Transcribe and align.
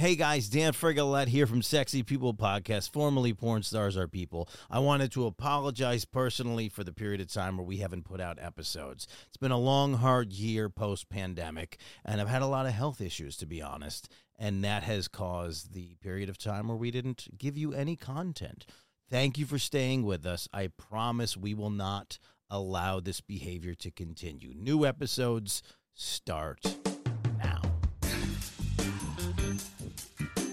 Hey 0.00 0.14
guys, 0.14 0.48
Dan 0.48 0.74
Frigolette 0.74 1.26
here 1.26 1.44
from 1.44 1.60
Sexy 1.60 2.04
People 2.04 2.32
Podcast, 2.32 2.92
formerly 2.92 3.34
Porn 3.34 3.64
Stars 3.64 3.96
Are 3.96 4.06
People. 4.06 4.48
I 4.70 4.78
wanted 4.78 5.10
to 5.10 5.26
apologize 5.26 6.04
personally 6.04 6.68
for 6.68 6.84
the 6.84 6.92
period 6.92 7.20
of 7.20 7.26
time 7.26 7.56
where 7.56 7.66
we 7.66 7.78
haven't 7.78 8.04
put 8.04 8.20
out 8.20 8.38
episodes. 8.40 9.08
It's 9.26 9.36
been 9.36 9.50
a 9.50 9.58
long, 9.58 9.94
hard 9.94 10.32
year 10.32 10.68
post 10.68 11.08
pandemic, 11.08 11.80
and 12.04 12.20
I've 12.20 12.28
had 12.28 12.42
a 12.42 12.46
lot 12.46 12.66
of 12.66 12.74
health 12.74 13.00
issues, 13.00 13.36
to 13.38 13.46
be 13.46 13.60
honest, 13.60 14.08
and 14.38 14.62
that 14.62 14.84
has 14.84 15.08
caused 15.08 15.74
the 15.74 15.96
period 15.96 16.28
of 16.28 16.38
time 16.38 16.68
where 16.68 16.76
we 16.76 16.92
didn't 16.92 17.36
give 17.36 17.58
you 17.58 17.72
any 17.72 17.96
content. 17.96 18.66
Thank 19.10 19.36
you 19.36 19.46
for 19.46 19.58
staying 19.58 20.04
with 20.04 20.24
us. 20.24 20.48
I 20.52 20.68
promise 20.68 21.36
we 21.36 21.54
will 21.54 21.70
not 21.70 22.20
allow 22.48 23.00
this 23.00 23.20
behavior 23.20 23.74
to 23.74 23.90
continue. 23.90 24.54
New 24.54 24.86
episodes 24.86 25.60
start 25.92 26.60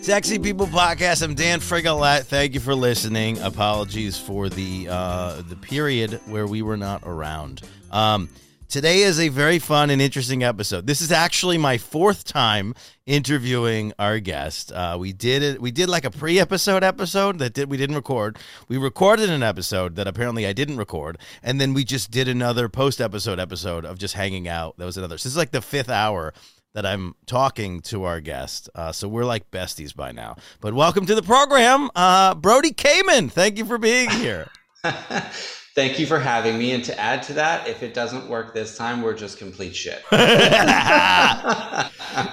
Sexy 0.06 0.38
People 0.38 0.68
Podcast. 0.68 1.24
I'm 1.24 1.34
Dan 1.34 1.60
Frigolette. 1.60 2.28
Thank 2.28 2.54
you 2.54 2.60
for 2.60 2.76
listening. 2.76 3.40
Apologies 3.40 4.20
for 4.20 4.50
the 4.50 4.88
uh, 4.88 5.42
the 5.50 5.56
period 5.56 6.22
where 6.28 6.46
we 6.46 6.62
were 6.62 6.78
not 6.78 7.02
around. 7.08 7.64
Um, 7.90 8.30
today 8.70 9.00
is 9.00 9.20
a 9.20 9.30
very 9.30 9.58
fun 9.58 9.90
and 9.90 10.00
interesting 10.00 10.44
episode. 10.44 10.86
This 10.86 11.02
is 11.02 11.12
actually 11.12 11.58
my 11.58 11.80
fourth 11.80 12.24
time 12.24 12.76
interviewing 13.08 13.94
our 13.98 14.20
guest. 14.20 14.72
Uh, 14.72 14.96
we 15.00 15.12
did 15.12 15.42
it. 15.42 15.60
We 15.60 15.72
did 15.72 15.90
like 15.90 16.06
a 16.06 16.12
pre-episode 16.12 16.84
episode 16.84 17.40
that 17.40 17.56
did 17.56 17.72
we 17.72 17.78
didn't 17.78 17.96
record. 17.96 18.38
We 18.68 18.78
recorded 18.78 19.32
an 19.32 19.42
episode 19.42 19.96
that 19.96 20.06
apparently 20.06 20.46
I 20.46 20.54
didn't 20.54 20.78
record, 20.78 21.18
and 21.42 21.60
then 21.60 21.74
we 21.74 21.84
just 21.84 22.12
did 22.12 22.28
another 22.28 22.70
post-episode 22.70 23.40
episode 23.40 23.86
of 23.86 23.98
just 23.98 24.14
hanging 24.14 24.48
out. 24.48 24.78
That 24.78 24.86
was 24.86 24.98
another. 24.98 25.18
So 25.18 25.30
this 25.30 25.34
is 25.34 25.38
like 25.38 25.50
the 25.50 25.64
fifth 25.64 25.90
hour 25.90 26.32
that 26.76 26.86
I'm 26.86 27.16
talking 27.26 27.80
to 27.84 28.04
our 28.04 28.22
guest. 28.22 28.70
Uh, 28.76 28.92
so 28.92 29.08
we're 29.08 29.26
like 29.26 29.50
besties 29.50 29.96
by 29.96 30.12
now. 30.12 30.36
But 30.60 30.74
welcome 30.74 31.06
to 31.06 31.16
the 31.16 31.24
program, 31.24 31.90
uh, 31.96 32.36
Brody 32.36 32.74
Kamen. 32.74 33.32
Thank 33.32 33.58
you 33.58 33.66
for 33.66 33.78
being 33.78 34.10
here. 34.10 34.50
Thank 34.84 36.00
you 36.00 36.06
for 36.06 36.20
having 36.20 36.58
me. 36.58 36.74
And 36.74 36.84
to 36.86 37.00
add 37.00 37.24
to 37.24 37.34
that, 37.34 37.68
if 37.68 37.82
it 37.82 37.94
doesn't 37.94 38.28
work 38.30 38.54
this 38.54 38.78
time, 38.78 39.02
we're 39.02 39.16
just 39.16 39.38
complete 39.38 39.76
shit. 39.76 40.04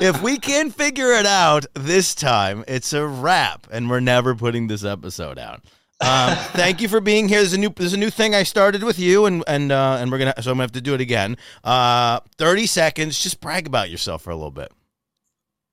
if 0.00 0.20
we 0.22 0.38
can 0.38 0.70
figure 0.70 1.12
it 1.12 1.26
out 1.26 1.66
this 1.74 2.14
time, 2.14 2.64
it's 2.66 2.92
a 2.92 3.06
wrap, 3.06 3.68
and 3.70 3.88
we're 3.88 4.00
never 4.00 4.34
putting 4.34 4.66
this 4.66 4.84
episode 4.84 5.38
out. 5.38 5.62
Um, 6.02 6.36
thank 6.54 6.80
you 6.80 6.88
for 6.88 7.00
being 7.00 7.28
here. 7.28 7.38
There's 7.38 7.52
a 7.52 7.58
new 7.58 7.70
there's 7.70 7.92
a 7.92 7.98
new 7.98 8.10
thing 8.10 8.34
I 8.34 8.42
started 8.42 8.82
with 8.82 8.98
you, 8.98 9.26
and 9.26 9.44
and 9.46 9.70
uh, 9.70 9.98
and 10.00 10.10
we're 10.10 10.18
gonna 10.18 10.34
so 10.42 10.50
I'm 10.50 10.56
gonna 10.56 10.64
have 10.64 10.72
to 10.72 10.80
do 10.80 10.94
it 10.94 11.00
again. 11.00 11.36
Uh, 11.62 12.20
Thirty 12.36 12.66
seconds. 12.66 13.18
Just 13.18 13.40
brag 13.40 13.66
about 13.66 13.88
yourself 13.90 14.22
for 14.22 14.30
a 14.30 14.36
little 14.36 14.50
bit. 14.50 14.72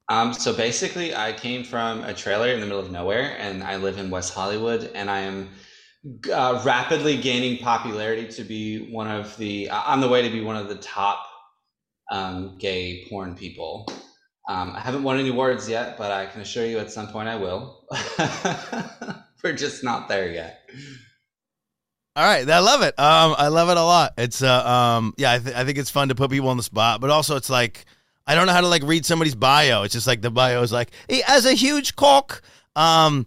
Um, 0.09 0.33
so 0.33 0.53
basically, 0.53 1.15
I 1.15 1.33
came 1.33 1.63
from 1.63 2.03
a 2.03 2.13
trailer 2.13 2.49
in 2.49 2.59
the 2.59 2.65
middle 2.65 2.81
of 2.81 2.91
nowhere, 2.91 3.35
and 3.39 3.63
I 3.63 3.77
live 3.77 3.97
in 3.97 4.09
West 4.09 4.33
Hollywood, 4.33 4.91
and 4.95 5.09
I 5.09 5.19
am 5.19 5.49
uh, 6.31 6.61
rapidly 6.65 7.17
gaining 7.17 7.57
popularity 7.57 8.27
to 8.27 8.43
be 8.43 8.91
one 8.91 9.07
of 9.07 9.35
the 9.37 9.69
uh, 9.69 9.81
on 9.85 9.99
the 9.99 10.07
way 10.07 10.21
to 10.21 10.29
be 10.29 10.41
one 10.41 10.55
of 10.55 10.67
the 10.67 10.75
top 10.75 11.25
um, 12.11 12.57
gay 12.59 13.05
porn 13.09 13.35
people. 13.35 13.87
Um, 14.47 14.73
I 14.75 14.79
haven't 14.79 15.03
won 15.03 15.19
any 15.19 15.29
awards 15.29 15.69
yet, 15.69 15.97
but 15.97 16.11
I 16.11 16.25
can 16.25 16.41
assure 16.41 16.65
you 16.65 16.79
at 16.79 16.91
some 16.91 17.07
point 17.07 17.29
I 17.29 17.35
will. 17.35 17.85
We're 19.43 19.53
just 19.53 19.83
not 19.83 20.07
there 20.07 20.31
yet. 20.31 20.69
All 22.15 22.25
right, 22.25 22.49
I 22.49 22.59
love 22.59 22.81
it. 22.81 22.99
Um, 22.99 23.35
I 23.37 23.47
love 23.47 23.69
it 23.69 23.77
a 23.77 23.83
lot. 23.83 24.13
It's 24.17 24.41
uh, 24.41 24.67
um, 24.67 25.13
yeah, 25.17 25.33
I, 25.33 25.39
th- 25.39 25.55
I 25.55 25.63
think 25.63 25.77
it's 25.77 25.89
fun 25.89 26.09
to 26.09 26.15
put 26.15 26.31
people 26.31 26.49
on 26.49 26.57
the 26.57 26.63
spot, 26.63 26.99
but 26.99 27.09
also 27.09 27.35
it's 27.37 27.49
like 27.49 27.85
I 28.27 28.35
don't 28.35 28.45
know 28.45 28.53
how 28.53 28.61
to 28.61 28.67
like 28.67 28.83
read 28.83 29.05
somebody's 29.05 29.35
bio. 29.35 29.83
It's 29.83 29.93
just 29.93 30.07
like 30.07 30.21
the 30.21 30.31
bio 30.31 30.61
is 30.61 30.71
like 30.71 30.91
he 31.07 31.21
has 31.21 31.45
a 31.45 31.53
huge 31.53 31.95
cock. 31.95 32.41
Um, 32.75 33.25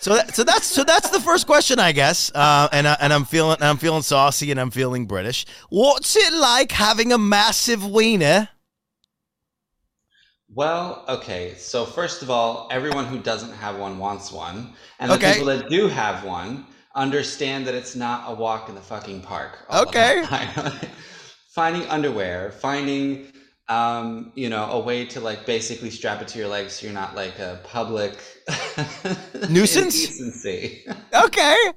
so 0.00 0.14
that, 0.14 0.34
so 0.34 0.44
that's 0.44 0.66
so 0.66 0.84
that's 0.84 1.10
the 1.10 1.20
first 1.20 1.46
question, 1.46 1.78
I 1.78 1.92
guess. 1.92 2.32
Uh, 2.34 2.68
and 2.72 2.88
I, 2.88 2.96
and 3.00 3.12
I'm 3.12 3.24
feeling 3.24 3.58
I'm 3.60 3.76
feeling 3.76 4.02
saucy 4.02 4.50
and 4.50 4.58
I'm 4.58 4.70
feeling 4.70 5.06
British. 5.06 5.44
What's 5.68 6.16
it 6.16 6.32
like 6.32 6.72
having 6.72 7.12
a 7.12 7.18
massive 7.18 7.84
wiener? 7.84 8.48
Well, 10.54 11.04
okay. 11.08 11.54
So 11.56 11.84
first 11.86 12.22
of 12.22 12.30
all, 12.30 12.68
everyone 12.70 13.06
who 13.06 13.18
doesn't 13.18 13.52
have 13.52 13.76
one 13.78 13.98
wants 13.98 14.32
one, 14.32 14.74
and 14.98 15.12
the 15.12 15.16
Okay. 15.16 15.18
people 15.18 15.44
that 15.46 15.68
do 15.68 15.86
have 15.88 16.24
one 16.24 16.66
understand 16.94 17.66
that 17.66 17.74
it's 17.74 17.94
not 17.94 18.24
a 18.30 18.34
walk 18.34 18.68
in 18.68 18.74
the 18.74 18.80
fucking 18.80 19.22
park. 19.22 19.58
Okay. 19.70 20.28
finding 21.54 21.84
underwear, 21.88 22.50
finding 22.52 23.26
um, 23.68 24.32
you 24.34 24.48
know, 24.48 24.64
a 24.72 24.80
way 24.80 25.06
to 25.06 25.20
like 25.20 25.46
basically 25.46 25.90
strap 25.90 26.20
it 26.22 26.28
to 26.28 26.38
your 26.38 26.48
legs 26.48 26.72
so 26.74 26.86
you're 26.86 26.94
not 26.94 27.14
like 27.14 27.38
a 27.38 27.60
public 27.64 28.18
Nuisance? 29.48 30.12
indecency. 30.12 30.84
Okay. 31.14 31.72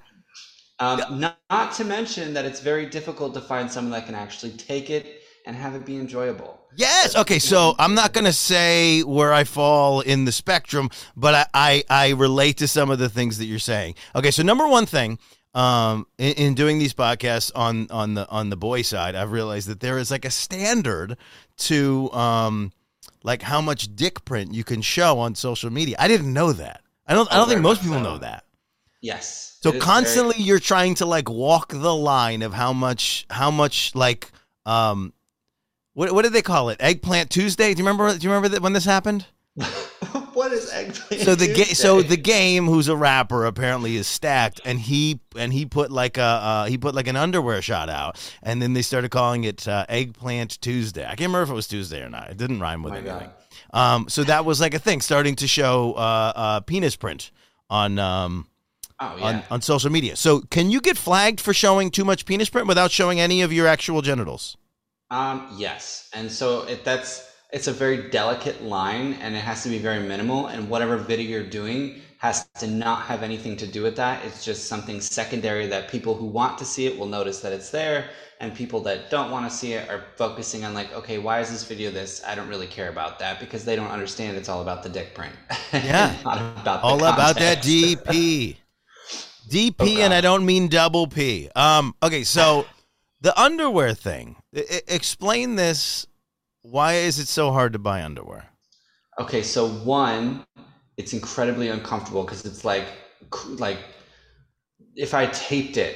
Um, 0.79 1.19
not, 1.19 1.40
not 1.50 1.72
to 1.73 1.84
mention 1.84 2.34
that 2.34 2.45
it's 2.45 2.59
very 2.59 2.85
difficult 2.85 3.34
to 3.35 3.41
find 3.41 3.72
someone 3.72 3.91
that 3.91 4.05
can 4.05 4.16
actually 4.16 4.51
take 4.51 4.90
it 4.90 5.22
and 5.45 5.55
have 5.55 5.75
it 5.75 5.85
be 5.85 5.97
enjoyable. 5.97 6.59
Yes. 6.75 7.16
Okay. 7.16 7.39
So 7.39 7.75
I'm 7.79 7.94
not 7.95 8.13
going 8.13 8.25
to 8.25 8.34
say 8.34 9.01
where 9.01 9.34
I 9.34 9.44
fall 9.44 10.01
in 10.01 10.25
the 10.25 10.31
spectrum, 10.31 10.89
but 11.16 11.34
I, 11.35 11.45
I, 11.53 11.84
I 11.89 12.09
relate 12.11 12.57
to 12.57 12.67
some 12.67 12.89
of 12.89 13.00
the 13.00 13.09
things 13.09 13.38
that 13.38 13.45
you're 13.45 13.59
saying. 13.59 13.95
Okay. 14.16 14.31
So 14.31 14.44
number 14.44 14.67
one 14.67 14.85
thing, 14.85 15.19
um, 15.53 16.07
in, 16.17 16.34
in 16.34 16.53
doing 16.56 16.79
these 16.79 16.94
podcasts 16.94 17.51
on 17.53 17.88
on 17.91 18.16
the 18.16 18.28
on 18.29 18.50
the 18.50 18.57
boy 18.57 18.81
side, 18.81 19.13
I've 19.16 19.31
realized 19.31 19.67
that 19.67 19.79
there 19.81 19.97
is 20.00 20.09
like 20.09 20.25
a 20.25 20.31
standard 20.31 21.16
to 21.57 22.11
um, 22.11 22.72
like 23.23 23.41
how 23.44 23.61
much 23.61 23.95
dick 23.95 24.25
print 24.25 24.53
you 24.53 24.63
can 24.63 24.81
show 24.81 25.19
on 25.19 25.35
social 25.35 25.69
media. 25.69 25.95
I 26.00 26.07
didn't 26.07 26.34
know 26.34 26.53
that. 26.53 26.81
I 27.07 27.13
don't. 27.13 27.31
I 27.31 27.35
Oh, 27.35 27.38
don't 27.41 27.50
think 27.50 27.61
most 27.61 27.81
people 27.84 28.00
know 28.00 28.17
that. 28.17 28.45
Yes. 29.01 29.59
So 29.61 29.78
constantly 29.79 30.34
very- 30.35 30.44
you're 30.45 30.59
trying 30.59 30.95
to 30.95 31.05
like 31.05 31.29
walk 31.29 31.69
the 31.69 31.94
line 31.94 32.41
of 32.41 32.53
how 32.53 32.73
much 32.73 33.25
how 33.29 33.51
much 33.51 33.94
like 33.94 34.31
um 34.66 35.13
what 35.93 36.11
what 36.11 36.23
did 36.23 36.33
they 36.33 36.41
call 36.41 36.69
it? 36.69 36.77
Eggplant 36.79 37.29
Tuesday? 37.29 37.73
Do 37.73 37.81
you 37.81 37.87
remember 37.87 38.17
do 38.17 38.23
you 38.23 38.29
remember 38.29 38.49
that 38.49 38.61
when 38.61 38.73
this 38.73 38.85
happened? 38.85 39.25
what 40.33 40.51
is 40.51 40.71
eggplant? 40.71 41.23
So 41.23 41.35
the 41.35 41.53
ga- 41.53 41.73
so 41.75 42.01
the 42.01 42.17
game 42.17 42.65
who's 42.65 42.87
a 42.87 42.95
rapper 42.95 43.45
apparently 43.45 43.95
is 43.95 44.07
stacked 44.07 44.59
and 44.65 44.79
he 44.79 45.19
and 45.37 45.53
he 45.53 45.65
put 45.65 45.91
like 45.91 46.17
a 46.17 46.21
uh, 46.21 46.65
he 46.65 46.77
put 46.77 46.95
like 46.95 47.07
an 47.07 47.15
underwear 47.15 47.61
shot 47.61 47.89
out 47.89 48.19
and 48.41 48.61
then 48.61 48.73
they 48.73 48.81
started 48.81 49.11
calling 49.11 49.43
it 49.43 49.67
uh, 49.67 49.85
Eggplant 49.89 50.59
Tuesday. 50.61 51.03
I 51.03 51.09
can't 51.09 51.21
remember 51.21 51.43
if 51.43 51.49
it 51.49 51.53
was 51.53 51.67
Tuesday 51.67 52.01
or 52.01 52.09
not. 52.09 52.29
It 52.31 52.37
didn't 52.37 52.59
rhyme 52.59 52.83
with 52.83 52.93
Oh 52.93 52.97
anything. 52.97 53.29
Um 53.71 54.09
so 54.09 54.23
that 54.23 54.45
was 54.45 54.59
like 54.59 54.73
a 54.73 54.79
thing 54.79 55.01
starting 55.01 55.35
to 55.35 55.47
show 55.47 55.93
uh, 55.93 56.33
uh 56.35 56.59
penis 56.61 56.95
print 56.95 57.31
on 57.69 57.99
um 57.99 58.47
Oh 58.99 59.15
yeah. 59.17 59.25
on, 59.25 59.43
on 59.49 59.61
social 59.61 59.89
media. 59.91 60.15
So, 60.15 60.41
can 60.41 60.69
you 60.69 60.79
get 60.79 60.97
flagged 60.97 61.41
for 61.41 61.51
showing 61.53 61.89
too 61.89 62.05
much 62.05 62.25
penis 62.25 62.49
print 62.49 62.67
without 62.67 62.91
showing 62.91 63.19
any 63.19 63.41
of 63.41 63.51
your 63.51 63.67
actual 63.67 64.01
genitals? 64.01 64.55
Um, 65.13 65.47
yes, 65.56 66.09
and 66.13 66.31
so 66.31 66.63
it, 66.63 66.84
that's 66.84 67.29
it's 67.51 67.68
a 67.68 67.72
very 67.72 68.09
delicate 68.09 68.63
line, 68.63 69.13
and 69.22 69.35
it 69.35 69.41
has 69.41 69.62
to 69.62 69.69
be 69.69 69.78
very 69.78 70.00
minimal. 70.00 70.47
And 70.47 70.68
whatever 70.68 70.97
video 70.97 71.29
you're 71.29 71.50
doing 71.50 72.01
has 72.18 72.47
to 72.57 72.66
not 72.66 73.03
have 73.03 73.22
anything 73.22 73.56
to 73.57 73.68
do 73.68 73.84
with 73.84 73.96
that. 73.97 74.25
It's 74.25 74.44
just 74.44 74.66
something 74.66 75.00
secondary 75.00 75.68
that 75.68 75.88
people 75.88 76.16
who 76.16 76.25
want 76.25 76.57
to 76.57 76.66
see 76.66 76.88
it 76.88 76.97
will 76.97 77.06
notice 77.06 77.41
that 77.41 77.53
it's 77.53 77.69
there, 77.69 78.09
and 78.40 78.56
people 78.56 78.79
that 78.81 79.12
don't 79.12 79.29
want 79.29 79.47
to 79.47 79.56
see 79.56 79.73
it 79.73 79.88
are 79.88 80.03
focusing 80.16 80.66
on 80.66 80.73
like, 80.73 80.91
okay, 80.96 81.19
why 81.19 81.41
is 81.41 81.52
this 81.52 81.63
video 81.63 81.91
this? 81.91 82.23
I 82.25 82.34
don't 82.34 82.50
really 82.50 82.66
care 82.66 82.90
about 82.90 83.19
that 83.19 83.40
because 83.40 83.63
they 83.63 83.75
don't 83.75 83.91
understand 83.91 84.35
it's 84.35 84.50
all 84.50 84.63
about 84.63 84.81
the 84.81 84.90
dick 84.90 85.13
print. 85.13 85.35
Yeah. 85.73 86.19
about 86.22 86.81
All 86.81 86.97
about 86.97 87.35
that. 87.38 87.59
DP. 87.59 88.57
DP, 89.47 89.75
Oh, 89.79 90.02
and 90.02 90.12
I 90.12 90.22
don't 90.22 90.44
mean 90.44 90.69
double 90.69 91.06
P. 91.06 91.50
Um, 91.56 91.94
okay, 92.02 92.23
so 92.23 92.66
the 93.22 93.40
underwear 93.40 93.94
thing. 93.94 94.38
I- 94.56 94.81
explain 94.88 95.56
this. 95.56 96.08
Why 96.62 96.94
is 96.94 97.19
it 97.19 97.28
so 97.28 97.52
hard 97.52 97.74
to 97.74 97.80
buy 97.80 98.03
underwear? 98.03 98.50
Okay, 99.19 99.44
so 99.44 99.68
one, 99.68 100.46
it's 100.97 101.14
incredibly 101.14 101.69
uncomfortable 101.69 102.23
because 102.23 102.46
it's 102.46 102.64
like 102.64 102.85
like 103.58 103.79
if 104.96 105.14
I 105.14 105.28
taped 105.28 105.78
it 105.78 105.96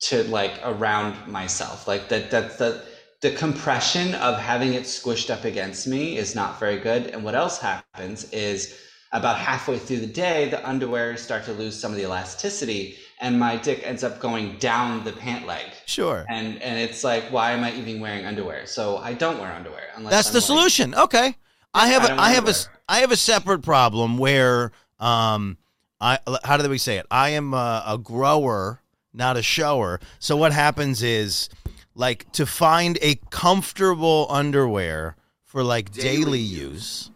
to 0.00 0.24
like 0.24 0.58
around 0.64 1.28
myself, 1.28 1.86
like 1.86 2.08
that 2.08 2.30
that 2.30 2.58
the 2.58 2.82
the 3.22 3.30
compression 3.32 4.14
of 4.14 4.38
having 4.38 4.72
it 4.72 4.84
squished 4.84 5.30
up 5.30 5.44
against 5.44 5.86
me 5.86 6.16
is 6.16 6.34
not 6.34 6.58
very 6.58 6.78
good. 6.78 7.08
And 7.08 7.22
what 7.22 7.34
else 7.34 7.58
happens 7.58 8.24
is 8.32 8.78
about 9.12 9.36
halfway 9.36 9.78
through 9.78 10.00
the 10.00 10.06
day, 10.06 10.48
the 10.48 10.66
underwear 10.66 11.16
start 11.16 11.44
to 11.44 11.52
lose 11.52 11.78
some 11.78 11.92
of 11.92 11.98
the 11.98 12.04
elasticity, 12.04 12.96
and 13.20 13.38
my 13.38 13.56
dick 13.56 13.82
ends 13.84 14.02
up 14.02 14.18
going 14.20 14.56
down 14.58 15.04
the 15.04 15.12
pant 15.12 15.46
leg. 15.46 15.66
Sure. 15.86 16.24
And 16.28 16.60
and 16.62 16.78
it's 16.78 17.04
like, 17.04 17.24
why 17.30 17.52
am 17.52 17.62
I 17.64 17.72
even 17.74 18.00
wearing 18.00 18.24
underwear? 18.26 18.66
So 18.66 18.96
I 18.98 19.12
don't 19.14 19.38
wear 19.38 19.52
underwear 19.52 19.84
unless 19.96 20.12
That's 20.12 20.28
I'm 20.28 20.32
the 20.34 20.38
like- 20.40 20.46
solution. 20.46 20.94
Okay. 20.94 21.36
I 21.74 21.88
have 21.88 22.04
I 22.04 22.14
a, 22.14 22.16
I 22.18 22.30
have 22.32 22.44
a 22.44 22.46
wear 22.46 22.50
s- 22.54 22.68
I 22.88 22.98
have 23.00 23.12
a 23.12 23.16
separate 23.16 23.62
problem 23.62 24.18
where 24.18 24.72
um 24.98 25.56
I 26.00 26.18
how 26.44 26.56
do 26.56 26.68
we 26.68 26.78
say 26.78 26.96
it? 26.96 27.06
I 27.10 27.30
am 27.30 27.52
a, 27.54 27.84
a 27.86 27.98
grower, 27.98 28.80
not 29.12 29.36
a 29.36 29.42
shower. 29.42 30.00
So 30.18 30.36
what 30.36 30.52
happens 30.52 31.02
is 31.02 31.48
like 31.94 32.30
to 32.32 32.46
find 32.46 32.98
a 33.02 33.16
comfortable 33.30 34.26
underwear 34.30 35.16
for 35.44 35.62
like 35.62 35.90
daily, 35.92 36.38
use 36.38 37.09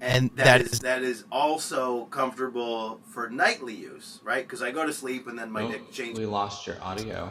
and 0.00 0.30
that 0.36 0.44
that 0.44 0.60
is, 0.62 0.72
is 0.74 0.80
that 0.80 1.02
is 1.02 1.24
also 1.32 2.04
comfortable 2.06 3.00
for 3.12 3.28
nightly 3.30 3.74
use, 3.74 4.20
right? 4.24 4.44
Because 4.44 4.62
I 4.62 4.70
go 4.70 4.86
to 4.86 4.92
sleep 4.92 5.26
and 5.26 5.38
then 5.38 5.50
my 5.50 5.62
Oh, 5.62 5.70
dick 5.70 5.90
changes. 5.92 6.18
we 6.18 6.26
lost 6.26 6.66
your 6.66 6.76
audio. 6.82 7.30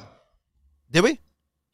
did 0.92 1.04
we? 1.04 1.19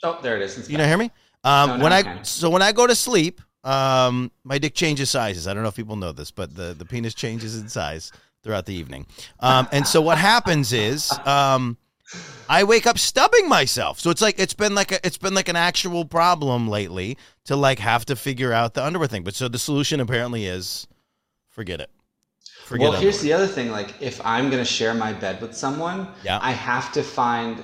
Oh, 0.04 0.20
there 0.22 0.36
it 0.36 0.42
is. 0.42 0.58
It's 0.58 0.70
You 0.70 0.78
back. 0.78 0.84
not 0.86 0.90
hear 0.90 0.98
me? 0.98 1.12
Um, 1.44 1.70
No, 1.70 1.78
now 1.78 1.84
when 1.84 1.94
I 1.94 1.98
I 2.00 2.04
can. 2.04 2.26
so 2.26 2.50
when 2.50 2.62
I 2.62 2.72
go 2.72 2.86
to 2.88 2.96
sleep, 2.96 3.42
um, 3.64 4.32
my 4.44 4.58
dick 4.58 4.74
changes 4.76 5.10
sizes. 5.10 5.48
I 5.48 5.54
don't 5.54 5.64
know 5.64 5.70
if 5.70 5.76
people 5.76 5.96
know 5.96 6.12
this, 6.12 6.32
but 6.32 6.56
the 6.56 6.74
the 6.74 6.86
penis 6.86 7.14
changes 7.14 7.58
in 7.58 7.70
size 7.70 8.12
throughout 8.44 8.66
the 8.66 8.74
evening. 8.74 9.06
Um, 9.40 9.68
and 9.72 9.88
so 9.88 10.02
what 10.02 10.18
happens 10.18 10.74
is, 10.74 11.10
um, 11.26 11.78
I 12.50 12.64
wake 12.64 12.86
up 12.86 13.00
stubbing 13.00 13.48
myself. 13.50 14.00
So 14.00 14.10
it's 14.10 14.22
like 14.22 14.38
it's 14.38 14.54
been 14.54 14.76
like 14.76 14.92
a, 14.92 15.06
it's 15.06 15.18
been 15.18 15.34
like 15.34 15.50
an 15.50 15.56
actual 15.56 16.06
problem 16.06 16.68
lately 16.68 17.18
to 17.46 17.56
like 17.56 17.80
have 17.80 18.06
to 18.06 18.16
figure 18.16 18.54
out 18.54 18.74
the 18.74 18.84
underwear 18.84 19.08
thing. 19.08 19.24
But 19.24 19.36
so 19.36 19.48
the 19.48 19.60
solution 19.60 20.00
apparently 20.00 20.46
is 20.46 20.88
forget 21.50 21.80
it. 21.80 21.90
Forget 22.66 22.90
well, 22.92 23.00
here's 23.00 23.20
the 23.22 23.34
other 23.34 23.48
thing. 23.48 23.72
Like, 23.72 24.02
if 24.02 24.26
I'm 24.26 24.50
gonna 24.50 24.66
share 24.66 24.94
my 24.94 25.12
bed 25.14 25.42
with 25.42 25.56
someone, 25.56 26.08
Yeah. 26.24 26.40
I 26.42 26.52
have 26.52 26.92
to 26.94 27.04
find 27.04 27.64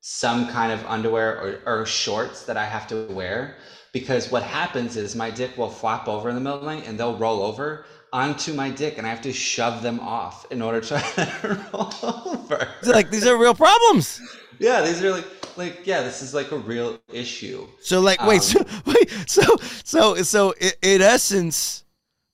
some 0.00 0.48
kind 0.48 0.72
of 0.72 0.84
underwear 0.86 1.60
or, 1.66 1.80
or 1.80 1.86
shorts 1.86 2.44
that 2.44 2.56
I 2.56 2.64
have 2.64 2.86
to 2.88 3.06
wear 3.06 3.56
because 3.92 4.30
what 4.30 4.42
happens 4.44 4.96
is 4.96 5.16
my 5.16 5.30
dick 5.30 5.56
will 5.56 5.70
flop 5.70 6.06
over 6.06 6.28
in 6.28 6.36
the 6.36 6.40
middle 6.40 6.58
of 6.58 6.64
the 6.64 6.70
night 6.70 6.86
and 6.86 6.98
they'll 6.98 7.16
roll 7.18 7.42
over 7.42 7.86
onto 8.12 8.52
my 8.54 8.70
dick 8.70 8.98
and 8.98 9.06
I 9.06 9.10
have 9.10 9.22
to 9.22 9.32
shove 9.32 9.82
them 9.82 10.00
off 10.00 10.46
in 10.50 10.62
order 10.62 10.80
to 10.80 11.68
roll 11.72 11.92
over. 12.26 12.68
like 12.84 13.10
these 13.10 13.26
are 13.26 13.36
real 13.36 13.54
problems. 13.54 14.20
Yeah, 14.58 14.80
these 14.82 15.02
are 15.02 15.10
like 15.10 15.26
like 15.56 15.86
yeah, 15.86 16.02
this 16.02 16.22
is 16.22 16.32
like 16.34 16.52
a 16.52 16.58
real 16.58 16.98
issue. 17.12 17.66
So 17.80 18.00
like 18.00 18.24
wait, 18.26 18.42
so 18.42 18.60
Um, 18.60 18.66
wait, 18.86 19.10
so 19.26 19.42
so 19.84 20.14
so 20.22 20.54
in 20.82 21.02
essence, 21.02 21.84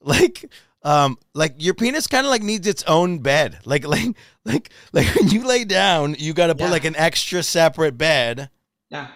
like 0.00 0.50
um 0.84 1.16
like 1.34 1.54
your 1.58 1.74
penis 1.74 2.06
kind 2.06 2.26
of 2.26 2.30
like 2.30 2.42
needs 2.42 2.66
its 2.66 2.82
own 2.84 3.19
bed. 3.20 3.58
Like 3.64 3.86
like 3.96 4.16
like 4.44 4.70
like 4.92 5.12
when 5.16 5.28
you 5.30 5.44
lay 5.46 5.64
down, 5.64 6.16
you 6.19 6.32
got 6.34 6.48
to 6.48 6.54
put 6.54 6.64
Yeah. 6.64 6.70
like 6.70 6.84
an 6.84 6.96
extra 6.96 7.42
separate 7.42 7.96
bed 7.98 8.50
Yeah. 8.90 9.08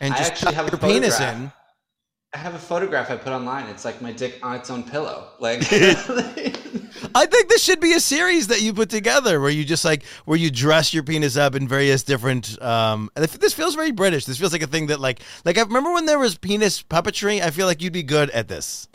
and 0.00 0.14
I 0.14 0.18
just 0.18 0.32
actually 0.32 0.46
tuck 0.46 0.54
have 0.54 0.66
a 0.66 0.70
your 0.70 0.78
penis 0.78 1.20
in. 1.20 1.52
I 2.34 2.38
have 2.38 2.54
a 2.54 2.58
photograph 2.58 3.10
I 3.10 3.16
put 3.16 3.32
online. 3.32 3.68
It's 3.68 3.86
like 3.86 4.02
my 4.02 4.12
dick 4.12 4.38
on 4.42 4.54
its 4.56 4.68
own 4.68 4.82
pillow. 4.82 5.28
Like 5.38 5.60
I 7.14 7.26
think 7.26 7.48
this 7.48 7.62
should 7.62 7.80
be 7.80 7.94
a 7.94 8.00
series 8.00 8.48
that 8.48 8.60
you 8.60 8.74
put 8.74 8.90
together 8.90 9.40
where 9.40 9.50
you 9.50 9.64
just 9.64 9.84
like 9.84 10.04
where 10.26 10.36
you 10.36 10.50
dress 10.50 10.92
your 10.92 11.02
penis 11.02 11.38
up 11.38 11.54
in 11.54 11.66
various 11.66 12.02
different 12.02 12.60
um 12.60 13.10
this 13.14 13.54
feels 13.54 13.74
very 13.74 13.92
British. 13.92 14.26
This 14.26 14.38
feels 14.38 14.52
like 14.52 14.62
a 14.62 14.66
thing 14.66 14.88
that 14.88 15.00
like 15.00 15.20
like 15.46 15.56
I 15.56 15.62
remember 15.62 15.92
when 15.92 16.04
there 16.04 16.18
was 16.18 16.36
penis 16.36 16.82
puppetry, 16.82 17.40
I 17.40 17.50
feel 17.50 17.66
like 17.66 17.80
you'd 17.80 17.94
be 17.94 18.02
good 18.02 18.28
at 18.30 18.46
this. 18.46 18.88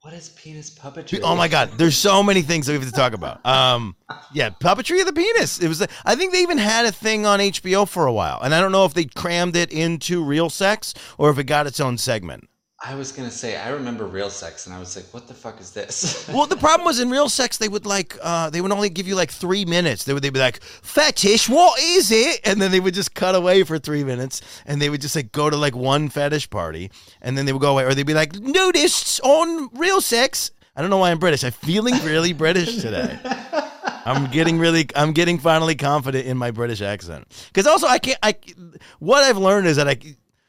What 0.00 0.14
is 0.14 0.30
penis 0.30 0.70
puppetry? 0.70 1.20
Oh 1.22 1.36
my 1.36 1.48
god, 1.48 1.72
there's 1.76 1.96
so 1.96 2.22
many 2.22 2.40
things 2.40 2.66
that 2.66 2.72
we 2.72 2.78
have 2.78 2.88
to 2.88 2.94
talk 2.94 3.12
about. 3.12 3.44
Um, 3.44 3.96
yeah, 4.32 4.48
puppetry 4.48 5.00
of 5.00 5.06
the 5.06 5.12
penis. 5.12 5.58
It 5.60 5.68
was. 5.68 5.86
I 6.06 6.14
think 6.14 6.32
they 6.32 6.40
even 6.40 6.56
had 6.56 6.86
a 6.86 6.92
thing 6.92 7.26
on 7.26 7.40
HBO 7.40 7.86
for 7.86 8.06
a 8.06 8.12
while, 8.12 8.40
and 8.40 8.54
I 8.54 8.60
don't 8.60 8.72
know 8.72 8.86
if 8.86 8.94
they 8.94 9.04
crammed 9.04 9.56
it 9.56 9.70
into 9.72 10.24
Real 10.24 10.48
Sex 10.48 10.94
or 11.18 11.28
if 11.30 11.38
it 11.38 11.44
got 11.44 11.66
its 11.66 11.80
own 11.80 11.98
segment. 11.98 12.48
I 12.80 12.94
was 12.94 13.10
gonna 13.10 13.30
say 13.30 13.56
I 13.56 13.70
remember 13.70 14.06
real 14.06 14.30
sex, 14.30 14.66
and 14.66 14.74
I 14.74 14.78
was 14.78 14.94
like, 14.94 15.06
"What 15.12 15.26
the 15.26 15.34
fuck 15.34 15.60
is 15.60 15.72
this?" 15.72 16.28
Well, 16.32 16.46
the 16.46 16.56
problem 16.56 16.86
was 16.86 17.00
in 17.00 17.10
Real 17.10 17.28
Sex 17.28 17.58
they 17.58 17.68
would 17.68 17.86
like 17.86 18.16
uh, 18.22 18.50
they 18.50 18.60
would 18.60 18.70
only 18.70 18.88
give 18.88 19.08
you 19.08 19.16
like 19.16 19.32
three 19.32 19.64
minutes. 19.64 20.04
They 20.04 20.14
would 20.14 20.22
they'd 20.22 20.32
be 20.32 20.38
like 20.38 20.62
fetish, 20.62 21.48
what 21.48 21.80
is 21.80 22.12
it? 22.12 22.40
And 22.44 22.62
then 22.62 22.70
they 22.70 22.78
would 22.78 22.94
just 22.94 23.14
cut 23.14 23.34
away 23.34 23.64
for 23.64 23.80
three 23.80 24.04
minutes, 24.04 24.42
and 24.64 24.80
they 24.80 24.90
would 24.90 25.00
just 25.00 25.16
like 25.16 25.32
go 25.32 25.50
to 25.50 25.56
like 25.56 25.74
one 25.74 26.08
fetish 26.08 26.50
party, 26.50 26.92
and 27.20 27.36
then 27.36 27.46
they 27.46 27.52
would 27.52 27.62
go 27.62 27.72
away, 27.72 27.84
or 27.84 27.94
they'd 27.94 28.06
be 28.06 28.14
like 28.14 28.34
nudists 28.34 29.20
on 29.24 29.70
Real 29.74 30.00
Sex. 30.00 30.52
I 30.76 30.80
don't 30.80 30.90
know 30.90 30.98
why 30.98 31.10
I'm 31.10 31.18
British. 31.18 31.42
I'm 31.42 31.50
feeling 31.50 31.94
really 32.04 32.32
British 32.32 32.76
today. 32.76 33.18
I'm 34.04 34.30
getting 34.30 34.58
really, 34.60 34.86
I'm 34.94 35.12
getting 35.12 35.38
finally 35.38 35.74
confident 35.74 36.26
in 36.26 36.38
my 36.38 36.52
British 36.52 36.80
accent. 36.80 37.26
Because 37.48 37.66
also, 37.66 37.88
I 37.88 37.98
can't. 37.98 38.18
I 38.22 38.36
what 39.00 39.24
I've 39.24 39.36
learned 39.36 39.66
is 39.66 39.76
that 39.76 39.88
I, 39.88 39.98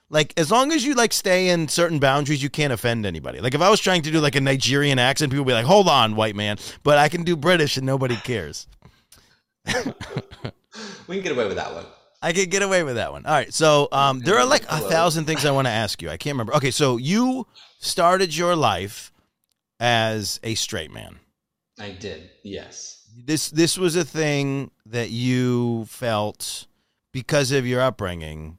like, 0.10 0.34
as 0.38 0.50
long 0.50 0.72
as 0.72 0.84
you 0.84 0.96
like 0.96 1.14
stay 1.14 1.50
in 1.50 1.68
certain 1.68 2.00
boundaries, 2.00 2.42
you 2.42 2.50
can't 2.50 2.74
offend 2.74 3.06
anybody. 3.06 3.40
Like, 3.40 3.54
if 3.54 3.62
I 3.62 3.70
was 3.70 3.80
trying 3.80 4.02
to 4.04 4.12
do 4.12 4.20
like 4.20 4.36
a 4.36 4.42
Nigerian 4.42 4.98
accent, 4.98 5.32
people 5.32 5.46
would 5.46 5.52
be 5.52 5.54
like, 5.54 5.66
"Hold 5.66 5.88
on, 5.88 6.16
white 6.16 6.36
man," 6.36 6.58
but 6.84 6.98
I 6.98 7.10
can 7.10 7.24
do 7.24 7.36
British 7.36 7.78
and 7.78 7.86
nobody 7.86 8.16
cares. 8.16 8.68
we 11.08 11.16
can 11.16 11.22
get 11.22 11.32
away 11.32 11.46
with 11.48 11.58
that 11.58 11.74
one. 11.74 11.86
I 12.22 12.34
could 12.34 12.50
get 12.50 12.64
away 12.64 12.84
with 12.84 12.96
that 12.96 13.12
one. 13.12 13.26
All 13.26 13.34
right, 13.34 13.54
so 13.54 13.88
um, 13.92 14.20
there 14.20 14.38
are 14.38 14.46
like 14.46 14.64
a 14.64 14.80
thousand 14.80 15.26
things 15.26 15.46
I 15.46 15.52
want 15.52 15.68
to 15.68 15.72
ask 15.72 16.02
you. 16.02 16.10
I 16.10 16.18
can't 16.18 16.34
remember. 16.34 16.56
Okay, 16.56 16.72
so 16.72 16.98
you 16.98 17.48
started 17.80 18.36
your 18.36 18.56
life 18.56 19.14
as 19.80 20.40
a 20.44 20.56
straight 20.56 20.92
man. 20.92 21.20
I 21.80 21.92
did, 21.92 22.30
yes. 22.44 23.08
this 23.16 23.50
this 23.50 23.78
was 23.78 23.96
a 23.96 24.04
thing 24.04 24.72
that 24.86 25.12
you 25.12 25.86
felt 25.86 26.68
because 27.14 27.52
of 27.52 27.66
your 27.66 27.80
upbringing 27.82 28.58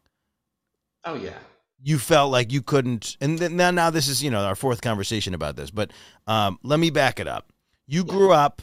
Oh 1.05 1.15
yeah. 1.15 1.39
you 1.83 1.99
felt 1.99 2.31
like 2.31 2.53
you 2.53 2.61
couldn't 2.63 3.17
and 3.21 3.39
then 3.39 3.57
now 3.57 3.71
now 3.71 3.91
this 3.91 4.07
is 4.09 4.23
you 4.23 4.31
know 4.31 4.45
our 4.45 4.55
fourth 4.55 4.83
conversation 4.83 5.33
about 5.35 5.57
this 5.57 5.71
but 5.71 5.91
um, 6.27 6.59
let 6.63 6.79
me 6.79 6.91
back 6.91 7.19
it 7.19 7.27
up 7.27 7.53
you 7.87 8.05
grew 8.05 8.33
up 8.33 8.63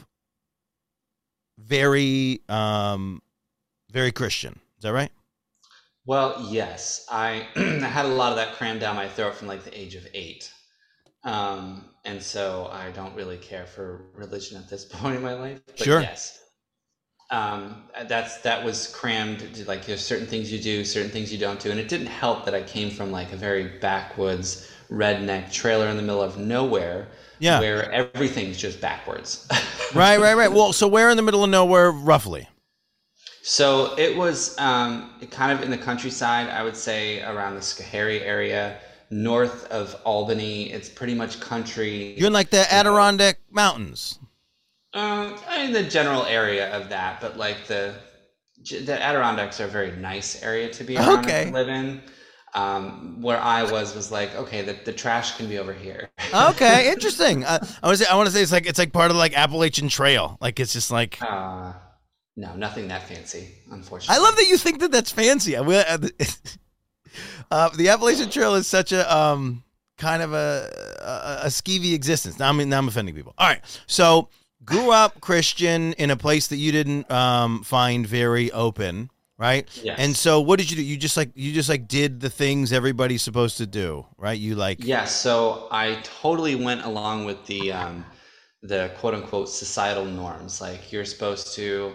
very 1.58 2.40
um, 2.48 3.20
very 3.90 4.12
christian 4.12 4.60
is 4.78 4.82
that 4.82 4.92
right 4.92 5.10
Well, 6.06 6.46
yes, 6.48 7.04
I 7.10 7.46
I 7.56 7.60
had 7.86 8.06
a 8.06 8.08
lot 8.08 8.30
of 8.30 8.36
that 8.36 8.54
crammed 8.54 8.80
down 8.80 8.96
my 8.96 9.08
throat 9.08 9.34
from 9.34 9.48
like 9.48 9.64
the 9.64 9.78
age 9.78 9.94
of 9.94 10.06
eight, 10.14 10.50
um, 11.24 11.84
and 12.06 12.22
so 12.22 12.70
I 12.72 12.90
don't 12.92 13.14
really 13.14 13.36
care 13.36 13.66
for 13.66 14.06
religion 14.14 14.56
at 14.56 14.70
this 14.70 14.84
point 14.90 15.16
in 15.16 15.22
my 15.22 15.34
life. 15.34 15.60
But 15.66 15.78
Sure. 15.78 16.00
Yes. 16.00 16.40
Um, 17.30 17.84
that's 18.08 18.38
that 18.38 18.64
was 18.64 18.88
crammed. 18.94 19.66
Like 19.66 19.84
there's 19.84 20.00
certain 20.04 20.26
things 20.26 20.50
you 20.50 20.58
do, 20.58 20.84
certain 20.84 21.10
things 21.10 21.30
you 21.32 21.38
don't 21.38 21.60
do, 21.60 21.70
and 21.70 21.78
it 21.78 21.88
didn't 21.88 22.06
help 22.06 22.44
that 22.46 22.54
I 22.54 22.62
came 22.62 22.90
from 22.90 23.10
like 23.10 23.32
a 23.32 23.36
very 23.36 23.64
backwoods 23.80 24.70
redneck 24.90 25.52
trailer 25.52 25.88
in 25.88 25.96
the 25.96 26.02
middle 26.02 26.22
of 26.22 26.38
nowhere, 26.38 27.08
Yeah. 27.38 27.60
where 27.60 27.90
everything's 27.92 28.56
just 28.56 28.80
backwards. 28.80 29.46
right 29.94 30.18
right 30.18 30.34
right 30.36 30.52
well 30.52 30.72
so 30.72 30.88
where 30.88 31.10
in 31.10 31.16
the 31.16 31.22
middle 31.22 31.44
of 31.44 31.50
nowhere 31.50 31.90
roughly 31.90 32.48
So 33.42 33.94
it 33.98 34.16
was 34.16 34.58
um, 34.58 35.10
kind 35.30 35.52
of 35.52 35.62
in 35.62 35.70
the 35.70 35.78
countryside, 35.78 36.48
I 36.48 36.62
would 36.62 36.76
say 36.76 37.22
around 37.22 37.54
the 37.54 37.60
Schoharie 37.60 38.20
area, 38.22 38.78
north 39.10 39.66
of 39.70 39.96
Albany. 40.04 40.70
It's 40.72 40.88
pretty 40.88 41.14
much 41.14 41.40
country. 41.40 42.14
you're 42.18 42.26
in 42.26 42.32
like 42.32 42.50
the 42.50 42.70
adirondack 42.72 43.38
mountains 43.50 44.17
Um, 44.98 45.34
in 45.64 45.72
the 45.72 45.82
general 45.84 46.24
area 46.26 46.70
of 46.76 46.88
that, 46.90 47.20
but 47.20 47.36
like 47.36 47.66
the 47.66 47.94
the 48.86 49.00
Adirondacks 49.02 49.60
are 49.60 49.66
a 49.66 49.68
very 49.68 49.92
nice 49.96 50.42
area 50.42 50.68
to 50.70 50.84
be 50.84 50.96
around 50.96 51.20
Okay. 51.20 51.44
and 51.44 51.52
live 51.52 51.68
in. 51.68 52.02
Um, 52.54 53.20
where 53.20 53.38
I 53.38 53.62
was 53.62 53.94
was 53.94 54.10
like, 54.10 54.34
okay, 54.34 54.62
the, 54.62 54.72
the 54.84 54.92
trash 54.92 55.36
can 55.36 55.48
be 55.48 55.58
over 55.58 55.72
here. 55.72 56.08
okay 56.34 56.90
interesting 56.92 57.44
uh, 57.44 57.58
i 57.82 57.86
want 57.86 57.96
to 57.98 58.04
say 58.04 58.10
i 58.10 58.14
want 58.16 58.26
to 58.26 58.32
say 58.34 58.42
it's 58.42 58.52
like 58.52 58.66
it's 58.66 58.78
like 58.78 58.92
part 58.92 59.10
of 59.10 59.16
like 59.16 59.34
appalachian 59.34 59.88
trail 59.88 60.36
like 60.42 60.60
it's 60.60 60.72
just 60.74 60.90
like 60.90 61.18
Uh, 61.22 61.72
no, 62.36 62.54
nothing 62.54 62.86
that 62.88 63.02
fancy, 63.08 63.48
unfortunately. 63.70 64.14
I 64.14 64.18
love 64.24 64.36
that 64.36 64.46
you 64.46 64.56
think 64.56 64.78
that 64.80 64.92
that's 64.92 65.10
fancy. 65.10 65.56
I 65.56 65.60
will. 65.60 65.84
Uh, 67.50 67.68
the 67.76 67.88
Appalachian 67.88 68.30
Trail 68.30 68.54
is 68.54 68.66
such 68.68 68.92
a 68.92 69.02
um 69.12 69.64
kind 69.96 70.22
of 70.22 70.32
a 70.32 70.70
a, 71.02 71.46
a 71.46 71.48
skeevy 71.48 71.94
existence. 71.94 72.38
Now 72.38 72.48
I'm 72.50 72.68
now 72.68 72.78
I'm 72.78 72.86
offending 72.86 73.14
people. 73.14 73.34
All 73.38 73.48
right, 73.48 73.60
so 73.88 74.28
grew 74.68 74.90
up 74.92 75.20
Christian 75.20 75.92
in 75.94 76.10
a 76.10 76.16
place 76.16 76.48
that 76.48 76.56
you 76.56 76.72
didn't 76.72 77.10
um 77.10 77.62
find 77.62 78.06
very 78.06 78.50
open, 78.52 79.10
right? 79.38 79.68
Yes. 79.74 79.98
And 79.98 80.16
so 80.16 80.40
what 80.40 80.58
did 80.58 80.70
you 80.70 80.76
do? 80.76 80.82
You 80.82 80.96
just 80.96 81.16
like 81.16 81.30
you 81.34 81.52
just 81.52 81.68
like 81.68 81.88
did 81.88 82.20
the 82.20 82.30
things 82.30 82.72
everybody's 82.72 83.22
supposed 83.22 83.56
to 83.58 83.66
do, 83.66 84.06
right? 84.16 84.38
You 84.38 84.54
like 84.56 84.84
Yeah, 84.84 85.04
so 85.04 85.66
I 85.70 86.00
totally 86.02 86.54
went 86.54 86.84
along 86.84 87.24
with 87.24 87.44
the 87.46 87.72
um, 87.72 88.04
the 88.62 88.92
quote 88.98 89.14
unquote 89.14 89.48
societal 89.48 90.04
norms. 90.04 90.60
Like 90.60 90.92
you're 90.92 91.04
supposed 91.04 91.54
to, 91.56 91.94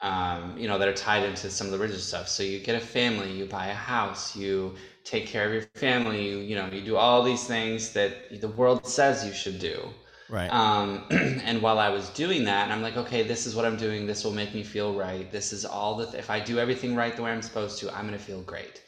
um, 0.00 0.56
you 0.58 0.66
know, 0.66 0.78
that 0.78 0.88
are 0.88 0.94
tied 0.94 1.24
into 1.24 1.50
some 1.50 1.66
of 1.66 1.72
the 1.72 1.78
religious 1.78 2.06
stuff. 2.08 2.28
So 2.28 2.42
you 2.42 2.60
get 2.60 2.74
a 2.76 2.80
family, 2.86 3.30
you 3.32 3.46
buy 3.46 3.66
a 3.68 3.74
house, 3.74 4.34
you 4.34 4.76
take 5.04 5.26
care 5.26 5.46
of 5.46 5.52
your 5.52 5.62
family, 5.74 6.26
you 6.28 6.38
you 6.38 6.56
know, 6.56 6.68
you 6.68 6.80
do 6.82 6.96
all 6.96 7.22
these 7.22 7.44
things 7.46 7.92
that 7.92 8.40
the 8.40 8.48
world 8.48 8.86
says 8.86 9.26
you 9.26 9.32
should 9.32 9.58
do. 9.58 9.90
Right. 10.28 10.48
Um, 10.48 11.04
and 11.10 11.60
while 11.62 11.78
I 11.78 11.88
was 11.88 12.08
doing 12.10 12.44
that, 12.44 12.64
and 12.64 12.72
I'm 12.72 12.82
like, 12.82 12.96
okay, 12.96 13.22
this 13.22 13.46
is 13.46 13.54
what 13.54 13.64
I'm 13.64 13.76
doing. 13.76 14.06
This 14.06 14.24
will 14.24 14.32
make 14.32 14.54
me 14.54 14.62
feel 14.62 14.94
right. 14.94 15.30
This 15.30 15.52
is 15.52 15.64
all 15.64 15.96
that. 15.96 16.14
If 16.14 16.30
I 16.30 16.40
do 16.40 16.58
everything 16.58 16.94
right 16.94 17.14
the 17.16 17.22
way 17.22 17.30
I'm 17.30 17.42
supposed 17.42 17.78
to, 17.80 17.94
I'm 17.94 18.04
gonna 18.04 18.18
feel 18.18 18.42
great. 18.42 18.82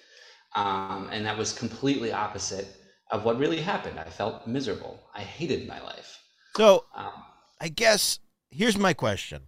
Um, 0.54 1.08
and 1.12 1.26
that 1.26 1.36
was 1.36 1.52
completely 1.52 2.12
opposite 2.12 2.68
of 3.10 3.24
what 3.24 3.38
really 3.38 3.60
happened. 3.60 3.98
I 3.98 4.04
felt 4.04 4.46
miserable. 4.46 5.00
I 5.14 5.20
hated 5.20 5.68
my 5.68 5.80
life. 5.82 6.20
so 6.56 6.86
Um, 6.94 7.12
I 7.60 7.68
guess 7.68 8.18
here's 8.50 8.78
my 8.78 8.92
question. 8.92 9.42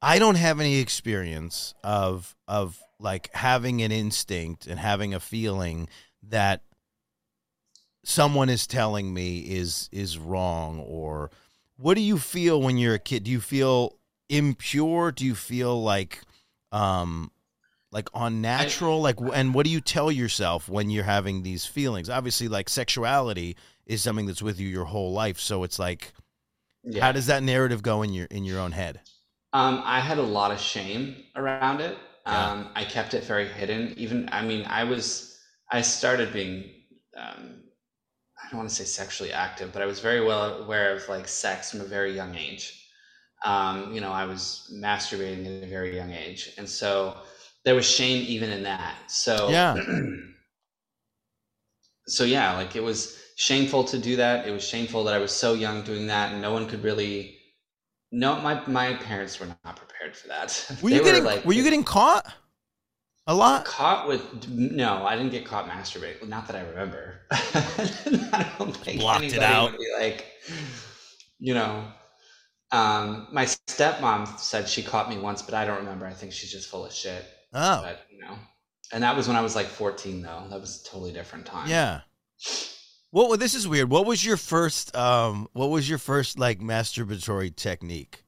I 0.00 0.18
don't 0.18 0.34
have 0.34 0.58
any 0.58 0.78
experience 0.78 1.74
of 1.84 2.34
of 2.48 2.80
like 2.98 3.30
having 3.34 3.82
an 3.82 3.92
instinct 3.92 4.66
and 4.66 4.78
having 4.78 5.14
a 5.14 5.20
feeling 5.20 5.88
that 6.24 6.62
someone 8.04 8.48
is 8.48 8.66
telling 8.66 9.12
me 9.14 9.38
is 9.40 9.88
is 9.92 10.18
wrong 10.18 10.80
or 10.80 11.30
what 11.76 11.94
do 11.94 12.00
you 12.00 12.18
feel 12.18 12.60
when 12.60 12.78
you're 12.78 12.94
a 12.94 12.98
kid? 12.98 13.24
Do 13.24 13.30
you 13.30 13.40
feel 13.40 13.96
impure? 14.28 15.12
Do 15.12 15.24
you 15.24 15.34
feel 15.34 15.82
like 15.82 16.20
um 16.72 17.30
like 17.90 18.08
unnatural? 18.14 19.00
like 19.00 19.16
and 19.34 19.54
what 19.54 19.64
do 19.66 19.70
you 19.70 19.80
tell 19.80 20.10
yourself 20.10 20.68
when 20.68 20.90
you're 20.90 21.04
having 21.04 21.42
these 21.42 21.64
feelings? 21.66 22.08
Obviously 22.10 22.48
like 22.48 22.68
sexuality 22.68 23.56
is 23.86 24.02
something 24.02 24.26
that's 24.26 24.42
with 24.42 24.58
you 24.60 24.68
your 24.68 24.84
whole 24.86 25.12
life, 25.12 25.38
so 25.40 25.64
it's 25.64 25.78
like 25.78 26.12
Yeah. 26.84 27.04
how 27.04 27.12
does 27.12 27.26
that 27.26 27.42
narrative 27.42 27.82
go 27.82 28.02
in 28.02 28.12
your 28.12 28.26
in 28.26 28.44
your 28.44 28.58
own 28.60 28.72
head? 28.72 29.00
Um, 29.52 29.82
I 29.84 30.00
had 30.00 30.18
a 30.18 30.22
lot 30.22 30.50
of 30.50 30.58
shame 30.58 31.16
around 31.36 31.80
it. 31.80 31.98
Yeah. 32.26 32.50
Um, 32.52 32.68
I 32.74 32.84
kept 32.84 33.12
it 33.14 33.24
very 33.24 33.46
hidden. 33.48 33.92
Even, 33.98 34.28
I 34.32 34.42
mean, 34.42 34.64
I 34.66 34.84
was, 34.84 35.38
I 35.70 35.82
started 35.82 36.32
being, 36.32 36.70
um, 37.16 37.61
I 38.42 38.48
don't 38.50 38.58
want 38.58 38.68
to 38.68 38.74
say 38.74 38.84
sexually 38.84 39.32
active, 39.32 39.72
but 39.72 39.82
I 39.82 39.86
was 39.86 40.00
very 40.00 40.20
well 40.24 40.62
aware 40.62 40.94
of 40.94 41.08
like 41.08 41.28
sex 41.28 41.70
from 41.70 41.80
a 41.80 41.84
very 41.84 42.14
young 42.14 42.34
age. 42.34 42.78
Um, 43.44 43.92
you 43.92 44.00
know, 44.00 44.12
I 44.12 44.24
was 44.24 44.70
masturbating 44.72 45.46
at 45.46 45.64
a 45.64 45.70
very 45.70 45.96
young 45.96 46.12
age, 46.12 46.52
and 46.58 46.68
so 46.68 47.16
there 47.64 47.74
was 47.74 47.88
shame 47.88 48.24
even 48.28 48.50
in 48.50 48.62
that. 48.64 49.10
So 49.10 49.48
Yeah. 49.50 49.76
so 52.06 52.24
yeah, 52.24 52.54
like 52.56 52.76
it 52.76 52.82
was 52.82 53.18
shameful 53.36 53.84
to 53.84 53.98
do 53.98 54.16
that. 54.16 54.46
It 54.46 54.52
was 54.52 54.66
shameful 54.66 55.04
that 55.04 55.14
I 55.14 55.18
was 55.18 55.32
so 55.32 55.54
young 55.54 55.82
doing 55.82 56.06
that, 56.08 56.32
and 56.32 56.42
no 56.42 56.52
one 56.52 56.68
could 56.68 56.82
really. 56.82 57.38
No, 58.10 58.40
my 58.40 58.64
my 58.66 58.94
parents 58.94 59.40
were 59.40 59.46
not 59.46 59.76
prepared 59.76 60.14
for 60.16 60.28
that. 60.28 60.78
Were 60.82 60.90
They 60.90 60.96
you 60.96 61.02
getting 61.02 61.24
like 61.24 61.44
were 61.44 61.54
you 61.54 61.62
getting 61.62 61.84
caught? 61.84 62.30
A 63.32 63.34
lot? 63.34 63.64
caught 63.64 64.06
with? 64.06 64.46
No, 64.50 65.06
I 65.06 65.16
didn't 65.16 65.32
get 65.32 65.46
caught 65.46 65.66
masturbating. 65.66 66.28
Not 66.28 66.46
that 66.48 66.56
I 66.56 66.60
remember. 66.68 67.14
I 67.30 68.52
don't 68.58 68.76
think 68.76 69.00
Blocked 69.00 69.24
it 69.24 69.42
out. 69.42 69.72
would 69.72 69.78
be 69.78 69.90
like, 69.98 70.26
you 71.38 71.54
know. 71.54 71.82
Um, 72.72 73.28
my 73.32 73.46
stepmom 73.46 74.38
said 74.38 74.68
she 74.68 74.82
caught 74.82 75.08
me 75.08 75.16
once, 75.16 75.40
but 75.40 75.54
I 75.54 75.64
don't 75.64 75.78
remember. 75.78 76.04
I 76.04 76.12
think 76.12 76.32
she's 76.32 76.52
just 76.52 76.68
full 76.68 76.84
of 76.84 76.92
shit. 76.92 77.24
Oh. 77.54 77.80
But 77.82 78.00
you 78.10 78.18
know, 78.18 78.36
and 78.92 79.02
that 79.02 79.16
was 79.16 79.28
when 79.28 79.36
I 79.38 79.40
was 79.40 79.56
like 79.56 79.66
14, 79.66 80.20
though. 80.20 80.44
That 80.50 80.60
was 80.60 80.82
a 80.82 80.90
totally 80.90 81.12
different 81.12 81.46
time. 81.46 81.70
Yeah. 81.70 82.02
What 83.12 83.30
well, 83.30 83.38
this 83.38 83.54
is 83.54 83.66
weird. 83.66 83.88
What 83.88 84.04
was 84.04 84.22
your 84.22 84.36
first 84.36 84.94
um 84.94 85.48
what 85.54 85.70
was 85.70 85.88
your 85.88 85.98
first 85.98 86.38
like 86.38 86.60
masturbatory 86.60 87.56
technique? 87.56 88.24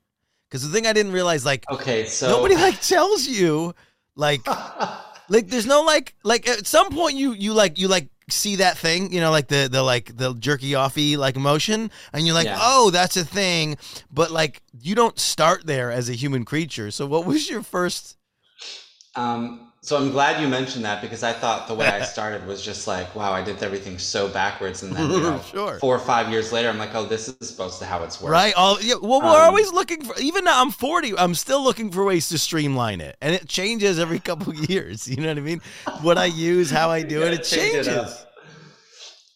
Cuz 0.50 0.62
the 0.62 0.70
thing 0.70 0.86
I 0.86 0.94
didn't 0.94 1.12
realize 1.12 1.44
like 1.44 1.68
Okay, 1.70 2.06
so 2.06 2.28
nobody 2.28 2.54
like 2.54 2.80
tells 2.80 3.26
you 3.26 3.74
like 4.16 4.40
like 5.28 5.48
there's 5.48 5.66
no 5.66 5.82
like 5.82 6.14
like 6.22 6.48
at 6.48 6.66
some 6.66 6.90
point 6.90 7.16
you 7.16 7.32
you 7.32 7.52
like 7.52 7.78
you 7.78 7.88
like 7.88 8.08
see 8.30 8.56
that 8.56 8.78
thing, 8.78 9.12
you 9.12 9.20
know, 9.20 9.30
like 9.30 9.48
the 9.48 9.68
the 9.70 9.82
like 9.82 10.16
the 10.16 10.34
jerky 10.34 10.70
offy 10.72 11.16
like 11.16 11.36
motion 11.36 11.90
and 12.12 12.26
you're 12.26 12.34
like, 12.34 12.46
Yeah. 12.46 12.58
"Oh, 12.60 12.90
that's 12.90 13.16
a 13.16 13.24
thing." 13.24 13.76
But 14.10 14.30
like 14.30 14.62
you 14.80 14.94
don't 14.94 15.18
start 15.18 15.66
there 15.66 15.90
as 15.90 16.08
a 16.08 16.14
human 16.14 16.44
creature. 16.44 16.90
So 16.90 17.06
what 17.06 17.26
was 17.26 17.50
your 17.50 17.62
first 17.62 18.16
Um, 19.14 19.72
so 19.84 19.98
I'm 19.98 20.10
glad 20.10 20.40
you 20.40 20.48
mentioned 20.48 20.82
that 20.86 21.02
because 21.02 21.22
I 21.22 21.34
thought 21.34 21.68
the 21.68 21.74
way 21.74 21.86
I 21.86 22.02
started 22.04 22.46
was 22.46 22.62
just 22.64 22.86
like, 22.86 23.14
wow, 23.14 23.32
I 23.32 23.42
did 23.42 23.62
everything 23.62 23.98
so 23.98 24.28
backwards, 24.28 24.82
and 24.82 24.96
then 24.96 25.10
you 25.10 25.20
know, 25.20 25.38
Sure. 25.50 25.78
four 25.78 25.94
or 25.94 25.98
five 25.98 26.30
years 26.30 26.52
later, 26.52 26.70
I'm 26.70 26.78
like, 26.78 26.94
oh, 26.94 27.04
this 27.04 27.28
is 27.28 27.36
supposed 27.46 27.78
to 27.80 27.84
how 27.84 28.02
it's 28.02 28.18
worked. 28.20 28.32
Right. 28.32 28.54
All 28.54 28.80
yeah. 28.80 28.94
Well, 29.00 29.20
we're 29.20 29.26
Um, 29.28 29.50
always 29.50 29.70
looking 29.72 30.02
for. 30.02 30.18
Even 30.18 30.44
now, 30.44 30.60
I'm 30.62 30.70
40. 30.70 31.18
I'm 31.18 31.34
still 31.34 31.62
looking 31.62 31.90
for 31.90 32.02
ways 32.02 32.30
to 32.30 32.38
streamline 32.38 33.02
it, 33.02 33.16
and 33.20 33.34
it 33.34 33.46
changes 33.46 33.98
every 33.98 34.20
couple 34.20 34.52
of 34.52 34.58
years. 34.70 35.06
You 35.06 35.16
know 35.16 35.28
what 35.28 35.36
I 35.38 35.42
mean? 35.42 35.60
What 36.00 36.16
I 36.18 36.26
use, 36.26 36.70
how 36.70 36.90
I 36.90 37.02
do 37.02 37.22
it, 37.22 37.34
it 37.34 37.44
changes. 37.44 38.24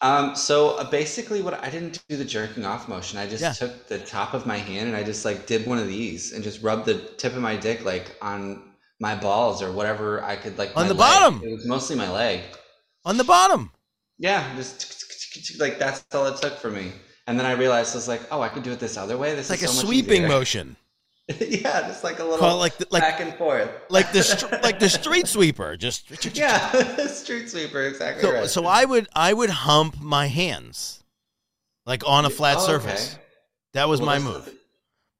Um, 0.01 0.35
so 0.35 0.77
uh, 0.77 0.89
basically, 0.89 1.41
what 1.41 1.61
I 1.63 1.69
didn't 1.69 2.01
do 2.07 2.15
the 2.15 2.23
jerking 2.25 2.65
off 2.65 2.87
motion. 2.87 3.19
I 3.19 3.27
just 3.27 3.41
Yeah. 3.43 3.51
took 3.51 3.87
the 3.87 3.99
top 3.99 4.33
of 4.33 4.45
my 4.45 4.57
hand 4.57 4.87
and 4.87 4.95
I 4.97 5.03
just 5.03 5.25
like 5.25 5.45
did 5.45 5.67
one 5.67 5.77
of 5.77 5.87
these 5.87 6.31
and 6.31 6.43
just 6.43 6.63
rubbed 6.63 6.85
the 6.85 6.95
tip 7.17 7.33
of 7.33 7.41
my 7.41 7.55
dick 7.57 7.83
like 7.83 8.15
on 8.21 8.63
my 8.99 9.15
balls 9.15 9.61
or 9.61 9.71
whatever 9.71 10.23
I 10.23 10.35
could 10.35 10.57
like 10.57 10.71
On 10.75 10.87
the 10.87 10.93
leg. 10.93 10.99
bottom? 10.99 11.41
It 11.43 11.51
was 11.51 11.65
mostly 11.65 11.95
my 11.95 12.09
leg. 12.11 12.41
On 13.05 13.17
the 13.17 13.23
bottom. 13.23 13.71
Yeah, 14.17 14.43
just 14.55 15.59
like 15.59 15.79
that's 15.79 16.03
all 16.13 16.25
it 16.27 16.37
took 16.41 16.57
for 16.57 16.69
me. 16.69 16.91
And 17.27 17.39
then 17.39 17.45
I 17.45 17.51
realized 17.53 17.93
I 17.95 17.97
was 17.97 18.07
like, 18.07 18.21
oh, 18.31 18.41
I 18.41 18.49
could 18.49 18.63
do 18.63 18.71
it 18.71 18.79
this 18.79 18.97
other 18.97 19.17
way. 19.17 19.31
This 19.35 19.49
It's 19.49 19.61
like 19.61 19.63
is 19.63 19.69
a 19.69 19.73
so 19.73 19.77
much 19.77 19.85
sweeping 19.85 20.27
motion. 20.27 20.75
yeah, 21.39 21.81
just 21.87 22.03
like 22.03 22.17
a 22.19 22.23
little 22.23 22.39
Call 22.39 22.57
like 22.57 22.77
the, 22.77 22.87
like 22.89 23.03
back 23.03 23.19
and 23.21 23.33
forth. 23.35 23.69
like 23.89 24.11
the 24.11 24.23
str- 24.23 24.55
like 24.63 24.79
the 24.79 24.89
street 24.89 25.27
sweeper. 25.27 25.77
Just 25.77 26.09
yeah, 26.35 26.71
street 27.07 27.49
sweeper, 27.49 27.83
exactly 27.83 28.23
So, 28.23 28.33
right. 28.33 28.49
so 28.49 28.65
I 28.65 28.83
would 28.83 29.07
I 29.15 29.31
would 29.33 29.51
hump 29.51 30.01
my 30.01 30.25
hands, 30.27 31.03
like 31.85 32.03
on 32.07 32.25
a 32.25 32.29
flat 32.31 32.57
Oh, 32.59 32.65
surface. 32.65 33.13
okay. 33.13 33.23
That 33.73 33.87
was 33.87 33.99
Well, 34.01 34.07
my 34.07 34.19
move. 34.19 34.51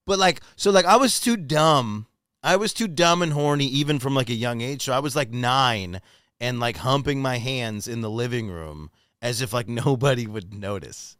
But 0.08 0.18
like, 0.18 0.42
so 0.56 0.72
like, 0.72 0.86
I 0.86 0.96
was 0.96 1.20
too 1.20 1.38
dumb. 1.38 2.08
I 2.43 2.55
was 2.55 2.74
too 2.74 2.88
dumb 2.88 3.22
and 3.22 3.34
horny 3.34 3.65
even 3.65 4.00
from 4.00 4.15
like 4.15 4.29
a 4.29 4.34
young 4.34 4.62
age. 4.62 4.84
So 4.84 4.93
I 4.93 5.00
was 5.00 5.15
like 5.15 5.31
nine 5.31 6.01
and 6.39 6.60
like 6.60 6.77
humping 6.77 7.22
my 7.22 7.38
hands 7.38 7.88
in 7.88 8.01
the 8.01 8.10
living 8.10 8.50
room 8.50 8.91
as 9.22 9.41
if 9.41 9.53
like 9.53 9.67
nobody 9.67 10.27
would 10.27 10.53
notice. 10.53 11.17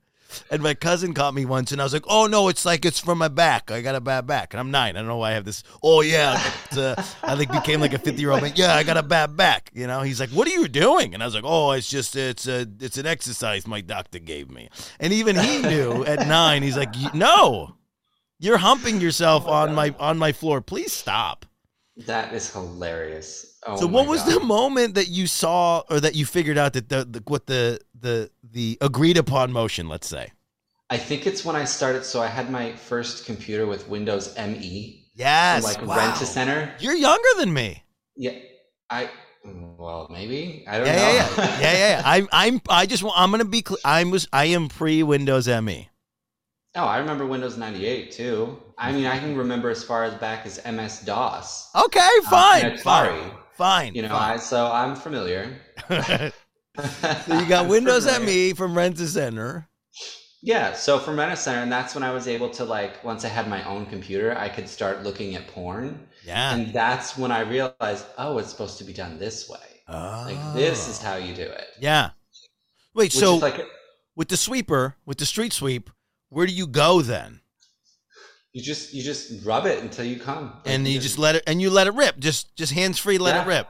And 0.51 0.61
my 0.61 0.75
cousin 0.75 1.15
caught 1.15 1.33
me 1.33 1.43
once, 1.43 1.71
and 1.71 1.81
I 1.81 1.83
was 1.83 1.91
like, 1.91 2.05
"Oh 2.07 2.27
no, 2.27 2.49
it's 2.49 2.63
like 2.63 2.85
it's 2.85 2.99
from 2.99 3.17
my 3.17 3.29
back. 3.29 3.71
I 3.71 3.81
got 3.81 3.95
a 3.95 3.99
bad 3.99 4.27
back." 4.27 4.53
And 4.53 4.59
I'm 4.59 4.69
nine. 4.69 4.95
I 4.95 4.99
don't 4.99 5.07
know 5.07 5.17
why 5.17 5.31
I 5.31 5.33
have 5.33 5.43
this. 5.43 5.63
Oh 5.81 6.01
yeah, 6.01 6.39
it's, 6.65 6.77
uh, 6.77 7.03
I 7.23 7.33
like 7.33 7.51
became 7.51 7.81
like 7.81 7.93
a 7.93 7.97
50 7.97 8.21
year 8.21 8.29
old 8.29 8.43
man. 8.43 8.53
Yeah, 8.55 8.75
I 8.75 8.83
got 8.83 8.95
a 8.95 9.01
bad 9.01 9.35
back. 9.35 9.71
You 9.73 9.88
know, 9.88 10.01
he's 10.01 10.19
like, 10.19 10.29
"What 10.29 10.47
are 10.47 10.51
you 10.51 10.67
doing?" 10.67 11.15
And 11.15 11.23
I 11.23 11.25
was 11.25 11.33
like, 11.33 11.45
"Oh, 11.47 11.71
it's 11.71 11.89
just 11.89 12.15
it's 12.15 12.47
a 12.47 12.67
it's 12.79 12.99
an 12.99 13.07
exercise 13.07 13.65
my 13.65 13.81
doctor 13.81 14.19
gave 14.19 14.51
me." 14.51 14.69
And 14.99 15.13
even 15.13 15.35
he 15.35 15.63
knew 15.63 16.05
at 16.05 16.27
nine. 16.27 16.61
He's 16.61 16.77
like, 16.77 16.93
"No, 17.15 17.75
you're 18.39 18.58
humping 18.58 19.00
yourself 19.01 19.43
Oh 19.46 19.51
my 19.51 19.53
on 19.62 19.67
God. 19.69 19.75
my 19.75 19.96
on 20.00 20.17
my 20.17 20.31
floor. 20.31 20.62
Please 20.62 20.91
stop." 20.93 21.46
That 22.08 22.34
is 22.34 22.51
hilarious. 22.51 23.58
Oh 23.67 23.75
so, 23.75 23.86
what 23.88 24.08
was 24.08 24.24
God. 24.24 24.36
the 24.36 24.39
moment 24.46 24.96
that 24.96 25.10
you 25.10 25.27
saw 25.27 25.84
or 25.89 26.00
that 26.00 26.15
you 26.15 26.25
figured 26.25 26.58
out 26.58 26.74
that 26.74 26.88
the, 26.89 27.03
the 27.05 27.24
what 27.27 27.46
the 27.48 27.79
the 28.00 28.31
the 28.41 28.77
agreed 28.81 29.17
upon 29.17 29.51
motion? 29.51 29.89
Let's 29.89 30.08
say. 30.08 30.31
I 30.89 30.98
think 30.98 31.27
it's 31.27 31.43
when 31.46 31.55
I 31.55 31.65
started. 31.65 32.03
So 32.05 32.22
I 32.22 32.27
had 32.27 32.50
my 32.50 32.72
first 32.74 33.25
computer 33.25 33.67
with 33.67 33.88
Windows 33.89 34.34
ME, 34.38 35.05
Yes. 35.13 35.63
like 35.63 35.86
wow. 35.86 35.98
Rent 35.98 36.22
a 36.22 36.25
Center. 36.25 36.74
You're 36.79 36.96
younger 36.96 37.29
than 37.38 37.53
me. 37.53 37.84
Yeah, 38.15 38.31
I. 38.89 39.10
Well, 39.46 40.08
maybe 40.12 40.65
I 40.67 40.77
don't 40.77 40.88
Yeah, 40.88 40.96
know. 40.96 41.01
yeah, 41.01 41.13
yeah, 41.38 41.60
yeah, 41.60 41.60
yeah, 41.62 41.89
yeah. 41.89 42.01
I'm, 42.05 42.27
I'm, 42.31 42.62
I 42.69 42.86
just, 42.86 43.03
I'm 43.15 43.29
gonna 43.31 43.46
be. 43.46 43.62
Cl- 43.65 43.79
I 43.86 44.03
was, 44.05 44.27
I 44.34 44.46
am 44.46 44.67
pre 44.69 45.03
Windows. 45.03 45.48
ME. 45.48 45.88
Oh, 46.79 46.86
I 46.86 46.98
remember 46.98 47.25
Windows 47.25 47.57
ninety 47.57 47.86
eight 47.86 48.12
too. 48.12 48.57
I 48.77 48.91
mean, 48.91 49.05
I 49.05 49.19
can 49.19 49.36
remember 49.36 49.69
as 49.69 49.83
far 49.83 50.03
as 50.05 50.13
back 50.15 50.45
as 50.45 50.59
MS 50.65 51.01
DOS. 51.01 51.69
Okay, 51.75 52.00
uh, 52.25 52.29
fine, 52.29 52.65
and 52.65 52.79
fine, 52.79 53.09
Atari. 53.12 53.31
fine. 53.53 53.95
You 53.95 54.03
know, 54.03 54.15
I, 54.15 54.38
so 54.38 54.71
I'm 54.71 54.95
familiar. 54.95 55.57
so 55.89 56.31
you 57.39 57.45
got 57.48 57.67
Windows 57.75 58.05
familiar. 58.05 58.25
ME 58.25 58.53
from 58.53 58.75
Rent 58.75 59.00
a 59.00 59.07
Center. 59.07 59.67
Yeah, 60.41 60.71
so 60.74 61.00
from 61.00 61.19
Rent 61.19 61.33
a 61.33 61.36
Center, 61.36 61.59
and 61.62 61.71
that's 61.71 61.93
when 61.93 62.03
I 62.03 62.12
was 62.12 62.27
able 62.27 62.50
to 62.51 62.63
like 62.63 63.03
once 63.03 63.25
I 63.25 63.27
had 63.27 63.48
my 63.50 63.63
own 63.65 63.86
computer, 63.88 64.38
I 64.38 64.48
could 64.50 64.69
start 64.69 65.03
looking 65.03 65.36
at 65.36 65.48
porn, 65.48 66.07
Yeah. 66.25 66.53
and 66.53 66.74
that's 66.74 67.17
when 67.17 67.31
I 67.31 67.41
realized, 67.41 68.05
oh, 68.17 68.38
it's 68.38 68.50
supposed 68.50 68.77
to 68.77 68.86
be 68.86 68.93
done 68.93 69.19
this 69.19 69.50
way. 69.50 69.59
Oh. 69.89 70.24
Like 70.27 70.53
this 70.55 70.88
is 70.88 71.01
Oh. 71.03 71.07
how 71.07 71.15
you 71.17 71.33
do 71.36 71.41
it. 71.41 71.67
Yeah. 71.81 72.12
Wait, 72.95 73.05
Which 73.05 73.13
so 73.13 73.36
like 73.36 73.59
with 74.15 74.29
the 74.29 74.38
sweeper, 74.38 74.95
with 75.05 75.17
the 75.17 75.25
street 75.25 75.51
sweep, 75.51 75.89
where 76.29 76.45
do 76.45 76.53
you 76.53 76.67
go 76.67 77.01
then? 77.01 77.41
you 78.53 78.63
just 78.63 78.93
you 78.93 79.03
just 79.03 79.45
rub 79.45 79.65
it 79.65 79.83
until 79.83 80.05
you 80.05 80.19
come, 80.19 80.45
Like, 80.65 80.74
And 80.74 80.88
you 80.88 81.00
just 81.00 81.19
let 81.19 81.36
it, 81.36 81.43
and 81.45 81.62
you 81.62 81.69
let 81.69 81.88
it 81.88 81.93
rip, 81.93 82.17
just, 82.19 82.55
just 82.55 82.74
hands 82.74 82.98
free, 82.98 83.17
let 83.17 83.45
it 83.45 83.48
rip, 83.48 83.67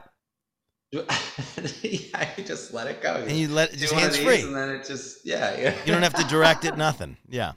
yeah, 1.82 2.28
you 2.36 2.44
just 2.44 2.72
let 2.72 2.88
it 2.88 3.00
go. 3.00 3.14
and 3.14 3.32
you 3.36 3.48
let 3.48 3.72
it 3.72 3.76
just 3.78 3.92
hands 3.92 4.16
free. 4.16 4.42
and 4.42 4.56
then 4.56 4.70
it 4.70 4.84
just 4.84 5.24
yeah, 5.24 5.56
yeah. 5.56 5.74
You 5.84 5.92
don't 5.92 6.02
have 6.02 6.14
to 6.14 6.24
direct 6.24 6.64
it, 6.64 6.76
nothing. 6.76 7.16
Yeah, 7.28 7.52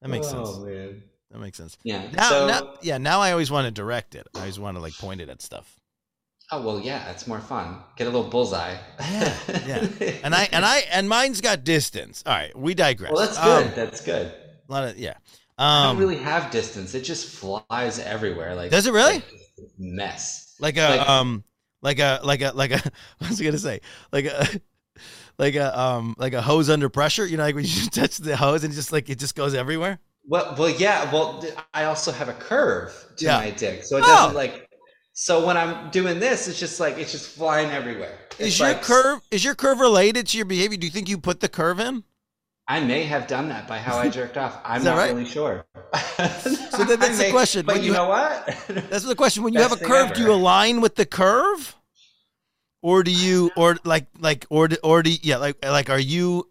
that 0.00 0.08
makes 0.08 0.28
oh, 0.28 0.44
sense. 0.44 0.48
Oh 0.52 0.64
man. 0.64 1.02
That 1.32 1.40
makes 1.40 1.56
sense. 1.56 1.76
Yeah. 1.82 2.08
Now, 2.12 2.28
so, 2.28 2.46
now, 2.46 2.74
yeah, 2.82 2.98
now 2.98 3.20
I 3.20 3.32
always 3.32 3.50
want 3.50 3.64
to 3.64 3.72
direct 3.72 4.14
it. 4.14 4.28
I 4.36 4.40
always 4.40 4.60
want 4.60 4.76
to 4.76 4.80
like 4.80 4.96
point 4.96 5.20
it 5.20 5.28
at 5.28 5.42
stuff. 5.42 5.75
Oh 6.52 6.62
well, 6.62 6.80
yeah, 6.80 7.10
it's 7.10 7.26
more 7.26 7.40
fun. 7.40 7.78
Get 7.96 8.06
a 8.06 8.10
little 8.10 8.28
bullseye. 8.30 8.76
Yeah, 9.00 9.36
yeah. 9.66 9.86
And 10.24 10.34
I 10.34 10.48
and 10.52 10.64
I 10.64 10.78
and 10.90 11.08
mine's 11.08 11.40
got 11.40 11.64
distance. 11.64 12.22
All 12.26 12.32
right, 12.32 12.56
we 12.56 12.74
digress. 12.74 13.12
well, 13.12 13.24
that's 13.26 13.38
good. 13.38 13.66
Um, 13.66 13.72
that's 13.74 14.00
good. 14.00 14.26
a 14.68 14.72
lot 14.72 14.84
of 14.88 14.98
yeah. 14.98 15.14
Um, 15.58 15.66
I 15.66 15.88
Um, 15.90 15.96
don't 15.96 16.08
really 16.08 16.22
have 16.22 16.50
distance. 16.50 16.94
It 16.94 17.02
just 17.02 17.28
flies 17.28 17.98
everywhere. 17.98 18.54
Like 18.54 18.70
Does 18.70 18.86
it 18.86 18.92
really? 18.92 19.14
like 19.14 19.24
mess. 19.78 20.54
like 20.60 20.76
a 20.76 20.96
like- 20.98 21.08
um, 21.08 21.44
like 21.82 21.98
a 21.98 22.20
like 22.22 22.42
a 22.42 22.52
like 22.52 22.70
a. 22.72 22.82
What 23.18 23.30
was 23.30 23.40
I 23.40 23.44
gonna 23.44 23.58
say? 23.58 23.80
Like 24.12 24.26
a. 24.26 24.60
Like 25.38 25.54
a 25.54 25.78
um 25.78 26.14
like 26.16 26.32
a 26.32 26.40
hose 26.40 26.70
under 26.70 26.88
pressure, 26.88 27.26
you 27.26 27.36
know, 27.36 27.42
like 27.42 27.54
when 27.54 27.66
you 27.66 27.90
touch 27.90 28.16
the 28.16 28.34
hose 28.38 28.64
and 28.64 28.72
just 28.72 28.90
like 28.90 29.10
it 29.10 29.18
just 29.18 29.34
goes 29.34 29.52
everywhere. 29.52 29.98
Well, 30.26 30.54
well, 30.58 30.70
yeah. 30.70 31.12
Well, 31.12 31.44
I 31.74 31.84
also 31.84 32.10
have 32.10 32.30
a 32.30 32.32
curve 32.32 32.90
to 33.18 33.24
Yeah. 33.26 33.36
my 33.36 33.50
dick, 33.50 33.84
so 33.84 33.98
it 33.98 34.04
Oh. 34.04 34.06
doesn't 34.06 34.34
like. 34.34 34.65
So 35.18 35.46
when 35.46 35.56
I'm 35.56 35.88
doing 35.88 36.20
this, 36.20 36.46
it's 36.46 36.60
just 36.60 36.78
like 36.78 36.98
it's 36.98 37.10
just 37.10 37.28
flying 37.30 37.70
everywhere. 37.70 38.18
Is 38.38 38.58
your 38.58 38.68
like- 38.68 38.82
curve 38.82 39.20
is 39.30 39.42
your 39.42 39.54
curve 39.54 39.80
related 39.80 40.26
to 40.28 40.36
your 40.36 40.44
behavior? 40.44 40.76
Do 40.76 40.86
you 40.86 40.92
think 40.92 41.08
you 41.08 41.16
put 41.16 41.40
the 41.40 41.48
curve 41.48 41.80
in? 41.80 42.04
I 42.68 42.80
may 42.80 43.04
have 43.04 43.26
done 43.26 43.48
that 43.48 43.66
by 43.66 43.78
how 43.78 43.96
I 43.96 44.10
jerked 44.10 44.36
off. 44.36 44.60
I'm 44.64 44.84
not 44.84 44.98
right? 44.98 45.12
really 45.12 45.24
sure. 45.24 45.64
So 46.76 46.84
then 46.84 47.00
that's 47.00 47.18
I 47.20 47.26
the 47.26 47.30
question. 47.30 47.64
But 47.64 47.76
When 47.76 47.84
you 47.84 47.92
you- 47.92 47.96
know 47.96 48.08
what? 48.10 48.44
That's 48.90 49.04
the 49.04 49.14
question. 49.14 49.42
When 49.42 49.54
you 49.54 49.60
Best 49.60 49.70
have 49.70 49.80
a 49.80 49.84
curve, 49.86 50.12
do 50.12 50.20
you 50.20 50.32
align 50.32 50.82
with 50.82 50.96
the 50.96 51.06
curve, 51.06 51.74
or 52.82 53.02
do 53.02 53.10
you, 53.10 53.50
or 53.56 53.78
like, 53.84 54.06
like, 54.18 54.44
or, 54.50 54.68
or 54.84 55.02
do 55.02 55.10
yeah, 55.22 55.38
like, 55.38 55.64
like, 55.64 55.88
are 55.88 55.98
you? 55.98 56.50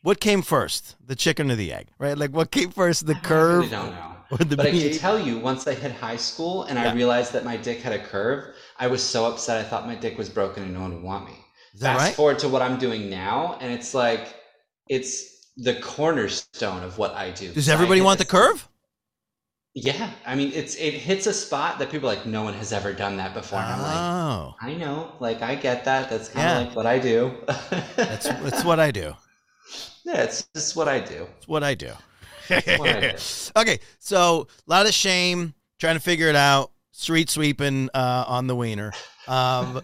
What 0.00 0.18
came 0.20 0.40
first, 0.40 0.96
the 1.04 1.14
chicken 1.14 1.50
or 1.50 1.56
the 1.56 1.70
egg? 1.74 1.88
Right? 1.98 2.16
Like, 2.16 2.30
what 2.30 2.50
came 2.50 2.70
first, 2.70 3.06
the 3.06 3.12
I 3.12 3.16
really 3.16 3.26
curve 3.28 3.70
don't 3.70 3.90
know. 3.90 4.11
But 4.38 4.60
I 4.60 4.70
can 4.70 4.92
tell 4.92 5.18
you, 5.18 5.38
once 5.38 5.66
I 5.66 5.74
hit 5.74 5.92
high 5.92 6.16
school 6.16 6.64
and 6.64 6.78
Yeah. 6.78 6.90
I 6.90 6.94
realized 6.94 7.32
that 7.34 7.44
my 7.44 7.56
dick 7.56 7.80
had 7.82 7.92
a 7.92 8.02
curve, 8.02 8.54
I 8.78 8.86
was 8.86 9.02
so 9.02 9.26
upset. 9.26 9.58
I 9.64 9.68
thought 9.68 9.86
my 9.86 9.94
dick 9.94 10.16
was 10.16 10.28
broken 10.30 10.62
and 10.62 10.72
no 10.72 10.80
one 10.80 10.94
would 10.94 11.02
want 11.02 11.26
me. 11.26 11.36
Fast 11.78 11.98
right? 12.00 12.14
forward 12.14 12.38
to 12.40 12.48
what 12.48 12.62
I'm 12.62 12.78
doing 12.78 13.08
now, 13.10 13.56
and 13.60 13.72
it's 13.72 13.94
like 13.94 14.34
it's 14.88 15.52
the 15.56 15.74
cornerstone 15.76 16.82
of 16.82 16.98
what 16.98 17.14
I 17.14 17.30
do. 17.30 17.52
Does 17.52 17.68
everybody 17.68 18.00
want 18.00 18.18
the 18.18 18.24
curve? 18.26 18.68
Yeah, 19.74 20.10
I 20.26 20.34
mean, 20.34 20.52
it's 20.52 20.74
it 20.76 20.92
hits 20.92 21.26
a 21.26 21.32
spot 21.32 21.78
that 21.78 21.90
people 21.90 22.10
are 22.10 22.14
like 22.14 22.26
no 22.26 22.42
one 22.42 22.52
has 22.54 22.72
ever 22.74 22.92
done 22.92 23.16
that 23.16 23.32
before. 23.32 23.58
And 23.58 23.72
I'm 23.72 23.82
like, 23.82 23.96
Oh, 23.96 24.54
I 24.60 24.74
know, 24.74 25.12
like 25.18 25.40
I 25.40 25.54
get 25.54 25.84
that. 25.86 26.10
That's 26.10 26.28
kind 26.28 26.46
Yeah. 26.46 26.58
of 26.60 26.66
like 26.68 26.76
what 26.76 26.86
I 26.86 26.98
do. 26.98 27.32
that's 27.96 28.28
that's 28.28 28.64
what 28.64 28.78
I 28.80 28.90
do. 28.90 29.14
yeah, 30.04 30.22
it's 30.24 30.46
just 30.54 30.76
what 30.76 30.88
I 30.88 31.00
do. 31.00 31.26
It's 31.38 31.48
what 31.48 31.62
I 31.64 31.74
do. 31.74 31.92
okay, 33.56 33.80
so 33.98 34.46
a 34.66 34.70
lot 34.70 34.86
of 34.86 34.94
shame, 34.94 35.54
trying 35.78 35.94
to 35.94 36.00
figure 36.00 36.28
it 36.28 36.36
out, 36.36 36.72
street 36.92 37.30
sweeping 37.30 37.88
uh, 37.94 38.24
on 38.26 38.46
the 38.46 38.56
wiener. 38.56 38.92
Um, 39.26 39.80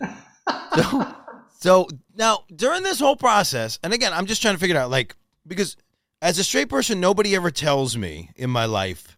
so, 0.74 1.14
so 1.58 1.88
now 2.16 2.44
during 2.54 2.82
this 2.82 3.00
whole 3.00 3.16
process, 3.16 3.78
and 3.82 3.92
again, 3.92 4.12
I'm 4.12 4.26
just 4.26 4.42
trying 4.42 4.54
to 4.54 4.60
figure 4.60 4.76
it 4.76 4.78
out, 4.78 4.90
like 4.90 5.16
because 5.46 5.76
as 6.20 6.38
a 6.38 6.44
straight 6.44 6.68
person, 6.68 7.00
nobody 7.00 7.34
ever 7.36 7.50
tells 7.50 7.96
me 7.96 8.30
in 8.36 8.50
my 8.50 8.64
life 8.64 9.16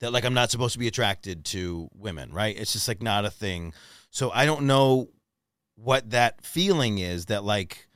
that 0.00 0.12
like 0.12 0.24
I'm 0.24 0.34
not 0.34 0.50
supposed 0.50 0.74
to 0.74 0.78
be 0.78 0.88
attracted 0.88 1.44
to 1.46 1.88
women, 1.94 2.32
right? 2.32 2.56
It's 2.56 2.72
just 2.72 2.88
like 2.88 3.02
not 3.02 3.24
a 3.24 3.30
thing. 3.30 3.72
So 4.10 4.30
I 4.30 4.44
don't 4.44 4.66
know 4.66 5.08
what 5.76 6.10
that 6.10 6.44
feeling 6.44 6.98
is 6.98 7.26
that 7.26 7.44
like 7.44 7.88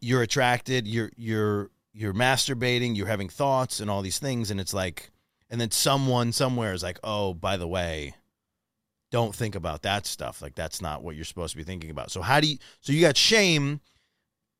you're 0.00 0.22
attracted, 0.22 0.86
you're 0.86 1.10
you're 1.16 1.70
you're 1.96 2.12
masturbating, 2.12 2.94
you're 2.94 3.06
having 3.06 3.30
thoughts 3.30 3.80
and 3.80 3.90
all 3.90 4.02
these 4.02 4.18
things, 4.18 4.50
and 4.50 4.60
it's 4.60 4.74
like, 4.74 5.10
and 5.48 5.58
then 5.58 5.70
someone 5.70 6.30
somewhere 6.30 6.74
is 6.74 6.82
like, 6.82 6.98
oh, 7.02 7.32
by 7.32 7.56
the 7.56 7.66
way, 7.66 8.14
don't 9.10 9.34
think 9.34 9.54
about 9.54 9.82
that 9.82 10.04
stuff. 10.06 10.42
Like 10.42 10.54
that's 10.54 10.82
not 10.82 11.02
what 11.02 11.16
you're 11.16 11.24
supposed 11.24 11.52
to 11.52 11.56
be 11.56 11.64
thinking 11.64 11.90
about. 11.90 12.10
So 12.10 12.20
how 12.20 12.40
do 12.40 12.48
you? 12.48 12.58
So 12.80 12.92
you 12.92 13.00
got 13.00 13.16
shame, 13.16 13.80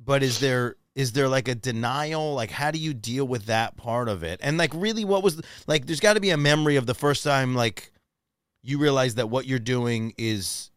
but 0.00 0.22
is 0.22 0.40
there 0.40 0.76
is 0.94 1.12
there 1.12 1.28
like 1.28 1.48
a 1.48 1.54
denial? 1.54 2.34
Like 2.34 2.50
how 2.50 2.70
do 2.70 2.78
you 2.78 2.94
deal 2.94 3.26
with 3.26 3.46
that 3.46 3.76
part 3.76 4.08
of 4.08 4.22
it? 4.22 4.40
And 4.42 4.56
like 4.56 4.70
really, 4.72 5.04
what 5.04 5.22
was 5.22 5.42
like? 5.66 5.86
There's 5.86 6.00
got 6.00 6.14
to 6.14 6.20
be 6.20 6.30
a 6.30 6.36
memory 6.36 6.76
of 6.76 6.86
the 6.86 6.94
first 6.94 7.22
time 7.22 7.54
like 7.54 7.92
you 8.62 8.78
realize 8.78 9.16
that 9.16 9.28
what 9.28 9.46
you're 9.46 9.58
doing 9.58 10.14
is 10.16 10.70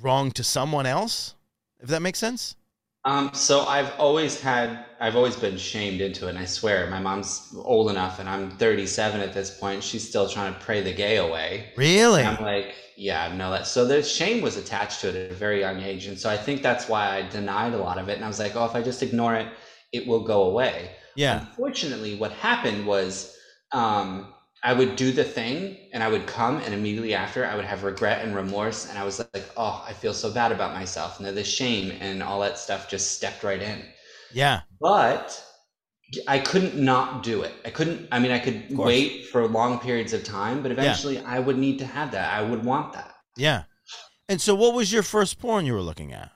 wrong 0.00 0.32
to 0.32 0.42
someone 0.42 0.86
else. 0.86 1.36
If 1.78 1.88
that 1.88 2.02
makes 2.02 2.18
sense. 2.18 2.56
Um, 3.04 3.30
so 3.34 3.64
I've 3.66 3.92
always 3.98 4.40
had, 4.40 4.84
I've 5.00 5.16
always 5.16 5.34
been 5.34 5.56
shamed 5.56 6.00
into 6.00 6.26
it. 6.26 6.30
And 6.30 6.38
I 6.38 6.44
swear, 6.44 6.88
my 6.88 7.00
mom's 7.00 7.52
old 7.64 7.90
enough, 7.90 8.20
and 8.20 8.28
I'm 8.28 8.50
37 8.58 9.20
at 9.20 9.32
this 9.32 9.58
point. 9.58 9.82
She's 9.82 10.08
still 10.08 10.28
trying 10.28 10.54
to 10.54 10.60
pray 10.60 10.82
the 10.82 10.92
gay 10.92 11.16
away. 11.16 11.72
Really? 11.76 12.20
And 12.20 12.36
I'm 12.36 12.44
like, 12.44 12.74
yeah, 12.96 13.34
no, 13.34 13.50
that. 13.50 13.66
So 13.66 13.86
there's 13.86 14.10
shame 14.10 14.40
was 14.40 14.56
attached 14.56 15.00
to 15.00 15.08
it 15.08 15.16
at 15.16 15.32
a 15.32 15.34
very 15.34 15.60
young 15.60 15.80
age, 15.80 16.06
and 16.06 16.18
so 16.18 16.30
I 16.30 16.36
think 16.36 16.62
that's 16.62 16.88
why 16.88 17.16
I 17.16 17.28
denied 17.28 17.74
a 17.74 17.78
lot 17.78 17.98
of 17.98 18.08
it. 18.08 18.16
And 18.16 18.24
I 18.24 18.28
was 18.28 18.38
like, 18.38 18.54
oh, 18.54 18.64
if 18.64 18.76
I 18.76 18.82
just 18.82 19.02
ignore 19.02 19.34
it, 19.34 19.48
it 19.92 20.06
will 20.06 20.22
go 20.22 20.44
away. 20.44 20.92
Yeah. 21.16 21.40
Unfortunately, 21.40 22.16
what 22.16 22.30
happened 22.32 22.86
was 22.86 23.36
um, 23.72 24.31
I 24.64 24.72
would 24.72 24.94
do 24.96 25.10
the 25.10 25.24
thing 25.24 25.76
and 25.92 26.02
I 26.02 26.08
would 26.08 26.26
come, 26.26 26.58
and 26.58 26.72
immediately 26.72 27.14
after, 27.14 27.44
I 27.44 27.56
would 27.56 27.64
have 27.64 27.82
regret 27.82 28.24
and 28.24 28.34
remorse. 28.34 28.88
And 28.88 28.96
I 28.96 29.04
was 29.04 29.18
like, 29.18 29.44
oh, 29.56 29.84
I 29.86 29.92
feel 29.92 30.14
so 30.14 30.30
bad 30.30 30.52
about 30.52 30.72
myself. 30.72 31.18
And 31.18 31.26
then 31.26 31.34
the 31.34 31.42
shame 31.42 31.92
and 32.00 32.22
all 32.22 32.40
that 32.40 32.58
stuff 32.58 32.88
just 32.88 33.16
stepped 33.16 33.42
right 33.42 33.60
in. 33.60 33.82
Yeah. 34.32 34.60
But 34.80 35.44
I 36.28 36.38
couldn't 36.38 36.76
not 36.76 37.22
do 37.22 37.42
it. 37.42 37.54
I 37.64 37.70
couldn't, 37.70 38.06
I 38.12 38.18
mean, 38.18 38.30
I 38.30 38.38
could 38.38 38.76
wait 38.76 39.26
for 39.26 39.46
long 39.48 39.80
periods 39.80 40.12
of 40.12 40.22
time, 40.22 40.62
but 40.62 40.70
eventually 40.70 41.18
I 41.18 41.38
would 41.38 41.58
need 41.58 41.78
to 41.80 41.86
have 41.86 42.12
that. 42.12 42.32
I 42.32 42.42
would 42.42 42.64
want 42.64 42.92
that. 42.92 43.14
Yeah. 43.36 43.64
And 44.28 44.40
so, 44.40 44.54
what 44.54 44.74
was 44.74 44.92
your 44.92 45.02
first 45.02 45.38
porn 45.40 45.66
you 45.66 45.72
were 45.72 45.82
looking 45.82 46.12
at? 46.12 46.30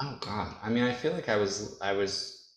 Oh 0.00 0.18
God. 0.20 0.54
I 0.62 0.68
mean, 0.68 0.84
I 0.84 0.92
feel 0.92 1.12
like 1.12 1.28
I 1.28 1.36
was, 1.36 1.78
I 1.80 1.92
was, 1.92 2.48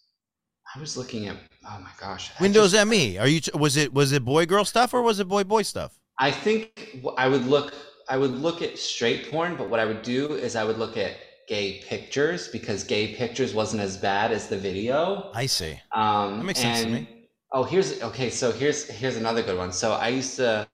I 0.75 0.79
was 0.79 0.97
looking 0.97 1.27
at, 1.27 1.37
oh 1.67 1.79
my 1.79 1.89
gosh. 1.99 2.31
Windows 2.39 2.71
just- 2.71 2.87
ME. 2.87 3.17
Are 3.17 3.27
you? 3.27 3.41
Was 3.53 3.77
it 3.77 3.93
was 3.93 4.11
it 4.11 4.23
boy 4.23 4.45
girl 4.45 4.65
stuff 4.65 4.93
or 4.93 5.01
was 5.01 5.19
it 5.19 5.27
boy 5.27 5.43
boy 5.43 5.61
stuff? 5.63 5.99
I 6.19 6.31
think 6.31 6.99
I 7.17 7.27
would 7.27 7.45
look 7.45 7.73
I 8.09 8.17
would 8.17 8.31
look 8.31 8.61
at 8.61 8.77
straight 8.77 9.31
porn, 9.31 9.55
but 9.55 9.69
what 9.69 9.79
I 9.79 9.85
would 9.85 10.01
do 10.01 10.33
is 10.33 10.55
I 10.55 10.63
would 10.63 10.77
look 10.77 10.97
at 10.97 11.13
gay 11.47 11.81
pictures 11.87 12.47
because 12.47 12.83
gay 12.83 13.15
pictures 13.15 13.53
wasn't 13.53 13.81
as 13.81 13.97
bad 13.97 14.31
as 14.31 14.47
the 14.47 14.57
video. 14.57 15.31
I 15.33 15.45
see. 15.45 15.79
Um, 15.91 16.37
That 16.37 16.45
makes 16.45 16.59
sense 16.59 16.83
to 16.83 16.89
me. 16.89 17.29
Oh, 17.51 17.63
here's 17.63 18.01
okay. 18.01 18.29
So 18.29 18.51
here's 18.51 18.87
here's 18.87 19.15
another 19.17 19.41
good 19.43 19.57
one. 19.57 19.71
So 19.71 19.93
I 19.93 20.09
used 20.09 20.35
to 20.37 20.67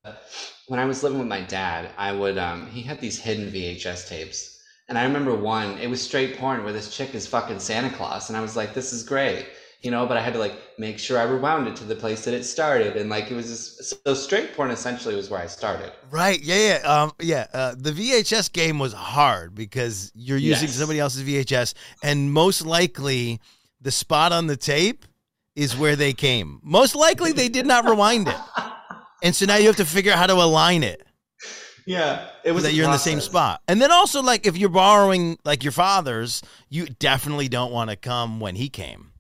when 0.68 0.80
I 0.80 0.86
was 0.86 1.04
living 1.04 1.20
with 1.20 1.28
my 1.28 1.42
dad, 1.42 1.90
I 1.98 2.12
would 2.12 2.38
um 2.38 2.68
he 2.68 2.82
had 2.82 3.00
these 3.02 3.20
hidden 3.20 3.52
VHS 3.52 4.08
tapes. 4.08 4.58
And 4.88 4.98
I 4.98 5.04
remember 5.04 5.36
one, 5.36 5.78
it 5.78 5.88
was 5.88 6.02
straight 6.02 6.38
porn 6.40 6.64
where 6.64 6.74
this 6.74 6.96
chick 6.96 7.14
is 7.14 7.28
fucking 7.28 7.60
Santa 7.60 7.92
Claus. 7.92 8.30
And 8.30 8.36
I 8.38 8.42
was 8.42 8.56
like, 8.56 8.74
this 8.74 8.92
is 8.92 9.04
great. 9.04 9.46
You 9.82 9.92
know, 9.92 10.06
but 10.06 10.18
I 10.18 10.22
had 10.22 10.34
to 10.34 10.40
like 10.40 10.56
make 10.78 11.00
sure 11.00 11.18
I 11.18 11.24
rewound 11.24 11.68
it 11.70 11.76
to 11.78 11.86
the 11.86 11.96
place 11.96 12.26
that 12.26 12.34
it 12.34 12.44
started. 12.44 12.98
And 12.98 13.10
like 13.10 13.32
it 13.32 13.36
was 13.36 13.48
just 13.48 14.02
so 14.06 14.14
straight 14.14 14.54
porn 14.54 14.72
essentially 14.72 15.16
was 15.16 15.30
where 15.30 15.40
I 15.40 15.48
started. 15.48 15.94
Right. 16.12 16.42
Yeah. 16.42 16.80
Yeah. 16.82 17.02
Um. 17.04 17.14
Yeah. 17.22 17.48
Uh, 17.54 17.76
the 17.78 17.92
VHS 17.92 18.52
game 18.52 18.78
was 18.78 18.92
hard 18.92 19.56
because 19.56 20.12
you're 20.16 20.38
using 20.38 20.68
Yes. 20.68 20.76
somebody 20.78 21.00
else's 21.00 21.24
VHS, 21.24 21.76
and 22.04 22.34
most 22.34 22.66
likely 22.66 23.40
the 23.80 23.92
spot 23.92 24.34
on 24.34 24.48
the 24.48 24.58
tape 24.58 25.06
is 25.56 25.78
where 25.78 25.96
they 25.96 26.12
came. 26.14 26.60
Most 26.62 26.94
likely 26.96 27.32
they 27.32 27.48
did 27.48 27.66
not 27.66 27.86
rewind 27.86 28.28
it, 28.28 28.36
and 29.24 29.34
so 29.34 29.46
now 29.46 29.56
you 29.56 29.68
have 29.68 29.78
to 29.78 29.86
figure 29.86 30.12
out 30.12 30.18
how 30.18 30.28
to 30.28 30.34
align 30.34 30.84
it. 30.84 31.06
Yeah, 31.88 32.28
it 32.44 32.52
was 32.52 32.64
that 32.64 32.74
you're 32.74 32.86
in 32.86 32.92
the 32.92 32.98
same 32.98 33.20
spot. 33.22 33.62
And 33.68 33.82
then 33.82 33.92
also 33.92 34.22
like 34.22 34.46
if 34.46 34.58
you're 34.58 34.70
borrowing 34.70 35.40
like 35.46 35.64
your 35.64 35.72
father's, 35.72 36.42
you 36.68 36.86
definitely 36.86 37.48
don't 37.48 37.72
want 37.72 37.90
to 37.90 37.96
come 37.96 38.40
when 38.42 38.56
he 38.56 38.70
came. 38.70 39.12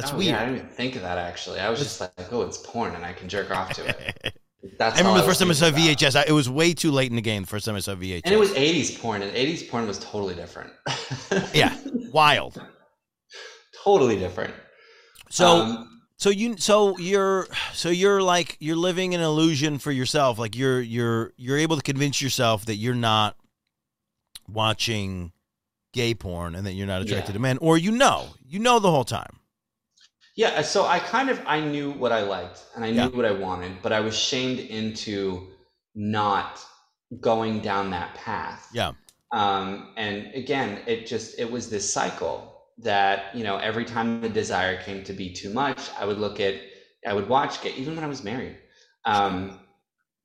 That's 0.00 0.12
Oh, 0.12 0.16
weird. 0.16 0.28
Yeah, 0.28 0.40
I 0.40 0.44
didn't 0.44 0.56
even 0.58 0.68
think 0.68 0.94
of 0.94 1.02
that 1.02 1.18
actually. 1.18 1.58
I 1.58 1.68
was 1.70 1.80
just 1.80 2.00
like, 2.00 2.12
oh, 2.30 2.42
it's 2.42 2.58
porn, 2.58 2.94
and 2.94 3.04
I 3.04 3.12
can 3.12 3.28
jerk 3.28 3.50
off 3.50 3.72
to 3.74 3.84
it. 3.88 4.38
That's 4.78 4.94
I 4.96 4.98
remember 5.00 5.20
the 5.20 5.26
first 5.26 5.40
time 5.40 5.50
I 5.50 5.54
saw 5.54 5.68
about. 5.68 5.80
VHS. 5.80 6.14
I, 6.16 6.24
it 6.28 6.32
was 6.32 6.48
way 6.48 6.72
too 6.72 6.92
late 6.92 7.10
in 7.10 7.16
the 7.16 7.22
game. 7.22 7.42
The 7.42 7.48
first 7.48 7.66
time 7.66 7.74
I 7.74 7.80
saw 7.80 7.94
VHS, 7.96 8.22
and 8.24 8.32
it 8.34 8.38
was 8.38 8.50
'80s 8.52 9.00
porn, 9.00 9.22
and 9.22 9.32
'80s 9.32 9.68
porn 9.68 9.86
was 9.88 9.98
totally 9.98 10.34
different. 10.36 10.70
yeah, 11.54 11.76
wild. 12.12 12.60
totally 13.84 14.16
different. 14.18 14.54
So, 15.30 15.46
Um, 15.62 16.00
so 16.16 16.30
you, 16.30 16.56
so 16.58 16.96
you're, 16.98 17.46
so 17.72 17.88
you're 17.88 18.22
like 18.22 18.56
you're 18.60 18.76
living 18.76 19.14
an 19.14 19.20
illusion 19.20 19.78
for 19.78 19.90
yourself. 19.92 20.38
Like 20.38 20.56
you're, 20.56 20.80
you're, 20.80 21.32
you're 21.36 21.58
able 21.58 21.76
to 21.76 21.82
convince 21.82 22.20
yourself 22.22 22.66
that 22.66 22.76
you're 22.76 22.94
not 22.94 23.36
watching 24.48 25.32
gay 25.92 26.14
porn 26.14 26.54
and 26.54 26.66
that 26.66 26.72
you're 26.72 26.86
not 26.86 27.02
attracted 27.02 27.30
Yeah. 27.30 27.34
to 27.34 27.38
men, 27.40 27.58
or 27.58 27.78
you 27.78 27.90
know, 27.92 28.28
you 28.46 28.58
know 28.58 28.78
the 28.78 28.90
whole 28.90 29.04
time. 29.04 29.38
Yeah, 30.38 30.62
so 30.62 30.86
I 30.86 30.98
kind 31.00 31.30
of 31.30 31.40
I 31.46 31.60
knew 31.60 31.92
what 31.92 32.12
I 32.12 32.22
liked 32.22 32.60
and 32.74 32.84
I 32.84 32.92
knew 32.92 33.10
Yeah. 33.10 33.16
what 33.18 33.26
I 33.26 33.32
wanted, 33.32 33.82
but 33.82 33.92
I 33.92 34.00
was 34.00 34.16
shamed 34.16 34.60
into 34.60 35.48
not 35.94 36.60
going 37.20 37.60
down 37.60 37.90
that 37.90 38.14
path. 38.16 38.68
Yeah. 38.70 38.92
um, 39.32 39.92
and 39.96 40.34
again 40.34 40.70
it 40.86 41.06
just 41.06 41.38
it 41.38 41.50
was 41.50 41.70
this 41.70 41.92
cycle 41.92 42.36
that 42.78 43.34
you 43.36 43.44
know 43.44 43.58
every 43.58 43.84
time 43.84 44.20
the 44.22 44.28
desire 44.28 44.76
came 44.82 45.04
to 45.04 45.12
be 45.12 45.32
too 45.40 45.52
much 45.52 45.80
i 46.00 46.04
would 46.04 46.18
look 46.18 46.40
at 46.40 46.54
i 47.06 47.12
would 47.12 47.28
watch 47.28 47.60
gay 47.62 47.72
even 47.76 47.94
when 47.96 48.04
i 48.04 48.08
was 48.08 48.24
married 48.24 48.56
um, 49.04 49.60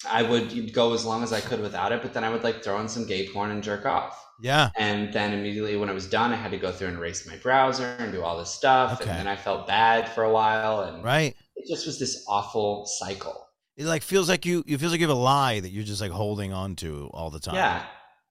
i 0.09 0.23
would 0.23 0.73
go 0.73 0.93
as 0.93 1.05
long 1.05 1.23
as 1.23 1.33
i 1.33 1.41
could 1.41 1.61
without 1.61 1.91
it 1.91 2.01
but 2.01 2.13
then 2.13 2.23
i 2.23 2.29
would 2.29 2.43
like 2.43 2.63
throw 2.63 2.79
in 2.81 2.87
some 2.89 3.05
gay 3.07 3.27
porn 3.29 3.51
and 3.51 3.63
jerk 3.63 3.85
off 3.85 4.22
Yeah. 4.41 4.69
and 4.77 5.13
then 5.13 5.33
immediately 5.33 5.75
when 5.77 5.89
I 5.89 5.93
was 5.93 6.07
done 6.09 6.31
i 6.31 6.35
had 6.35 6.51
to 6.51 6.57
go 6.57 6.71
through 6.71 6.89
and 6.89 6.97
erase 6.97 7.25
my 7.27 7.37
browser 7.37 7.95
and 7.99 8.11
do 8.11 8.23
all 8.23 8.37
this 8.37 8.49
stuff 8.49 8.99
Okay. 9.01 9.09
and 9.09 9.19
then 9.19 9.27
i 9.27 9.35
felt 9.35 9.67
bad 9.67 10.09
for 10.09 10.23
a 10.23 10.31
while 10.31 10.81
and 10.81 11.03
Right. 11.03 11.35
it 11.55 11.67
just 11.67 11.85
was 11.85 11.99
this 11.99 12.25
awful 12.27 12.85
cycle 12.99 13.47
It 13.77 13.85
like 13.85 14.03
feels 14.03 14.27
like 14.29 14.45
you. 14.45 14.63
It 14.67 14.77
feels 14.79 14.91
like 14.91 15.01
you 15.01 15.07
have 15.07 15.17
a 15.17 15.19
lie 15.35 15.59
that 15.59 15.69
you're 15.73 15.83
just 15.93 16.01
like 16.01 16.11
holding 16.11 16.51
on 16.53 16.75
to 16.83 17.09
all 17.13 17.29
the 17.31 17.39
time. 17.39 17.55
Yeah. 17.55 17.85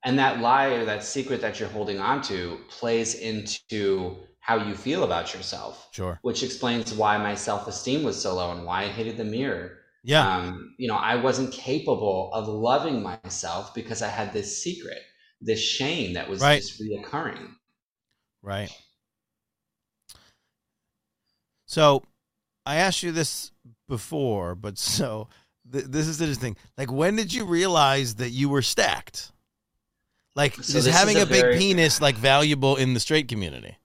And 0.05 0.17
that 0.19 0.41
lie 0.41 0.69
or 0.77 0.85
that 0.85 1.03
secret 1.05 1.41
that 1.41 1.59
you're 1.59 1.69
holding 1.79 1.99
on 2.01 2.23
to 2.31 2.59
plays 2.69 3.15
into 3.15 4.17
how 4.41 4.57
you 4.69 4.75
feel 4.75 5.03
about 5.05 5.35
yourself, 5.35 5.89
Sure. 5.93 6.19
which 6.23 6.43
explains 6.43 6.95
why 6.95 7.19
my 7.19 7.35
self 7.35 7.67
esteem 7.67 8.03
was 8.05 8.21
so 8.21 8.35
low 8.37 8.51
and 8.53 8.65
why 8.67 8.83
I 8.85 8.89
hated 8.89 9.17
the 9.17 9.25
mirror. 9.25 9.79
Yeah. 10.05 10.27
Um, 10.37 10.75
you 10.79 10.89
know, 10.89 10.97
I 11.13 11.15
wasn't 11.17 11.53
capable 11.53 12.31
of 12.35 12.47
loving 12.49 13.03
myself 13.03 13.73
because 13.75 14.01
I 14.03 14.09
had 14.09 14.33
this 14.33 14.63
secret, 14.63 15.01
this 15.43 15.61
shame 15.61 16.15
that 16.15 16.29
was 16.29 16.41
Right. 16.41 16.63
just 16.63 16.81
reoccurring. 16.81 17.55
Right. 18.43 18.71
So, 21.67 22.03
I 22.67 22.77
asked 22.77 23.03
you 23.03 23.13
this 23.13 23.51
before, 23.89 24.55
but 24.55 24.79
so 24.79 25.29
th- 25.73 25.87
this 25.87 26.07
is 26.07 26.19
the 26.19 26.25
interesting. 26.25 26.57
Like, 26.77 26.93
when 26.93 27.17
did 27.17 27.33
you 27.33 27.45
realize 27.45 28.17
that 28.17 28.31
you 28.31 28.49
were 28.49 28.63
stacked? 28.63 29.33
Like, 30.35 30.55
So 30.57 30.61
is 30.61 30.73
this 30.73 30.87
is 30.87 30.93
having 30.95 31.17
a 31.19 31.23
a, 31.23 31.27
big 31.27 31.41
very- 31.43 31.59
penis 31.59 32.01
like 32.01 32.17
valuable 32.17 32.77
in 32.77 32.95
the 32.95 33.01
straight 33.01 33.29
community? 33.29 33.77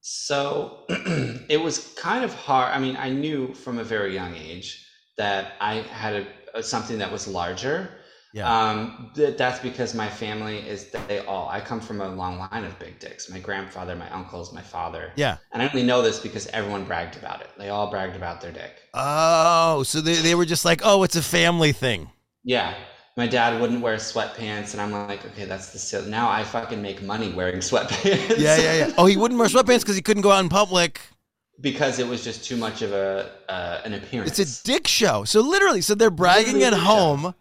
So 0.00 0.84
it 0.88 1.60
was 1.60 1.92
kind 1.98 2.24
of 2.24 2.32
hard. 2.32 2.74
I 2.74 2.78
mean, 2.78 2.96
I 2.96 3.10
knew 3.10 3.52
from 3.52 3.78
a 3.78 3.84
very 3.84 4.14
young 4.14 4.34
age 4.34 4.86
that 5.18 5.52
I 5.60 5.74
had 5.74 6.14
a, 6.14 6.26
a 6.58 6.62
something 6.62 6.98
that 6.98 7.12
was 7.12 7.28
larger. 7.28 7.90
Yeah. 8.34 8.46
Um, 8.70 9.10
th- 9.14 9.36
that's 9.38 9.58
because 9.60 9.94
my 9.94 10.08
family 10.08 10.58
is 10.58 10.90
they 11.08 11.20
all. 11.20 11.48
I 11.48 11.60
come 11.60 11.80
from 11.80 12.00
a 12.00 12.08
long 12.08 12.38
line 12.38 12.64
of 12.64 12.78
big 12.78 12.98
dicks. 12.98 13.30
My 13.30 13.38
grandfather, 13.38 13.96
my 13.96 14.10
uncles, 14.10 14.52
my 14.52 14.60
father. 14.62 15.12
Yeah. 15.16 15.38
And 15.52 15.62
I 15.62 15.68
only 15.68 15.82
know 15.82 16.02
this 16.02 16.18
because 16.20 16.46
everyone 16.48 16.84
bragged 16.84 17.16
about 17.16 17.40
it. 17.40 17.48
They 17.56 17.70
all 17.70 17.90
bragged 17.90 18.16
about 18.16 18.40
their 18.42 18.52
dick. 18.52 18.72
Oh, 18.94 19.82
so 19.82 20.00
they, 20.00 20.16
they 20.16 20.34
were 20.34 20.44
just 20.44 20.64
like, 20.64 20.82
oh, 20.84 21.02
it's 21.04 21.16
a 21.16 21.22
family 21.22 21.72
thing. 21.72 22.10
Yeah. 22.44 22.74
My 23.16 23.26
dad 23.26 23.60
wouldn't 23.60 23.80
wear 23.80 23.96
sweatpants, 23.96 24.74
and 24.74 24.80
I'm 24.80 24.92
like, 24.92 25.24
okay, 25.26 25.44
that's 25.44 25.72
the 25.72 25.78
sil- 25.82 26.06
now 26.06 26.28
I 26.30 26.44
fucking 26.44 26.80
make 26.80 27.02
money 27.02 27.32
wearing 27.32 27.56
sweatpants. 27.70 28.38
Yeah, 28.38 28.56
yeah, 28.58 28.74
yeah. 28.74 28.92
Oh, 28.98 29.06
he 29.06 29.16
wouldn't 29.16 29.40
wear 29.40 29.48
sweatpants 29.48 29.80
because 29.80 29.96
he 29.96 30.02
couldn't 30.02 30.22
go 30.22 30.30
out 30.30 30.40
in 30.44 30.48
public. 30.48 31.00
because 31.60 31.98
it 31.98 32.06
was 32.06 32.22
just 32.22 32.44
too 32.44 32.56
much 32.56 32.82
of 32.82 32.92
a 32.92 33.32
uh, 33.48 33.80
an 33.84 33.94
appearance. 33.94 34.38
It's 34.38 34.60
a 34.60 34.64
dick 34.64 34.86
show. 34.86 35.24
So 35.24 35.40
literally, 35.40 35.80
so 35.80 35.96
they're 35.96 36.10
bragging 36.10 36.62
at 36.62 36.74
home. 36.74 37.22
show. 37.22 37.34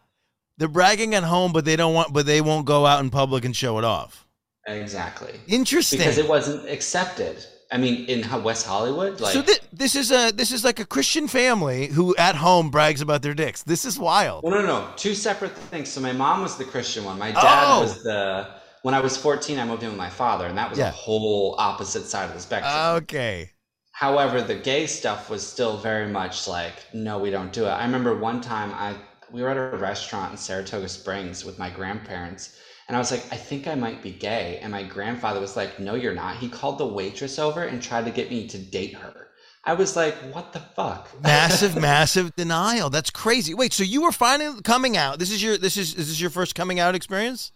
They're 0.57 0.67
bragging 0.67 1.13
at 1.15 1.23
home, 1.23 1.53
but 1.53 1.65
they 1.65 1.75
don't 1.75 1.93
want, 1.93 2.13
but 2.13 2.25
they 2.25 2.41
won't 2.41 2.65
go 2.65 2.85
out 2.85 2.99
in 3.01 3.09
public 3.09 3.45
and 3.45 3.55
show 3.55 3.77
it 3.77 3.83
off. 3.83 4.25
exactly 4.65 5.39
Interesting. 5.47 5.99
because 5.99 6.17
it 6.17 6.27
wasn't 6.27 6.67
accepted. 6.69 7.37
I 7.71 7.77
mean, 7.77 8.05
in 8.05 8.23
West 8.43 8.65
Hollywood, 8.65 9.19
like 9.19 9.33
so 9.33 9.41
thi- 9.41 9.59
this 9.73 9.93
is 9.95 10.09
a 10.11 10.31
this 10.31 10.51
is 10.51 10.63
like 10.63 10.79
a 10.79 10.85
Christian 10.85 11.27
family 11.27 11.87
who 11.87 12.15
at 12.15 12.35
home 12.35 12.69
brags 12.71 13.01
about 13.01 13.21
their 13.21 13.33
dicks. 13.33 13.61
This 13.63 13.83
is 13.85 13.99
wild. 13.99 14.43
well, 14.43 14.53
no, 14.53 14.61
no, 14.65 14.67
no, 14.85 14.89
two 14.95 15.13
separate 15.13 15.51
things. 15.71 15.89
So 15.89 15.99
my 15.99 16.13
mom 16.13 16.41
was 16.41 16.57
the 16.57 16.63
Christian 16.63 17.03
one. 17.03 17.19
My 17.19 17.31
dad 17.31 17.63
Oh. 17.67 17.81
was 17.81 18.03
the. 18.03 18.47
When 18.83 18.93
I 18.93 19.01
was 19.01 19.17
14, 19.17 19.59
I 19.59 19.65
moved 19.65 19.83
in 19.83 19.89
with 19.89 19.97
my 19.97 20.09
father, 20.09 20.45
and 20.47 20.57
that 20.57 20.69
was 20.69 20.79
Yeah. 20.79 20.87
a 20.89 20.91
whole 20.91 21.55
opposite 21.57 22.05
side 22.05 22.29
of 22.29 22.33
the 22.35 22.39
spectrum. 22.39 22.73
Okay. 23.03 23.51
However, 23.91 24.41
the 24.41 24.55
gay 24.55 24.87
stuff 24.87 25.29
was 25.29 25.45
still 25.45 25.75
very 25.77 26.07
much 26.07 26.47
like, 26.47 26.75
no, 26.93 27.17
we 27.17 27.29
don't 27.31 27.51
do 27.51 27.65
it. 27.65 27.69
I 27.69 27.83
remember 27.83 28.15
one 28.15 28.39
time 28.39 28.71
I 28.73 28.95
we 29.31 29.41
were 29.41 29.49
at 29.49 29.57
a 29.57 29.77
restaurant 29.77 30.31
in 30.31 30.37
Saratoga 30.37 30.87
Springs 30.87 31.43
with 31.43 31.59
my 31.59 31.69
grandparents, 31.69 32.57
and 32.87 32.95
I 32.95 32.99
was 32.99 33.11
like, 33.11 33.23
I 33.31 33.35
think 33.35 33.67
I 33.67 33.75
might 33.75 34.01
be 34.01 34.11
gay. 34.11 34.59
And 34.61 34.71
my 34.71 34.83
grandfather 34.83 35.39
was 35.39 35.55
like, 35.57 35.79
No, 35.79 35.95
you're 35.95 36.13
not. 36.13 36.37
He 36.37 36.47
called 36.47 36.77
the 36.77 36.85
waitress 36.85 37.37
over 37.37 37.63
and 37.63 37.81
tried 37.81 38.05
to 38.05 38.11
get 38.11 38.29
me 38.29 38.47
to 38.47 38.57
date 38.57 38.95
her. 38.95 39.27
I 39.65 39.73
was 39.73 39.95
like, 39.97 40.15
What 40.33 40.53
the 40.53 40.59
fuck? 40.59 41.09
Massive, 41.21 41.75
massive 41.75 42.35
denial. 42.35 42.89
That's 42.89 43.09
crazy. 43.09 43.53
Wait, 43.53 43.73
so 43.73 43.83
you 43.83 44.03
were 44.03 44.13
finally 44.13 44.61
coming 44.61 44.95
out. 44.95 45.19
This 45.19 45.31
is 45.31 45.43
your 45.43 45.57
this 45.57 45.75
is 45.75 45.93
is 45.95 46.07
this 46.07 46.21
your 46.21 46.29
first 46.29 46.55
coming 46.55 46.79
out 46.79 46.95
experience? 46.95 47.51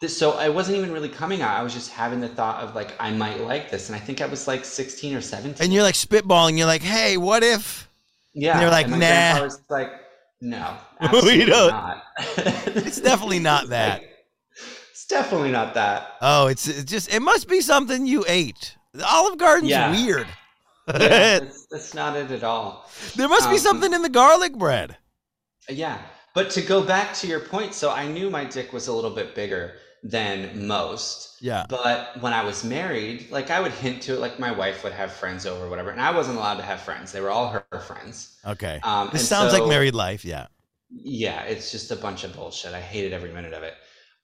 This, 0.00 0.16
so 0.16 0.32
I 0.32 0.48
wasn't 0.48 0.78
even 0.78 0.92
really 0.92 1.10
coming 1.10 1.42
out. 1.42 1.58
I 1.58 1.62
was 1.62 1.74
just 1.74 1.90
having 1.90 2.20
the 2.20 2.28
thought 2.28 2.62
of 2.64 2.74
like 2.74 2.94
I 2.98 3.10
might 3.10 3.40
like 3.40 3.70
this, 3.70 3.90
and 3.90 3.96
I 3.96 3.98
think 3.98 4.22
I 4.22 4.26
was 4.26 4.48
like 4.48 4.64
16 4.64 5.14
or 5.14 5.20
17. 5.20 5.62
And 5.62 5.74
you're 5.74 5.82
like 5.82 5.94
spitballing. 5.94 6.56
You're 6.56 6.66
like, 6.66 6.80
hey, 6.80 7.18
what 7.18 7.42
if? 7.42 7.86
yeah, 8.32 8.52
and 8.52 8.62
you're 8.62 8.70
like, 8.70 8.88
my 8.88 8.98
"Nah." 8.98 9.42
was 9.42 9.60
like, 9.68 9.92
No, 10.40 10.76
We 11.12 11.44
don't. 11.44 11.70
not. 11.70 12.02
It's 12.66 13.00
definitely 13.00 13.38
not 13.40 13.68
that. 13.76 14.02
It's 14.90 15.06
definitely 15.06 15.50
not 15.52 15.74
that. 15.74 16.12
Oh, 16.20 16.46
it's, 16.46 16.66
it's 16.68 16.84
just 16.90 17.12
it 17.12 17.20
must 17.20 17.48
be 17.48 17.60
something 17.60 18.06
you 18.06 18.24
ate. 18.28 18.76
The 18.94 19.06
Olive 19.06 19.38
Garden's 19.38 19.70
Yeah. 19.70 19.90
weird. 19.92 20.26
Yeah, 20.88 20.98
that's, 21.40 21.66
that's 21.66 21.94
not 21.94 22.16
it 22.16 22.30
at 22.32 22.42
all. 22.42 22.88
there 23.16 23.28
must 23.28 23.48
be 23.48 23.56
Um, 23.56 23.60
something 23.60 23.92
in 23.92 24.02
the 24.02 24.08
garlic 24.08 24.56
bread. 24.56 24.96
Yeah, 25.68 25.98
but 26.34 26.50
to 26.50 26.62
go 26.62 26.82
back 26.82 27.14
to 27.16 27.26
your 27.28 27.40
point, 27.40 27.74
so 27.74 27.90
I 27.92 28.08
knew 28.08 28.28
my 28.30 28.44
dick 28.44 28.72
was 28.72 28.88
a 28.88 28.92
little 28.92 29.10
bit 29.14 29.34
bigger 29.34 29.74
than 30.02 30.66
most. 30.66 31.36
Yeah. 31.40 31.66
But 31.68 32.20
when 32.20 32.32
I 32.32 32.44
was 32.44 32.64
married, 32.64 33.30
like 33.30 33.50
I 33.50 33.60
would 33.60 33.72
hint 33.72 34.02
to 34.02 34.14
it, 34.14 34.20
like 34.20 34.38
my 34.38 34.50
wife 34.50 34.82
would 34.84 34.92
have 34.92 35.12
friends 35.12 35.46
over, 35.46 35.66
or 35.66 35.68
whatever, 35.70 35.90
and 35.90 36.00
I 36.00 36.10
wasn't 36.10 36.38
allowed 36.38 36.56
to 36.56 36.62
have 36.62 36.80
friends. 36.80 37.12
They 37.12 37.20
were 37.20 37.30
all 37.30 37.48
her 37.50 37.80
friends. 37.80 38.38
Okay. 38.46 38.80
Um, 38.82 39.10
this 39.12 39.28
sounds 39.28 39.52
like 39.52 39.66
married 39.66 39.94
life. 39.94 40.24
Yeah. 40.24 40.46
Yeah, 40.90 41.42
it's 41.42 41.70
just 41.70 41.90
a 41.90 41.96
bunch 41.96 42.24
of 42.24 42.34
bullshit. 42.34 42.74
I 42.74 42.80
hated 42.80 43.12
every 43.12 43.32
minute 43.32 43.52
of 43.52 43.62
it. 43.62 43.74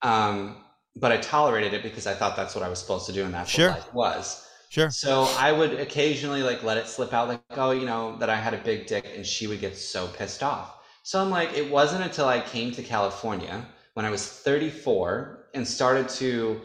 Um, 0.02 0.64
but 0.96 1.12
I 1.12 1.18
tolerated 1.18 1.74
it 1.74 1.82
because 1.82 2.06
I 2.06 2.14
thought 2.14 2.36
that's 2.36 2.54
what 2.54 2.64
I 2.64 2.68
was 2.68 2.78
supposed 2.78 3.06
to 3.06 3.12
do, 3.12 3.24
and 3.24 3.32
that's 3.32 3.50
Sure. 3.50 3.68
what 3.68 3.78
life 3.78 3.94
was. 3.94 4.48
Sure. 4.70 4.90
So 4.90 5.22
I 5.38 5.52
would 5.52 5.74
occasionally 5.74 6.42
like 6.42 6.62
let 6.62 6.76
it 6.76 6.88
slip 6.88 7.12
out, 7.12 7.28
like, 7.28 7.40
oh, 7.50 7.70
you 7.70 7.86
know, 7.86 8.16
that 8.16 8.28
I 8.30 8.36
had 8.36 8.52
a 8.54 8.58
big 8.58 8.86
dick, 8.86 9.06
and 9.14 9.24
she 9.24 9.46
would 9.46 9.60
get 9.60 9.76
so 9.76 10.08
pissed 10.08 10.42
off. 10.42 10.74
So 11.02 11.20
I'm 11.22 11.30
like, 11.30 11.54
it 11.56 11.70
wasn't 11.70 12.02
until 12.02 12.26
I 12.26 12.40
came 12.40 12.72
to 12.72 12.82
California 12.82 13.64
when 13.94 14.04
I 14.04 14.10
was 14.10 14.26
34 14.26 15.35
and 15.56 15.66
started 15.66 16.08
to 16.08 16.60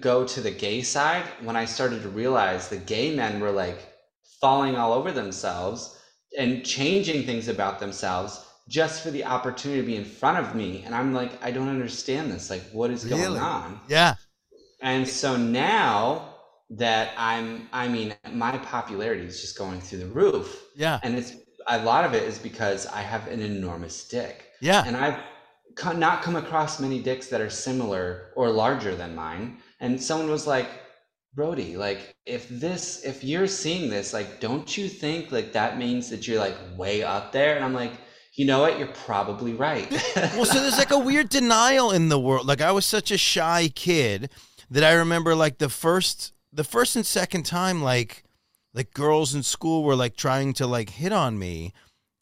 go 0.00 0.24
to 0.26 0.40
the 0.40 0.50
gay 0.50 0.82
side 0.82 1.24
when 1.42 1.56
I 1.56 1.64
started 1.64 2.02
to 2.02 2.08
realize 2.08 2.68
the 2.68 2.76
gay 2.76 3.14
men 3.16 3.40
were 3.40 3.50
like 3.50 3.78
falling 4.40 4.76
all 4.76 4.92
over 4.92 5.10
themselves 5.10 5.98
and 6.38 6.64
changing 6.64 7.24
things 7.24 7.48
about 7.48 7.80
themselves 7.80 8.44
just 8.68 9.02
for 9.02 9.10
the 9.10 9.24
opportunity 9.24 9.80
to 9.80 9.86
be 9.86 9.96
in 9.96 10.04
front 10.04 10.38
of 10.38 10.54
me. 10.54 10.82
And 10.84 10.94
I'm 10.94 11.14
like, 11.14 11.42
I 11.42 11.50
don't 11.50 11.68
understand 11.70 12.30
this. 12.30 12.50
Like, 12.50 12.62
what 12.70 12.90
is 12.90 13.04
Really? 13.04 13.22
going 13.22 13.38
on? 13.38 13.80
Yeah. 13.88 14.14
And 14.82 15.08
so 15.08 15.36
now 15.36 16.34
that 16.70 17.12
I'm, 17.16 17.68
I 17.72 17.88
mean, 17.88 18.14
my 18.30 18.58
popularity 18.58 19.24
is 19.24 19.40
just 19.40 19.56
going 19.56 19.80
through 19.80 20.00
the 20.00 20.06
roof. 20.06 20.64
Yeah. 20.76 21.00
And 21.02 21.16
it's 21.16 21.32
a 21.66 21.82
lot 21.82 22.04
of 22.04 22.12
it 22.14 22.24
is 22.24 22.38
because 22.38 22.86
I 22.86 23.00
have 23.00 23.26
an 23.28 23.40
enormous 23.40 24.06
dick. 24.06 24.44
Yeah. 24.60 24.84
And 24.86 24.96
I've 24.96 25.18
not 25.96 26.22
come 26.22 26.36
across 26.36 26.80
many 26.80 27.00
dicks 27.00 27.28
that 27.28 27.40
are 27.40 27.50
similar 27.50 28.32
or 28.36 28.50
larger 28.50 28.94
than 28.94 29.14
mine. 29.14 29.58
And 29.80 30.00
someone 30.02 30.30
was 30.30 30.46
like, 30.46 30.68
Brody, 31.34 31.76
like, 31.76 32.16
if 32.26 32.48
this, 32.48 33.04
if 33.04 33.22
you're 33.22 33.46
seeing 33.46 33.90
this, 33.90 34.12
like, 34.12 34.40
don't 34.40 34.76
you 34.76 34.88
think 34.88 35.30
like 35.30 35.52
that 35.52 35.78
means 35.78 36.10
that 36.10 36.26
you're 36.26 36.38
like 36.38 36.56
way 36.76 37.02
up 37.02 37.32
there? 37.32 37.54
And 37.54 37.64
I'm 37.64 37.74
like, 37.74 37.92
you 38.34 38.44
know 38.44 38.60
what? 38.60 38.78
You're 38.78 38.88
probably 38.88 39.52
right. 39.52 39.90
well, 40.16 40.44
so 40.44 40.60
there's 40.60 40.78
like 40.78 40.92
a 40.92 40.98
weird 40.98 41.28
denial 41.28 41.90
in 41.90 42.08
the 42.08 42.20
world. 42.20 42.46
Like 42.46 42.60
I 42.60 42.72
was 42.72 42.86
such 42.86 43.10
a 43.10 43.18
shy 43.18 43.68
kid 43.74 44.30
that 44.70 44.84
I 44.84 44.92
remember 44.92 45.34
like 45.34 45.58
the 45.58 45.68
first 45.68 46.32
the 46.52 46.64
first 46.64 46.96
and 46.96 47.04
second 47.04 47.44
time 47.44 47.82
like 47.82 48.24
like 48.74 48.92
girls 48.94 49.34
in 49.34 49.42
school 49.42 49.82
were 49.82 49.96
like 49.96 50.16
trying 50.16 50.52
to 50.54 50.66
like 50.66 50.90
hit 50.90 51.12
on 51.12 51.38
me 51.38 51.72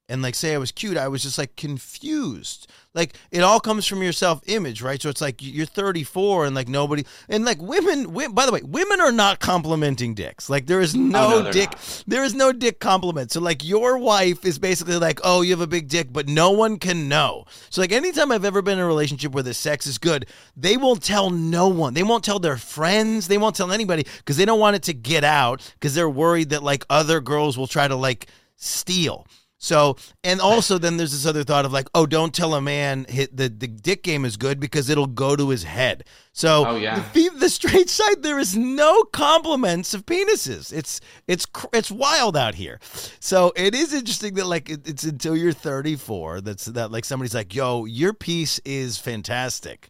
and 0.09 0.23
like 0.23 0.35
say 0.37 0.55
I 0.55 0.59
was 0.59 0.71
cute, 0.73 0.97
I 0.97 1.09
was 1.09 1.23
just 1.23 1.37
like 1.39 1.57
confused. 1.57 2.71
Like 2.95 3.15
it 3.31 3.41
all 3.43 3.61
comes 3.61 3.87
from 3.87 4.03
your 4.03 4.13
self 4.13 4.41
image, 4.47 4.81
right? 4.81 5.03
So 5.03 5.09
it's 5.11 5.21
like 5.21 5.43
you're 5.43 5.67
34 5.67 6.47
and 6.47 6.55
like 6.55 6.69
nobody 6.69 7.05
and 7.29 7.45
like 7.45 7.61
women. 7.61 8.13
by 8.33 8.47
the 8.47 8.53
way, 8.53 8.63
women 8.63 9.01
are 9.01 9.13
not 9.13 9.41
complimenting 9.41 10.15
dicks. 10.15 10.49
Like 10.49 10.67
there 10.67 10.81
is 10.81 10.95
no, 10.95 11.27
Oh, 11.39 11.43
no, 11.43 11.53
dick. 11.53 11.71
not. 11.73 12.05
There 12.07 12.25
is 12.25 12.35
no 12.35 12.53
dick 12.53 12.79
compliment. 12.81 13.33
So 13.33 13.41
like 13.41 13.65
your 13.65 13.99
wife 13.99 14.45
is 14.45 14.59
basically 14.59 14.97
like, 14.97 15.21
oh, 15.25 15.43
you 15.43 15.51
have 15.51 15.61
a 15.61 15.67
big 15.67 15.89
dick, 15.89 16.13
but 16.13 16.29
no 16.29 16.53
one 16.53 16.79
can 16.79 17.09
know. 17.09 17.45
So 17.69 17.81
like 17.81 17.93
anytime 17.93 18.31
I've 18.33 18.45
ever 18.45 18.63
been 18.63 18.79
in 18.79 18.85
a 18.85 18.87
relationship 18.87 19.33
where 19.33 19.43
the 19.43 19.55
sex 19.55 19.87
is 19.87 19.99
good, 19.99 20.27
they 20.57 20.77
won't 20.77 21.03
tell 21.03 21.31
no 21.31 21.69
one. 21.69 21.95
They 21.95 22.03
won't 22.05 22.25
tell 22.25 22.39
their 22.39 22.57
friends. 22.57 23.29
They 23.29 23.39
won't 23.39 23.57
tell 23.57 23.73
anybody 23.73 24.07
because 24.19 24.37
they 24.37 24.45
don't 24.45 24.61
want 24.61 24.77
it 24.77 24.85
to 24.85 24.95
get 24.95 25.25
out 25.25 25.61
because 25.75 25.95
they're 25.95 26.09
worried 26.09 26.51
that 26.51 26.63
like 26.63 26.85
other 26.89 27.21
girls 27.21 27.59
will 27.59 27.67
try 27.67 27.89
to 27.89 27.97
like 27.97 28.29
steal. 28.57 29.27
So 29.67 29.97
and 30.23 30.41
also 30.41 30.79
then 30.79 30.97
there's 30.97 31.11
this 31.13 31.27
other 31.27 31.43
thought 31.45 31.65
of 31.67 31.73
like, 31.73 31.89
oh, 31.95 32.07
don't 32.07 32.33
tell 32.33 32.55
a 32.55 32.61
man 32.61 33.05
hit 33.09 33.37
the 33.37 33.49
the 33.49 33.67
dick 33.67 34.03
game 34.05 34.25
is 34.25 34.37
good 34.37 34.61
because 34.61 34.89
it'll 34.89 35.07
go 35.09 35.35
to 35.35 35.49
his 35.51 35.65
head. 35.65 36.05
So 36.33 36.65
Oh, 36.67 36.77
yeah. 36.77 37.03
the, 37.15 37.31
the 37.31 37.49
straight 37.49 37.89
side 37.91 38.23
there 38.23 38.39
is 38.39 38.57
no 38.57 39.03
compliments 39.05 39.93
of 39.95 40.07
penises. 40.07 40.73
It's 40.73 41.01
it's 41.27 41.47
it's 41.73 41.91
wild 41.91 42.37
out 42.37 42.55
here. 42.55 42.79
So 43.21 43.53
it 43.57 43.75
is 43.75 43.93
interesting 43.93 44.35
that 44.35 44.47
like 44.47 44.71
it, 44.71 44.87
it's 44.87 45.03
until 45.05 45.37
you're 45.37 45.53
34 45.53 46.43
that's 46.43 46.67
that 46.67 46.93
like 46.93 47.05
somebody's 47.05 47.35
like, 47.35 47.55
yo, 47.55 47.87
your 47.87 48.13
piece 48.13 48.61
is 48.65 48.99
fantastic. 48.99 49.89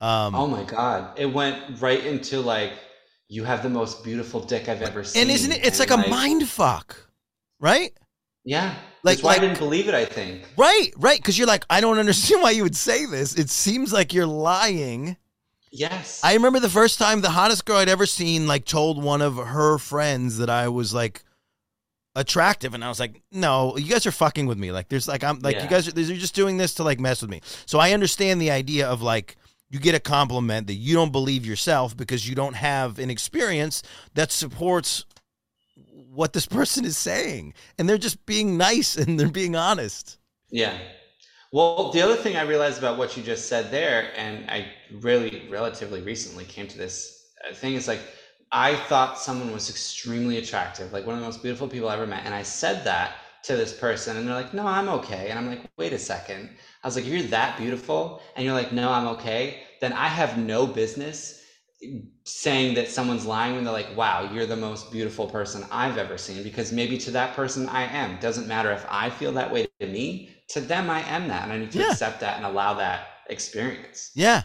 Um, 0.00 0.34
Oh 0.34 0.46
my 0.46 0.62
god! 0.64 1.18
It 1.18 1.26
went 1.26 1.80
right 1.82 2.02
into 2.04 2.40
like 2.40 2.72
you 3.28 3.44
have 3.44 3.62
the 3.62 3.68
most 3.68 4.04
beautiful 4.04 4.40
dick 4.40 4.68
I've 4.68 4.80
ever 4.80 5.04
seen. 5.04 5.22
and 5.22 5.30
isn't 5.30 5.52
it? 5.52 5.66
It's 5.66 5.80
And, 5.80 5.90
like 5.90 6.06
a 6.06 6.08
mind 6.08 6.48
fuck, 6.48 6.96
right? 7.60 7.92
Yeah, 8.44 8.74
Like- 9.02 9.16
that's 9.16 9.22
why 9.22 9.32
like- 9.32 9.42
I 9.42 9.46
didn't 9.46 9.58
believe 9.58 9.88
it. 9.88 9.94
I 9.94 10.04
think. 10.04 10.42
Right, 10.56 10.90
right. 10.96 11.18
Because 11.18 11.38
you're 11.38 11.46
like, 11.46 11.64
I 11.70 11.80
don't 11.80 11.98
understand 11.98 12.42
why 12.42 12.50
you 12.50 12.62
would 12.62 12.76
say 12.76 13.06
this. 13.06 13.34
It 13.34 13.50
seems 13.50 13.92
like 13.92 14.12
you're 14.12 14.26
lying. 14.26 15.16
Yes. 15.70 16.20
I 16.24 16.34
remember 16.34 16.60
the 16.60 16.70
first 16.70 16.98
time 16.98 17.20
the 17.20 17.30
hottest 17.30 17.64
girl 17.66 17.76
I'd 17.76 17.88
ever 17.90 18.06
seen 18.06 18.46
like 18.46 18.64
told 18.64 19.02
one 19.02 19.20
of 19.22 19.36
her 19.36 19.78
friends 19.78 20.38
that 20.38 20.48
I 20.50 20.68
was 20.68 20.94
like 20.94 21.22
attractive 22.16 22.74
and 22.74 22.82
i 22.84 22.88
was 22.88 22.98
like 22.98 23.22
no 23.30 23.76
you 23.76 23.88
guys 23.88 24.04
are 24.04 24.10
fucking 24.10 24.46
with 24.46 24.58
me 24.58 24.72
like 24.72 24.88
there's 24.88 25.06
like 25.06 25.22
i'm 25.22 25.38
like 25.38 25.54
Yeah. 25.54 25.62
you 25.62 25.68
guys 25.70 25.86
are 25.86 26.00
you're 26.00 26.16
just 26.16 26.34
doing 26.34 26.56
this 26.56 26.74
to 26.74 26.82
like 26.82 26.98
mess 26.98 27.20
with 27.22 27.30
me 27.30 27.40
so 27.64 27.78
i 27.78 27.92
understand 27.92 28.40
the 28.40 28.50
idea 28.50 28.88
of 28.88 29.02
like 29.02 29.36
you 29.70 29.78
get 29.78 29.94
a 29.94 30.00
compliment 30.00 30.66
that 30.66 30.74
you 30.74 30.94
don't 30.94 31.12
believe 31.12 31.46
yourself 31.46 31.96
because 31.96 32.28
you 32.28 32.34
don't 32.34 32.54
have 32.56 32.98
an 32.98 33.08
experience 33.08 33.84
that 34.14 34.32
supports 34.32 35.04
what 36.18 36.32
this 36.32 36.46
person 36.60 36.84
is 36.84 36.98
saying 36.98 37.54
and 37.78 37.88
they're 37.88 37.96
just 37.96 38.24
being 38.26 38.56
nice 38.56 38.96
and 38.96 39.18
they're 39.18 39.30
being 39.30 39.56
honest 39.56 40.18
Yeah. 40.50 40.78
Well, 41.50 41.92
the 41.92 42.02
other 42.02 42.16
thing 42.16 42.36
I 42.36 42.42
realized 42.42 42.78
about 42.78 42.98
what 42.98 43.16
you 43.16 43.22
just 43.22 43.48
said 43.48 43.70
there, 43.70 44.12
and 44.16 44.50
I 44.50 44.66
really 45.00 45.46
relatively 45.48 46.02
recently 46.02 46.44
came 46.44 46.66
to 46.68 46.76
this 46.76 47.32
uh, 47.48 47.54
thing, 47.54 47.74
is 47.74 47.88
like 47.88 48.00
I 48.52 48.76
thought 48.76 49.18
someone 49.18 49.52
was 49.52 49.70
extremely 49.70 50.38
attractive, 50.38 50.92
like 50.92 51.06
one 51.06 51.14
of 51.14 51.20
the 51.20 51.26
most 51.26 51.42
beautiful 51.42 51.68
people 51.68 51.88
I 51.88 51.94
ever 51.94 52.06
met. 52.06 52.24
And 52.26 52.34
I 52.34 52.42
said 52.42 52.84
that 52.84 53.16
to 53.44 53.56
this 53.56 53.72
person, 53.72 54.16
and 54.16 54.26
they're 54.26 54.34
like, 54.34 54.52
no, 54.52 54.66
I'm 54.66 54.88
okay. 54.88 55.30
And 55.30 55.38
I'm 55.38 55.48
like, 55.48 55.62
wait 55.78 55.92
a 55.94 55.98
second. 55.98 56.50
I 56.82 56.86
was 56.86 56.96
like, 56.96 57.06
if 57.06 57.12
you're 57.12 57.22
that 57.28 57.56
beautiful 57.56 58.20
and 58.36 58.44
you're 58.44 58.54
like, 58.54 58.72
no, 58.72 58.90
I'm 58.90 59.06
okay, 59.08 59.62
then 59.80 59.92
I 59.92 60.08
have 60.08 60.36
no 60.38 60.66
business 60.66 61.37
saying 62.24 62.74
that 62.74 62.88
someone's 62.88 63.24
lying 63.26 63.54
when 63.54 63.64
they're 63.64 63.72
like, 63.72 63.96
wow, 63.96 64.30
you're 64.32 64.46
the 64.46 64.56
most 64.56 64.90
beautiful 64.90 65.26
person 65.28 65.64
I've 65.70 65.96
ever 65.98 66.18
seen. 66.18 66.42
Because 66.42 66.72
maybe 66.72 66.98
to 66.98 67.10
that 67.12 67.34
person 67.36 67.68
I 67.68 67.84
am. 67.84 68.18
Doesn't 68.20 68.46
matter 68.48 68.72
if 68.72 68.84
I 68.90 69.10
feel 69.10 69.32
that 69.32 69.50
way 69.52 69.66
to 69.80 69.86
me, 69.86 70.30
to 70.48 70.60
them 70.60 70.90
I 70.90 71.00
am 71.08 71.28
that. 71.28 71.44
And 71.44 71.52
I 71.52 71.58
need 71.58 71.70
to 71.72 71.78
Yeah. 71.78 71.90
accept 71.90 72.20
that 72.20 72.36
and 72.36 72.44
allow 72.46 72.74
that 72.74 73.08
experience. 73.30 74.10
yeah 74.14 74.42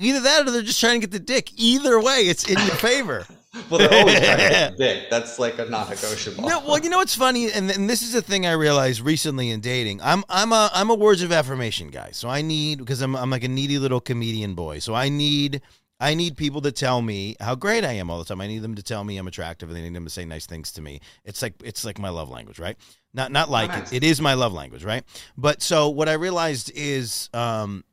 either 0.00 0.20
that 0.20 0.46
or 0.46 0.50
they're 0.50 0.62
just 0.62 0.80
trying 0.80 1.00
to 1.00 1.06
get 1.06 1.12
the 1.12 1.18
dick 1.20 1.50
either 1.56 2.00
way 2.00 2.22
it's 2.22 2.48
in 2.48 2.58
your 2.58 2.74
favor 2.76 3.24
Well, 3.70 3.78
they're 3.78 4.00
always 4.00 4.18
trying 4.18 4.38
to 4.38 4.48
get 4.48 4.78
big. 4.78 5.04
That's 5.10 5.38
like 5.38 5.60
a 5.60 5.64
non 5.66 5.88
negotiable. 5.88 6.48
No, 6.48 6.58
well, 6.66 6.78
you 6.80 6.90
know 6.90 6.98
what's 6.98 7.14
funny, 7.14 7.52
and, 7.52 7.70
and 7.70 7.88
this 7.88 8.02
is 8.02 8.12
a 8.16 8.20
thing 8.20 8.46
I 8.46 8.52
realized 8.52 9.00
recently 9.00 9.50
in 9.50 9.60
dating. 9.60 10.00
I'm 10.02 10.24
I'm 10.28 10.52
a 10.52 10.70
I'm 10.74 10.90
a 10.90 10.94
words 10.96 11.22
of 11.22 11.30
affirmation 11.30 11.90
guy, 11.90 12.10
so 12.10 12.28
I 12.28 12.42
need 12.42 12.78
because 12.80 13.00
I'm 13.00 13.14
I'm 13.14 13.30
like 13.30 13.44
a 13.44 13.48
needy 13.48 13.78
little 13.78 14.00
comedian 14.00 14.54
boy, 14.56 14.80
so 14.80 14.92
I 14.92 15.08
need 15.08 15.62
I 16.00 16.14
need 16.14 16.36
people 16.36 16.60
to 16.62 16.72
tell 16.72 17.00
me 17.00 17.36
how 17.40 17.54
great 17.54 17.84
I 17.84 17.92
am 17.92 18.10
all 18.10 18.18
the 18.18 18.24
time. 18.24 18.40
I 18.40 18.46
need 18.46 18.62
them 18.62 18.74
to 18.74 18.82
tell 18.82 19.04
me 19.04 19.16
I'm 19.16 19.28
attractive, 19.28 19.68
and 19.68 19.76
they 19.76 19.82
need 19.82 19.94
them 19.94 20.04
to 20.04 20.10
say 20.10 20.24
nice 20.24 20.46
things 20.46 20.72
to 20.72 20.82
me. 20.82 21.00
It's 21.24 21.40
like 21.40 21.54
it's 21.62 21.84
like 21.84 21.98
my 21.98 22.08
love 22.08 22.30
language, 22.30 22.58
right? 22.58 22.76
Not 23.12 23.30
not 23.30 23.48
like 23.48 23.70
it. 23.70 23.92
It 23.92 24.04
is 24.04 24.20
my 24.20 24.34
love 24.34 24.52
language, 24.52 24.84
right? 24.84 25.04
But 25.36 25.62
so 25.62 25.88
what 25.88 26.08
I 26.08 26.14
realized 26.14 26.72
is 26.74 27.30
um 27.32 27.84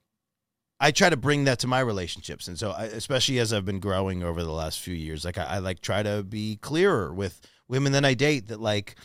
I 0.79 0.89
try 0.89 1.11
to 1.11 1.17
bring 1.17 1.43
that 1.43 1.59
to 1.59 1.67
my 1.67 1.79
relationships, 1.79 2.47
and 2.47 2.57
so 2.57 2.71
I, 2.71 2.85
especially 2.85 3.37
as 3.37 3.53
I've 3.53 3.65
been 3.65 3.79
growing 3.79 4.23
over 4.23 4.43
the 4.43 4.51
last 4.51 4.79
few 4.79 4.95
years, 4.95 5.23
like 5.23 5.37
I, 5.37 5.43
I 5.43 5.57
like 5.59 5.79
try 5.79 6.01
to 6.01 6.23
be 6.23 6.57
clearer 6.57 7.13
with 7.13 7.39
women 7.67 7.93
that 7.93 8.03
I 8.03 8.15
date 8.15 8.47
that 8.47 8.59
like 8.59 8.95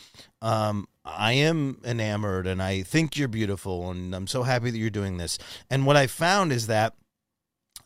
um, 0.41 0.87
I 1.05 1.33
am 1.33 1.79
enamored 1.85 2.47
and 2.47 2.61
I 2.61 2.81
think 2.81 3.15
you're 3.15 3.29
beautiful 3.29 3.89
and 3.91 4.13
I'm 4.13 4.27
so 4.27 4.43
happy 4.43 4.71
that 4.71 4.77
you're 4.77 4.89
doing 4.89 5.17
this. 5.17 5.37
And 5.69 5.85
what 5.85 5.95
I 5.95 6.07
found 6.07 6.51
is 6.51 6.67
that 6.67 6.93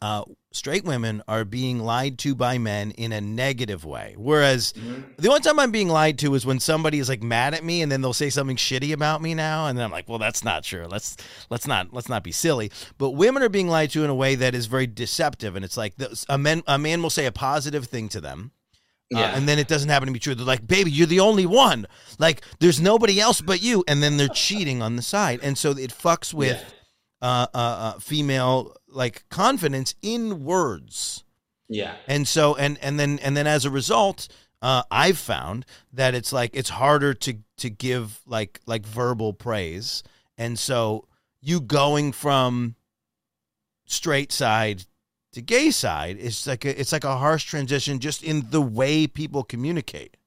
uh, 0.02 0.24
straight 0.54 0.84
women 0.84 1.24
are 1.30 1.46
being 1.46 1.80
lied 1.80 2.18
to 2.20 2.36
by 2.36 2.58
men 2.58 2.92
in 2.92 3.12
a 3.14 3.22
negative 3.22 3.86
way, 3.86 4.16
whereas 4.18 4.74
Mhm. 4.74 5.16
the 5.18 5.30
only 5.30 5.40
time 5.42 5.60
I'm 5.60 5.72
being 5.72 5.88
lied 5.88 6.20
to 6.20 6.36
is 6.36 6.46
when 6.46 6.60
somebody 6.60 7.00
is 7.00 7.08
like 7.08 7.24
mad 7.24 7.54
at 7.54 7.64
me 7.64 7.82
and 7.82 7.90
then 7.92 8.02
they'll 8.02 8.12
say 8.14 8.30
something 8.30 8.58
shitty 8.58 8.92
about 8.92 9.22
me 9.22 9.34
now 9.34 9.68
and 9.68 9.78
then 9.78 9.86
I'm 9.86 9.92
like, 9.92 10.10
well, 10.10 10.20
that's 10.20 10.44
not 10.44 10.64
true. 10.64 10.86
Let's 10.90 11.16
let's 11.50 11.66
not 11.68 11.94
let's 11.94 12.10
not 12.10 12.22
be 12.24 12.32
silly. 12.34 12.70
But 12.98 13.12
women 13.12 13.44
are 13.44 13.50
being 13.50 13.70
lied 13.70 13.92
to 13.92 14.04
in 14.04 14.10
a 14.10 14.16
way 14.16 14.36
that 14.36 14.54
is 14.54 14.66
very 14.66 14.88
deceptive 14.88 15.56
and 15.56 15.64
it's 15.64 15.78
like 15.78 15.96
the, 15.96 16.22
a 16.28 16.38
man 16.38 16.64
a 16.68 16.78
man 16.78 17.02
will 17.02 17.10
say 17.10 17.26
a 17.26 17.32
positive 17.32 17.86
thing 17.86 18.10
to 18.10 18.20
them. 18.20 18.52
uh, 19.14 19.20
Yeah. 19.20 19.36
and 19.36 19.48
then 19.48 19.60
it 19.60 19.68
doesn't 19.68 19.90
happen 19.90 20.08
to 20.08 20.14
be 20.14 20.20
true. 20.20 20.36
They're 20.36 20.46
like, 20.46 20.66
baby, 20.66 20.90
you're 20.90 21.06
the 21.08 21.20
only 21.20 21.46
one. 21.46 21.86
Like, 22.18 22.42
there's 22.60 22.80
nobody 22.80 23.20
else 23.20 23.42
but 23.42 23.62
you. 23.62 23.84
And 23.86 24.02
then 24.02 24.16
they're 24.16 24.30
cheating 24.30 24.82
on 24.82 24.96
the 24.96 25.02
side. 25.02 25.42
And 25.44 25.58
so 25.58 25.72
it 25.72 25.92
fucks 25.94 26.34
with 26.34 26.62
uh, 27.22 27.46
uh, 27.54 27.58
uh, 27.58 28.00
female 28.00 28.74
like 28.92 29.24
confidence 29.30 29.96
in 30.02 30.44
words 30.44 31.24
yeah. 31.70 31.96
and 32.08 32.28
so 32.28 32.56
and 32.56 32.78
and 32.82 33.00
then 33.00 33.20
and 33.20 33.36
then 33.36 33.48
as 33.48 33.66
a 33.66 33.70
result 33.70 34.28
uh, 34.62 34.84
i've 34.92 35.18
found 35.18 35.66
that 35.92 36.14
it's 36.14 36.32
like 36.32 36.52
it's 36.54 36.70
harder 36.70 37.14
to 37.14 37.36
to 37.58 37.70
give 37.70 38.22
like 38.26 38.60
like 38.66 38.86
verbal 38.86 39.34
praise 39.34 40.04
and 40.38 40.60
so 40.60 41.08
you 41.42 41.60
going 41.60 42.12
from 42.12 42.76
straight 43.86 44.32
side 44.32 44.86
to 45.34 45.42
gay 45.42 45.72
side 45.72 46.18
is 46.18 46.46
like 46.46 46.66
a, 46.66 46.80
it's 46.80 46.92
like 46.92 47.04
a 47.04 47.18
harsh 47.18 47.46
transition 47.46 48.00
just 48.00 48.24
in 48.24 48.46
the 48.50 48.62
way 48.62 49.08
people 49.08 49.44
communicate 49.44 50.18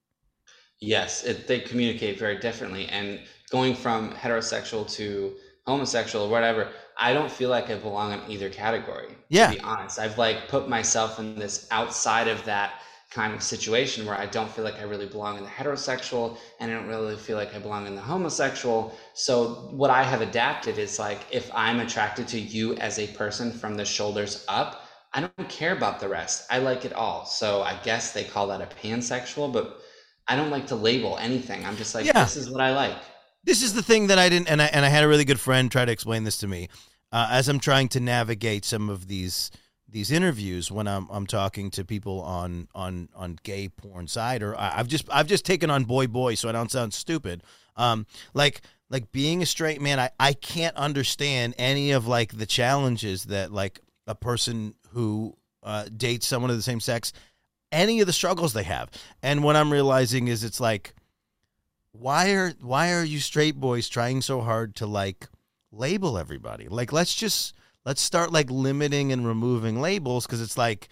Yes, 0.80 1.24
it, 1.24 1.46
they 1.46 1.60
communicate 1.60 2.18
very 2.18 2.38
differently. 2.38 2.86
And 2.86 3.20
going 3.50 3.74
from 3.74 4.12
heterosexual 4.12 4.90
to 4.94 5.34
homosexual 5.66 6.26
or 6.26 6.30
whatever, 6.30 6.68
I 6.98 7.12
don't 7.12 7.30
feel 7.30 7.50
like 7.50 7.70
I 7.70 7.76
belong 7.76 8.12
in 8.12 8.20
either 8.30 8.50
category. 8.50 9.16
Yeah. 9.28 9.50
To 9.50 9.56
be 9.56 9.60
honest, 9.60 9.98
I've 9.98 10.18
like 10.18 10.48
put 10.48 10.68
myself 10.68 11.18
in 11.18 11.38
this 11.38 11.66
outside 11.70 12.28
of 12.28 12.44
that 12.44 12.80
kind 13.10 13.32
of 13.32 13.42
situation 13.42 14.04
where 14.04 14.18
I 14.18 14.26
don't 14.26 14.50
feel 14.50 14.64
like 14.64 14.78
I 14.80 14.82
really 14.82 15.06
belong 15.06 15.38
in 15.38 15.44
the 15.44 15.48
heterosexual 15.50 16.36
and 16.58 16.70
I 16.70 16.74
don't 16.74 16.88
really 16.88 17.16
feel 17.16 17.36
like 17.36 17.54
I 17.54 17.60
belong 17.60 17.86
in 17.86 17.94
the 17.94 18.00
homosexual. 18.00 18.92
So 19.14 19.68
what 19.70 19.90
I 19.90 20.02
have 20.02 20.20
adapted 20.20 20.78
is 20.78 20.98
like 20.98 21.20
if 21.30 21.50
I'm 21.54 21.78
attracted 21.80 22.26
to 22.28 22.40
you 22.40 22.74
as 22.76 22.98
a 22.98 23.06
person 23.08 23.52
from 23.52 23.76
the 23.76 23.84
shoulders 23.84 24.44
up, 24.48 24.82
I 25.12 25.20
don't 25.20 25.48
care 25.48 25.76
about 25.76 26.00
the 26.00 26.08
rest. 26.08 26.46
I 26.50 26.58
like 26.58 26.84
it 26.84 26.92
all. 26.92 27.24
So 27.24 27.62
I 27.62 27.78
guess 27.84 28.12
they 28.12 28.24
call 28.24 28.48
that 28.48 28.60
a 28.60 28.66
pansexual, 28.66 29.52
but 29.52 29.78
I 30.26 30.34
don't 30.34 30.50
like 30.50 30.66
to 30.68 30.74
label 30.74 31.16
anything. 31.18 31.64
I'm 31.64 31.76
just 31.76 31.94
like, 31.94 32.04
Yeah. 32.04 32.24
this 32.24 32.36
is 32.36 32.50
what 32.50 32.60
I 32.60 32.74
like. 32.74 32.98
This 33.44 33.62
is 33.62 33.74
the 33.74 33.82
thing 33.82 34.08
that 34.08 34.18
I 34.18 34.28
didn't, 34.28 34.48
and 34.48 34.60
I 34.60 34.66
and 34.66 34.84
I 34.84 34.88
had 34.88 35.04
a 35.04 35.08
really 35.08 35.24
good 35.24 35.40
friend 35.40 35.70
try 35.70 35.84
to 35.84 35.92
explain 35.92 36.24
this 36.24 36.38
to 36.38 36.48
me 36.48 36.68
uh, 37.12 37.28
as 37.30 37.48
I'm 37.48 37.60
trying 37.60 37.88
to 37.90 38.00
navigate 38.00 38.64
some 38.64 38.90
of 38.90 39.06
these 39.06 39.50
these 39.88 40.10
interviews 40.10 40.72
when 40.72 40.88
I'm 40.88 41.08
I'm 41.10 41.26
talking 41.26 41.70
to 41.72 41.84
people 41.84 42.20
on 42.22 42.68
on 42.74 43.08
on 43.14 43.38
gay 43.44 43.68
porn 43.68 44.08
side, 44.08 44.42
or 44.42 44.58
I, 44.58 44.80
I've 44.80 44.88
just 44.88 45.08
I've 45.10 45.28
just 45.28 45.44
taken 45.44 45.70
on 45.70 45.84
boy 45.84 46.08
boy, 46.08 46.34
so 46.34 46.48
I 46.48 46.52
don't 46.52 46.70
sound 46.70 46.92
stupid. 46.92 47.42
Um, 47.76 48.06
like 48.34 48.62
like 48.90 49.12
being 49.12 49.42
a 49.42 49.46
straight 49.46 49.80
man, 49.80 50.00
I 50.00 50.10
I 50.18 50.32
can't 50.32 50.76
understand 50.76 51.54
any 51.56 51.92
of 51.92 52.06
like 52.08 52.36
the 52.36 52.46
challenges 52.46 53.26
that 53.26 53.52
like 53.52 53.80
a 54.06 54.16
person 54.16 54.74
who 54.90 55.36
uh, 55.62 55.86
dates 55.96 56.26
someone 56.26 56.50
of 56.50 56.56
the 56.56 56.62
same 56.62 56.80
sex, 56.80 57.12
any 57.70 58.00
of 58.00 58.08
the 58.08 58.12
struggles 58.12 58.54
they 58.54 58.64
have, 58.64 58.90
and 59.22 59.44
what 59.44 59.54
I'm 59.54 59.72
realizing 59.72 60.26
is 60.26 60.42
it's 60.42 60.60
like 60.60 60.94
why 61.94 62.30
are 62.32 62.52
why 62.60 62.92
are 62.92 63.04
you 63.04 63.20
straight 63.20 63.54
boys 63.60 63.88
trying 63.88 64.20
so 64.20 64.40
hard 64.40 64.74
to 64.76 64.86
like 64.86 65.28
label 65.70 66.18
everybody? 66.18 66.66
Like 66.68 66.92
let's 66.92 67.14
just 67.14 67.54
let's 67.84 68.02
start 68.02 68.32
like 68.32 68.50
limiting 68.50 69.12
and 69.12 69.26
removing 69.26 69.80
labels 69.80 70.26
because 70.26 70.40
it's 70.42 70.58
like 70.58 70.88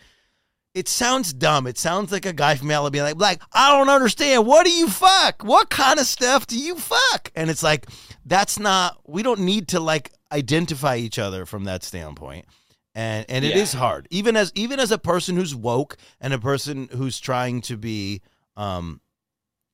it 0.74 0.88
sounds 0.88 1.32
dumb. 1.34 1.66
It 1.66 1.76
sounds 1.76 2.12
like 2.12 2.24
a 2.24 2.32
guy 2.32 2.54
from 2.54 2.70
Alabama 2.70 3.04
like 3.08 3.16
like 3.16 3.42
i 3.52 3.76
don't 3.76 3.88
understand. 3.90 4.46
What 4.46 4.64
do 4.64 4.72
you 4.72 4.88
fuck? 4.88 5.42
What 5.42 5.70
kind 5.70 5.98
of 5.98 6.06
stuff 6.06 6.46
do 6.46 6.58
you 6.58 6.76
fuck? 6.76 7.30
And 7.34 7.50
it's 7.50 7.62
like 7.64 7.86
that's 8.24 8.58
not 8.58 8.98
we 9.06 9.22
don't 9.24 9.40
need 9.40 9.68
to 9.68 9.80
like 9.80 10.12
identify 10.30 10.96
each 10.96 11.18
other 11.18 11.46
from 11.46 11.64
that 11.64 11.82
standpoint. 11.82 12.46
And 12.94 13.26
and 13.28 13.44
it 13.44 13.56
Yeah. 13.56 13.62
is 13.62 13.72
hard. 13.72 14.06
Even 14.10 14.36
as 14.36 14.52
even 14.54 14.78
as 14.78 14.92
a 14.92 14.98
person 14.98 15.34
who's 15.36 15.54
woke 15.54 15.96
and 16.20 16.32
a 16.32 16.38
person 16.38 16.88
who's 16.92 17.18
trying 17.18 17.60
to 17.62 17.76
be 17.76 18.22
um 18.56 19.00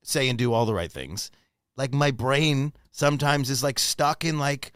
say 0.09 0.29
and 0.29 0.39
do 0.39 0.53
all 0.53 0.67
the 0.67 0.75
right 0.75 0.93
things 0.93 1.31
like 1.77 1.93
my 1.93 2.11
brain 2.11 2.73
sometimes 2.93 3.51
is 3.51 3.63
like 3.63 3.79
stuck 3.79 4.25
in 4.25 4.39
like 4.39 4.73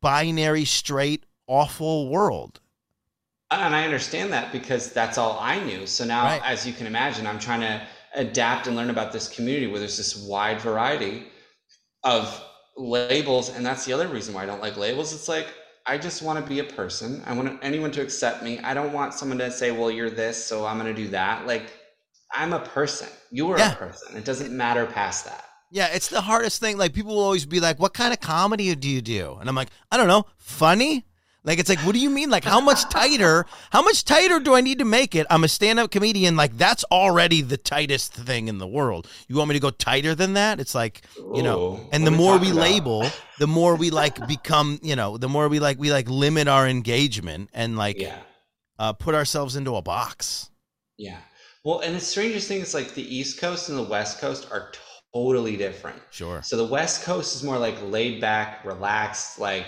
binary 0.00 0.64
straight 0.64 1.24
awful 1.48 2.08
world 2.08 2.60
uh, 3.50 3.58
And 3.60 3.74
I 3.76 3.84
understand 3.84 4.32
that 4.32 4.52
because 4.52 4.92
that's 4.92 5.18
all 5.18 5.38
I 5.40 5.60
knew. 5.60 5.86
So 5.86 6.04
now, 6.04 6.24
Right. 6.24 6.42
as 6.42 6.66
you 6.66 6.72
can 6.72 6.86
imagine, 6.86 7.26
I'm 7.26 7.38
trying 7.38 7.60
to 7.60 7.80
adapt 8.14 8.66
and 8.66 8.76
learn 8.76 8.90
about 8.90 9.12
this 9.12 9.28
community 9.28 9.66
where 9.66 9.78
there's 9.78 9.96
this 9.96 10.16
wide 10.16 10.60
variety 10.60 11.26
of 12.04 12.42
labels. 12.76 13.50
And 13.50 13.64
that's 13.66 13.84
the 13.84 13.92
other 13.92 14.08
reason 14.08 14.34
why 14.34 14.44
I 14.44 14.46
don't 14.46 14.62
like 14.62 14.76
labels. 14.76 15.12
It's 15.12 15.28
like, 15.28 15.48
I 15.86 15.98
just 15.98 16.22
want 16.22 16.42
to 16.44 16.48
be 16.48 16.60
a 16.60 16.64
person. 16.64 17.22
I 17.26 17.32
want 17.34 17.58
anyone 17.62 17.92
to 17.92 18.02
accept 18.02 18.42
me. 18.42 18.58
I 18.60 18.74
don't 18.74 18.92
want 18.92 19.14
someone 19.14 19.38
to 19.38 19.50
say, 19.50 19.70
well, 19.72 19.90
you're 19.90 20.10
this, 20.10 20.44
so 20.44 20.66
I'm 20.66 20.78
going 20.78 20.94
to 20.94 21.02
do 21.02 21.08
that. 21.10 21.46
Like, 21.46 21.72
I'm 22.32 22.52
a 22.52 22.60
person. 22.60 23.08
You 23.30 23.50
are 23.52 23.58
Yeah. 23.58 23.72
a 23.72 23.76
person. 23.76 24.16
It 24.16 24.24
doesn't 24.24 24.54
matter 24.56 24.86
past 24.86 25.24
that. 25.26 25.44
yeah 25.72 25.88
it's 25.92 26.08
the 26.08 26.20
hardest 26.20 26.60
thing 26.60 26.78
like 26.78 26.92
people 26.94 27.14
will 27.16 27.24
always 27.24 27.44
be 27.44 27.58
like 27.58 27.78
what 27.80 27.92
kind 27.92 28.12
of 28.14 28.20
comedy 28.20 28.72
do 28.76 28.88
you 28.88 29.00
do 29.02 29.36
and 29.40 29.48
i'm 29.48 29.54
like 29.56 29.68
i 29.90 29.96
don't 29.96 30.06
know 30.06 30.24
funny 30.38 31.04
like 31.42 31.58
it's 31.58 31.68
like 31.68 31.80
what 31.80 31.92
do 31.92 31.98
you 31.98 32.08
mean 32.08 32.30
like 32.30 32.44
how 32.44 32.60
much 32.60 32.82
tighter 32.98 33.44
how 33.72 33.82
much 33.82 34.04
tighter 34.04 34.38
do 34.38 34.54
i 34.54 34.60
need 34.60 34.78
to 34.78 34.84
make 34.84 35.16
it 35.16 35.26
i'm 35.28 35.42
a 35.42 35.48
stand-up 35.48 35.90
comedian 35.90 36.36
like 36.36 36.56
that's 36.56 36.84
already 36.92 37.42
the 37.42 37.56
tightest 37.56 38.14
thing 38.14 38.46
in 38.46 38.58
the 38.58 38.66
world 38.78 39.08
you 39.26 39.34
want 39.34 39.48
me 39.48 39.54
to 39.54 39.60
go 39.60 39.70
tighter 39.70 40.14
than 40.14 40.34
that 40.34 40.60
it's 40.60 40.74
like 40.82 41.02
you 41.34 41.42
know 41.42 41.58
Ooh, 41.58 41.88
and 41.92 42.06
the 42.06 42.12
more 42.12 42.38
we 42.38 42.52
about? 42.52 42.60
label 42.70 43.04
the 43.40 43.48
more 43.48 43.74
we 43.74 43.90
like 43.90 44.16
become 44.28 44.78
you 44.84 44.94
know 44.94 45.18
the 45.18 45.28
more 45.28 45.48
we 45.48 45.58
like 45.58 45.80
we 45.80 45.90
like 45.90 46.08
limit 46.08 46.46
our 46.46 46.68
engagement 46.68 47.50
and 47.52 47.76
like 47.76 47.98
Yeah. 48.00 48.18
uh, 48.78 48.92
put 48.92 49.16
ourselves 49.16 49.56
into 49.56 49.74
a 49.74 49.82
box 49.82 50.48
Yeah. 50.96 51.18
Well, 51.66 51.80
and 51.80 51.96
the 51.96 52.00
strangest 52.00 52.46
thing 52.46 52.60
is 52.60 52.74
like 52.74 52.94
the 52.94 53.02
East 53.02 53.40
Coast 53.40 53.70
and 53.70 53.76
the 53.76 53.82
West 53.82 54.20
Coast 54.20 54.46
are 54.52 54.70
totally 55.12 55.56
different. 55.56 56.00
Sure. 56.12 56.40
So 56.40 56.56
the 56.56 56.64
West 56.64 57.02
Coast 57.02 57.34
is 57.34 57.42
more 57.42 57.58
like 57.58 57.74
laid 57.82 58.20
back, 58.20 58.64
relaxed, 58.64 59.40
like 59.40 59.66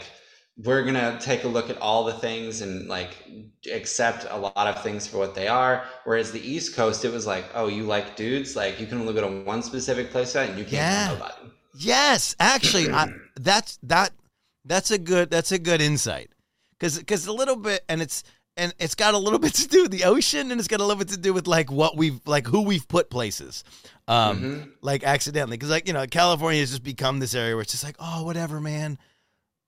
we're 0.56 0.84
gonna 0.84 1.18
take 1.20 1.42
a 1.42 1.48
look 1.48 1.70
at 1.70 1.78
all 1.78 2.04
the 2.04 2.12
things 2.12 2.60
and 2.60 2.86
like 2.88 3.26
accept 3.72 4.28
a 4.30 4.36
lot 4.38 4.68
of 4.68 4.80
things 4.80 5.08
for 5.08 5.18
what 5.18 5.34
they 5.34 5.48
are. 5.48 5.86
Whereas 6.04 6.30
the 6.30 6.40
East 6.40 6.76
Coast, 6.76 7.04
it 7.04 7.12
was 7.12 7.26
like, 7.26 7.46
oh, 7.54 7.66
you 7.66 7.82
like 7.82 8.14
dudes, 8.14 8.54
like 8.54 8.78
you 8.78 8.86
can 8.86 9.00
only 9.00 9.12
go 9.12 9.22
to 9.22 9.44
one 9.44 9.60
specific 9.60 10.12
place 10.12 10.36
and 10.36 10.56
you 10.56 10.64
can't 10.64 10.74
Yeah. 10.74 11.08
nobody. 11.14 11.52
Yes, 11.76 12.36
actually, 12.38 12.90
I, 12.90 13.08
that's 13.40 13.76
that. 13.82 14.12
That's 14.64 14.92
a 14.92 14.98
good. 14.98 15.30
That's 15.30 15.50
a 15.50 15.58
good 15.58 15.80
insight, 15.80 16.30
because 16.78 16.96
because 16.96 17.26
a 17.26 17.32
little 17.32 17.56
bit, 17.56 17.84
and 17.88 18.00
it's 18.00 18.22
and 18.58 18.74
it's 18.78 18.94
got 18.94 19.14
a 19.14 19.18
little 19.18 19.38
bit 19.46 19.54
to 19.54 19.68
do 19.68 19.82
with 19.82 19.92
the 19.92 20.04
ocean, 20.04 20.50
and 20.50 20.58
it's 20.60 20.68
got 20.68 20.80
a 20.80 20.84
little 20.84 20.98
bit 20.98 21.08
to 21.08 21.16
do 21.16 21.32
with 21.32 21.46
like 21.46 21.70
what 21.70 21.96
we've 21.96 22.20
like 22.26 22.46
who 22.46 22.62
we've 22.62 22.86
put 22.88 23.08
places, 23.08 23.64
um, 24.08 24.40
Mhm. 24.42 24.70
like 24.82 25.04
accidentally, 25.04 25.56
because 25.56 25.70
like 25.70 25.86
you 25.86 25.94
know 25.94 26.06
California 26.06 26.60
has 26.60 26.70
just 26.70 26.82
become 26.82 27.18
this 27.20 27.34
area 27.34 27.54
where 27.54 27.62
it's 27.62 27.72
just 27.72 27.84
like 27.84 27.96
oh 27.98 28.24
whatever 28.24 28.60
man, 28.60 28.98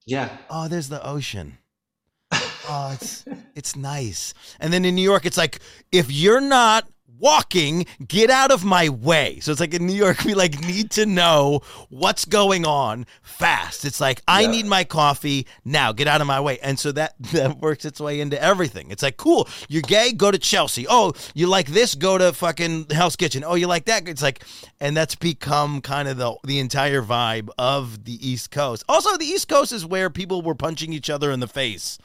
Yeah. 0.07 0.37
oh 0.50 0.68
there's 0.68 0.88
the 0.88 1.03
ocean, 1.07 1.59
oh 2.33 2.90
it's 3.00 3.24
it's 3.55 3.76
nice, 3.76 4.35
and 4.61 4.72
then 4.72 4.85
in 4.85 4.94
New 4.94 5.03
York 5.03 5.24
it's 5.24 5.37
like 5.38 5.61
if 5.92 6.11
you're 6.11 6.40
not 6.42 6.87
walking 7.20 7.87
get 8.09 8.30
out 8.30 8.50
of 8.50 8.64
my 8.64 8.88
way. 8.88 9.38
So 9.40 9.52
it's 9.52 9.61
like 9.61 9.74
in 9.74 9.87
new 9.87 9.92
york 9.94 10.24
we 10.24 10.35
like 10.35 10.61
need 10.66 10.90
to 10.92 11.06
know 11.06 11.61
what's 11.90 12.24
going 12.24 12.64
on 12.66 13.06
fast. 13.22 13.85
It's 13.85 14.00
like 14.00 14.22
i 14.26 14.40
Yeah. 14.42 14.50
need 14.50 14.66
my 14.66 14.85
coffee 14.85 15.46
now. 15.64 15.92
Get 15.92 16.09
out 16.09 16.20
of 16.20 16.26
my 16.26 16.40
way. 16.40 16.59
And 16.61 16.78
so 16.78 16.92
that 16.92 17.14
that 17.33 17.59
works 17.59 17.85
its 17.85 18.00
way 18.00 18.20
into 18.20 18.40
everything. 18.42 18.90
It's 18.90 19.02
like 19.02 19.16
cool 19.16 19.48
you're 19.68 19.83
gay 19.83 20.12
go 20.12 20.30
to 20.30 20.38
chelsea. 20.38 20.87
Oh 20.88 21.12
you 21.35 21.46
like 21.46 21.68
this 21.68 21.94
go 21.94 22.18
to 22.18 22.33
fucking 22.33 22.87
hell's 22.90 23.16
kitchen. 23.16 23.44
Oh 23.44 23.54
you 23.54 23.66
like 23.66 23.85
that 23.85 24.09
it's 24.09 24.22
like 24.22 24.42
and 24.80 24.96
that's 24.96 25.14
become 25.14 25.80
kind 25.83 26.09
of 26.09 26.16
the 26.16 26.35
the 26.44 26.59
entire 26.59 27.02
vibe 27.02 27.50
of 27.59 28.04
the 28.04 28.16
east 28.26 28.50
coast. 28.50 28.83
Also 28.88 29.16
the 29.16 29.26
east 29.26 29.48
coast 29.48 29.72
is 29.72 29.85
where 29.85 30.09
people 30.11 30.42
were 30.42 30.54
punching 30.54 30.92
each 30.92 31.11
other 31.11 31.30
in 31.30 31.40
the 31.40 31.48
face 31.48 31.98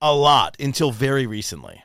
a 0.00 0.14
lot 0.14 0.56
until 0.58 0.90
very 0.90 1.26
recently 1.26 1.82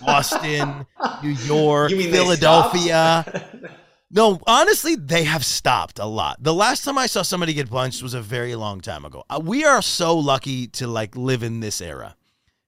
Boston, 0.00 0.86
New 1.22 1.30
York, 1.30 1.90
Philadelphia. 1.90 3.70
No, 4.14 4.38
honestly, 4.46 4.94
they 4.94 5.24
have 5.24 5.42
stopped 5.42 5.98
a 5.98 6.04
lot. 6.04 6.36
The 6.42 6.52
last 6.52 6.84
time 6.84 6.98
I 6.98 7.06
saw 7.06 7.22
somebody 7.22 7.54
get 7.54 7.70
punched 7.70 8.02
was 8.02 8.12
a 8.12 8.20
very 8.20 8.54
long 8.54 8.82
time 8.82 9.06
ago. 9.06 9.24
Uh, 9.30 9.40
we 9.42 9.64
are 9.64 9.80
so 9.80 10.18
lucky 10.18 10.66
to 10.66 10.86
like 10.86 11.16
live 11.16 11.42
in 11.42 11.60
this 11.60 11.80
era. 11.80 12.14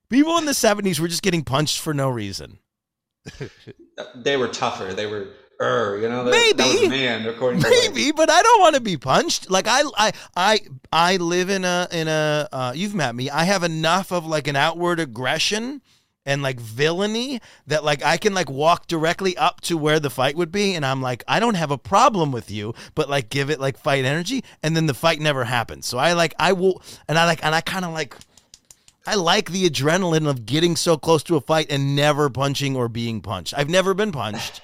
People 0.09 0.39
in 0.39 0.47
the 0.47 0.53
70s 0.53 0.99
were 0.99 1.09
just 1.09 1.23
getting 1.23 1.45
punched 1.45 1.81
for 1.81 1.93
no 1.93 2.09
reason. 2.09 2.59
They 4.17 4.37
were 4.37 4.49
tougher. 4.49 4.93
They 4.93 5.07
were 5.07 5.29
er, 5.61 5.99
you 6.03 6.09
know, 6.09 6.25
that, 6.25 6.33
that 6.33 6.57
Maybe. 6.57 6.81
was 6.81 6.89
man 6.89 7.29
according 7.29 7.63
Maybe, 7.63 8.11
but 8.11 8.29
I 8.29 8.43
don't 8.43 8.61
want 8.61 8.75
to 8.75 8.81
be 8.81 8.97
punched. 8.97 9.49
Like 9.49 9.67
I 9.69 9.83
I 9.97 10.13
I 10.37 10.61
I 10.93 11.17
live 11.19 11.49
in 11.49 11.65
a 11.65 11.87
in 11.93 12.09
a 12.09 12.49
uh, 12.53 12.73
you've 12.75 12.95
met 12.95 13.15
me. 13.15 13.31
I 13.31 13.45
have 13.45 13.63
enough 13.63 14.11
of 14.11 14.27
like 14.27 14.49
an 14.49 14.57
outward 14.57 14.99
aggression 14.99 15.81
and 16.27 16.43
like 16.43 16.59
villainy 16.59 17.41
that 17.67 17.85
like 17.85 18.03
I 18.03 18.17
can 18.17 18.35
like 18.35 18.51
walk 18.51 18.87
directly 18.87 19.37
up 19.37 19.61
to 19.63 19.77
where 19.77 20.01
the 20.01 20.11
fight 20.11 20.37
would 20.37 20.51
be 20.51 20.75
and 20.75 20.85
I'm 20.85 21.03
like 21.03 21.23
I 21.29 21.41
don't 21.41 21.55
have 21.55 21.71
a 21.71 21.79
problem 21.79 22.33
with 22.33 22.51
you, 22.51 22.75
but 22.95 23.09
like 23.09 23.29
give 23.29 23.51
it 23.51 23.61
like 23.61 23.77
fight 23.77 24.05
energy 24.05 24.45
and 24.63 24.77
then 24.77 24.87
the 24.87 24.95
fight 24.95 25.21
never 25.21 25.45
happens. 25.45 25.87
So 25.87 25.99
I 25.99 26.13
like 26.15 26.35
I 26.39 26.53
will 26.53 26.83
and 27.09 27.19
I 27.19 27.27
like 27.27 27.45
and 27.45 27.55
I 27.55 27.61
kind 27.61 27.85
of 27.85 27.93
like 27.93 28.17
I 29.07 29.17
like 29.17 29.51
the 29.51 29.69
adrenaline 29.69 30.29
of 30.29 30.47
getting 30.47 30.77
so 30.77 30.97
close 30.97 31.23
to 31.25 31.37
a 31.37 31.41
fight 31.41 31.67
and 31.71 31.95
never 31.95 32.31
punching 32.31 32.75
or 32.75 32.89
being 32.89 33.21
punched. 33.21 33.53
I've 33.57 33.69
never 33.69 33.93
been 33.93 34.13
punched. 34.13 34.63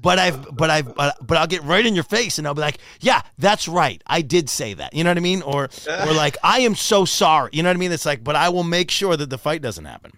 But 0.00 0.18
I've, 0.18 0.56
but 0.56 0.70
I've, 0.70 0.94
but, 0.94 1.16
but 1.26 1.36
I'll 1.36 1.46
get 1.46 1.62
right 1.64 1.84
in 1.84 1.94
your 1.94 2.04
face 2.04 2.38
and 2.38 2.46
I'll 2.46 2.54
be 2.54 2.62
like, 2.62 2.78
yeah, 3.00 3.20
that's 3.36 3.68
right. 3.68 4.02
I 4.06 4.22
did 4.22 4.48
say 4.48 4.72
that. 4.74 4.94
You 4.94 5.04
know 5.04 5.10
what 5.10 5.18
I 5.18 5.20
mean? 5.20 5.42
Or, 5.42 5.68
or 5.86 6.12
like, 6.14 6.38
I 6.42 6.60
am 6.60 6.74
so 6.74 7.04
sorry. 7.04 7.50
You 7.52 7.62
know 7.62 7.68
what 7.68 7.76
I 7.76 7.78
mean? 7.78 7.92
It's 7.92 8.06
like, 8.06 8.24
but 8.24 8.34
I 8.34 8.48
will 8.48 8.64
make 8.64 8.90
sure 8.90 9.18
that 9.18 9.28
the 9.28 9.36
fight 9.36 9.60
doesn't 9.60 9.84
happen. 9.84 10.12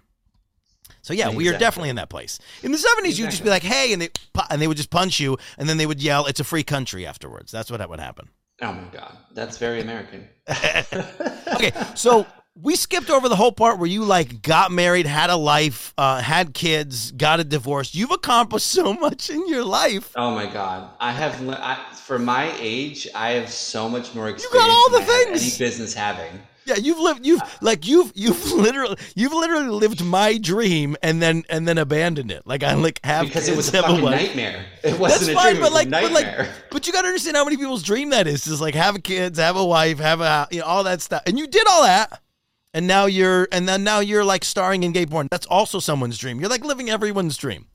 So 1.05 1.13
yeah, 1.13 1.29
we 1.29 1.47
are 1.49 1.57
definitely 1.57 1.89
in 1.89 1.97
that 1.97 2.09
place. 2.09 2.39
In 2.63 2.71
the 2.71 2.79
seventies, 2.79 3.19
you'd 3.19 3.29
just 3.29 3.43
be 3.43 3.51
like, 3.51 3.61
hey, 3.61 3.93
and 3.93 4.01
they, 4.01 4.09
and 4.49 4.59
they 4.59 4.67
would 4.67 4.75
just 4.77 4.89
punch 4.89 5.19
you 5.19 5.37
and 5.59 5.69
then 5.69 5.77
they 5.77 5.85
would 5.85 6.01
yell, 6.01 6.25
it's 6.25 6.39
a 6.39 6.43
free 6.43 6.63
country 6.63 7.05
afterwards. 7.05 7.51
That's 7.51 7.69
what 7.69 7.77
that 7.77 7.89
would 7.89 7.99
happen. 7.99 8.27
Oh 8.63 8.73
my 8.73 8.87
god, 8.91 9.15
that's 9.31 9.59
very 9.59 9.81
American. 9.81 10.27
Okay, 11.55 11.71
so 11.93 12.25
we 12.59 12.75
skipped 12.75 13.09
over 13.11 13.29
the 13.29 13.35
whole 13.35 13.51
part 13.51 13.77
where 13.77 13.87
you 13.87 14.03
like 14.03 14.41
got 14.41 14.71
married, 14.71 15.05
had 15.05 15.29
a 15.29 15.35
life, 15.35 15.93
uh, 15.97 16.21
had 16.21 16.53
kids, 16.55 17.11
got 17.11 17.39
a 17.39 17.43
divorce. 17.43 17.93
You've 17.93 18.11
accomplished 18.11 18.67
so 18.67 18.93
much 18.93 19.29
in 19.29 19.47
your 19.47 19.63
life. 19.63 20.11
Oh 20.15 20.31
my 20.31 20.47
god, 20.47 20.89
I 20.99 21.11
have 21.11 21.47
I, 21.49 21.77
for 21.93 22.17
my 22.17 22.51
age, 22.59 23.07
I 23.13 23.31
have 23.33 23.51
so 23.51 23.87
much 23.87 24.15
more 24.15 24.27
experience. 24.27 24.53
You 24.53 24.59
got 24.59 24.69
all 24.69 24.89
the 24.89 25.05
things. 25.05 25.41
any 25.43 25.57
business 25.65 25.93
having. 25.93 26.41
Yeah, 26.65 26.75
you've 26.77 26.99
lived. 26.99 27.25
You've 27.25 27.41
like 27.61 27.85
you've 27.87 28.11
you've 28.15 28.51
literally 28.53 28.97
you've 29.15 29.33
literally 29.33 29.69
lived 29.69 30.03
my 30.03 30.37
dream 30.37 30.95
and 31.03 31.21
then 31.21 31.43
and 31.49 31.67
then 31.67 31.77
abandoned 31.77 32.31
it. 32.31 32.41
Like 32.45 32.63
I 32.63 32.73
like 32.73 32.99
have 33.03 33.27
Because 33.27 33.47
it 33.47 33.55
was 33.55 33.69
a 33.73 33.81
fucking 33.83 34.01
wife. 34.01 34.15
nightmare. 34.15 34.65
It 34.83 34.89
That's 34.89 34.97
wasn't 34.99 35.31
a 35.31 35.33
fine, 35.35 35.53
dream. 35.55 35.63
but 35.63 35.73
like, 35.73 35.89
but 35.91 36.11
like, 36.11 36.47
but 36.71 36.87
you 36.87 36.93
got 36.93 37.03
to 37.03 37.07
understand 37.07 37.37
how 37.37 37.43
many 37.43 37.57
people's 37.57 37.83
dream 37.83 38.09
that 38.09 38.25
is. 38.27 38.47
Is 38.47 38.59
like 38.61 38.73
have 38.75 39.01
kids, 39.03 39.37
have 39.39 39.55
a 39.55 39.65
wife, 39.65 39.99
have 39.99 40.21
a 40.21 40.47
you 40.51 40.59
know 40.61 40.65
all 40.65 40.83
that 40.85 41.01
stuff, 41.01 41.21
and 41.27 41.37
you 41.37 41.45
did 41.47 41.67
all 41.69 41.83
that, 41.83 42.19
and 42.73 42.87
now 42.87 43.05
you're 43.05 43.47
and 43.51 43.67
then 43.69 43.83
now 43.83 43.99
you're 43.99 44.25
like 44.25 44.43
starring 44.43 44.81
in 44.83 44.91
gay 44.91 45.05
porn. 45.05 45.27
That's 45.29 45.45
also 45.45 45.79
someone's 45.79 46.17
dream. 46.17 46.39
You're 46.39 46.49
like 46.49 46.65
living 46.65 46.89
everyone's 46.89 47.37
dream. 47.37 47.67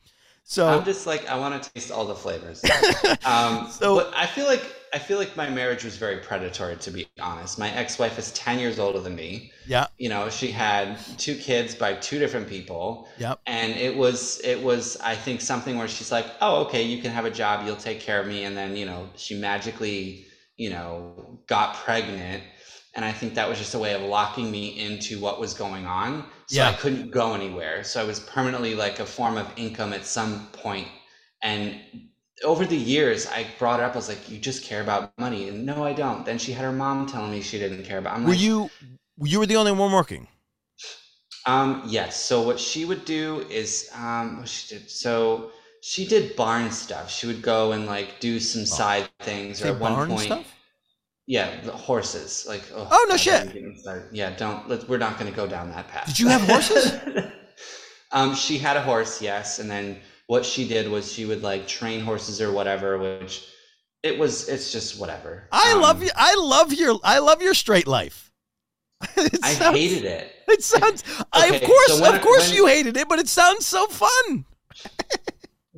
So 0.43 0.67
I'm 0.67 0.85
just 0.85 1.07
like 1.07 1.29
I 1.29 1.37
want 1.39 1.63
to 1.63 1.71
taste 1.73 1.93
all 1.93 2.07
the 2.07 2.15
flavors. 2.17 2.61
um, 3.25 3.69
So- 3.71 3.95
but 3.97 4.13
I 4.17 4.27
feel 4.27 4.47
like 4.47 4.65
I 4.93 4.99
feel 4.99 5.19
like 5.19 5.37
my 5.37 5.49
marriage 5.49 5.85
was 5.85 5.97
very 5.97 6.19
predatory. 6.19 6.77
To 6.77 6.91
be 6.91 7.07
honest, 7.21 7.59
my 7.59 7.71
ex-wife 7.71 8.19
is 8.19 8.33
ten 8.33 8.59
years 8.59 8.79
older 8.79 9.01
than 9.01 9.15
me. 9.15 9.53
yeah, 9.67 9.87
You 9.99 10.09
know, 10.09 10.29
she 10.31 10.51
had 10.51 10.99
two 11.19 11.37
kids 11.37 11.75
by 11.75 11.95
two 11.95 12.19
different 12.19 12.49
people. 12.49 13.09
Yep. 13.19 13.41
And 13.47 13.73
it 13.73 13.97
was 13.97 14.41
it 14.45 14.61
was 14.63 14.97
I 14.99 15.15
think 15.15 15.41
something 15.41 15.79
where 15.79 15.89
she's 15.89 16.11
like, 16.11 16.27
oh 16.41 16.63
okay, 16.65 16.83
you 16.83 17.01
can 17.03 17.13
have 17.13 17.25
a 17.25 17.31
job, 17.31 17.67
you'll 17.67 17.77
take 17.77 18.01
care 18.01 18.21
of 18.21 18.27
me, 18.27 18.45
and 18.45 18.57
then 18.57 18.77
you 18.77 18.87
know 18.87 19.09
she 19.17 19.39
magically 19.39 20.27
you 20.57 20.71
know 20.71 21.41
got 21.47 21.77
pregnant. 21.77 22.43
And 22.97 23.05
I 23.05 23.13
think 23.13 23.35
that 23.35 23.49
was 23.49 23.57
just 23.59 23.75
a 23.75 23.79
way 23.79 23.95
of 23.95 24.03
locking 24.03 24.51
me 24.51 24.77
into 24.81 25.21
what 25.21 25.39
was 25.39 25.55
going 25.55 25.87
on. 25.87 26.25
So 26.49 26.57
Yeah. 26.57 26.71
I 26.71 26.73
couldn't 26.73 27.13
go 27.13 27.35
anywhere. 27.35 27.85
So 27.85 28.01
I 28.01 28.05
was 28.05 28.19
permanently 28.19 28.75
like 28.75 28.99
a 28.99 29.07
form 29.07 29.37
of 29.37 29.47
income 29.57 29.93
at 29.93 30.05
some 30.05 30.49
point. 30.53 30.89
And 31.41 31.81
over 32.45 32.65
the 32.67 32.77
years, 32.77 33.27
I 33.27 33.47
brought 33.59 33.81
it 33.81 33.85
up. 33.85 33.93
I 33.93 33.97
was 33.97 34.09
like, 34.09 34.29
"You 34.31 34.39
just 34.39 34.65
care 34.65 34.83
about 34.83 35.17
money," 35.19 35.49
and 35.49 35.67
no, 35.67 35.85
I 35.85 35.93
don't. 35.93 36.25
Then 36.25 36.39
she 36.39 36.53
had 36.53 36.65
her 36.65 36.73
mom 36.73 37.07
telling 37.07 37.31
me 37.31 37.43
she 37.43 37.59
didn't 37.59 37.85
care 37.85 37.99
about. 37.99 38.15
I'm 38.17 38.25
were 38.25 38.31
like, 38.31 38.41
you 38.41 38.71
you 39.23 39.39
were 39.39 39.47
the 39.47 39.57
only 39.57 39.73
one 39.73 39.93
working? 39.93 40.29
Um, 41.47 41.83
yes. 41.87 42.23
So 42.23 42.43
what 42.43 42.61
she 42.61 42.85
would 42.85 43.05
do 43.05 43.47
is, 43.51 43.91
um, 43.95 44.39
what 44.39 44.49
she 44.49 44.77
did. 44.79 44.91
So 44.91 45.53
she 45.83 46.07
did 46.07 46.37
barn 46.37 46.71
stuff. 46.71 47.11
She 47.11 47.27
would 47.27 47.43
go 47.43 47.73
and 47.73 47.87
like 47.87 48.21
do 48.21 48.39
some 48.41 48.67
side 48.67 49.09
things. 49.21 49.63
Or 49.63 49.69
at 49.69 49.79
one 49.81 50.07
point, 50.07 50.23
stuff? 50.23 50.55
yeah, 51.27 51.61
the 51.63 51.73
horses. 51.73 52.47
Like, 52.49 52.65
oh, 52.75 52.89
Oh, 52.91 53.07
no 53.09 53.17
God, 53.17 53.21
shit. 53.21 53.41
I'm 53.43 53.47
getting 53.49 53.77
started. 53.79 54.09
Yeah, 54.13 54.37
don't. 54.37 54.69
Let, 54.69 54.89
we're 54.89 54.99
not 54.99 55.19
going 55.19 55.31
to 55.31 55.37
go 55.37 55.47
down 55.47 55.71
that 55.71 55.89
path. 55.89 56.07
Did 56.07 56.21
you 56.21 56.29
have 56.29 56.43
horses? 56.43 56.93
um, 58.13 58.35
she 58.35 58.59
had 58.59 58.77
a 58.77 58.83
horse, 58.83 59.23
yes, 59.23 59.59
and 59.59 59.71
then 59.71 60.01
what 60.31 60.47
she 60.47 60.63
did 60.69 60.89
was 60.89 61.13
she 61.13 61.25
would 61.25 61.43
like 61.43 61.67
train 61.67 61.99
horses 62.01 62.41
or 62.41 62.53
whatever, 62.53 62.97
which 62.99 63.49
it 64.05 64.17
was. 64.17 64.49
It's 64.49 64.71
just 64.71 65.01
whatever. 65.01 65.49
I 65.51 65.73
Um, 65.73 65.81
love 65.81 66.05
you. 66.05 66.11
I 66.15 66.37
love 66.37 66.73
your. 66.73 67.01
I 67.03 67.19
love 67.19 67.43
your 67.43 67.53
straight 67.55 67.89
life. 67.89 68.31
It 69.17 69.39
I 69.43 69.55
sounds- 69.55 69.77
hated 69.77 70.05
it. 70.05 70.33
It 70.47 70.63
sounds. 70.63 71.03
I, 71.33 71.47
of 71.49 71.63
course, 71.63 71.97
so 71.99 72.03
when 72.03 72.15
of 72.15 72.23
course, 72.23 72.47
when- 72.49 72.57
you 72.59 72.67
hated 72.67 72.97
it, 72.97 73.09
but 73.09 73.19
it 73.19 73.27
sounds 73.29 73.67
so 73.67 73.87
fun. 73.89 74.45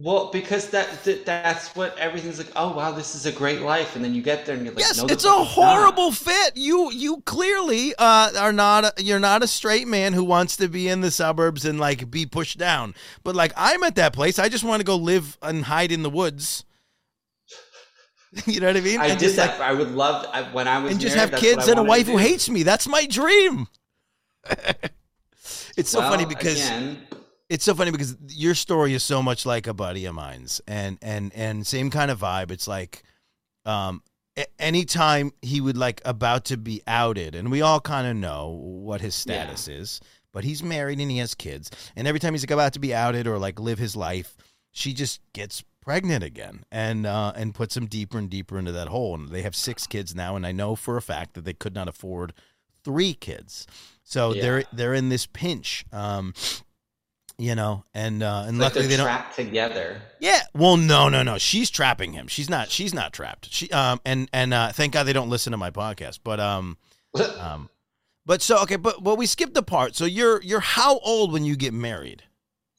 Well, 0.03 0.31
because 0.33 0.71
that, 0.71 1.05
that 1.05 1.25
that's 1.25 1.77
what 1.77 1.97
everything's 1.97 2.39
like. 2.39 2.51
Oh 2.57 2.75
wow, 2.75 2.91
this 2.91 3.15
is 3.15 3.25
a 3.25 3.31
great 3.31 3.61
life, 3.61 3.95
and 3.95 4.05
then 4.05 4.15
you 4.15 4.21
get 4.21 4.45
there 4.45 4.57
and 4.57 4.65
you're 4.65 4.75
like, 4.75 4.83
yes, 4.83 4.99
no, 4.99 5.05
it's 5.05 5.13
a 5.13 5.15
it's 5.15 5.25
not." 5.25 5.47
horrible 5.47 6.11
fit. 6.11 6.57
You 6.57 6.91
you 6.91 7.21
clearly 7.21 7.95
uh, 7.97 8.33
are 8.37 8.53
not. 8.53 8.85
A, 8.85 8.93
you're 8.97 9.21
not 9.21 9.45
a 9.45 9.47
straight 9.47 9.87
man 9.87 10.13
who 10.13 10.25
wants 10.25 10.57
to 10.57 10.67
be 10.67 10.89
in 10.89 11.03
the 11.03 11.13
suburbs 11.13 11.65
and 11.65 11.79
like 11.79 12.11
be 12.11 12.27
pushed 12.27 12.59
down. 12.59 12.97
But 13.23 13.37
like 13.37 13.53
I'm 13.57 13.85
at 13.85 13.95
that 13.95 14.13
place. 14.13 14.41
I 14.41 14.49
just 14.49 14.65
want 14.65 14.81
to 14.81 14.85
go 14.85 14.97
live 14.97 15.39
and 15.41 15.63
hide 15.67 15.93
in 15.93 16.03
the 16.03 16.11
woods. 16.11 16.65
you 18.47 18.59
know 18.59 18.67
what 18.67 18.77
I 18.77 18.81
mean? 18.81 18.99
I 18.99 19.07
And 19.07 19.21
did 19.21 19.27
just, 19.27 19.37
that. 19.37 19.61
like, 19.61 19.69
I 19.69 19.73
would 19.73 19.93
love 19.93 20.27
I, 20.33 20.43
when 20.53 20.67
I 20.67 20.79
was 20.83 20.93
and 20.93 21.01
just 21.01 21.15
married, 21.15 21.31
have 21.31 21.41
kids 21.41 21.69
and 21.69 21.79
a 21.79 21.83
wife 21.83 22.09
who 22.09 22.17
hates 22.17 22.49
me. 22.49 22.65
That's 22.65 22.89
my 22.89 23.07
dream. 23.07 23.69
it's 25.77 25.91
so 25.91 26.01
funny 26.01 26.25
because. 26.25 26.57
again, 26.57 27.07
it's 27.53 27.65
so 27.65 27.75
funny 27.75 27.91
because 27.91 28.17
your 28.29 28.55
story 28.55 28.95
is 28.95 29.03
so 29.03 29.23
much 29.23 29.45
like 29.47 29.67
a 29.67 29.75
buddy 29.75 30.05
of 30.07 30.15
mine's 30.15 30.61
and 30.67 30.99
and 31.03 31.33
and 31.35 31.67
same 31.67 31.91
kind 31.91 32.11
of 32.11 32.19
vibe 32.21 32.51
it's 32.51 32.67
like 32.69 33.03
um 33.67 34.03
anytime 34.59 35.31
he 35.43 35.61
would 35.61 35.77
like 35.77 36.01
about 36.05 36.45
to 36.47 36.57
be 36.57 36.83
outed 36.87 37.35
and 37.35 37.51
we 37.51 37.61
all 37.61 37.81
kind 37.81 38.07
of 38.07 38.17
know 38.17 38.49
what 38.49 39.01
his 39.01 39.15
Yeah. 39.27 39.35
status 39.45 39.69
is 39.69 40.01
but 40.33 40.45
he's 40.45 40.63
married 40.63 40.99
and 41.01 41.11
he 41.11 41.19
has 41.19 41.35
kids 41.35 41.71
and 41.97 42.09
every 42.09 42.19
time 42.21 42.33
he's 42.35 42.43
like 42.43 42.51
about 42.51 42.73
to 42.73 42.81
be 42.81 42.95
outed 42.95 43.27
or 43.27 43.39
like 43.39 43.61
live 43.61 43.79
his 43.79 43.95
life 43.95 44.37
she 44.71 44.95
just 44.95 45.21
gets 45.35 45.63
pregnant 45.83 46.25
again 46.25 46.65
and 46.71 47.05
uh, 47.07 47.33
and 47.37 47.55
puts 47.55 47.77
him 47.77 47.87
deeper 47.87 48.17
and 48.17 48.31
deeper 48.31 48.57
into 48.59 48.73
that 48.73 48.89
hole. 48.89 49.15
And 49.17 49.29
they 49.29 49.43
have 49.43 49.55
six 49.57 49.87
kids 49.87 50.15
now, 50.15 50.35
and 50.37 50.47
I 50.47 50.53
know 50.53 50.77
for 50.77 50.97
a 50.97 51.03
fact 51.03 51.35
that 51.35 51.45
they 51.45 51.53
could 51.53 51.75
not 51.75 51.89
afford 51.89 52.33
three 52.85 53.13
kids, 53.15 53.67
so 54.05 54.33
Yeah. 54.33 54.41
they're 54.43 54.65
they're 54.73 54.95
in 54.95 55.09
this 55.11 55.27
pinch. 55.27 55.85
Um, 55.93 56.33
you 57.43 57.57
know, 57.57 57.85
and 57.93 58.23
uh, 58.23 58.45
and 58.47 58.59
Like 58.59 58.67
luckily 58.75 58.87
they 58.87 58.97
don't. 58.97 59.07
trapped 59.07 59.35
together. 59.35 60.01
Yeah. 60.21 60.41
Well, 60.55 60.77
no, 60.77 61.09
no, 61.09 61.23
no. 61.23 61.39
She's 61.39 61.71
trapping 61.71 62.13
him. 62.13 62.29
She's 62.29 62.49
not. 62.49 62.71
She's 62.71 62.95
not 62.95 63.13
trapped. 63.13 63.53
She 63.53 63.69
um 63.71 64.01
and 64.05 64.29
and 64.33 64.55
uh, 64.55 64.71
thank 64.73 64.93
God 64.93 65.05
they 65.05 65.13
don't 65.13 65.29
listen 65.29 65.51
to 65.51 65.57
my 65.57 65.71
podcast. 65.71 66.21
But 66.23 66.39
um 66.39 66.79
um, 67.39 67.69
but 68.25 68.43
so 68.43 68.63
okay. 68.63 68.77
But 68.77 69.03
but 69.03 69.19
we 69.19 69.27
skipped 69.27 69.55
the 69.55 69.63
part. 69.63 69.97
So 69.97 70.05
you're 70.05 70.41
you're 70.43 70.61
how 70.61 70.99
old 71.01 71.33
when 71.33 71.45
you 71.45 71.57
get 71.57 71.75
married? 71.75 72.23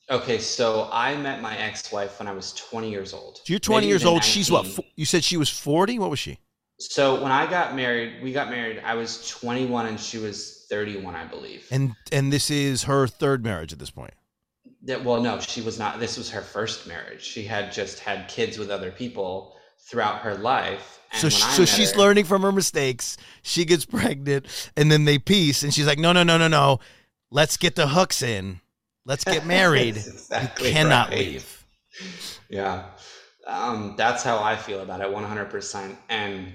Okay, 0.09 0.37
so 0.37 0.89
I 0.91 1.15
met 1.15 1.41
my 1.41 1.57
ex-wife 1.57 2.19
when 2.19 2.27
I 2.27 2.33
was 2.33 2.53
20 2.53 2.89
years 2.89 3.13
old. 3.13 3.37
So 3.37 3.43
you're 3.47 3.59
20 3.59 3.81
Maybe 3.81 3.89
years 3.89 4.05
old. 4.05 4.23
She's 4.23 4.51
what? 4.51 4.67
You 4.95 5.05
said 5.05 5.23
she 5.23 5.37
was 5.37 5.49
40. 5.49 5.97
What 5.97 6.09
was 6.09 6.19
she? 6.19 6.39
So 6.77 7.21
when 7.23 7.31
I 7.31 7.49
got 7.49 7.73
married, 7.75 8.21
we 8.21 8.33
got 8.33 8.49
married. 8.49 8.81
I 8.83 8.95
was 8.95 9.27
21 9.29 9.85
and 9.85 9.99
she 9.99 10.17
was 10.17 10.65
31, 10.69 11.15
I 11.15 11.25
believe. 11.25 11.67
And 11.71 11.95
and 12.11 12.31
this 12.33 12.49
is 12.51 12.83
her 12.83 13.07
third 13.07 13.43
marriage 13.43 13.71
at 13.73 13.79
this 13.79 13.91
point. 13.91 14.13
That- 14.83 15.03
well, 15.03 15.21
no, 15.21 15.39
she 15.39 15.61
was 15.61 15.79
not. 15.79 15.99
This 15.99 16.17
was 16.17 16.29
her 16.31 16.41
first 16.41 16.87
marriage. 16.87 17.21
She 17.23 17.43
had 17.43 17.71
just 17.71 17.99
had 17.99 18.27
kids 18.27 18.57
with 18.57 18.69
other 18.69 18.91
people 18.91 19.55
throughout 19.89 20.19
her 20.19 20.35
life. 20.35 20.99
And 21.11 21.21
So 21.21 21.29
so 21.29 21.65
she's 21.65 21.91
her- 21.91 21.97
learning 21.99 22.25
from 22.25 22.41
her 22.41 22.51
mistakes. 22.51 23.17
She 23.43 23.65
gets 23.65 23.85
pregnant, 23.85 24.47
and 24.75 24.91
then 24.91 25.05
they 25.05 25.19
peace, 25.19 25.63
and 25.63 25.73
she's 25.73 25.85
like, 25.87 25.99
no, 25.99 26.11
no, 26.11 26.23
no, 26.23 26.37
no, 26.37 26.47
no. 26.47 26.79
Let's 27.31 27.57
get 27.57 27.75
the 27.75 27.87
hooks 27.87 28.21
in. 28.21 28.59
Let's 29.05 29.23
get 29.23 29.45
married. 29.45 29.95
Exactly 30.07 30.67
you 30.69 30.73
cannot 30.73 31.09
right. 31.09 31.17
leave. 31.17 31.65
Yeah. 32.49 32.85
Um, 33.45 33.95
that's 33.97 34.23
how 34.23 34.41
I 34.41 34.55
feel 34.55 34.79
about 34.81 35.01
it 35.01 35.07
100%. 35.07 35.97
And, 36.09 36.47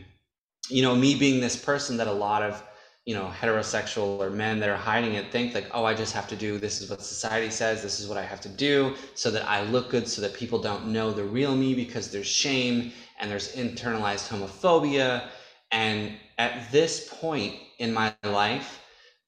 you 0.70 0.82
know, 0.82 0.94
me 0.94 1.14
being 1.14 1.40
this 1.40 1.56
person 1.56 1.98
that 1.98 2.06
a 2.06 2.12
lot 2.12 2.42
of, 2.42 2.62
you 3.08 3.14
know, 3.14 3.32
heterosexual 3.40 4.18
or 4.18 4.28
men 4.28 4.60
that 4.60 4.68
are 4.68 4.76
hiding 4.76 5.14
it 5.14 5.32
think 5.32 5.54
like, 5.54 5.66
oh, 5.72 5.82
I 5.82 5.94
just 5.94 6.12
have 6.12 6.28
to 6.28 6.36
do 6.36 6.58
this 6.58 6.82
is 6.82 6.90
what 6.90 7.00
society 7.00 7.48
says, 7.48 7.82
this 7.82 8.00
is 8.00 8.06
what 8.06 8.18
I 8.18 8.22
have 8.22 8.42
to 8.42 8.50
do 8.50 8.94
so 9.14 9.30
that 9.30 9.48
I 9.48 9.62
look 9.62 9.88
good, 9.88 10.06
so 10.06 10.20
that 10.20 10.34
people 10.34 10.58
don't 10.58 10.88
know 10.88 11.10
the 11.10 11.24
real 11.24 11.56
me 11.56 11.74
because 11.74 12.10
there's 12.10 12.26
shame 12.26 12.92
and 13.18 13.30
there's 13.30 13.56
internalized 13.56 14.28
homophobia. 14.28 15.26
And 15.70 16.18
at 16.36 16.70
this 16.70 17.08
point 17.10 17.54
in 17.78 17.94
my 17.94 18.14
life, 18.24 18.78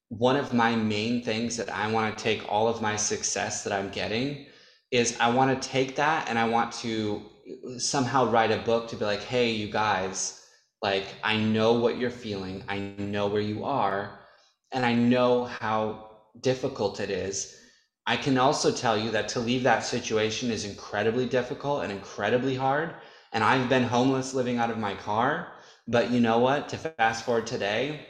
one 0.09 0.35
of 0.35 0.53
my 0.53 0.75
main 0.75 1.23
things 1.23 1.57
that 1.57 1.73
I 1.73 1.91
want 1.91 2.15
to 2.15 2.23
take 2.23 2.45
all 2.47 2.67
of 2.67 2.83
my 2.83 2.95
success 2.95 3.63
that 3.63 3.73
I'm 3.73 3.89
getting 3.89 4.45
is 4.91 5.17
I 5.19 5.31
want 5.31 5.59
to 5.59 5.67
take 5.67 5.95
that 5.95 6.29
and 6.29 6.37
I 6.37 6.47
want 6.47 6.71
to 6.83 7.23
somehow 7.79 8.29
write 8.29 8.51
a 8.51 8.57
book 8.57 8.89
to 8.89 8.95
be 8.95 9.05
like, 9.05 9.23
hey, 9.23 9.49
you 9.49 9.71
guys, 9.71 10.40
like, 10.81 11.15
I 11.23 11.37
know 11.37 11.73
what 11.73 11.97
you're 11.97 12.09
feeling, 12.09 12.63
I 12.67 12.79
know 12.79 13.27
where 13.27 13.41
you 13.41 13.65
are, 13.65 14.19
and 14.71 14.85
I 14.85 14.93
know 14.93 15.45
how 15.45 16.09
difficult 16.39 16.99
it 16.99 17.09
is. 17.09 17.55
I 18.07 18.17
can 18.17 18.37
also 18.37 18.71
tell 18.71 18.97
you 18.97 19.11
that 19.11 19.29
to 19.29 19.39
leave 19.39 19.63
that 19.63 19.85
situation 19.85 20.49
is 20.51 20.65
incredibly 20.65 21.25
difficult 21.25 21.83
and 21.83 21.91
incredibly 21.91 22.55
hard. 22.55 22.95
And 23.31 23.43
I've 23.43 23.69
been 23.69 23.83
homeless 23.83 24.33
living 24.33 24.57
out 24.57 24.71
of 24.71 24.77
my 24.77 24.95
car. 24.95 25.53
But 25.87 26.11
you 26.11 26.19
know 26.19 26.39
what? 26.39 26.69
To 26.69 26.77
fast 26.77 27.25
forward 27.25 27.47
today, 27.47 28.05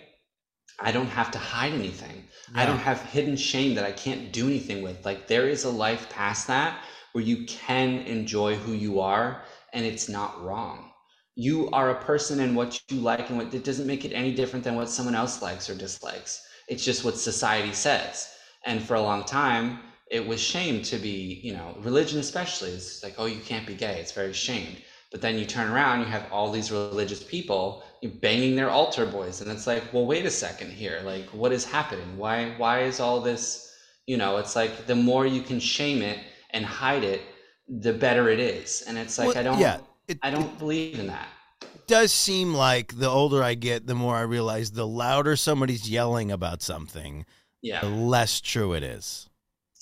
I 0.80 0.92
don't 0.92 1.08
have 1.08 1.32
to 1.32 1.38
hide 1.38 1.74
anything. 1.74 2.24
I 2.56 2.66
don't 2.66 2.80
have 2.80 3.02
hidden 3.02 3.36
shame 3.36 3.76
that 3.76 3.86
I 3.86 3.92
can't 3.92 4.32
do 4.32 4.48
anything 4.48 4.82
with. 4.82 5.06
Like 5.06 5.28
there 5.28 5.48
is 5.48 5.64
a 5.66 5.70
life 5.70 6.10
past 6.10 6.48
that 6.48 6.84
where 7.14 7.24
you 7.24 7.46
can 7.46 8.00
enjoy 8.00 8.56
who 8.56 8.74
you 8.74 9.00
are 9.02 9.44
and 9.74 9.86
it's 9.86 10.10
not 10.10 10.44
wrong. 10.44 10.91
You 11.36 11.70
are 11.72 11.92
a 11.92 12.04
person 12.04 12.40
and 12.42 12.56
what 12.56 12.82
you 12.90 13.00
like 13.00 13.30
and 13.30 13.38
what 13.38 13.54
it 13.54 13.64
doesn't 13.64 13.88
make 13.88 14.06
it 14.06 14.14
any 14.14 14.34
different 14.34 14.66
than 14.66 14.76
what 14.76 14.90
someone 14.90 15.16
else 15.16 15.42
likes 15.42 15.70
or 15.70 15.76
dislikes. 15.76 16.46
It's 16.68 16.84
just 16.84 17.04
what 17.04 17.18
society 17.18 17.74
says. 17.74 18.30
And 18.66 18.82
for 18.82 18.96
a 18.96 19.02
long 19.02 19.24
time, 19.24 19.80
it 20.10 20.26
was 20.26 20.42
shamed 20.42 20.84
to 20.86 20.98
be, 20.98 21.40
you 21.42 21.54
know, 21.54 21.76
religion 21.80 22.20
especially 22.20 22.72
is 22.72 23.00
like, 23.04 23.16
oh, 23.18 23.26
you 23.26 23.40
can't 23.40 23.66
be 23.66 23.74
gay. 23.74 24.00
It's 24.00 24.12
very 24.12 24.34
shamed. 24.34 24.78
But 25.10 25.22
then 25.22 25.38
you 25.38 25.46
turn 25.46 25.70
around, 25.70 26.00
you 26.00 26.06
have 26.06 26.32
all 26.32 26.52
these 26.52 26.72
religious 26.72 27.24
people 27.24 27.84
banging 28.22 28.56
their 28.56 28.70
altar 28.70 29.06
boys, 29.06 29.42
and 29.42 29.52
it's 29.52 29.68
like, 29.68 29.94
well, 29.94 30.06
wait 30.06 30.26
a 30.26 30.30
second 30.30 30.72
here. 30.72 31.02
Like, 31.04 31.26
what 31.30 31.52
is 31.52 31.66
happening? 31.66 32.18
Why, 32.18 32.54
why 32.58 32.84
is 32.84 33.00
all 33.00 33.20
this? 33.20 33.74
You 34.06 34.18
know, 34.18 34.38
it's 34.38 34.56
like 34.56 34.88
the 34.88 34.96
more 34.96 35.26
you 35.26 35.42
can 35.42 35.60
shame 35.60 36.02
it 36.02 36.20
and 36.52 36.66
hide 36.66 37.04
it, 37.04 37.22
the 37.68 37.94
better 37.94 38.30
it 38.30 38.40
is. 38.40 38.84
And 38.88 38.98
it's 38.98 39.18
like 39.18 39.30
Well, 39.30 39.38
I 39.38 39.44
don't, 39.44 39.60
yeah, 39.60 39.78
it, 40.12 40.20
I 40.22 40.30
don't 40.32 40.58
believe 40.60 41.00
in 41.00 41.08
that. 41.08 41.28
it 41.62 41.88
does 41.88 42.12
seem 42.12 42.54
like 42.54 42.98
the 42.98 43.10
older 43.10 43.44
I 43.44 43.54
get, 43.56 43.88
the 43.88 43.96
more 43.96 44.16
I 44.16 44.22
realize 44.22 44.72
the 44.72 44.88
louder 44.88 45.36
somebody's 45.36 45.90
yelling 45.90 46.32
about 46.32 46.62
something, 46.62 47.26
the 47.62 47.68
Yeah, 47.70 47.82
less 47.86 48.40
true 48.42 48.74
it 48.74 48.84
is. 48.84 49.30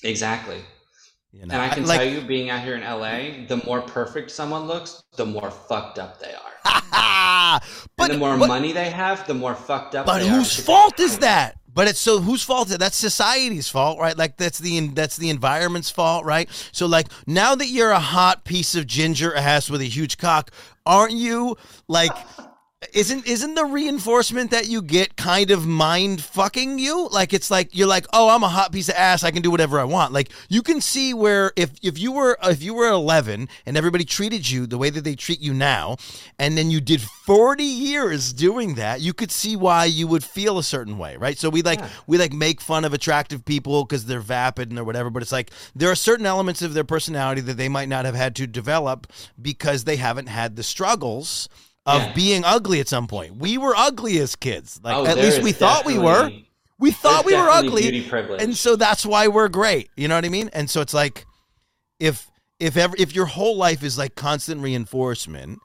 exactly. 0.03 0.61
You 1.32 1.45
know, 1.45 1.53
And 1.53 1.61
I 1.61 1.69
can 1.69 1.86
like, 1.86 1.99
tell 1.99 2.09
you, 2.09 2.21
being 2.21 2.49
out 2.49 2.63
here 2.63 2.75
in 2.75 2.82
LA, 2.82 3.45
the 3.47 3.61
more 3.65 3.82
perfect 3.82 4.32
someone 4.32 4.65
looks, 4.65 5.03
the 5.15 5.25
more 5.27 5.51
fucked 5.51 5.99
up 5.99 6.19
they 6.19 6.34
are. 6.34 7.59
but 7.97 8.05
and 8.05 8.13
the 8.13 8.17
more 8.17 8.36
but, 8.38 8.47
money 8.47 8.71
they 8.71 8.89
have, 8.89 9.27
the 9.27 9.34
more 9.36 9.53
fucked 9.53 9.93
up. 9.93 10.07
but 10.07 10.21
whose 10.23 10.55
fault 10.59 10.99
is 10.99 11.19
that? 11.19 11.59
But 11.80 11.88
it's 11.88 12.01
so 12.01 12.19
whose 12.19 12.43
fault? 12.43 12.67
That's 12.67 12.97
society's 12.97 13.69
fault, 13.69 13.99
right? 13.99 14.17
Like 14.17 14.36
that's 14.36 14.59
the 14.59 14.89
that's 14.89 15.15
the 15.15 15.30
environment's 15.30 15.89
fault, 15.89 16.25
right? 16.25 16.49
So 16.73 16.88
like 16.88 17.07
now 17.25 17.55
that 17.55 17.67
you're 17.67 17.91
a 17.91 18.01
hot 18.01 18.43
piece 18.43 18.75
of 18.75 18.86
ginger 18.86 19.34
ass 19.34 19.69
with 19.69 19.80
a 19.80 19.86
huge 19.86 20.17
cock, 20.17 20.51
aren't 20.86 21.13
you 21.13 21.55
like 21.88 22.11
isn't 22.93 23.27
isn't 23.27 23.55
the 23.55 23.65
reinforcement 23.65 24.51
that 24.51 24.69
you 24.69 24.82
get 24.82 25.17
kind 25.17 25.51
of 25.51 25.67
mind 25.67 26.23
fucking 26.23 26.80
you? 26.80 27.09
Like 27.11 27.34
it's 27.34 27.51
like 27.51 27.75
you're 27.75 27.88
like, 27.88 28.05
oh, 28.13 28.30
I'm 28.30 28.41
a 28.43 28.47
hot 28.47 28.71
piece 28.71 28.88
of 28.88 28.95
ass. 28.95 29.21
I 29.23 29.32
can 29.32 29.41
do 29.41 29.51
whatever 29.51 29.80
I 29.80 29.84
want. 29.84 30.13
Like 30.13 30.32
you 30.47 30.61
can 30.61 30.80
see 30.80 31.13
where 31.13 31.51
if 31.57 31.71
if 31.84 31.99
you 31.99 32.13
were 32.13 32.38
if 32.43 32.63
you 32.63 32.73
were 32.73 32.88
11 32.88 33.49
and 33.65 33.77
everybody 33.77 34.05
treated 34.05 34.49
you 34.49 34.65
the 34.65 34.77
way 34.77 34.89
that 34.89 35.03
they 35.03 35.15
treat 35.15 35.41
you 35.41 35.53
now, 35.53 35.97
and 36.39 36.57
then 36.57 36.71
you 36.71 36.80
did 36.80 37.01
40 37.01 37.63
years 37.63 38.32
doing 38.32 38.75
that, 38.75 39.01
you 39.01 39.13
could 39.13 39.32
see 39.32 39.57
why 39.57 39.84
you 39.84 40.07
would 40.07 40.23
feel 40.23 40.57
a 40.57 40.63
certain 40.63 40.97
way, 40.97 41.17
right? 41.17 41.38
So 41.38 41.49
we 41.49 41.61
like 41.61 41.80
Yeah. 41.80 41.89
we 42.07 42.17
like 42.17 42.32
make 42.32 42.61
fun 42.61 42.86
of 42.86 42.93
attractive 42.93 43.43
people 43.43 43.84
because 43.84 44.05
they're 44.05 44.21
vapid 44.21 44.69
and 44.69 44.80
or 44.80 44.86
whatever, 44.86 45.09
but 45.09 45.21
it's 45.21 45.34
like 45.34 45.51
there 45.75 45.91
are 45.91 45.95
certain 45.95 46.25
elements 46.25 46.61
of 46.61 46.73
their 46.73 46.86
personality 46.86 47.41
that 47.41 47.57
they 47.57 47.67
might 47.69 47.89
not 47.89 48.05
have 48.05 48.15
had 48.15 48.38
to 48.38 48.47
develop 48.47 49.05
because 49.41 49.84
they 49.84 49.97
haven't 49.97 50.27
had 50.27 50.55
the 50.55 50.63
struggles 50.63 51.49
of 51.89 52.01
Yeah. 52.01 52.13
being 52.13 52.43
ugly 52.45 52.79
at 52.79 52.87
some 52.87 53.07
point. 53.07 53.35
We 53.37 53.57
were 53.57 53.73
ugly 53.75 54.19
as 54.19 54.35
kids. 54.35 54.79
Like 54.83 54.95
Oh, 54.95 55.05
at 55.05 55.17
least 55.17 55.41
we 55.41 55.51
thought 55.51 55.85
we 55.85 55.97
were. 55.97 56.29
We 56.77 56.91
thought 56.91 57.25
we 57.25 57.33
were 57.35 57.49
ugly. 57.49 58.09
And 58.39 58.55
so 58.55 58.75
that's 58.77 59.05
why 59.05 59.27
we're 59.27 59.49
great. 59.49 59.89
You 59.97 60.07
know 60.07 60.15
what 60.15 60.23
I 60.25 60.29
mean? 60.29 60.49
And 60.53 60.69
so 60.69 60.79
it's 60.81 60.93
like 60.93 61.25
if 61.99 62.29
if 62.59 62.77
ever 62.77 62.95
if 62.97 63.13
your 63.15 63.25
whole 63.25 63.57
life 63.57 63.83
is 63.83 63.97
like 63.97 64.15
constant 64.15 64.61
reinforcement, 64.61 65.59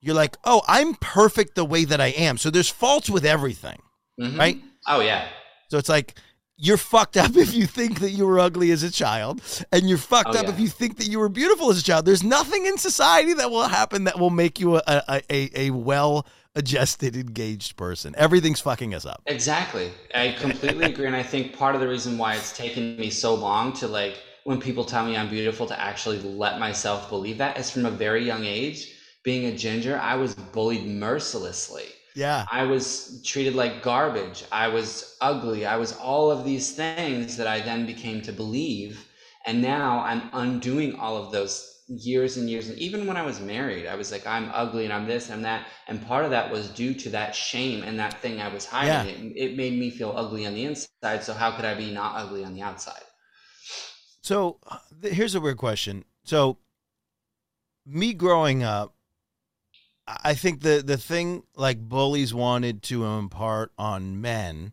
you're 0.00 0.14
like, 0.14 0.36
"Oh, 0.44 0.62
I'm 0.68 0.94
perfect 0.94 1.54
the 1.56 1.64
way 1.64 1.84
that 1.84 2.00
I 2.00 2.08
am." 2.08 2.38
So 2.38 2.50
there's 2.50 2.68
faults 2.70 3.10
with 3.10 3.24
everything. 3.24 3.80
Mhm. 4.20 4.38
right? 4.38 4.58
Oh 4.86 5.00
yeah. 5.00 5.28
So 5.70 5.76
it's 5.78 5.88
like 5.88 6.14
you're 6.58 6.76
fucked 6.76 7.16
up 7.16 7.36
if 7.36 7.54
you 7.54 7.66
think 7.66 8.00
that 8.00 8.10
you 8.10 8.26
were 8.26 8.38
ugly 8.38 8.70
as 8.70 8.82
a 8.82 8.90
child, 8.90 9.40
and 9.72 9.88
you're 9.88 9.98
fucked 9.98 10.30
Oh, 10.34 10.38
up 10.38 10.44
yeah. 10.44 10.50
if 10.52 10.60
you 10.60 10.68
think 10.68 10.96
that 10.98 11.08
you 11.08 11.18
were 11.18 11.28
beautiful 11.28 11.70
as 11.70 11.78
a 11.78 11.82
child. 11.84 12.04
There's 12.06 12.22
nothing 12.24 12.66
in 12.66 12.78
society 12.78 13.34
that 13.34 13.50
will 13.50 13.68
happen 13.68 14.04
that 14.04 14.18
will 14.18 14.30
make 14.30 14.58
you 14.60 14.76
a 14.76 14.82
a, 14.86 15.22
a, 15.30 15.50
a 15.66 15.70
well 15.70 16.26
adjusted, 16.54 17.14
engaged 17.16 17.76
person. 17.76 18.14
Everything's 18.16 18.60
fucking 18.60 18.94
us 18.94 19.04
up. 19.04 19.20
Exactly. 19.26 19.90
I 20.14 20.34
completely 20.40 20.84
agree. 20.92 21.06
And 21.06 21.14
I 21.14 21.22
think 21.22 21.52
part 21.56 21.74
of 21.74 21.82
the 21.82 21.88
reason 21.88 22.16
why 22.16 22.34
it's 22.34 22.56
taken 22.56 22.96
me 22.96 23.10
so 23.10 23.34
long 23.34 23.74
to 23.74 23.86
like, 23.86 24.16
when 24.44 24.58
people 24.58 24.82
tell 24.84 25.04
me 25.04 25.16
I'm 25.18 25.28
beautiful, 25.28 25.66
to 25.66 25.78
actually 25.78 26.18
let 26.20 26.58
myself 26.58 27.10
believe 27.10 27.36
that 27.38 27.58
is 27.58 27.70
from 27.70 27.84
a 27.84 27.90
very 27.90 28.24
young 28.24 28.44
age. 28.46 28.90
Being 29.22 29.46
a 29.52 29.56
ginger, 29.56 29.98
I 29.98 30.14
was 30.14 30.34
bullied 30.34 30.86
mercilessly. 30.86 31.84
Yeah. 32.16 32.46
I 32.50 32.64
was 32.64 33.22
treated 33.24 33.54
like 33.54 33.82
garbage. 33.82 34.44
I 34.50 34.68
was 34.68 35.16
ugly. 35.20 35.66
I 35.66 35.76
was 35.76 35.92
all 35.92 36.30
of 36.30 36.44
these 36.44 36.72
things 36.72 37.36
that 37.36 37.46
I 37.46 37.60
then 37.60 37.84
became 37.84 38.22
to 38.22 38.32
believe. 38.32 39.06
And 39.44 39.60
now 39.60 40.00
I'm 40.00 40.30
undoing 40.32 40.94
all 40.94 41.18
of 41.18 41.30
those 41.30 41.84
years 41.88 42.38
and 42.38 42.48
years. 42.48 42.70
And 42.70 42.78
even 42.78 43.06
when 43.06 43.18
I 43.18 43.22
was 43.22 43.38
married, 43.40 43.86
I 43.86 43.96
was 43.96 44.10
like, 44.10 44.26
I'm 44.26 44.50
ugly 44.54 44.84
and 44.84 44.94
I'm 44.94 45.06
this 45.06 45.26
and 45.26 45.34
I'm 45.34 45.42
that. 45.42 45.66
And 45.88 46.04
part 46.06 46.24
of 46.24 46.30
that 46.30 46.50
was 46.50 46.70
due 46.70 46.94
to 46.94 47.10
that 47.10 47.34
shame 47.34 47.84
and 47.84 47.98
that 47.98 48.14
thing 48.22 48.40
I 48.40 48.48
was 48.48 48.64
hiding. 48.64 49.32
It, 49.32 49.50
it 49.50 49.56
made 49.58 49.78
me 49.78 49.90
feel 49.90 50.14
ugly 50.16 50.46
on 50.46 50.54
the 50.54 50.64
inside. 50.64 51.22
So 51.22 51.34
how 51.34 51.54
could 51.54 51.66
I 51.66 51.74
be 51.74 51.92
not 51.92 52.16
ugly 52.16 52.44
on 52.44 52.54
the 52.54 52.62
outside? 52.62 53.02
So 54.22 54.58
uh, 54.66 54.78
here's 55.02 55.34
a 55.34 55.40
weird 55.40 55.58
question. 55.58 56.04
So 56.24 56.58
me 57.84 58.14
growing 58.14 58.64
up, 58.64 58.95
I 60.06 60.34
think 60.34 60.60
the 60.60 60.82
the 60.84 60.96
thing 60.96 61.42
like 61.56 61.80
bullies 61.80 62.32
wanted 62.32 62.82
to 62.84 63.04
impart 63.04 63.72
on 63.76 64.20
men 64.20 64.72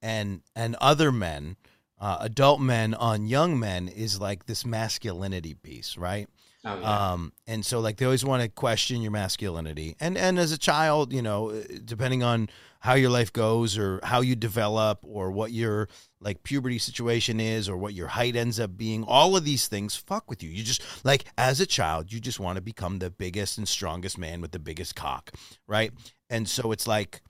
and 0.00 0.42
and 0.54 0.76
other 0.80 1.10
men, 1.10 1.56
uh, 1.98 2.18
adult 2.20 2.60
men 2.60 2.94
on 2.94 3.26
young 3.26 3.58
men 3.58 3.88
is 3.88 4.20
like 4.20 4.46
this 4.46 4.64
masculinity 4.64 5.54
piece, 5.54 5.96
right? 5.96 6.28
Oh, 6.64 6.78
yeah. 6.78 7.12
Um, 7.12 7.32
and 7.46 7.64
so 7.64 7.80
like 7.80 7.96
they 7.96 8.04
always 8.04 8.24
want 8.24 8.42
to 8.42 8.48
question 8.48 9.00
your 9.00 9.12
masculinity. 9.12 9.96
And 9.98 10.18
and 10.18 10.38
as 10.38 10.52
a 10.52 10.58
child, 10.58 11.12
you 11.12 11.22
know, 11.22 11.62
depending 11.84 12.22
on 12.22 12.50
how 12.80 12.94
your 12.94 13.10
life 13.10 13.32
goes 13.32 13.78
or 13.78 14.00
how 14.02 14.20
you 14.20 14.36
develop 14.36 14.98
or 15.02 15.30
what 15.30 15.52
your 15.52 15.88
like 16.20 16.42
puberty 16.42 16.78
situation 16.78 17.40
is 17.40 17.68
or 17.68 17.76
what 17.76 17.94
your 17.94 18.08
height 18.08 18.36
ends 18.36 18.60
up 18.60 18.76
being, 18.76 19.04
all 19.04 19.36
of 19.36 19.44
these 19.44 19.68
things 19.68 19.96
fuck 19.96 20.28
with 20.28 20.42
you. 20.42 20.50
You 20.50 20.62
just 20.62 20.82
like 21.04 21.24
as 21.38 21.60
a 21.60 21.66
child, 21.66 22.12
you 22.12 22.20
just 22.20 22.40
want 22.40 22.56
to 22.56 22.62
become 22.62 22.98
the 22.98 23.10
biggest 23.10 23.56
and 23.56 23.66
strongest 23.66 24.18
man 24.18 24.42
with 24.42 24.52
the 24.52 24.58
biggest 24.58 24.94
cock, 24.94 25.32
right? 25.66 25.92
And 26.28 26.46
so 26.46 26.72
it's 26.72 26.86
like 26.86 27.22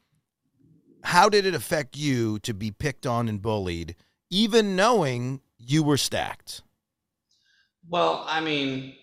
how 1.02 1.28
did 1.28 1.46
it 1.46 1.54
affect 1.54 1.96
you 1.96 2.38
to 2.40 2.52
be 2.52 2.70
picked 2.70 3.06
on 3.06 3.28
and 3.28 3.40
bullied 3.40 3.94
even 4.28 4.76
knowing 4.76 5.40
you 5.58 5.82
were 5.82 5.96
stacked? 5.96 6.62
Well, 7.88 8.24
I 8.28 8.40
mean, 8.40 8.94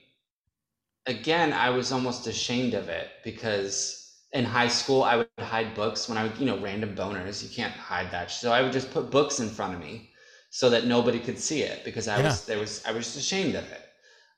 again, 1.07 1.53
I 1.53 1.69
was 1.71 1.91
almost 1.91 2.27
ashamed 2.27 2.73
of 2.73 2.89
it 2.89 3.09
because 3.23 4.23
in 4.33 4.45
high 4.45 4.67
school 4.67 5.03
I 5.03 5.17
would 5.17 5.29
hide 5.39 5.73
books 5.75 6.09
when 6.09 6.17
I 6.17 6.23
would, 6.23 6.37
you 6.37 6.45
know, 6.45 6.59
random 6.59 6.95
boners. 6.95 7.43
You 7.43 7.49
can't 7.49 7.73
hide 7.73 8.11
that. 8.11 8.31
So 8.31 8.51
I 8.51 8.61
would 8.61 8.73
just 8.73 8.91
put 8.91 9.09
books 9.11 9.39
in 9.39 9.49
front 9.49 9.73
of 9.73 9.79
me 9.79 10.11
so 10.49 10.69
that 10.69 10.85
nobody 10.85 11.19
could 11.19 11.39
see 11.39 11.63
it 11.63 11.83
because 11.85 12.07
I 12.07 12.19
Yeah. 12.19 12.23
was 12.23 12.45
there 12.45 12.59
was 12.59 12.83
I 12.85 12.91
was 12.91 13.05
just 13.05 13.17
ashamed 13.17 13.55
of 13.55 13.65
it. 13.71 13.81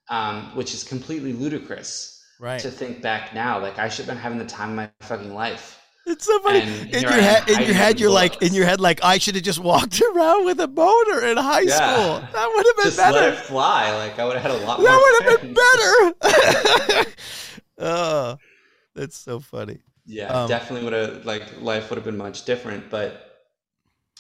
Um, 0.10 0.56
which 0.56 0.74
is 0.74 0.84
completely 0.84 1.34
ludicrous 1.34 2.22
Right. 2.40 2.60
to 2.62 2.72
think 2.72 3.02
back 3.02 3.34
now. 3.34 3.60
Like 3.60 3.80
I 3.80 3.90
should 3.90 4.06
have 4.06 4.16
been 4.16 4.24
having 4.24 4.40
the 4.40 4.46
time 4.46 4.72
of 4.72 4.76
my 4.76 4.92
fucking 5.02 5.34
life. 5.34 5.79
It's 6.10 6.26
so 6.26 6.40
funny. 6.40 6.64
And 6.64 6.90
in 6.92 7.08
your 7.08 7.22
head, 7.22 7.44
in 7.48 7.62
your 7.62 7.74
head, 7.76 8.00
you're 8.00 8.10
like, 8.12 8.42
in 8.42 8.54
your 8.54 8.66
head, 8.66 8.82
like 8.82 9.00
I 9.04 9.20
should 9.20 9.36
have 9.36 9.44
just 9.44 9.60
walked 9.60 10.02
around 10.16 10.46
with 10.46 10.60
a 10.60 10.68
boner 10.68 11.22
in 11.26 11.38
high 11.38 11.68
Yeah. 11.68 11.68
school. 11.68 12.26
That 12.32 12.48
would 12.54 12.66
have 12.66 12.78
been 12.78 12.86
Just 12.86 12.98
let 13.06 13.24
better. 13.24 13.34
it 13.34 13.38
fly. 13.38 13.92
Like 13.96 14.20
I 14.20 14.26
would 14.26 14.38
have 14.38 14.42
had 14.44 14.52
a 14.52 14.58
lot 14.66 14.86
more. 14.88 14.88
That 14.88 15.00
would 15.02 15.32
have 15.32 15.42
been 15.42 15.54
better. 15.54 17.16
oh, 17.80 18.40
that's 18.96 19.18
so 19.18 19.40
funny. 19.40 19.80
Yeah, 20.06 20.34
Um, 20.34 20.48
definitely 20.48 20.84
would 20.86 20.94
have 20.94 21.26
like 21.26 21.62
life 21.62 21.90
would 21.90 21.98
have 21.98 22.06
been 22.06 22.18
much 22.18 22.46
different. 22.46 22.90
But 22.90 23.26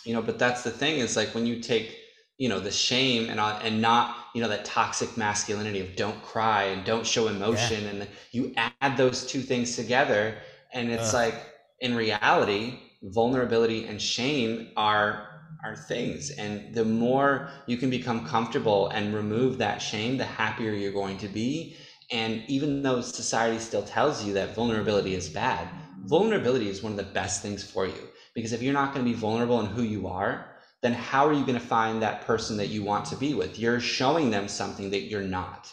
you 0.05 0.13
know, 0.13 0.21
but 0.21 0.39
that's 0.39 0.63
the 0.63 0.71
thing 0.71 0.99
is 0.99 1.15
like 1.15 1.33
when 1.35 1.45
you 1.45 1.59
take 1.59 1.97
you 2.37 2.49
know 2.49 2.59
the 2.59 2.71
shame 2.71 3.29
and 3.29 3.39
uh, 3.39 3.59
and 3.63 3.81
not 3.81 4.17
you 4.33 4.41
know 4.41 4.47
that 4.49 4.65
toxic 4.65 5.17
masculinity 5.17 5.81
of 5.81 5.95
don't 5.95 6.21
cry 6.23 6.63
and 6.65 6.85
don't 6.85 7.05
show 7.05 7.27
emotion 7.27 7.85
and 7.87 8.07
you 8.31 8.53
add 8.81 8.97
those 8.97 9.25
two 9.25 9.41
things 9.41 9.75
together 9.75 10.37
and 10.73 10.89
it's 10.91 11.11
Ugh. 11.11 11.13
like 11.13 11.35
in 11.81 11.95
reality 11.95 12.79
vulnerability 13.03 13.85
and 13.85 14.01
shame 14.01 14.69
are 14.75 15.25
are 15.63 15.75
things. 15.75 16.29
And 16.31 16.73
the 16.73 16.85
more 16.85 17.49
you 17.67 17.77
can 17.77 17.89
become 17.89 18.25
comfortable 18.25 18.89
and 18.89 19.13
remove 19.13 19.57
that 19.57 19.81
shame 19.81 20.17
the 20.17 20.25
happier 20.25 20.71
you're 20.71 20.93
going 20.93 21.17
to 21.17 21.27
be. 21.27 21.75
And 22.11 22.43
even 22.47 22.81
though 22.81 23.01
society 23.01 23.59
still 23.59 23.83
tells 23.83 24.23
you 24.23 24.33
that 24.33 24.55
vulnerability 24.55 25.15
is 25.15 25.29
bad 25.29 25.67
vulnerability 26.05 26.69
is 26.69 26.81
one 26.81 26.93
of 26.93 26.97
the 26.97 27.03
best 27.03 27.41
things 27.41 27.63
for 27.63 27.85
you. 27.85 28.09
Because 28.33 28.53
if 28.53 28.61
you're 28.61 28.73
not 28.73 28.93
going 28.93 29.05
to 29.05 29.11
be 29.11 29.17
vulnerable 29.17 29.59
in 29.59 29.67
who 29.67 29.83
you 29.83 30.07
are 30.07 30.45
then 30.81 30.93
how 30.93 31.27
are 31.27 31.33
you 31.33 31.45
going 31.45 31.59
to 31.59 31.65
find 31.65 32.01
that 32.01 32.21
person 32.25 32.55
that 32.57 32.69
you 32.69 32.83
want 32.83 33.05
to 33.05 33.15
be 33.17 33.33
with? 33.33 33.59
You're 33.59 33.81
showing 33.81 34.31
them 34.31 34.47
something 34.47 34.89
that 34.91 35.01
you're 35.01 35.21
not. 35.21 35.71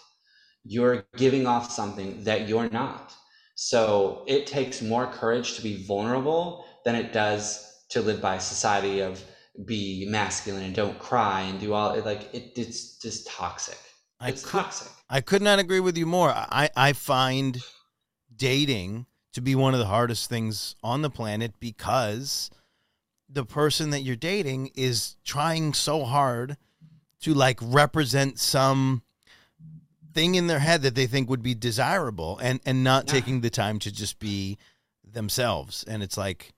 You're 0.64 1.06
giving 1.16 1.46
off 1.46 1.70
something 1.70 2.24
that 2.24 2.48
you're 2.48 2.68
not 2.70 3.14
so 3.56 4.22
it 4.28 4.46
takes 4.46 4.80
more 4.80 5.06
courage 5.06 5.56
to 5.56 5.62
be 5.62 5.82
vulnerable 5.82 6.64
than 6.84 6.94
it 6.94 7.12
does 7.12 7.84
to 7.88 8.00
live 8.00 8.22
by 8.22 8.36
a 8.36 8.40
society 8.40 9.00
of 9.00 9.22
be 9.64 10.06
masculine 10.08 10.62
and 10.62 10.74
don't 10.74 10.98
cry 10.98 11.40
and 11.40 11.58
do 11.58 11.72
all 11.72 11.98
like 12.02 12.32
it, 12.34 12.52
it's 12.56 12.98
just 12.98 13.26
toxic 13.26 13.78
I 14.20 14.28
it's 14.28 14.44
could, 14.44 14.60
toxic 14.60 14.92
I 15.08 15.20
could 15.20 15.42
not 15.42 15.58
agree 15.58 15.80
with 15.80 15.96
you 15.96 16.06
more. 16.06 16.30
I, 16.30 16.68
I 16.76 16.92
find 16.92 17.62
dating 18.34 19.06
to 19.32 19.40
be 19.40 19.54
one 19.54 19.72
of 19.72 19.78
the 19.78 19.86
hardest 19.86 20.28
things 20.28 20.74
on 20.82 21.02
the 21.02 21.10
planet 21.10 21.52
because 21.60 22.50
the 23.28 23.44
person 23.44 23.90
that 23.90 24.00
you're 24.00 24.16
dating 24.16 24.70
is 24.74 25.16
trying 25.24 25.74
so 25.74 26.04
hard 26.04 26.56
to 27.20 27.34
like 27.34 27.58
represent 27.62 28.38
some 28.38 29.02
thing 30.16 30.34
in 30.34 30.46
their 30.48 30.58
head 30.68 30.80
that 30.82 30.94
they 30.94 31.06
think 31.06 31.28
would 31.30 31.42
be 31.42 31.54
desirable 31.54 32.38
and 32.42 32.58
and 32.66 32.82
not 32.82 33.02
Yeah. 33.06 33.12
taking 33.16 33.40
the 33.42 33.50
time 33.50 33.78
to 33.80 33.90
just 33.92 34.18
be 34.18 34.56
themselves 35.04 35.84
and 35.90 36.02
it's 36.02 36.16
like 36.16 36.52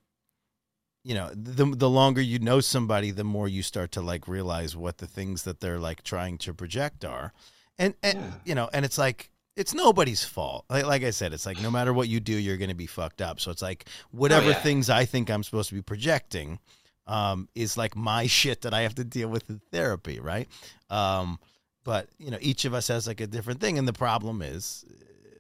you 1.05 1.15
know 1.15 1.31
the 1.35 1.65
the 1.65 1.89
longer 1.91 2.21
you 2.21 2.39
know 2.39 2.61
somebody 2.61 3.11
the 3.11 3.25
more 3.25 3.49
you 3.49 3.63
start 3.63 3.93
to 3.93 4.01
like 4.01 4.27
realize 4.29 4.77
what 4.77 4.99
the 4.99 5.07
things 5.07 5.43
that 5.45 5.61
they're 5.61 5.79
like 5.79 6.03
trying 6.03 6.39
to 6.39 6.53
project 6.55 7.05
are 7.05 7.33
and 7.79 7.95
and 8.03 8.19
Yeah. 8.19 8.31
you 8.45 8.55
know 8.55 8.69
and 8.73 8.85
it's 8.85 8.99
like 8.99 9.31
it's 9.57 9.75
nobody's 9.75 10.25
fault 10.25 10.65
like, 10.71 10.87
like 10.87 11.05
i 11.05 11.11
said 11.11 11.33
it's 11.33 11.47
like 11.47 11.61
no 11.63 11.71
matter 11.71 11.93
what 11.93 12.09
you 12.09 12.21
do 12.21 12.33
you're 12.37 12.57
going 12.57 12.69
to 12.71 12.75
be 12.87 12.87
fucked 12.87 13.21
up 13.23 13.41
so 13.41 13.51
it's 13.51 13.63
like 13.63 13.87
whatever 14.11 14.47
Oh, 14.47 14.51
yeah. 14.51 14.63
things 14.63 14.91
i 14.91 15.05
think 15.05 15.31
i'm 15.31 15.43
supposed 15.43 15.69
to 15.71 15.75
be 15.75 15.83
projecting 15.83 16.59
um, 17.07 17.49
is 17.55 17.77
like 17.79 17.97
my 17.97 18.27
shit 18.39 18.63
that 18.63 18.75
i 18.75 18.81
have 18.83 18.95
to 18.97 19.05
deal 19.05 19.29
with 19.29 19.49
in 19.51 19.61
therapy 19.73 20.21
right 20.21 20.49
um, 20.91 21.39
but 21.89 22.11
you 22.19 22.31
know 22.31 22.37
each 22.43 22.67
of 22.67 22.75
us 22.75 22.89
has 22.89 23.07
like 23.07 23.19
a 23.19 23.27
different 23.27 23.63
thing 23.63 23.79
and 23.79 23.89
the 23.89 23.95
problem 23.95 24.43
is 24.43 24.85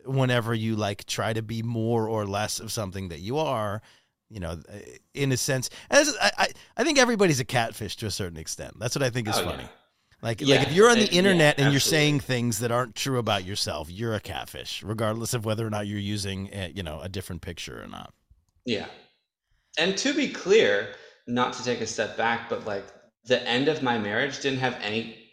whenever 0.07 0.55
you 0.55 0.74
like 0.76 1.05
try 1.05 1.34
to 1.34 1.42
be 1.42 1.62
more 1.62 2.09
or 2.09 2.24
less 2.24 2.59
of 2.59 2.72
something 2.72 3.11
that 3.11 3.18
you 3.20 3.36
are 3.36 3.82
you 4.30 4.40
know 4.40 4.59
in 5.12 5.30
a 5.30 5.36
sense 5.36 5.68
as 5.90 6.16
I, 6.22 6.30
I 6.38 6.49
i 6.78 6.84
think 6.84 6.99
everybody's 6.99 7.38
a 7.38 7.44
catfish 7.44 7.96
to 7.96 8.07
a 8.07 8.11
certain 8.11 8.38
extent 8.38 8.78
that's 8.78 8.96
what 8.96 9.03
i 9.03 9.11
think 9.11 9.28
is 9.28 9.36
Oh, 9.36 9.44
funny 9.44 9.64
yeah. 9.64 9.68
like, 10.22 10.40
Yeah, 10.40 10.57
like 10.57 10.68
if 10.68 10.72
you're 10.72 10.88
on 10.88 10.96
the 10.99 11.05
uh, 11.05 11.09
yeah, 11.12 11.18
internet 11.18 11.61
and 11.61 11.70
you're 11.70 11.80
saying 11.80 12.20
things 12.20 12.61
that 12.61 12.72
aren't 12.72 12.94
true 12.94 13.18
about 13.18 13.44
yourself, 13.44 13.90
you're 13.90 14.14
a 14.14 14.20
catfish, 14.20 14.82
regardless 14.82 15.34
of 15.34 15.44
whether 15.44 15.66
or 15.66 15.70
not 15.70 15.86
you're 15.86 16.01
using, 16.01 16.49
a, 16.53 16.72
you 16.74 16.82
know, 16.82 16.99
a 17.01 17.09
different 17.09 17.42
picture 17.42 17.80
or 17.82 17.86
not. 17.86 18.12
Yeah. 18.64 18.86
And 19.78 19.96
to 19.99 20.14
be 20.14 20.28
clear, 20.32 20.88
not 21.28 21.53
to 21.55 21.62
take 21.62 21.80
a 21.80 21.86
step 21.86 22.16
back, 22.16 22.49
but 22.49 22.66
like 22.66 22.84
the 23.26 23.40
end 23.46 23.68
of 23.68 23.82
my 23.82 23.99
marriage 23.99 24.40
didn't 24.40 24.59
have 24.59 24.76
any 24.82 25.27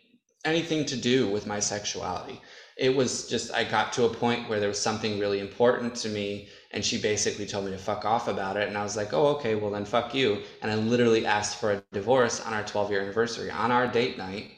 anything 0.45 0.85
to 0.85 0.95
do 0.95 1.27
with 1.27 1.47
my 1.47 1.59
sexuality. 1.59 2.41
It 2.77 2.95
was 2.95 3.27
just 3.27 3.53
I 3.53 3.63
got 3.63 3.93
to 3.93 4.05
a 4.05 4.09
point 4.09 4.49
where 4.49 4.59
there 4.59 4.69
was 4.69 4.79
something 4.81 5.19
really 5.19 5.39
important 5.39 5.95
to 5.95 6.09
me 6.09 6.49
and 6.71 6.83
she 6.83 6.97
basically 7.01 7.45
told 7.45 7.65
me 7.65 7.71
to 7.71 7.77
fuck 7.77 8.05
off 8.05 8.27
about 8.27 8.57
it 8.57 8.67
and 8.67 8.77
I 8.77 8.83
was 8.83 8.97
like, 8.97 9.13
"Oh, 9.13 9.27
okay, 9.35 9.55
well 9.55 9.71
then 9.71 9.85
fuck 9.85 10.13
you." 10.13 10.41
And 10.61 10.71
I 10.71 10.75
literally 10.75 11.25
asked 11.25 11.59
for 11.59 11.71
a 11.71 11.83
divorce 11.93 12.41
on 12.45 12.53
our 12.53 12.63
12-year 12.63 13.01
anniversary 13.01 13.49
on 13.49 13.71
our 13.71 13.87
date 13.87 14.17
night. 14.17 14.51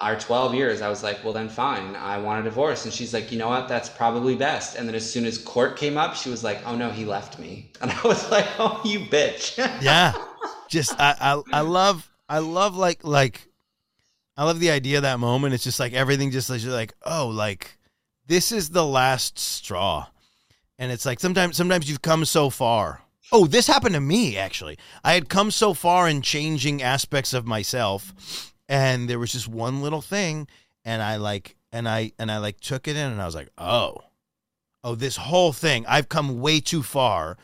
Our 0.00 0.16
12 0.18 0.54
years, 0.54 0.80
I 0.80 0.88
was 0.88 1.02
like, 1.02 1.24
well, 1.24 1.32
then 1.32 1.48
fine. 1.48 1.96
I 1.96 2.18
want 2.18 2.40
a 2.40 2.44
divorce. 2.44 2.84
And 2.84 2.94
she's 2.94 3.12
like, 3.12 3.32
you 3.32 3.38
know 3.38 3.48
what? 3.48 3.66
That's 3.66 3.88
probably 3.88 4.36
best. 4.36 4.76
And 4.76 4.86
then 4.86 4.94
as 4.94 5.10
soon 5.10 5.24
as 5.26 5.38
court 5.38 5.76
came 5.76 5.98
up, 5.98 6.14
she 6.14 6.30
was 6.30 6.44
like, 6.44 6.60
oh 6.64 6.76
no, 6.76 6.88
he 6.88 7.04
left 7.04 7.40
me. 7.40 7.72
And 7.82 7.90
I 7.90 8.00
was 8.02 8.30
like, 8.30 8.46
oh, 8.60 8.80
you 8.84 9.00
bitch. 9.00 9.58
Yeah, 9.82 10.12
just 10.68 10.94
I, 11.00 11.16
I 11.20 11.42
I 11.58 11.60
love 11.62 12.08
I 12.28 12.38
love 12.38 12.76
like 12.76 13.02
like 13.02 13.47
I 14.38 14.44
love 14.44 14.60
the 14.60 14.70
idea 14.70 14.98
of 14.98 15.02
that 15.02 15.18
moment. 15.18 15.52
It's 15.52 15.64
just 15.64 15.80
like 15.80 15.92
everything 15.92 16.30
just 16.30 16.48
like, 16.48 16.64
like 16.64 16.94
oh 17.04 17.26
like 17.26 17.76
this 18.28 18.52
is 18.52 18.70
the 18.70 18.86
last 18.86 19.36
straw, 19.36 20.06
and 20.78 20.92
it's 20.92 21.04
like 21.04 21.18
sometimes 21.18 21.56
sometimes 21.56 21.90
you've 21.90 22.02
come 22.02 22.24
so 22.24 22.48
far. 22.48 23.02
Oh, 23.32 23.46
this 23.48 23.66
happened 23.66 23.96
to 23.96 24.00
me 24.00 24.38
actually. 24.38 24.78
I 25.02 25.14
had 25.14 25.28
come 25.28 25.50
so 25.50 25.74
far 25.74 26.08
in 26.08 26.22
changing 26.22 26.84
aspects 26.84 27.34
of 27.34 27.46
myself, 27.46 28.54
and 28.68 29.10
there 29.10 29.18
was 29.18 29.32
just 29.32 29.48
one 29.48 29.82
little 29.82 30.02
thing, 30.02 30.46
and 30.84 31.02
I 31.02 31.16
like 31.16 31.56
and 31.72 31.88
I 31.88 32.12
and 32.16 32.30
I 32.30 32.38
like 32.38 32.60
took 32.60 32.86
it 32.86 32.96
in, 32.96 33.10
and 33.10 33.20
I 33.20 33.26
was 33.26 33.34
like, 33.34 33.50
oh, 33.58 33.96
oh, 34.84 34.94
this 34.94 35.16
whole 35.16 35.52
thing. 35.52 35.84
I've 35.88 36.08
come 36.08 36.38
way 36.38 36.60
too 36.60 36.84
far 36.84 37.36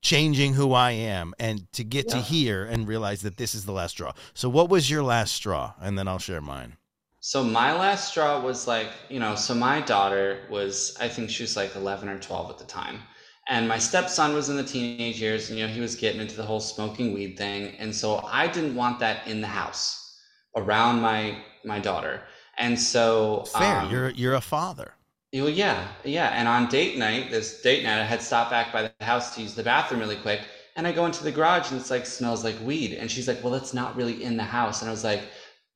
changing 0.00 0.54
who 0.54 0.72
I 0.72 0.92
am 0.92 1.34
and 1.38 1.70
to 1.72 1.84
get 1.84 2.08
to 2.10 2.18
here 2.18 2.64
and 2.64 2.86
realize 2.86 3.22
that 3.22 3.36
this 3.36 3.54
is 3.54 3.64
the 3.64 3.72
last 3.72 3.92
straw. 3.92 4.12
So 4.34 4.48
what 4.48 4.68
was 4.68 4.90
your 4.90 5.02
last 5.02 5.34
straw? 5.34 5.74
And 5.80 5.98
then 5.98 6.06
I'll 6.08 6.18
share 6.18 6.40
mine. 6.40 6.76
So 7.20 7.42
my 7.42 7.72
last 7.72 8.08
straw 8.08 8.40
was 8.40 8.68
like, 8.68 8.88
you 9.08 9.18
know, 9.18 9.34
so 9.34 9.54
my 9.54 9.80
daughter 9.80 10.44
was, 10.48 10.96
I 11.00 11.08
think 11.08 11.28
she 11.28 11.42
was 11.42 11.56
like 11.56 11.74
11 11.74 12.08
or 12.08 12.20
12 12.20 12.50
at 12.50 12.58
the 12.58 12.64
time. 12.64 13.00
And 13.48 13.66
my 13.66 13.78
stepson 13.78 14.32
was 14.32 14.48
in 14.48 14.56
the 14.56 14.64
teenage 14.64 15.20
years 15.20 15.50
and, 15.50 15.58
you 15.58 15.66
know, 15.66 15.72
he 15.72 15.80
was 15.80 15.96
getting 15.96 16.20
into 16.20 16.36
the 16.36 16.44
whole 16.44 16.60
smoking 16.60 17.12
weed 17.14 17.36
thing. 17.36 17.74
And 17.78 17.94
so 17.94 18.20
I 18.26 18.46
didn't 18.46 18.76
want 18.76 19.00
that 19.00 19.26
in 19.26 19.40
the 19.40 19.46
house 19.48 20.20
around 20.56 21.00
my, 21.00 21.42
my 21.64 21.80
daughter. 21.80 22.22
And 22.58 22.78
so, 22.78 23.44
Fair. 23.44 23.80
um, 23.80 23.90
you're 23.90 24.10
you're 24.10 24.34
a 24.34 24.40
father. 24.40 24.94
Well, 25.44 25.52
yeah, 25.52 25.88
yeah. 26.04 26.28
And 26.28 26.46
on 26.48 26.68
date 26.68 26.98
night, 26.98 27.30
this 27.30 27.60
date 27.62 27.82
night, 27.84 28.00
I 28.00 28.04
had 28.04 28.22
stopped 28.22 28.50
back 28.50 28.72
by 28.72 28.82
the 28.82 29.04
house 29.04 29.34
to 29.34 29.42
use 29.42 29.54
the 29.54 29.62
bathroom 29.62 30.00
really 30.00 30.16
quick. 30.16 30.40
And 30.76 30.86
I 30.86 30.92
go 30.92 31.06
into 31.06 31.24
the 31.24 31.32
garage 31.32 31.70
and 31.70 31.80
it's 31.80 31.90
like, 31.90 32.06
smells 32.06 32.44
like 32.44 32.56
weed. 32.60 32.94
And 32.94 33.10
she's 33.10 33.26
like, 33.28 33.42
well, 33.42 33.52
that's 33.52 33.72
not 33.74 33.96
really 33.96 34.22
in 34.22 34.36
the 34.36 34.44
house. 34.44 34.82
And 34.82 34.88
I 34.88 34.92
was 34.92 35.04
like, 35.04 35.22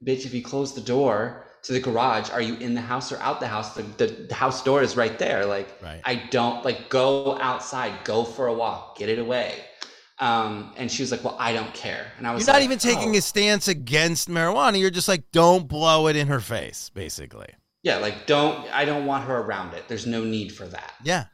bitch, 0.04 0.26
if 0.26 0.34
you 0.34 0.42
close 0.42 0.74
the 0.74 0.80
door 0.82 1.46
to 1.62 1.72
the 1.72 1.80
garage, 1.80 2.30
are 2.30 2.42
you 2.42 2.54
in 2.56 2.74
the 2.74 2.80
house 2.80 3.10
or 3.12 3.18
out 3.18 3.40
the 3.40 3.46
house? 3.48 3.74
The, 3.74 3.82
the, 3.82 4.06
the 4.28 4.34
house 4.34 4.62
door 4.62 4.82
is 4.82 4.96
right 4.96 5.18
there. 5.18 5.46
Like, 5.46 5.68
Right. 5.82 6.00
I 6.04 6.16
don't 6.30 6.64
like 6.64 6.88
go 6.90 7.38
outside, 7.40 7.92
go 8.04 8.24
for 8.24 8.46
a 8.48 8.54
walk, 8.54 8.98
get 8.98 9.08
it 9.08 9.18
away. 9.18 9.54
Um, 10.18 10.74
and 10.76 10.90
she 10.90 11.02
was 11.02 11.10
like, 11.10 11.24
well, 11.24 11.36
I 11.38 11.52
don't 11.54 11.72
care. 11.72 12.12
And 12.18 12.26
I 12.26 12.34
was 12.34 12.46
You're 12.46 12.48
not 12.48 12.56
like, 12.58 12.64
even 12.64 12.78
taking 12.78 13.14
"Oh." 13.14 13.18
a 13.18 13.22
stance 13.22 13.68
against 13.68 14.28
marijuana. 14.28 14.78
You're 14.78 14.90
just 14.90 15.08
like, 15.08 15.30
don't 15.32 15.66
blow 15.66 16.08
it 16.08 16.16
in 16.16 16.26
her 16.26 16.40
face, 16.40 16.90
basically. 16.94 17.54
Yeah, 17.82 17.96
like 17.98 18.26
don't 18.26 18.66
I 18.72 18.84
don't 18.84 19.06
want 19.06 19.24
her 19.24 19.38
around 19.38 19.74
it. 19.74 19.84
There's 19.88 20.06
no 20.06 20.24
need 20.24 20.52
for 20.52 20.66
that. 20.66 20.92
Yeah. 21.04 21.24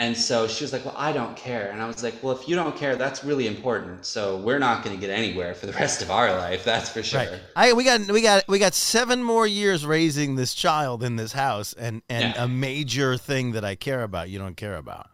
And 0.00 0.16
so 0.16 0.48
she 0.48 0.64
was 0.64 0.72
like, 0.72 0.84
Well, 0.84 0.96
I 0.96 1.12
don't 1.12 1.36
care. 1.36 1.70
And 1.70 1.80
I 1.80 1.86
was 1.86 2.02
like, 2.02 2.20
Well, 2.20 2.36
if 2.36 2.48
you 2.48 2.56
don't 2.56 2.76
care, 2.76 2.96
that's 2.96 3.22
really 3.22 3.46
important. 3.46 4.04
So 4.04 4.38
we're 4.38 4.58
not 4.58 4.82
gonna 4.82 4.96
get 4.96 5.10
anywhere 5.10 5.54
for 5.54 5.66
the 5.66 5.72
rest 5.72 6.02
of 6.02 6.10
our 6.10 6.32
life, 6.32 6.64
that's 6.64 6.88
for 6.88 7.02
sure. 7.02 7.20
Right. 7.20 7.40
I 7.54 7.72
we 7.74 7.84
got 7.84 8.00
we 8.10 8.20
got 8.20 8.48
we 8.48 8.58
got 8.58 8.74
seven 8.74 9.22
more 9.22 9.46
years 9.46 9.86
raising 9.86 10.34
this 10.34 10.52
child 10.52 11.04
in 11.04 11.14
this 11.14 11.32
house, 11.32 11.74
and 11.74 12.02
and 12.08 12.34
Yeah. 12.34 12.44
a 12.44 12.48
major 12.48 13.16
thing 13.16 13.52
that 13.52 13.64
I 13.64 13.76
care 13.76 14.02
about, 14.02 14.28
you 14.30 14.38
don't 14.40 14.56
care 14.56 14.76
about. 14.76 15.06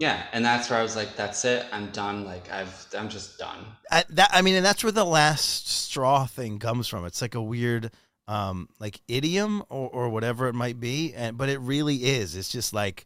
Yeah. 0.00 0.22
And 0.32 0.42
that's 0.44 0.70
where 0.70 0.78
I 0.78 0.82
was 0.82 0.96
like, 0.96 1.14
That's 1.14 1.44
it, 1.44 1.66
I'm 1.70 1.90
done. 1.90 2.24
Like 2.24 2.50
I've 2.50 2.86
I'm 2.96 3.10
just 3.10 3.38
done. 3.38 3.66
I, 3.90 4.04
that 4.10 4.30
I 4.32 4.40
mean, 4.40 4.54
and 4.54 4.64
that's 4.64 4.82
where 4.82 4.92
the 4.92 5.04
last 5.04 5.68
straw 5.68 6.24
thing 6.24 6.58
comes 6.58 6.88
from. 6.88 7.04
It's 7.04 7.20
like 7.20 7.34
a 7.34 7.42
weird, 7.42 7.90
um, 8.28 8.68
like 8.80 9.00
idiom 9.08 9.62
or 9.68 9.88
or 9.88 10.08
whatever 10.08 10.48
it 10.48 10.54
might 10.54 10.80
be, 10.80 11.14
and 11.14 11.36
but 11.38 11.48
it 11.48 11.58
really 11.60 11.96
is. 11.96 12.36
It's 12.36 12.48
just 12.48 12.72
like 12.72 13.04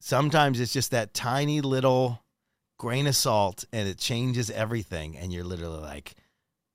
sometimes 0.00 0.60
it's 0.60 0.72
just 0.72 0.90
that 0.90 1.14
tiny 1.14 1.60
little 1.60 2.22
grain 2.78 3.06
of 3.06 3.16
salt, 3.16 3.64
and 3.72 3.88
it 3.88 3.98
changes 3.98 4.50
everything, 4.50 5.16
and 5.16 5.32
you're 5.32 5.44
literally 5.44 5.80
like, 5.80 6.14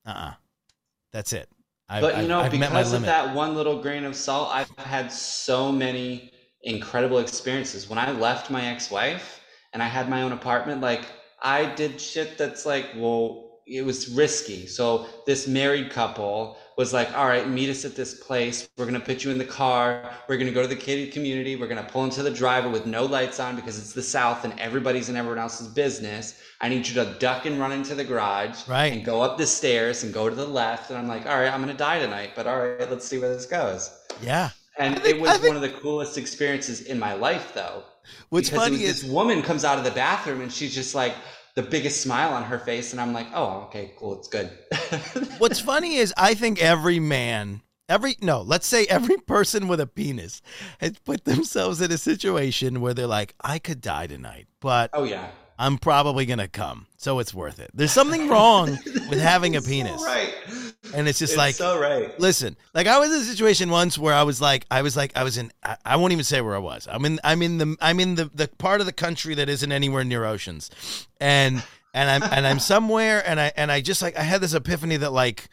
uh, 0.06 0.10
uh 0.10 0.34
that's 1.12 1.34
it. 1.34 1.50
I, 1.90 2.02
But 2.02 2.22
you 2.22 2.28
know, 2.28 2.40
I've 2.40 2.52
my 2.52 2.68
because 2.68 2.94
of 2.94 3.04
that 3.04 3.34
one 3.34 3.56
little 3.56 3.82
grain 3.82 4.04
of 4.04 4.16
salt, 4.16 4.50
I've 4.52 4.70
had 4.78 5.12
so 5.12 5.72
many 5.72 6.32
incredible 6.64 7.20
experiences. 7.20 7.90
When 7.90 7.98
I 7.98 8.12
left 8.12 8.52
my 8.52 8.66
ex-wife 8.66 9.42
and 9.74 9.82
I 9.82 9.88
had 9.88 10.10
my 10.10 10.24
own 10.24 10.34
apartment, 10.34 10.82
like 10.82 11.06
I 11.42 11.74
did 11.76 12.02
shit 12.02 12.38
that's 12.38 12.66
like, 12.66 12.88
well, 12.96 13.62
it 13.66 13.86
was 13.86 14.10
risky. 14.10 14.68
So 14.68 15.08
this 15.26 15.48
married 15.48 15.92
couple 15.92 16.58
was 16.78 16.94
like, 16.94 17.12
all 17.18 17.26
right, 17.26 17.50
meet 17.50 17.70
us 17.70 17.86
at 17.86 17.96
this 17.96 18.14
place. 18.14 18.70
We're 18.78 18.86
gonna 18.86 19.00
put 19.00 19.24
you 19.24 19.32
in 19.32 19.40
the 19.40 19.46
car. 19.46 20.12
We're 20.30 20.38
gonna 20.38 20.52
go 20.52 20.62
to 20.62 20.68
the 20.68 20.76
kitty 20.76 21.08
community. 21.10 21.56
We're 21.56 21.68
gonna 21.68 21.88
pull 21.92 22.04
into 22.04 22.22
the 22.22 22.30
driveway 22.32 22.72
with 22.72 22.86
no 22.86 23.04
lights 23.06 23.40
on 23.40 23.56
because 23.56 23.80
it's 23.80 23.94
the 23.94 24.04
South 24.04 24.46
and 24.46 24.58
everybody's 24.60 25.10
in 25.10 25.16
everyone 25.16 25.40
else's 25.40 25.68
business. 25.68 26.40
I 26.62 26.70
need 26.70 26.88
you 26.88 26.94
to 27.04 27.16
duck 27.20 27.46
and 27.48 27.60
run 27.60 27.72
into 27.72 27.96
the 27.96 28.04
garage 28.04 28.68
Right. 28.68 28.94
and 28.94 29.04
go 29.04 29.22
up 29.22 29.38
the 29.40 29.48
stairs 29.48 30.04
and 30.04 30.14
go 30.14 30.30
to 30.30 30.36
the 30.36 30.46
left. 30.46 30.92
And 30.92 31.00
I'm 31.00 31.08
like, 31.08 31.26
all 31.26 31.40
right, 31.40 31.52
I'm 31.52 31.60
gonna 31.62 31.74
die 31.74 32.00
tonight, 32.00 32.32
but 32.36 32.46
all 32.46 32.60
right, 32.60 32.90
let's 32.90 33.08
see 33.08 33.18
where 33.18 33.34
this 33.34 33.46
goes. 33.48 33.90
yeah. 34.22 34.50
And 34.80 35.02
think- 35.02 35.16
it 35.16 35.20
was 35.22 35.32
think- 35.32 35.48
one 35.48 35.56
of 35.56 35.64
the 35.64 35.80
coolest 35.80 36.20
experiences 36.20 36.82
in 36.82 37.00
my 37.00 37.14
life, 37.14 37.54
though. 37.56 37.84
What's 38.30 38.50
funny 38.50 38.84
is 38.84 39.02
this 39.02 39.12
woman 39.12 39.42
comes 39.42 39.66
out 39.66 39.80
of 39.80 39.84
the 39.84 39.90
bathroom 39.92 40.42
and 40.42 40.54
she's 40.54 40.74
just 40.76 40.94
like 40.94 41.16
the 41.58 41.64
biggest 41.64 42.02
smile 42.02 42.36
on 42.36 42.44
her 42.44 42.60
face, 42.60 42.92
and 42.92 43.02
I'm 43.02 43.14
like, 43.14 43.26
oh, 43.34 43.64
okay, 43.64 43.92
cool, 43.98 44.20
it's 44.20 44.28
good. 44.28 44.52
What's 45.40 45.60
funny 45.60 45.96
is 45.96 46.14
I 46.16 46.36
think 46.36 46.62
every 46.62 47.00
man, 47.00 47.62
every 47.90 48.16
no, 48.22 48.44
let's 48.44 48.68
say 48.68 48.86
every 48.86 49.18
person 49.18 49.68
with 49.68 49.80
a 49.80 49.88
penis 49.88 50.44
has 50.80 51.00
put 51.00 51.26
themselves 51.26 51.82
in 51.82 51.92
a 51.92 51.98
situation 51.98 52.80
where 52.80 52.94
they're 52.94 53.08
like, 53.08 53.34
I 53.42 53.58
could 53.58 53.82
die 53.82 54.06
tonight, 54.06 54.46
but 54.62 54.92
oh 54.94 55.04
yeah, 55.04 55.30
I'm 55.58 55.80
probably 55.80 56.28
gonna 56.28 56.48
come, 56.48 56.86
so 56.96 57.18
it's 57.18 57.34
worth 57.34 57.60
it. 57.60 57.72
There's 57.74 57.92
something 57.92 58.30
wrong 58.30 58.78
with 59.10 59.20
having 59.20 59.56
a 59.56 59.62
So 59.64 59.68
penis, 59.68 60.04
right? 60.06 60.36
And 60.94 61.08
it's 61.08 61.20
just 61.20 61.34
It's 61.34 61.38
like, 61.38 61.56
so 61.56 61.80
right. 61.80 62.18
listen, 62.20 62.56
like 62.74 62.88
I 62.88 63.00
was 63.00 63.12
in 63.12 63.22
a 63.22 63.24
situation 63.24 63.70
once 63.70 63.98
where 63.98 64.14
I 64.14 64.24
was 64.24 64.40
like, 64.40 64.66
I 64.72 64.82
was 64.82 64.96
like, 64.96 65.16
I 65.16 65.24
was 65.24 65.38
in, 65.38 65.52
I, 65.64 65.78
I 65.86 65.96
won't 65.98 66.14
even 66.14 66.24
say 66.24 66.42
where 66.42 66.56
I 66.56 66.60
was. 66.60 66.88
I'm 66.90 67.04
in, 67.06 67.20
I'm 67.24 67.42
in 67.42 67.58
the, 67.58 67.76
I'm 67.82 68.00
in 68.00 68.16
the 68.16 68.32
the 68.34 68.48
part 68.48 68.80
of 68.80 68.86
the 68.86 68.94
country 68.94 69.36
that 69.36 69.50
isn't 69.50 69.72
anywhere 69.72 70.04
near 70.04 70.24
oceans, 70.26 70.70
and 71.20 71.64
and 71.94 72.10
I'm 72.10 72.24
and 72.32 72.48
I'm 72.48 72.60
somewhere, 72.60 73.24
and 73.28 73.40
I 73.40 73.52
and 73.58 73.72
I 73.72 73.82
just 73.82 74.02
like 74.02 74.18
I 74.18 74.24
had 74.24 74.42
this 74.42 74.54
epiphany 74.54 74.98
that 74.98 75.12
like, 75.12 75.50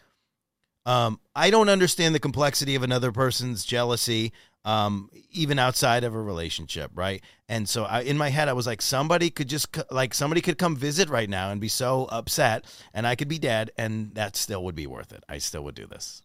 um, 0.86 1.18
I 1.34 1.50
don't 1.50 1.68
understand 1.68 2.14
the 2.14 2.20
complexity 2.20 2.74
of 2.74 2.82
another 2.82 3.12
person's 3.12 3.64
jealousy. 3.64 4.32
Um, 4.64 5.10
even 5.30 5.58
outside 5.58 6.04
of 6.04 6.14
a 6.14 6.20
relationship, 6.22 6.90
right? 6.94 7.22
And 7.50 7.68
so 7.68 7.84
I, 7.84 8.00
in 8.00 8.16
my 8.16 8.30
head, 8.30 8.48
I 8.48 8.54
was 8.54 8.66
like, 8.66 8.80
somebody 8.80 9.28
could 9.28 9.48
just 9.48 9.76
like 9.90 10.14
somebody 10.14 10.40
could 10.40 10.56
come 10.56 10.74
visit 10.74 11.10
right 11.10 11.28
now 11.28 11.50
and 11.50 11.60
be 11.60 11.68
so 11.68 12.06
upset, 12.10 12.64
and 12.94 13.06
I 13.06 13.14
could 13.14 13.28
be 13.28 13.38
dead, 13.38 13.72
and 13.76 14.14
that 14.14 14.36
still 14.36 14.64
would 14.64 14.74
be 14.74 14.86
worth 14.86 15.12
it. 15.12 15.22
I 15.28 15.36
still 15.38 15.64
would 15.64 15.74
do 15.74 15.86
this. 15.86 16.22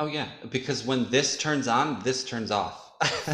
Oh 0.00 0.06
yeah, 0.06 0.28
because 0.50 0.84
when 0.84 1.08
this 1.10 1.36
turns 1.36 1.68
on, 1.68 2.00
this 2.02 2.24
turns 2.24 2.50
off. 2.50 2.82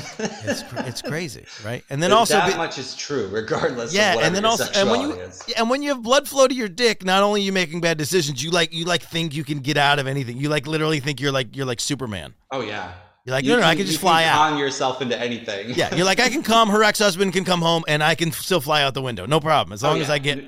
It's 0.44 0.64
it's 0.72 1.03
crazy, 1.03 1.44
right? 1.64 1.84
And 1.88 2.03
then 2.03 2.11
But 2.11 2.16
also, 2.16 2.34
that 2.34 2.50
be- 2.53 2.57
much 2.59 2.78
is 2.78 2.94
true, 2.96 3.28
regardless. 3.32 3.94
yeah, 3.94 4.14
of 4.16 4.22
and 4.22 4.34
then 4.34 4.44
also, 4.44 4.66
and 4.74 4.90
when 4.90 5.00
you 5.00 5.12
is. 5.12 5.42
and 5.57 5.70
when 5.70 5.82
you 5.82 5.90
have 5.94 6.03
blood 6.03 6.26
flow 6.28 6.46
to 6.48 6.55
your 6.55 6.68
dick, 6.68 7.05
not 7.05 7.22
only 7.22 7.40
are 7.40 7.44
you 7.44 7.53
making 7.53 7.80
bad 7.80 7.96
decisions, 7.96 8.42
you 8.42 8.50
like 8.50 8.72
you 8.72 8.84
like 8.84 9.03
think 9.03 9.34
you 9.34 9.44
can 9.44 9.61
get 9.61 9.76
out 9.76 9.98
of 9.98 10.07
anything. 10.07 10.36
You 10.36 10.48
like 10.48 10.66
literally 10.66 11.00
think 11.00 11.20
you're 11.20 11.32
like 11.32 11.57
you're 11.57 11.66
like 11.66 11.80
Superman. 11.80 12.34
oh 12.50 12.61
yeah, 12.61 12.92
You're 13.25 13.35
like, 13.37 13.45
You 13.45 13.53
no, 13.53 13.61
no, 13.61 13.66
I 13.66 13.75
can 13.77 13.87
just 13.87 14.01
fly 14.01 14.25
out. 14.25 14.37
Con 14.51 14.59
yourself 14.59 15.01
into 15.01 15.18
anything. 15.18 15.70
Yeah, 15.77 15.95
you're 15.95 16.05
like, 16.07 16.18
I 16.20 16.29
can 16.29 16.43
come. 16.43 16.68
Her 16.70 16.83
ex 16.83 16.99
husband 16.99 17.33
can 17.33 17.45
come 17.45 17.61
home, 17.62 17.85
and 17.87 18.03
I 18.03 18.14
can 18.14 18.33
still 18.33 18.61
fly 18.61 18.83
out 18.83 18.95
the 18.95 19.03
window, 19.03 19.27
no 19.27 19.39
problem. 19.41 19.73
As 19.73 19.85
Oh, 19.85 19.89
long 19.89 20.01
as. 20.01 20.11
I 20.11 20.18
get, 20.18 20.39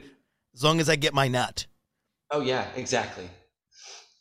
as 0.55 0.63
long 0.65 0.81
as 0.81 0.89
I 0.89 0.97
get 0.97 1.15
my 1.15 1.29
nut. 1.29 1.67
Oh 2.31 2.41
yeah, 2.41 2.67
exactly. 2.75 3.29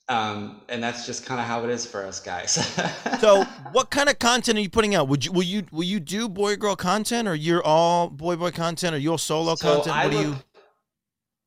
Um, 0.10 0.62
and 0.68 0.84
that's 0.84 1.06
just 1.06 1.26
kind 1.26 1.40
of 1.40 1.48
how 1.48 1.64
it 1.64 1.70
is 1.70 1.86
for 1.86 2.06
us 2.06 2.20
guys. 2.20 2.56
So, 3.20 3.44
what 3.72 3.90
kind 3.90 4.10
of 4.10 4.20
content 4.20 4.58
are 4.58 4.62
you 4.62 4.70
putting 4.70 4.96
out? 4.96 5.08
Would 5.08 5.24
you 5.24 5.32
will 5.32 5.44
you 5.44 5.64
will 5.72 5.84
you 5.86 6.02
do 6.02 6.28
boy 6.28 6.58
girl 6.58 6.76
content, 6.76 7.26
or 7.28 7.36
you're 7.36 7.64
all 7.64 8.10
boy 8.10 8.36
boy 8.36 8.52
content, 8.52 8.94
or 8.94 8.98
you're 8.98 9.18
solo 9.18 9.56
So 9.56 9.76
content? 9.76 9.96
I 9.96 10.04
What 10.08 10.12
do 10.12 10.20
you? 10.20 10.36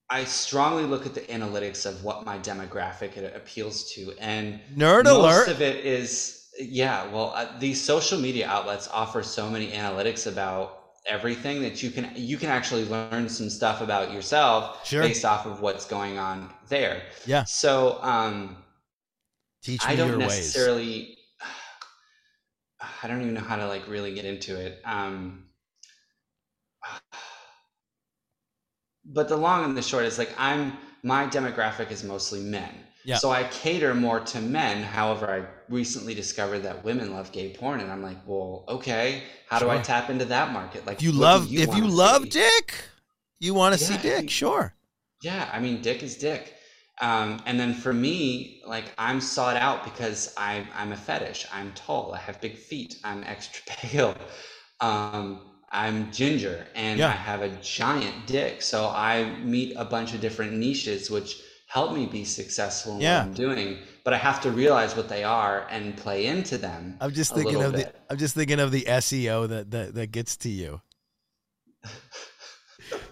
I 0.08 0.24
strongly 0.24 0.84
look 0.84 1.04
at 1.04 1.12
the 1.14 1.20
analytics 1.22 1.84
of 1.84 2.02
what 2.02 2.24
my 2.24 2.38
demographic 2.38 3.16
it 3.18 3.36
appeals 3.36 3.92
to, 3.92 4.14
and 4.18 4.58
Nerd 4.74 5.04
most 5.04 5.16
alert. 5.16 5.48
of 5.48 5.60
it 5.60 5.84
is 5.84 6.45
yeah. 6.58 7.06
Well, 7.12 7.32
uh, 7.34 7.58
these 7.58 7.80
social 7.82 8.18
media 8.18 8.46
outlets 8.48 8.88
offer 8.88 9.22
so 9.22 9.48
many 9.50 9.68
analytics 9.72 10.26
about 10.26 10.82
everything 11.06 11.62
that 11.62 11.82
you 11.82 11.90
can 11.90 12.10
you 12.16 12.36
can 12.36 12.50
actually 12.50 12.84
learn 12.84 13.28
some 13.28 13.48
stuff 13.48 13.80
about 13.80 14.12
yourself 14.12 14.84
Sure. 14.86 15.02
based 15.02 15.24
off 15.24 15.46
of 15.46 15.60
what's 15.60 15.84
going 15.86 16.18
on 16.18 16.52
there. 16.68 17.02
Yeah. 17.26 17.44
So 17.44 18.02
um, 18.02 18.56
Teach 19.62 19.86
me 19.88 19.92
I 19.92 19.96
don't 19.96 20.08
your 20.08 20.18
ways. 20.18 20.28
necessarily. 20.28 21.16
I 23.02 23.08
don't 23.08 23.20
even 23.22 23.34
know 23.34 23.40
how 23.40 23.56
to 23.56 23.66
like 23.66 23.88
really 23.88 24.14
get 24.14 24.24
into 24.24 24.56
it. 24.58 24.80
Um, 24.84 25.44
but 29.04 29.28
the 29.28 29.36
long 29.36 29.64
and 29.64 29.76
the 29.76 29.82
short 29.82 30.04
is 30.04 30.18
like 30.18 30.34
I'm 30.38 30.76
my 31.02 31.26
demographic 31.26 31.90
is 31.90 32.02
mostly 32.04 32.40
men. 32.40 32.85
Yeah. 33.06 33.18
So 33.18 33.30
I 33.30 33.44
cater 33.44 33.94
more 33.94 34.20
to 34.20 34.40
men. 34.40 34.82
However, 34.82 35.30
I 35.30 35.72
recently 35.72 36.14
discovered 36.14 36.60
that 36.60 36.84
women 36.84 37.12
love 37.12 37.32
gay 37.32 37.54
porn, 37.54 37.80
and 37.80 37.90
I'm 37.90 38.02
like, 38.02 38.18
well, 38.26 38.64
okay, 38.68 39.24
how 39.48 39.58
do 39.60 39.70
I 39.70 39.78
tap 39.78 40.10
into 40.10 40.26
that 40.26 40.52
market? 40.52 40.86
Like, 40.86 40.98
If 40.98 41.02
you 41.02 41.12
love, 41.12 41.52
if 41.56 41.74
you 41.74 41.86
love 41.86 42.28
see? 42.28 42.28
dick, 42.28 42.74
you 43.38 43.54
want 43.54 43.72
to 43.74 43.78
see 43.78 43.96
Yeah, 43.96 43.98
dick. 43.98 44.28
you- 44.28 44.30
Sure. 44.30 44.74
Yeah, 45.22 45.50
I 45.52 45.60
mean, 45.60 45.82
dick 45.82 46.02
is 46.02 46.16
dick. 46.16 46.54
Um, 47.00 47.42
and 47.46 47.60
then 47.60 47.74
for 47.74 47.92
me, 47.92 48.62
like 48.66 48.86
I'm 48.98 49.20
sought 49.20 49.56
out 49.56 49.84
because 49.84 50.32
I'm 50.36 50.66
I'm 50.74 50.92
a 50.92 50.96
fetish. 50.96 51.46
I'm 51.52 51.72
tall. 51.74 52.14
I 52.14 52.18
have 52.18 52.40
big 52.40 52.56
feet. 52.56 52.96
I'm 53.04 53.22
extra 53.24 53.62
pale. 53.66 54.16
Um, 54.80 55.40
I'm 55.70 56.12
ginger, 56.12 56.66
and 56.74 57.00
Yeah. 57.00 57.08
I 57.08 57.12
have 57.12 57.42
a 57.42 57.50
giant 57.62 58.26
dick. 58.26 58.62
So 58.62 58.88
I 58.88 59.36
meet 59.40 59.74
a 59.76 59.84
bunch 59.84 60.14
of 60.14 60.20
different 60.20 60.52
niches, 60.54 61.10
which 61.10 61.40
help 61.76 61.92
me 61.92 62.06
be 62.06 62.24
successful 62.24 62.94
in 62.94 63.00
Yeah. 63.02 63.18
what 63.18 63.26
I'm 63.26 63.34
doing. 63.34 63.78
But 64.04 64.14
I 64.14 64.18
have 64.18 64.40
to 64.42 64.50
realize 64.50 64.96
what 64.96 65.08
they 65.08 65.24
are 65.24 65.66
and 65.68 65.94
play 65.96 66.26
into 66.26 66.56
them. 66.56 66.96
I'm 67.02 67.12
just 67.12 67.34
thinking 67.34 67.62
of 67.62 67.72
the. 67.72 67.92
I'm 68.08 68.16
just 68.16 68.34
thinking 68.34 68.60
of 68.60 68.70
the 68.70 68.84
SEO 69.04 69.48
that 69.48 69.70
that, 69.72 69.94
that 69.94 70.08
gets 70.10 70.36
to 70.38 70.48
you. 70.48 70.80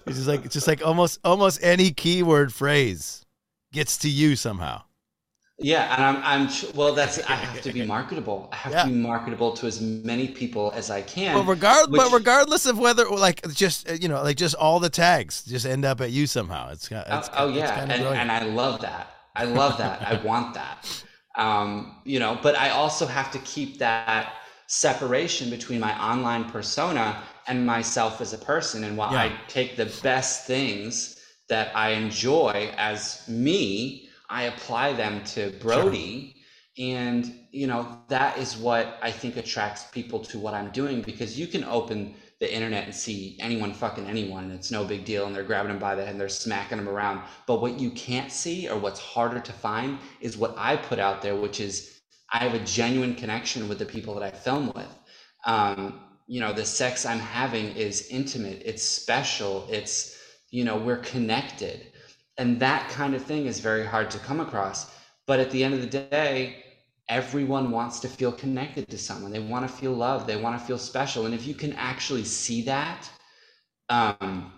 It's 0.07 0.17
just 0.17 0.29
like 0.29 0.45
it's 0.45 0.53
just 0.55 0.69
like 0.69 0.87
almost 0.87 1.19
almost 1.25 1.59
any 1.63 1.91
keyword 1.91 2.53
phrase 2.53 3.25
gets 3.73 3.97
to 3.99 4.09
you 4.09 4.37
somehow. 4.37 4.83
Yeah, 5.59 5.95
and 5.95 6.05
I'm, 6.05 6.23
I'm 6.49 6.75
well. 6.75 6.95
That's 6.95 7.19
I 7.23 7.35
have 7.37 7.63
to 7.63 7.73
be 7.73 7.87
marketable. 7.97 8.49
I 8.53 8.57
have 8.57 8.73
Yeah. 8.73 8.83
to 8.83 8.89
be 8.89 8.95
marketable 8.97 9.53
to 9.53 9.67
as 9.67 9.81
many 9.81 10.27
people 10.29 10.73
as 10.75 10.91
I 10.91 11.01
can. 11.03 11.37
But 11.37 11.47
regard, 11.47 11.93
but 11.93 12.13
regardless 12.13 12.67
of 12.67 12.79
whether 12.79 13.05
like 13.09 13.41
just 13.53 13.89
you 14.03 14.09
know 14.09 14.21
like 14.23 14.37
just 14.37 14.57
all 14.57 14.81
the 14.81 14.91
tags 14.91 15.45
just 15.45 15.65
end 15.65 15.85
up 15.85 16.01
at 16.01 16.11
you 16.11 16.27
somehow. 16.27 16.71
It's, 16.73 16.89
ki- 16.89 16.97
Oh, 16.97 17.19
it's 17.19 17.31
oh, 17.35 17.49
it's 17.51 17.59
yeah, 17.59 17.83
and, 17.83 17.93
and 17.93 18.33
I 18.33 18.43
love 18.45 18.81
that. 18.81 19.11
I 19.37 19.45
love 19.45 19.79
that. 19.79 20.03
I 20.03 20.21
want 20.25 20.55
that. 20.55 21.05
Um, 21.37 22.01
you 22.05 22.19
know, 22.19 22.39
but 22.43 22.57
I 22.57 22.71
also 22.71 23.07
have 23.07 23.31
to 23.33 23.39
keep 23.41 23.79
that 23.79 24.33
separation 24.67 25.51
between 25.51 25.79
my 25.81 25.93
online 26.03 26.45
persona 26.51 27.23
and 27.47 27.65
myself 27.67 28.21
as 28.21 28.33
a 28.33 28.39
person. 28.39 28.83
And 28.85 28.97
while 28.97 29.13
Yeah. 29.13 29.23
I 29.23 29.33
take 29.49 29.77
the 29.77 29.87
best 30.03 30.47
things 30.47 31.17
that 31.49 31.75
I 31.77 31.91
enjoy 31.91 32.73
as 32.77 33.23
me, 33.29 34.09
I 34.29 34.45
apply 34.45 34.95
them 34.95 35.25
to 35.25 35.51
Brody. 35.61 36.37
And, 36.77 37.33
you 37.53 37.67
know, 37.69 38.01
that 38.09 38.37
is 38.39 38.57
what 38.57 38.99
I 39.01 39.11
think 39.11 39.37
attracts 39.37 39.85
people 39.85 40.19
to 40.21 40.39
what 40.39 40.55
I'm 40.55 40.71
doing 40.71 41.03
because 41.03 41.39
you 41.39 41.47
can 41.47 41.63
open 41.65 42.15
the 42.41 42.53
internet 42.53 42.85
and 42.85 42.95
see 42.95 43.39
anyone 43.41 43.73
fucking 43.73 44.07
anyone 44.07 44.45
and 44.45 44.53
it's 44.53 44.73
no 44.73 44.85
big 44.85 45.05
deal 45.05 45.27
and 45.27 45.35
they're 45.35 45.45
grabbing 45.45 45.71
them 45.71 45.79
by 45.79 45.95
the 45.95 46.03
head 46.03 46.11
and 46.11 46.21
they're 46.21 46.29
smacking 46.29 46.79
them 46.79 46.89
around. 46.89 47.23
But 47.47 47.61
what 47.61 47.79
you 47.79 47.91
can't 47.93 48.33
see 48.33 48.69
or 48.69 48.77
what's 48.77 48.99
harder 48.99 49.41
to 49.41 49.53
find 49.53 49.99
is 50.21 50.37
what 50.37 50.55
I 50.59 50.77
put 50.77 50.99
out 50.99 51.23
there, 51.23 51.37
which 51.37 51.61
is 51.61 52.01
I 52.33 52.39
have 52.39 52.55
a 52.55 52.65
genuine 52.65 53.15
connection 53.15 53.69
with 53.69 53.79
the 53.79 53.87
people 53.87 54.15
that 54.15 54.25
I 54.25 54.31
film 54.31 54.73
with. 54.75 54.99
Um, 55.47 56.01
you 56.27 56.41
know, 56.41 56.53
the 56.53 56.65
sex 56.65 57.07
I'm 57.07 57.21
having 57.21 57.77
is 57.77 58.09
intimate, 58.09 58.63
it's 58.65 58.83
special, 58.83 59.67
it's, 59.71 60.19
you 60.51 60.65
know, 60.65 60.77
we're 60.77 60.99
connected. 60.99 61.93
And 62.37 62.61
that 62.61 62.91
kind 62.91 63.15
of 63.15 63.25
thing 63.25 63.47
is 63.47 63.61
very 63.61 63.85
hard 63.85 64.11
to 64.11 64.19
come 64.19 64.41
across. 64.41 64.91
But 65.27 65.41
at 65.41 65.51
the 65.51 65.63
end 65.65 65.75
of 65.75 65.81
the 65.81 65.87
day, 65.87 66.65
everyone 67.09 67.71
wants 67.71 68.01
to 68.01 68.09
feel 68.09 68.33
connected 68.33 68.89
to 68.89 68.99
someone. 68.99 69.31
They 69.31 69.39
want 69.39 69.69
to 69.69 69.75
feel 69.75 69.93
loved, 69.93 70.27
they 70.27 70.37
want 70.37 70.59
to 70.59 70.67
feel 70.67 70.79
special. 70.79 71.27
And 71.27 71.35
if 71.35 71.47
you 71.47 71.55
can 71.55 71.73
actually 71.75 72.25
see 72.25 72.63
that, 72.63 73.09
um, 73.89 74.53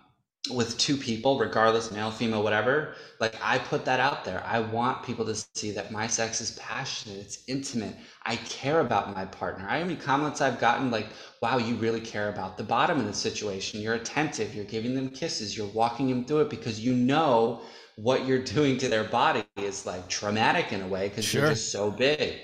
with 0.50 0.76
two 0.78 0.96
people, 0.96 1.38
regardless, 1.38 1.90
male, 1.90 2.10
female, 2.10 2.42
whatever, 2.42 2.94
like 3.20 3.36
I 3.42 3.58
put 3.58 3.84
that 3.86 4.00
out 4.00 4.24
there. 4.24 4.42
I 4.46 4.60
want 4.60 5.02
people 5.02 5.24
to 5.26 5.34
see 5.54 5.70
that 5.72 5.90
my 5.92 6.06
sex 6.06 6.40
is 6.40 6.52
passionate, 6.52 7.18
it's 7.18 7.44
intimate. 7.48 7.96
I 8.24 8.36
care 8.36 8.80
about 8.80 9.14
my 9.14 9.24
partner. 9.26 9.66
I 9.68 9.82
mean, 9.84 9.96
comments 9.96 10.40
I've 10.40 10.60
gotten 10.60 10.90
like, 10.90 11.06
wow, 11.42 11.58
you 11.58 11.74
really 11.76 12.00
care 12.00 12.28
about 12.28 12.56
the 12.56 12.64
bottom 12.64 12.98
of 13.00 13.06
the 13.06 13.14
situation. 13.14 13.80
You're 13.80 13.94
attentive, 13.94 14.54
you're 14.54 14.64
giving 14.64 14.94
them 14.94 15.10
kisses, 15.10 15.56
you're 15.56 15.68
walking 15.68 16.08
them 16.08 16.24
through 16.24 16.42
it 16.42 16.50
because 16.50 16.80
you 16.80 16.94
know 16.94 17.62
what 17.96 18.26
you're 18.26 18.42
doing 18.44 18.78
to 18.78 18.88
their 18.88 19.04
body 19.04 19.44
is 19.56 19.86
like 19.86 20.08
traumatic 20.08 20.72
in 20.72 20.82
a 20.82 20.88
way 20.88 21.08
because 21.08 21.24
Sure. 21.24 21.42
you're 21.42 21.50
just 21.50 21.72
so 21.72 21.90
big. 21.90 22.40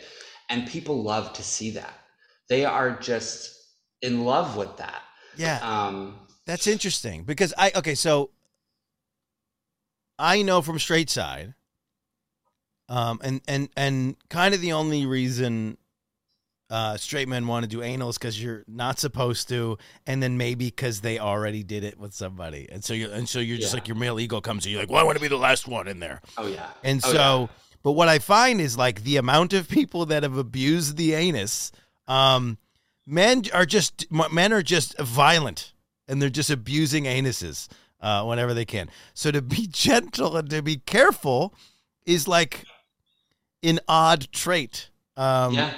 And 0.51 0.67
people 0.69 1.03
love 1.03 1.33
to 1.35 1.43
see 1.43 1.71
that. 1.73 1.95
They 2.49 2.65
are 2.65 2.99
just 2.99 3.51
in 4.03 4.25
love 4.25 4.57
with 4.57 4.77
that. 4.79 5.03
Yeah. 5.37 5.59
Um, 5.63 6.22
That's 6.47 6.67
interesting 6.67 7.25
because 7.25 7.55
I 7.57 7.71
okay, 7.77 7.95
so 7.95 8.31
I 10.19 10.43
know 10.43 10.63
from 10.63 10.79
straight 10.79 11.11
side, 11.11 11.55
um, 12.89 13.21
and 13.23 13.41
and 13.49 13.69
and 13.77 14.17
kind 14.29 14.55
of 14.55 14.61
the 14.61 14.73
only 14.73 15.07
reason 15.07 15.79
uh, 16.71 16.97
straight 16.97 17.29
men 17.29 17.47
want 17.47 17.65
to 17.65 17.69
do 17.69 17.83
anal 17.83 18.09
is 18.09 18.19
because 18.19 18.43
you're 18.43 18.65
not 18.67 18.99
supposed 18.99 19.49
to, 19.51 19.79
and 20.07 20.23
then 20.23 20.37
maybe 20.37 20.67
because 20.67 21.01
they 21.01 21.19
already 21.19 21.63
did 21.63 21.85
it 21.85 21.99
with 21.99 22.13
somebody, 22.15 22.67
and 22.71 22.83
so 22.83 22.93
you 22.95 23.11
and 23.11 23.29
so 23.29 23.39
you're 23.39 23.59
just 23.59 23.73
Yeah. 23.73 23.79
like 23.81 23.89
your 23.89 23.97
male 23.97 24.19
ego 24.19 24.41
comes, 24.41 24.65
and 24.65 24.73
you're 24.73 24.83
like, 24.83 24.91
well, 24.91 25.01
I 25.01 25.05
want 25.05 25.17
to 25.17 25.23
be 25.23 25.29
the 25.29 25.37
last 25.37 25.69
one 25.69 25.87
in 25.87 26.01
there, 26.01 26.21
oh 26.39 26.47
yeah. 26.47 26.67
and 26.83 27.01
Oh, 27.05 27.13
so. 27.13 27.41
yeah. 27.43 27.47
But 27.85 27.93
what 27.93 28.07
I 28.09 28.21
find 28.21 28.61
is 28.61 28.77
like 28.79 29.03
the 29.03 29.17
amount 29.17 29.53
of 29.55 29.69
people 29.69 30.07
that 30.07 30.23
have 30.23 30.37
abused 30.37 30.97
the 30.97 31.15
anus, 31.15 31.73
um, 32.07 32.57
men 33.07 33.43
are 33.53 33.67
just 33.67 34.07
men 34.11 34.53
are 34.53 34.63
just 34.63 34.97
violent 35.01 35.72
and 36.13 36.21
they're 36.21 36.29
just 36.29 36.51
abusing 36.51 37.05
anuses 37.05 37.69
uh, 38.03 38.23
whenever 38.25 38.53
they 38.53 38.67
can. 38.67 38.91
So 39.15 39.31
to 39.31 39.41
be 39.41 39.67
gentle 39.71 40.37
and 40.37 40.49
to 40.51 40.63
be 40.63 40.77
careful 40.77 41.55
is 42.05 42.29
like 42.29 42.67
an 43.63 43.81
odd 43.89 44.29
trait. 44.31 44.91
Um, 45.17 45.55
yeah. 45.55 45.73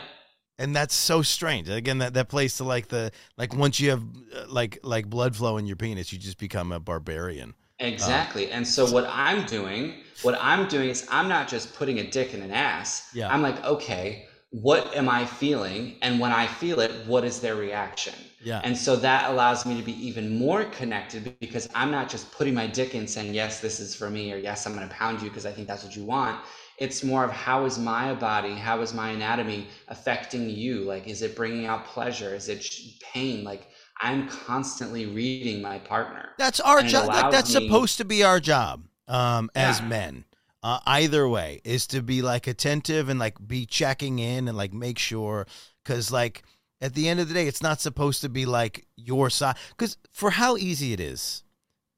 and 0.59 0.75
that's 0.75 0.95
so 0.95 1.23
strange. 1.23 1.69
Again, 1.69 1.99
that, 1.99 2.15
that 2.15 2.29
plays 2.29 2.57
to 2.57 2.65
like 2.65 2.89
the 2.89 3.13
like 3.39 3.55
once 3.55 3.79
you 3.79 3.91
have 3.91 4.03
uh, 4.35 4.45
like 4.49 4.81
like 4.83 5.09
blood 5.09 5.37
flow 5.37 5.57
in 5.57 5.67
your 5.67 5.77
penis, 5.77 6.13
you 6.13 6.19
just 6.19 6.39
become 6.39 6.73
a 6.73 6.81
barbarian. 6.81 7.55
Exactly. 7.81 8.51
and 8.51 8.67
so 8.67 8.91
what 8.91 9.05
I'm 9.11 9.45
doing, 9.47 9.95
what 10.23 10.39
I'm 10.41 10.69
doing 10.69 10.89
is 10.89 11.07
I'm 11.11 11.29
not 11.29 11.49
just 11.49 11.75
putting 11.75 11.99
a 11.99 12.11
dick 12.11 12.33
in 12.33 12.41
an 12.41 12.51
ass. 12.51 13.11
Yeah. 13.13 13.33
I'm 13.33 13.43
like, 13.43 13.63
okay, 13.65 14.27
what 14.51 14.97
am 14.97 15.09
I 15.09 15.27
feeling? 15.27 15.97
And 16.01 16.21
when 16.21 16.33
I 16.33 16.47
feel 16.47 16.81
it, 16.81 17.07
what 17.07 17.25
is 17.25 17.41
their 17.41 17.57
reaction? 17.57 18.15
Yeah. 18.45 18.61
And 18.63 18.77
so 18.77 18.97
that 18.97 19.31
allows 19.31 19.65
me 19.67 19.77
to 19.77 19.83
be 19.83 19.93
even 20.07 20.39
more 20.39 20.65
connected 20.67 21.37
because 21.41 21.69
I'm 21.75 21.91
not 21.91 22.09
just 22.09 22.31
putting 22.33 22.55
my 22.55 22.67
dick 22.67 22.95
in 22.95 23.07
saying, 23.07 23.35
yes, 23.35 23.61
this 23.61 23.81
is 23.81 23.95
for 23.95 24.11
me, 24.11 24.33
or 24.33 24.37
yes, 24.37 24.67
I'm 24.67 24.75
going 24.75 24.89
to 24.89 24.95
pound 24.95 25.23
you 25.23 25.29
because 25.29 25.47
I 25.47 25.53
think 25.53 25.67
that's 25.67 25.85
what 25.85 25.97
you 25.97 26.05
want. 26.05 26.41
It's 26.79 27.05
more 27.05 27.25
of 27.25 27.31
how 27.31 27.65
is 27.65 27.79
my 27.79 28.15
body, 28.15 28.53
how 28.55 28.81
is 28.81 28.93
my 28.93 29.11
anatomy 29.11 29.69
affecting 29.89 30.51
you? 30.51 30.81
Like, 30.81 31.07
is 31.07 31.23
it 31.23 31.37
bringing 31.37 31.67
out 31.67 31.87
pleasure? 31.87 32.35
Is 32.35 32.49
it 32.49 32.67
pain? 33.01 33.45
Like, 33.45 33.69
I'm 34.01 34.29
constantly 34.29 35.07
reading 35.07 35.63
my 35.63 35.79
partner. 35.79 36.31
That's 36.37 36.61
our 36.61 36.83
job. 36.83 37.07
Allows 37.07 37.33
that's 37.33 37.55
me- 37.55 37.67
supposed 37.67 37.99
to 37.99 38.05
be 38.05 38.25
our 38.25 38.41
job 38.41 38.85
um, 39.09 39.51
as 39.55 39.81
Yeah. 39.81 39.87
men. 39.87 40.25
Uh, 40.65 40.81
either 40.87 41.29
way 41.29 41.61
is 41.63 41.87
to 41.89 42.03
be 42.03 42.23
like 42.23 42.47
attentive 42.47 43.11
and 43.11 43.21
like 43.21 43.37
be 43.47 43.67
checking 43.67 44.19
in 44.19 44.49
and 44.49 44.57
like 44.57 44.73
make 44.73 44.99
sure 44.99 45.47
because 45.85 46.11
like 46.11 46.43
at 46.81 46.95
the 46.95 47.09
end 47.09 47.21
of 47.21 47.29
the 47.29 47.35
day 47.35 47.47
it's 47.47 47.63
not 47.63 47.81
supposed 47.81 48.21
to 48.21 48.29
be 48.29 48.47
like 48.47 48.87
your 48.97 49.31
side 49.31 49.57
because 49.71 49.97
for 50.11 50.31
how 50.31 50.57
easy 50.57 50.93
it 50.93 51.01
is 51.01 51.43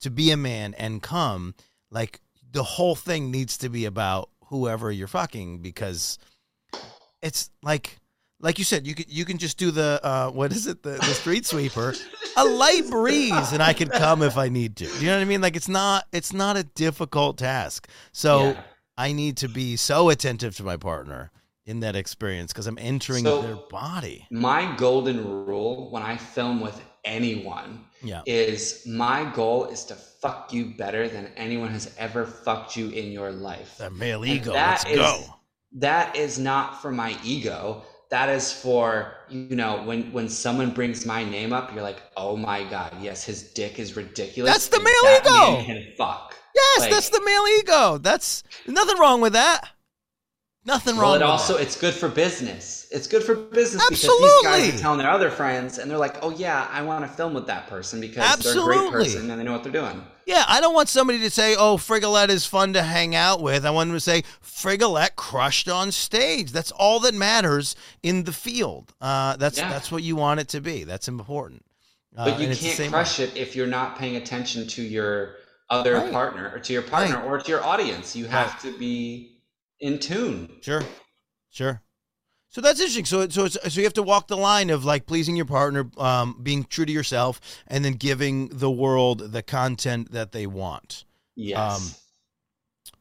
to 0.00 0.10
be 0.10 0.30
a 0.30 0.36
man 0.36 0.74
and 0.74 1.02
come 1.02 1.54
like 1.90 2.20
the 2.52 2.62
whole 2.62 2.94
thing 2.94 3.30
needs 3.30 3.56
to 3.58 3.68
be 3.68 3.84
about 3.84 4.30
whoever 4.48 4.90
you're 4.92 5.08
fucking 5.08 5.58
because 5.58 6.18
it's 7.22 7.50
like 7.62 7.98
like 8.40 8.58
you 8.58 8.64
said 8.64 8.86
you 8.86 8.94
can 8.94 9.06
you 9.08 9.24
can 9.24 9.38
just 9.38 9.58
do 9.58 9.70
the 9.70 9.98
uh 10.02 10.30
what 10.30 10.52
is 10.52 10.66
it 10.66 10.82
the, 10.82 10.90
the 10.90 11.04
street 11.04 11.46
sweeper 11.46 11.94
a 12.36 12.44
light 12.44 12.88
breeze 12.90 13.52
and 13.52 13.62
I 13.62 13.72
could 13.72 13.90
come 13.90 14.22
if 14.22 14.36
I 14.36 14.50
need 14.50 14.76
to. 14.76 14.84
You 14.84 15.06
know 15.06 15.16
what 15.16 15.22
I 15.22 15.24
mean? 15.24 15.40
Like 15.40 15.56
it's 15.56 15.68
not 15.68 16.04
it's 16.12 16.34
not 16.34 16.56
a 16.58 16.64
difficult 16.64 17.38
task. 17.38 17.88
So 18.12 18.50
Yeah. 18.50 18.60
I 18.98 19.12
need 19.12 19.38
to 19.38 19.48
be 19.48 19.76
so 19.76 20.10
attentive 20.10 20.54
to 20.56 20.62
my 20.62 20.76
partner 20.76 21.30
in 21.66 21.80
that 21.80 21.96
experience 21.96 22.52
because 22.52 22.66
I'm 22.66 22.78
entering 22.78 23.24
So- 23.24 23.42
their 23.42 23.56
body. 23.56 24.26
My 24.30 24.74
golden 24.76 25.44
rule 25.46 25.90
when 25.90 26.02
I 26.02 26.16
film 26.16 26.60
with 26.60 26.80
anyone 27.04 27.84
Yeah. 28.02 28.22
is 28.26 28.82
my 28.86 29.24
goal 29.34 29.66
is 29.66 29.84
to 29.86 29.94
fuck 29.94 30.52
you 30.52 30.74
better 30.76 31.08
than 31.08 31.30
anyone 31.36 31.70
has 31.70 31.90
ever 31.98 32.24
fucked 32.26 32.76
you 32.76 32.88
in 32.90 33.12
your 33.12 33.30
life. 33.32 33.76
The 33.78 33.90
male 33.90 34.24
ego. 34.24 34.52
that 34.52 34.84
Let's 34.84 34.90
is- 34.90 34.96
go. 34.96 35.34
That 35.78 36.16
is 36.16 36.38
not 36.38 36.80
for 36.80 36.90
my 36.90 37.16
ego. 37.22 37.82
That 38.10 38.28
is 38.28 38.52
for 38.52 39.12
you 39.28 39.56
know 39.56 39.82
when 39.82 40.12
when 40.12 40.28
someone 40.28 40.70
brings 40.70 41.04
my 41.04 41.24
name 41.24 41.52
up, 41.52 41.74
you're 41.74 41.82
like, 41.82 42.00
oh 42.16 42.36
my 42.36 42.62
god, 42.64 42.96
yes, 43.02 43.24
his 43.24 43.42
dick 43.52 43.78
is 43.80 43.96
ridiculous. 43.96 44.52
That's 44.52 44.68
the 44.68 44.78
male 44.78 45.02
that 45.02 45.66
ego. 45.68 45.90
fuck. 45.98 46.36
Yes, 46.54 46.80
like- 46.82 46.90
that's 46.92 47.08
the 47.10 47.20
male 47.20 47.44
ego. 47.58 47.98
That's 47.98 48.44
nothing 48.66 48.96
wrong 48.98 49.20
with 49.20 49.32
that. 49.34 49.68
Nothing 50.66 50.96
wrong 50.96 51.12
Well, 51.12 51.14
it 51.14 51.22
also 51.22 51.54
that. 51.56 51.62
it's 51.62 51.76
good 51.80 51.94
for 51.94 52.08
business. 52.08 52.88
It's 52.90 53.06
good 53.06 53.22
for 53.22 53.36
business 53.36 53.84
because 53.88 54.02
these 54.02 54.42
guys 54.42 54.74
are 54.74 54.78
telling 54.78 54.98
their 54.98 55.10
other 55.10 55.30
friends, 55.30 55.78
and 55.78 55.88
they're 55.88 55.96
like, 55.98 56.16
"Oh 56.22 56.30
yeah, 56.30 56.66
I 56.72 56.82
want 56.82 57.04
to 57.04 57.08
film 57.10 57.34
with 57.34 57.46
that 57.46 57.68
person 57.68 58.00
because 58.00 58.16
they're 58.16 58.24
a 58.24 58.32
Absolutely. 58.32 58.76
great 58.90 58.92
person 58.92 59.30
and 59.30 59.40
they 59.40 59.44
know 59.44 59.52
what 59.52 59.62
they're 59.62 59.72
doing." 59.72 60.02
Yeah, 60.26 60.44
I 60.48 60.60
don't 60.60 60.74
want 60.74 60.88
somebody 60.88 61.20
to 61.20 61.30
say, 61.30 61.54
"Oh, 61.56 61.76
Frigolette 61.76 62.30
is 62.30 62.46
fun 62.46 62.72
to 62.72 62.82
hang 62.82 63.14
out 63.14 63.40
with." 63.40 63.64
I 63.64 63.70
want 63.70 63.90
them 63.90 63.96
to 63.96 64.00
say, 64.00 64.24
"Frigolette 64.40 65.14
crushed 65.14 65.68
on 65.68 65.92
stage." 65.92 66.50
That's 66.50 66.72
all 66.72 66.98
that 67.00 67.14
matters 67.14 67.76
in 68.02 68.24
the 68.24 68.32
field. 68.32 68.92
Uh, 69.00 69.36
that's 69.36 69.58
Yeah. 69.58 69.68
that's 69.70 69.92
what 69.92 70.02
you 70.02 70.16
want 70.16 70.40
it 70.40 70.48
to 70.48 70.60
be. 70.60 70.82
That's 70.82 71.06
important. 71.06 71.64
Uh, 72.18 72.24
But 72.24 72.38
you 72.38 72.44
and 72.44 72.52
it's 72.52 72.60
the 72.62 72.74
can't 72.74 72.90
crush 72.92 73.20
it 73.20 73.36
if 73.36 73.54
you're 73.54 73.66
not 73.68 73.98
paying 73.98 74.16
attention 74.16 74.66
to 74.68 74.82
your 74.82 75.36
other 75.70 75.94
Right. 75.94 76.10
partner 76.12 76.50
or 76.54 76.58
to 76.60 76.72
your 76.72 76.82
partner 76.82 77.16
Right. 77.18 77.24
or 77.24 77.38
to 77.38 77.48
your 77.48 77.62
audience. 77.64 78.16
You 78.16 78.26
have 78.26 78.48
Right. 78.48 78.60
to 78.72 78.78
be 78.78 79.35
in 79.80 79.98
tune. 79.98 80.50
Sure, 80.62 80.82
sure. 81.50 81.82
So 82.48 82.60
that's 82.60 82.80
interesting. 82.80 83.04
So 83.04 83.28
so 83.28 83.44
it's, 83.44 83.58
so 83.62 83.80
you 83.80 83.84
have 83.84 83.94
to 83.94 84.02
walk 84.02 84.28
the 84.28 84.36
line 84.36 84.70
of 84.70 84.84
like 84.84 85.06
pleasing 85.06 85.36
your 85.36 85.46
partner, 85.46 85.90
um, 85.98 86.40
being 86.42 86.64
true 86.64 86.86
to 86.86 86.92
yourself, 86.92 87.40
and 87.66 87.84
then 87.84 87.94
giving 87.94 88.48
the 88.48 88.70
world 88.70 89.32
the 89.32 89.42
content 89.42 90.12
that 90.12 90.32
they 90.32 90.46
want. 90.46 91.04
Yes. 91.34 91.58
Um, 91.58 91.94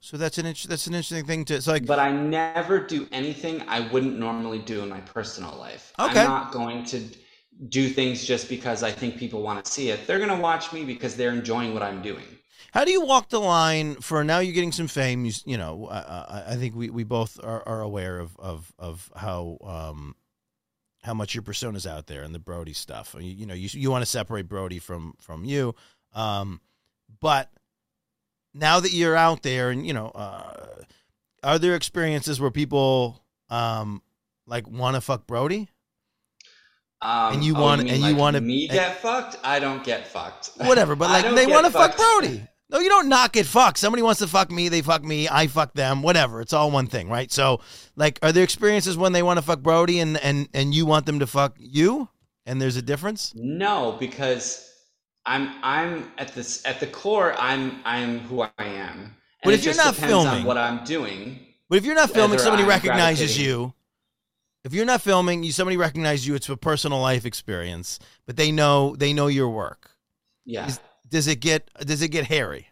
So 0.01 0.17
that's 0.17 0.37
an 0.37 0.45
that's 0.45 0.87
an 0.87 0.93
interesting 0.93 1.25
thing 1.25 1.45
to. 1.45 1.55
It's 1.55 1.67
like 1.67 1.85
but 1.85 1.99
I 1.99 2.11
never 2.11 2.79
do 2.79 3.07
anything 3.11 3.63
I 3.67 3.79
wouldn't 3.91 4.19
normally 4.19 4.59
do 4.59 4.83
in 4.83 4.89
my 4.89 4.99
personal 5.01 5.55
life. 5.57 5.93
Okay. 5.99 6.19
I'm 6.19 6.27
not 6.27 6.51
going 6.51 6.83
to 6.85 7.01
do 7.69 7.89
things 7.89 8.25
just 8.25 8.49
because 8.49 8.83
I 8.83 8.91
think 8.91 9.17
people 9.17 9.41
want 9.41 9.63
to 9.63 9.71
see 9.71 9.89
it. 9.89 10.05
They're 10.05 10.19
going 10.19 10.29
to 10.29 10.41
watch 10.41 10.73
me 10.73 10.83
because 10.85 11.15
they're 11.15 11.31
enjoying 11.31 11.73
what 11.73 11.81
I'm 11.81 12.01
doing. 12.01 12.25
How 12.75 12.83
do 12.83 12.91
you 12.91 12.99
walk 13.05 13.29
the 13.29 13.39
line 13.39 13.95
for 13.95 14.21
now? 14.25 14.39
You're 14.39 14.53
getting 14.53 14.73
some 14.73 14.89
fame. 14.89 15.23
You, 15.23 15.31
you 15.45 15.57
know, 15.57 15.87
I, 15.89 16.43
I- 16.49 16.55
think 16.57 16.75
we, 16.75 16.89
we 16.89 17.05
both 17.05 17.39
are, 17.41 17.63
are 17.65 17.81
aware 17.81 18.19
of 18.19 18.37
of 18.37 18.73
of 18.77 19.09
how 19.15 19.57
um 19.63 20.15
how 21.03 21.13
much 21.13 21.33
your 21.33 21.41
persona's 21.41 21.87
out 21.87 22.07
there 22.07 22.21
and 22.23 22.35
the 22.35 22.39
Brody 22.39 22.73
stuff. 22.73 23.15
You, 23.17 23.31
you 23.31 23.45
know, 23.45 23.53
you 23.53 23.69
you 23.71 23.89
want 23.89 24.01
to 24.01 24.05
separate 24.05 24.49
Brody 24.49 24.79
from 24.79 25.13
from 25.21 25.45
you, 25.45 25.73
um, 26.13 26.59
but 27.21 27.49
now 28.53 28.81
that 28.81 28.91
you're 28.91 29.15
out 29.15 29.41
there, 29.41 29.69
and 29.69 29.87
you 29.87 29.93
know, 29.93 30.07
uh, 30.09 30.83
are 31.43 31.57
there 31.57 31.75
experiences 31.75 32.41
where 32.41 32.51
people 32.51 33.23
um 33.49 34.01
like 34.47 34.67
want 34.67 34.95
to 34.95 35.01
fuck 35.01 35.25
Brody? 35.25 35.69
Um, 37.01 37.35
And 37.35 37.43
you 37.45 37.55
oh, 37.55 37.61
want- 37.61 37.83
mean 37.83 37.93
and 37.93 38.03
you 38.03 38.15
wanna- 38.17 38.41
me 38.41 38.67
get 38.67 38.97
fucked? 38.97 39.37
I 39.45 39.59
don't 39.59 39.83
get 39.83 40.07
fucked. 40.07 40.49
Whatever, 40.57 40.95
but 40.97 41.09
like 41.23 41.33
they 41.35 41.45
want 41.47 41.65
to 41.67 41.71
fuck. 41.71 41.95
Brody. 41.95 42.45
No, 42.69 42.79
you 42.79 42.89
don't 42.89 43.07
knock 43.09 43.35
it. 43.35 43.45
Fuck. 43.45 43.77
Somebody 43.77 44.01
wants 44.01 44.19
to 44.19 44.27
fuck 44.27 44.51
me, 44.51 44.69
they 44.69 44.81
fuck 44.81 45.03
me, 45.03 45.27
I 45.29 45.47
fuck 45.47 45.73
them, 45.73 46.01
whatever. 46.01 46.41
It's 46.41 46.51
all 46.53 46.71
one 46.71 46.87
thing, 46.87 47.09
right? 47.09 47.31
So, 47.31 47.61
like, 47.95 48.17
are 48.23 48.31
there 48.31 48.43
experiences 48.43 48.97
when 48.97 49.11
they 49.13 49.21
want 49.21 49.37
to 49.37 49.45
fuck 49.45 49.61
Brody 49.61 49.99
and 49.99 50.17
and 50.17 50.49
and 50.53 50.73
you 50.73 50.85
want 50.85 51.05
them 51.05 51.19
to 51.19 51.27
fuck 51.27 51.55
you, 51.59 52.09
and 52.45 52.59
there's 52.61 52.75
a 52.75 52.81
difference? 52.81 53.33
No, 53.35 53.97
because 53.99 54.67
I'm 55.27 55.53
I'm 55.61 56.11
at 56.17 56.33
this 56.33 56.65
at 56.65 56.79
the 56.79 56.87
core. 56.87 57.35
I'm 57.39 57.81
I'm 57.85 58.19
who 58.21 58.41
I 58.41 58.49
am. 58.57 58.99
And 58.99 59.11
But 59.43 59.53
if 59.53 59.63
you're 59.63 59.73
just 59.75 59.85
not 59.85 59.95
filming- 59.95 60.45
what 60.45 60.57
I'm 60.57 60.83
doing. 60.85 61.39
But 61.69 61.77
if 61.79 61.85
you're 61.85 61.95
not 61.95 62.11
filming, 62.11 62.39
somebody 62.39 62.63
I'm 62.63 62.69
recognizes 62.69 63.39
you. 63.39 63.73
if 64.63 64.73
you're 64.73 64.85
not 64.85 65.01
filming, 65.01 65.43
you 65.43 65.51
somebody 65.51 65.77
recognizes 65.77 66.25
you. 66.27 66.33
It's 66.35 66.49
a 66.49 66.57
personal 66.57 66.99
life 66.99 67.25
experience, 67.25 67.99
but 68.25 68.37
they 68.37 68.51
know 68.51 68.95
they 68.95 69.13
know 69.13 69.27
your 69.27 69.49
work. 69.49 69.91
Yeah. 70.45 70.67
Is- 70.67 70.79
Does 71.15 71.27
it 71.27 71.39
get 71.39 71.69
does 71.79 72.01
it 72.01 72.09
get 72.09 72.25
hairy? 72.25 72.67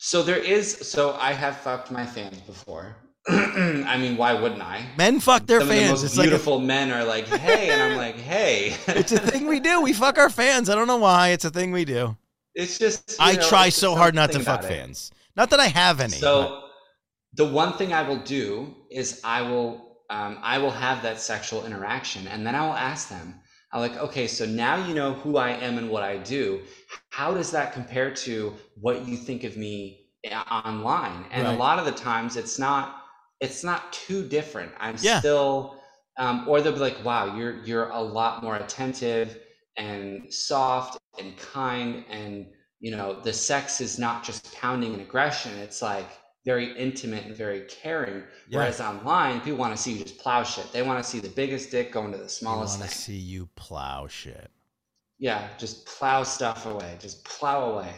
So 0.00 0.24
there 0.24 0.36
is. 0.36 0.66
So 0.78 1.12
I 1.12 1.32
have 1.32 1.58
fucked 1.58 1.92
my 1.92 2.04
fans 2.04 2.40
before. 2.40 2.96
I 3.28 3.96
mean, 3.98 4.16
why 4.16 4.32
wouldn't 4.34 4.62
I? 4.62 4.84
Men 4.98 5.20
fuck 5.20 5.46
their 5.46 5.60
Some 5.60 5.68
of 5.68 5.74
the 5.76 5.80
fans. 5.80 5.90
most 5.92 6.02
It's 6.02 6.18
like 6.18 6.26
a, 6.26 6.30
beautiful 6.30 6.58
men 6.58 6.90
are 6.90 7.04
like, 7.04 7.28
"Hey," 7.28 7.70
and 7.70 7.80
I'm 7.80 7.96
like, 7.96 8.16
"Hey." 8.16 8.74
it's 8.88 9.12
a 9.12 9.20
thing 9.20 9.46
we 9.46 9.60
do. 9.60 9.80
We 9.80 9.92
fuck 9.92 10.18
our 10.18 10.28
fans. 10.28 10.68
I 10.68 10.74
don't 10.74 10.88
know 10.88 10.96
why. 10.96 11.28
It's 11.28 11.44
a 11.44 11.50
thing 11.50 11.70
we 11.70 11.84
do. 11.84 12.16
It's 12.56 12.80
just. 12.80 13.14
I 13.20 13.34
know, 13.36 13.48
try 13.48 13.68
so 13.68 13.94
hard 13.94 14.16
not 14.16 14.32
to 14.32 14.40
fuck 14.40 14.62
about 14.62 14.64
it. 14.72 14.74
fans. 14.74 15.12
Not 15.36 15.50
that 15.50 15.60
I 15.60 15.68
have 15.68 16.00
any. 16.00 16.14
but- 16.14 16.18
So, 16.18 16.62
the 17.34 17.46
one 17.46 17.74
thing 17.74 17.92
I 17.92 18.02
will 18.02 18.24
do 18.24 18.74
is 18.90 19.20
I 19.22 19.42
will 19.42 19.98
um, 20.10 20.38
I 20.42 20.58
will 20.58 20.72
have 20.72 21.00
that 21.04 21.20
sexual 21.20 21.64
interaction, 21.64 22.26
and 22.26 22.44
then 22.44 22.56
I 22.56 22.66
will 22.66 22.74
ask 22.74 23.08
them. 23.08 23.38
I'm 23.74 23.80
like, 23.80 23.96
okay, 23.96 24.26
so 24.26 24.44
now 24.44 24.86
you 24.86 24.92
know 24.94 25.14
who 25.14 25.38
I 25.38 25.50
am 25.52 25.78
and 25.78 25.88
what 25.88 26.02
I 26.02 26.18
do. 26.18 26.60
How 27.10 27.34
does 27.34 27.50
that 27.52 27.72
compare 27.72 28.12
to 28.14 28.54
what 28.80 29.06
you 29.06 29.16
think 29.16 29.44
of 29.44 29.56
me 29.56 30.10
uh, 30.30 30.44
online? 30.50 31.26
And 31.30 31.46
Right. 31.46 31.54
a 31.54 31.58
lot 31.58 31.78
of 31.78 31.84
the 31.84 31.92
times, 31.92 32.36
it's 32.36 32.58
not 32.58 32.98
it's 33.40 33.64
not 33.64 33.92
too 33.92 34.26
different. 34.28 34.72
I'm 34.78 34.96
Yeah. 35.00 35.18
still, 35.18 35.80
um, 36.16 36.48
or 36.48 36.60
they'll 36.60 36.72
be 36.72 36.78
like, 36.78 37.04
wow, 37.04 37.36
you're 37.36 37.62
you're 37.64 37.88
a 37.90 38.00
lot 38.00 38.42
more 38.42 38.56
attentive 38.56 39.38
and 39.76 40.32
soft 40.32 40.98
and 41.18 41.36
kind 41.38 42.04
and 42.08 42.46
you 42.80 42.90
know 42.94 43.20
the 43.20 43.32
sex 43.32 43.80
is 43.80 43.98
not 43.98 44.22
just 44.24 44.52
pounding 44.54 44.92
and 44.92 45.00
aggression 45.02 45.52
it's 45.58 45.80
like 45.82 46.06
very 46.44 46.76
intimate 46.78 47.24
and 47.24 47.34
very 47.36 47.62
caring 47.68 48.22
Yeah. 48.46 48.58
whereas 48.58 48.80
online 48.80 49.40
people 49.40 49.58
want 49.58 49.74
to 49.74 49.82
see 49.82 49.92
you 49.92 50.04
just 50.04 50.18
plow 50.18 50.42
shit 50.42 50.70
they 50.72 50.82
want 50.82 51.02
to 51.02 51.08
see 51.10 51.20
the 51.20 51.28
biggest 51.30 51.70
dick 51.70 51.90
going 51.92 52.12
to 52.12 52.18
the 52.18 52.28
smallest 52.28 52.78
want 52.78 52.82
to 52.82 52.88
see 52.88 53.16
you 53.16 53.46
plow 53.56 54.06
shit. 54.06 54.51
Yeah 55.22 55.48
just 55.56 55.86
plow 55.86 56.22
stuff 56.22 56.66
away 56.66 56.96
just 56.98 57.24
plow 57.24 57.72
away 57.72 57.94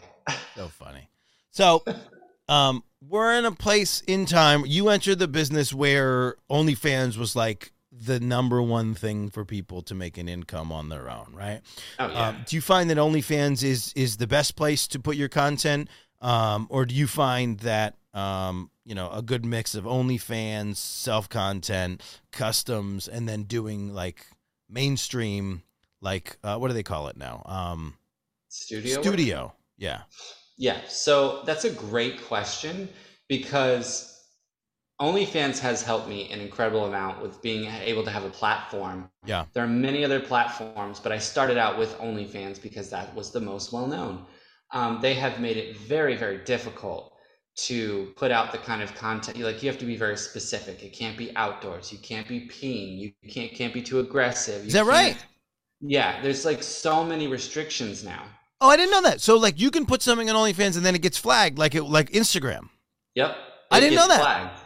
So 0.55 0.67
funny. 0.69 1.09
So, 1.51 1.83
um, 2.47 2.83
we're 3.07 3.37
in 3.37 3.45
a 3.45 3.51
place 3.51 4.01
in 4.07 4.25
time. 4.25 4.63
You 4.65 4.89
entered 4.89 5.19
the 5.19 5.27
business 5.27 5.73
where 5.73 6.35
OnlyFans 6.49 7.17
was 7.17 7.35
like 7.35 7.71
the 7.91 8.19
number 8.19 8.61
one 8.61 8.93
thing 8.95 9.29
for 9.29 9.45
people 9.45 9.81
to 9.83 9.95
make 9.95 10.17
an 10.17 10.27
income 10.27 10.71
on 10.71 10.89
their 10.89 11.09
own, 11.09 11.33
right? 11.33 11.61
oh 11.99 12.07
yeah 12.07 12.27
Um, 12.29 12.43
do 12.47 12.55
you 12.55 12.61
find 12.61 12.89
that 12.89 12.97
OnlyFans 12.97 13.63
is 13.63 13.93
is 13.95 14.17
the 14.17 14.27
best 14.27 14.55
place 14.55 14.87
to 14.87 14.99
put 14.99 15.15
your 15.15 15.29
content, 15.29 15.89
um, 16.21 16.67
or 16.69 16.85
do 16.85 16.95
you 16.95 17.07
find 17.07 17.59
that 17.59 17.95
um, 18.13 18.71
you 18.83 18.95
know 18.95 19.11
a 19.11 19.21
good 19.21 19.45
mix 19.45 19.75
of 19.75 19.83
OnlyFans, 19.83 20.77
self 20.77 21.29
content, 21.29 22.01
customs, 22.31 23.07
and 23.07 23.29
then 23.29 23.43
doing 23.43 23.93
like 23.93 24.25
mainstream, 24.67 25.61
like 26.05 26.37
uh, 26.43 26.57
what 26.57 26.69
do 26.69 26.73
they 26.73 26.83
call 26.83 27.07
it 27.07 27.17
now? 27.17 27.41
Um, 27.45 27.95
studio 28.47 28.95
work? 28.95 29.03
studio. 29.03 29.53
Yeah. 29.77 30.01
Yeah, 30.57 30.79
so 30.87 31.41
that's 31.45 31.65
a 31.65 31.71
great 31.71 32.23
question 32.23 32.87
because 33.27 34.23
OnlyFans 35.01 35.59
has 35.59 35.83
helped 35.83 36.07
me 36.07 36.31
an 36.31 36.39
incredible 36.39 36.85
amount 36.85 37.21
with 37.21 37.41
being 37.41 37.65
able 37.65 38.03
to 38.03 38.11
have 38.11 38.23
a 38.23 38.29
platform. 38.29 39.09
Yeah. 39.25 39.45
There 39.51 39.63
are 39.65 39.67
many 39.67 40.05
other 40.05 40.21
platforms, 40.21 41.01
but 41.01 41.11
I 41.11 41.17
started 41.17 41.57
out 41.57 41.77
with 41.77 41.97
OnlyFans 41.97 42.61
because 42.61 42.89
that 42.91 43.13
was 43.13 43.31
the 43.31 43.41
most 43.41 43.73
well 43.73 43.87
known. 43.87 44.25
Um, 44.71 44.99
they 45.01 45.13
have 45.15 45.41
made 45.41 45.57
it 45.57 45.75
very, 45.77 46.15
very 46.15 46.37
difficult 46.37 47.11
to 47.57 48.13
put 48.15 48.31
out 48.31 48.51
the 48.53 48.57
kind 48.57 48.81
of 48.81 48.95
content. 48.95 49.37
Like 49.39 49.61
you 49.61 49.69
have 49.69 49.79
to 49.79 49.85
be 49.85 49.97
very 49.97 50.17
specific. 50.17 50.83
It 50.83 50.93
can't 50.93 51.17
be 51.17 51.35
outdoors. 51.35 51.91
You 51.91 51.99
can't 51.99 52.27
be 52.27 52.47
peeing. 52.47 52.97
You 52.97 53.29
can't 53.29 53.51
can't 53.53 53.73
be 53.73 53.81
too 53.81 53.99
aggressive. 53.99 54.61
You 54.61 54.67
Is 54.67 54.73
that 54.73 54.85
right? 54.85 55.17
Yeah, 55.81 56.21
there's 56.21 56.45
like 56.45 56.63
so 56.63 57.03
many 57.03 57.27
restrictions 57.27 58.03
now. 58.03 58.23
Oh, 58.61 58.69
I 58.69 58.77
didn't 58.77 58.91
know 58.91 59.01
that. 59.01 59.21
So 59.21 59.37
like 59.37 59.59
you 59.59 59.71
can 59.71 59.85
put 59.85 60.01
something 60.01 60.29
on 60.29 60.35
OnlyFans 60.35 60.77
and 60.77 60.85
then 60.85 60.95
it 60.95 61.01
gets 61.01 61.17
flagged 61.17 61.57
like 61.57 61.75
it 61.75 61.83
like 61.83 62.11
Instagram. 62.11 62.69
Yep. 63.15 63.35
I 63.71 63.79
didn't 63.79 63.95
know 63.95 64.07
that. 64.07 64.21
Flagged. 64.21 64.59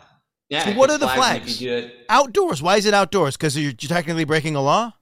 Yeah. 0.49 0.65
So 0.65 0.73
what 0.73 0.89
are 0.89 0.97
the 0.97 1.07
flags? 1.07 1.61
You 1.61 1.69
do 1.69 1.75
it, 1.77 1.93
Outdoors. 2.09 2.61
Why 2.61 2.77
is 2.77 2.85
it 2.85 2.93
outdoors? 2.93 3.37
Because 3.37 3.55
you're, 3.55 3.73
you're 3.79 3.89
technically 3.89 4.23
breaking 4.25 4.55
a 4.55 4.61
law. 4.61 4.93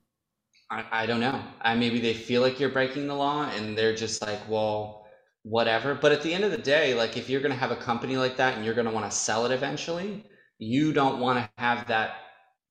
I, 0.70 0.86
I 0.92 1.06
don't 1.06 1.22
know. 1.22 1.42
I 1.62 1.76
maybe 1.76 2.02
they 2.02 2.14
feel 2.14 2.42
like 2.42 2.60
you're 2.60 2.70
breaking 2.70 3.08
the 3.08 3.16
law, 3.16 3.50
and 3.56 3.78
they're 3.78 3.96
just 3.96 4.22
like, 4.22 4.40
well, 4.50 5.08
whatever. 5.44 5.96
But 5.96 6.12
at 6.12 6.22
the 6.22 6.34
end 6.34 6.44
of 6.44 6.52
the 6.52 6.58
day, 6.58 6.94
like 6.94 7.16
if 7.16 7.30
you're 7.30 7.42
gonna 7.42 7.56
have 7.56 7.72
a 7.72 7.78
company 7.78 8.18
like 8.18 8.36
that 8.38 8.56
and 8.56 8.66
you're 8.66 8.74
gonna 8.74 8.92
want 8.92 9.10
to 9.10 9.18
sell 9.18 9.46
it 9.46 9.52
eventually, 9.54 10.26
you 10.60 10.92
don't 10.92 11.20
want 11.22 11.40
to 11.40 11.50
have 11.58 11.88
that 11.88 12.16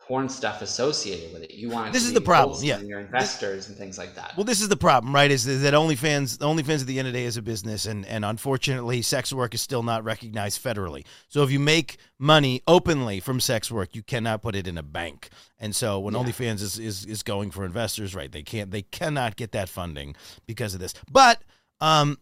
porn 0.06 0.28
stuff 0.28 0.62
associated 0.62 1.32
with 1.32 1.42
it. 1.42 1.52
You 1.52 1.68
want 1.68 1.92
This 1.92 2.02
to 2.04 2.08
is 2.08 2.14
the 2.14 2.20
problem, 2.20 2.62
yeah. 2.62 2.78
Your 2.78 3.00
investors 3.00 3.68
and 3.68 3.76
things 3.76 3.98
like 3.98 4.14
that. 4.14 4.34
Well, 4.36 4.44
this 4.44 4.60
is 4.60 4.68
the 4.68 4.76
problem, 4.76 5.12
right? 5.12 5.30
Is, 5.30 5.46
is 5.46 5.62
that 5.62 5.74
OnlyFans, 5.74 6.38
OnlyFans 6.38 6.82
at 6.82 6.86
the 6.86 6.98
end 6.98 7.08
of 7.08 7.14
the 7.14 7.18
day 7.20 7.24
is 7.24 7.36
a 7.36 7.42
business, 7.42 7.86
and 7.86 8.06
and 8.06 8.24
unfortunately, 8.24 9.02
sex 9.02 9.32
work 9.32 9.52
is 9.54 9.60
still 9.60 9.82
not 9.82 10.04
recognized 10.04 10.62
federally. 10.62 11.04
So 11.28 11.42
if 11.42 11.50
you 11.50 11.58
make 11.58 11.96
money 12.18 12.62
openly 12.68 13.18
from 13.18 13.40
sex 13.40 13.70
work, 13.70 13.96
you 13.96 14.02
cannot 14.02 14.42
put 14.42 14.54
it 14.54 14.68
in 14.68 14.78
a 14.78 14.82
bank. 14.82 15.30
And 15.58 15.74
so 15.74 15.98
when 15.98 16.14
Yeah. 16.14 16.20
OnlyFans 16.20 16.62
is, 16.62 16.78
is 16.78 17.04
is 17.04 17.22
going 17.22 17.50
for 17.50 17.64
investors, 17.64 18.14
right? 18.14 18.30
They 18.30 18.42
can't, 18.42 18.70
they 18.70 18.82
cannot 18.82 19.34
get 19.36 19.52
that 19.52 19.68
funding 19.68 20.14
because 20.46 20.72
of 20.74 20.80
this. 20.80 20.94
But 21.10 21.42
um, 21.80 22.18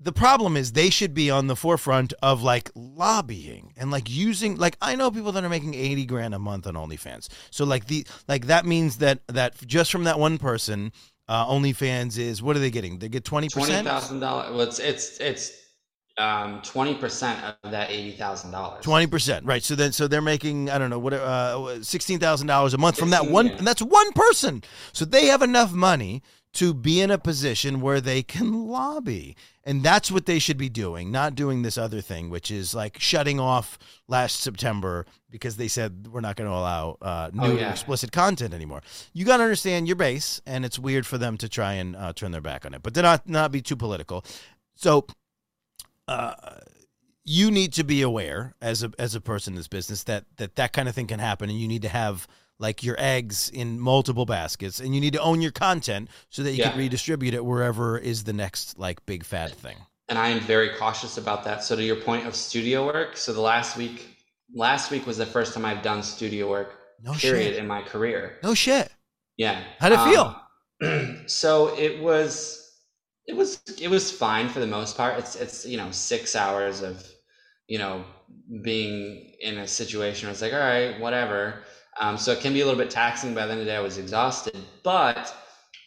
the 0.00 0.12
problem 0.12 0.56
is 0.56 0.72
they 0.72 0.90
should 0.90 1.12
be 1.12 1.30
on 1.30 1.48
the 1.48 1.56
forefront 1.56 2.12
of 2.22 2.42
like 2.42 2.70
lobbying 2.74 3.72
and 3.76 3.90
like 3.90 4.08
using 4.08 4.56
like 4.56 4.76
I 4.80 4.94
know 4.94 5.10
people 5.10 5.32
that 5.32 5.44
are 5.44 5.48
making 5.48 5.74
80 5.74 6.06
grand 6.06 6.34
a 6.34 6.38
month 6.38 6.66
on 6.66 6.74
OnlyFans. 6.74 7.28
So 7.50 7.64
like 7.64 7.86
the 7.86 8.06
like 8.28 8.46
that 8.46 8.64
means 8.64 8.98
that 8.98 9.20
that 9.28 9.56
just 9.66 9.90
from 9.90 10.04
that 10.04 10.18
one 10.18 10.38
person 10.38 10.92
uh 11.28 11.46
OnlyFans 11.46 12.16
is 12.16 12.42
what 12.42 12.56
are 12.56 12.60
they 12.60 12.70
getting? 12.70 12.98
They 12.98 13.08
get 13.08 13.24
20%? 13.24 13.50
Twenty 13.50 13.72
thousand 13.82 14.20
dollars. 14.20 14.50
Well, 14.52 14.60
it's 14.60 14.78
it's 14.78 15.18
it's 15.18 15.52
um 16.16 16.60
twenty 16.62 16.94
percent 16.94 17.42
of 17.44 17.70
that 17.70 17.90
eighty 17.90 18.12
thousand 18.12 18.52
dollars. 18.52 18.84
Twenty 18.84 19.06
percent, 19.08 19.46
right? 19.46 19.62
So 19.62 19.74
then, 19.74 19.92
so 19.92 20.06
they're 20.06 20.22
making 20.22 20.70
I 20.70 20.78
don't 20.78 20.90
know 20.90 20.98
what 20.98 21.12
uh, 21.12 21.82
sixteen 21.82 22.18
thousand 22.18 22.46
dollars 22.46 22.72
a 22.74 22.78
month 22.78 22.98
from 22.98 23.10
that 23.10 23.26
one, 23.26 23.46
yeah. 23.46 23.56
and 23.56 23.66
that's 23.66 23.82
one 23.82 24.12
person. 24.12 24.62
So 24.92 25.04
they 25.04 25.26
have 25.26 25.42
enough 25.42 25.72
money 25.72 26.22
to 26.54 26.72
be 26.74 27.00
in 27.00 27.10
a 27.10 27.18
position 27.18 27.80
where 27.80 28.00
they 28.00 28.22
can 28.22 28.66
lobby, 28.66 29.36
and 29.64 29.82
that's 29.82 30.10
what 30.10 30.26
they 30.26 30.38
should 30.38 30.56
be 30.56 30.68
doing, 30.68 31.10
not 31.12 31.34
doing 31.34 31.62
this 31.62 31.76
other 31.78 32.00
thing, 32.00 32.30
which 32.30 32.50
is 32.50 32.74
like 32.74 32.98
shutting 32.98 33.38
off 33.38 33.78
last 34.08 34.40
September 34.40 35.04
because 35.30 35.56
they 35.56 35.68
said 35.68 36.08
we're 36.10 36.22
not 36.22 36.36
going 36.36 36.48
to 36.50 36.56
allow 36.56 36.96
uh, 37.02 37.30
Oh, 37.38 37.54
yeah. 37.54 37.70
explicit 37.70 38.12
content 38.12 38.54
anymore. 38.54 38.80
You 39.12 39.24
got 39.26 39.36
to 39.36 39.42
understand 39.42 39.86
your 39.86 39.96
base, 39.96 40.40
and 40.46 40.64
it's 40.64 40.78
weird 40.78 41.06
for 41.06 41.18
them 41.18 41.36
to 41.38 41.48
try 41.48 41.74
and 41.74 41.94
uh, 41.94 42.12
turn 42.14 42.32
their 42.32 42.40
back 42.40 42.64
on 42.64 42.72
it, 42.74 42.82
but 42.82 42.94
to 42.94 43.02
not 43.02 43.28
not 43.28 43.52
be 43.52 43.60
too 43.60 43.76
political. 43.76 44.24
So 44.74 45.06
uh, 46.08 46.34
you 47.24 47.50
need 47.50 47.74
to 47.74 47.84
be 47.84 48.00
aware 48.02 48.54
as 48.62 48.82
a 48.82 48.90
as 48.98 49.14
a 49.14 49.20
person 49.20 49.52
in 49.52 49.56
this 49.56 49.68
business 49.68 50.04
that 50.04 50.24
that 50.38 50.56
that 50.56 50.72
kind 50.72 50.88
of 50.88 50.94
thing 50.94 51.06
can 51.06 51.20
happen, 51.20 51.50
and 51.50 51.58
you 51.60 51.68
need 51.68 51.82
to 51.82 51.88
have 51.90 52.26
like 52.58 52.82
your 52.82 52.96
eggs 52.98 53.48
in 53.50 53.78
multiple 53.78 54.26
baskets, 54.26 54.80
and 54.80 54.94
you 54.94 55.00
need 55.00 55.12
to 55.12 55.20
own 55.20 55.40
your 55.40 55.52
content 55.52 56.08
so 56.28 56.42
that 56.42 56.52
you 56.52 56.62
can 56.62 56.76
redistribute 56.76 57.34
it 57.34 57.44
wherever 57.44 57.96
is 57.98 58.24
the 58.24 58.32
next 58.32 58.78
like 58.78 59.04
big 59.06 59.24
fad 59.24 59.54
thing. 59.54 59.76
and 60.08 60.18
I 60.18 60.28
am 60.28 60.40
very 60.40 60.70
cautious 60.70 61.18
about 61.18 61.44
that. 61.44 61.62
So 61.62 61.76
to 61.76 61.82
your 61.82 61.96
point 61.96 62.26
of 62.26 62.34
studio 62.34 62.86
work, 62.86 63.16
so 63.16 63.32
the 63.32 63.40
last 63.40 63.76
week, 63.76 64.16
last 64.54 64.90
week 64.90 65.06
was 65.06 65.18
the 65.18 65.26
first 65.26 65.54
time 65.54 65.64
I've 65.64 65.82
done 65.82 66.02
studio 66.02 66.48
work. 66.48 66.74
No 67.02 67.12
period 67.12 67.50
shit. 67.50 67.56
in 67.56 67.66
my 67.66 67.82
career. 67.82 68.38
No 68.42 68.54
shit. 68.54 68.90
Yeah. 69.36 69.62
How'd 69.78 69.92
it 69.92 69.98
feel? 70.10 70.42
feel? 70.80 70.90
Um, 70.90 71.22
so 71.26 71.76
it 71.78 72.02
was, 72.02 72.72
it 73.26 73.36
was, 73.36 73.60
it 73.80 73.88
was 73.88 74.10
fine 74.10 74.48
for 74.48 74.60
the 74.60 74.66
most 74.66 74.96
part. 74.96 75.18
It's, 75.18 75.36
it's 75.36 75.66
you 75.66 75.76
know 75.76 75.90
six 75.90 76.34
hours 76.34 76.82
of, 76.82 77.06
you 77.68 77.78
know, 77.78 78.04
being 78.62 79.34
in 79.40 79.58
a 79.58 79.68
situation 79.68 80.26
where 80.26 80.32
it's 80.32 80.42
like, 80.42 80.54
all 80.54 80.58
right, 80.58 80.98
whatever. 80.98 81.62
Um, 82.00 82.16
so 82.16 82.32
it 82.32 82.40
can 82.40 82.52
be 82.52 82.60
a 82.60 82.64
little 82.64 82.78
bit 82.78 82.90
taxing. 82.90 83.34
By 83.34 83.46
the 83.46 83.52
end 83.52 83.60
of 83.60 83.66
the 83.66 83.72
day, 83.72 83.76
I 83.76 83.80
was 83.80 83.98
exhausted, 83.98 84.56
but 84.82 85.34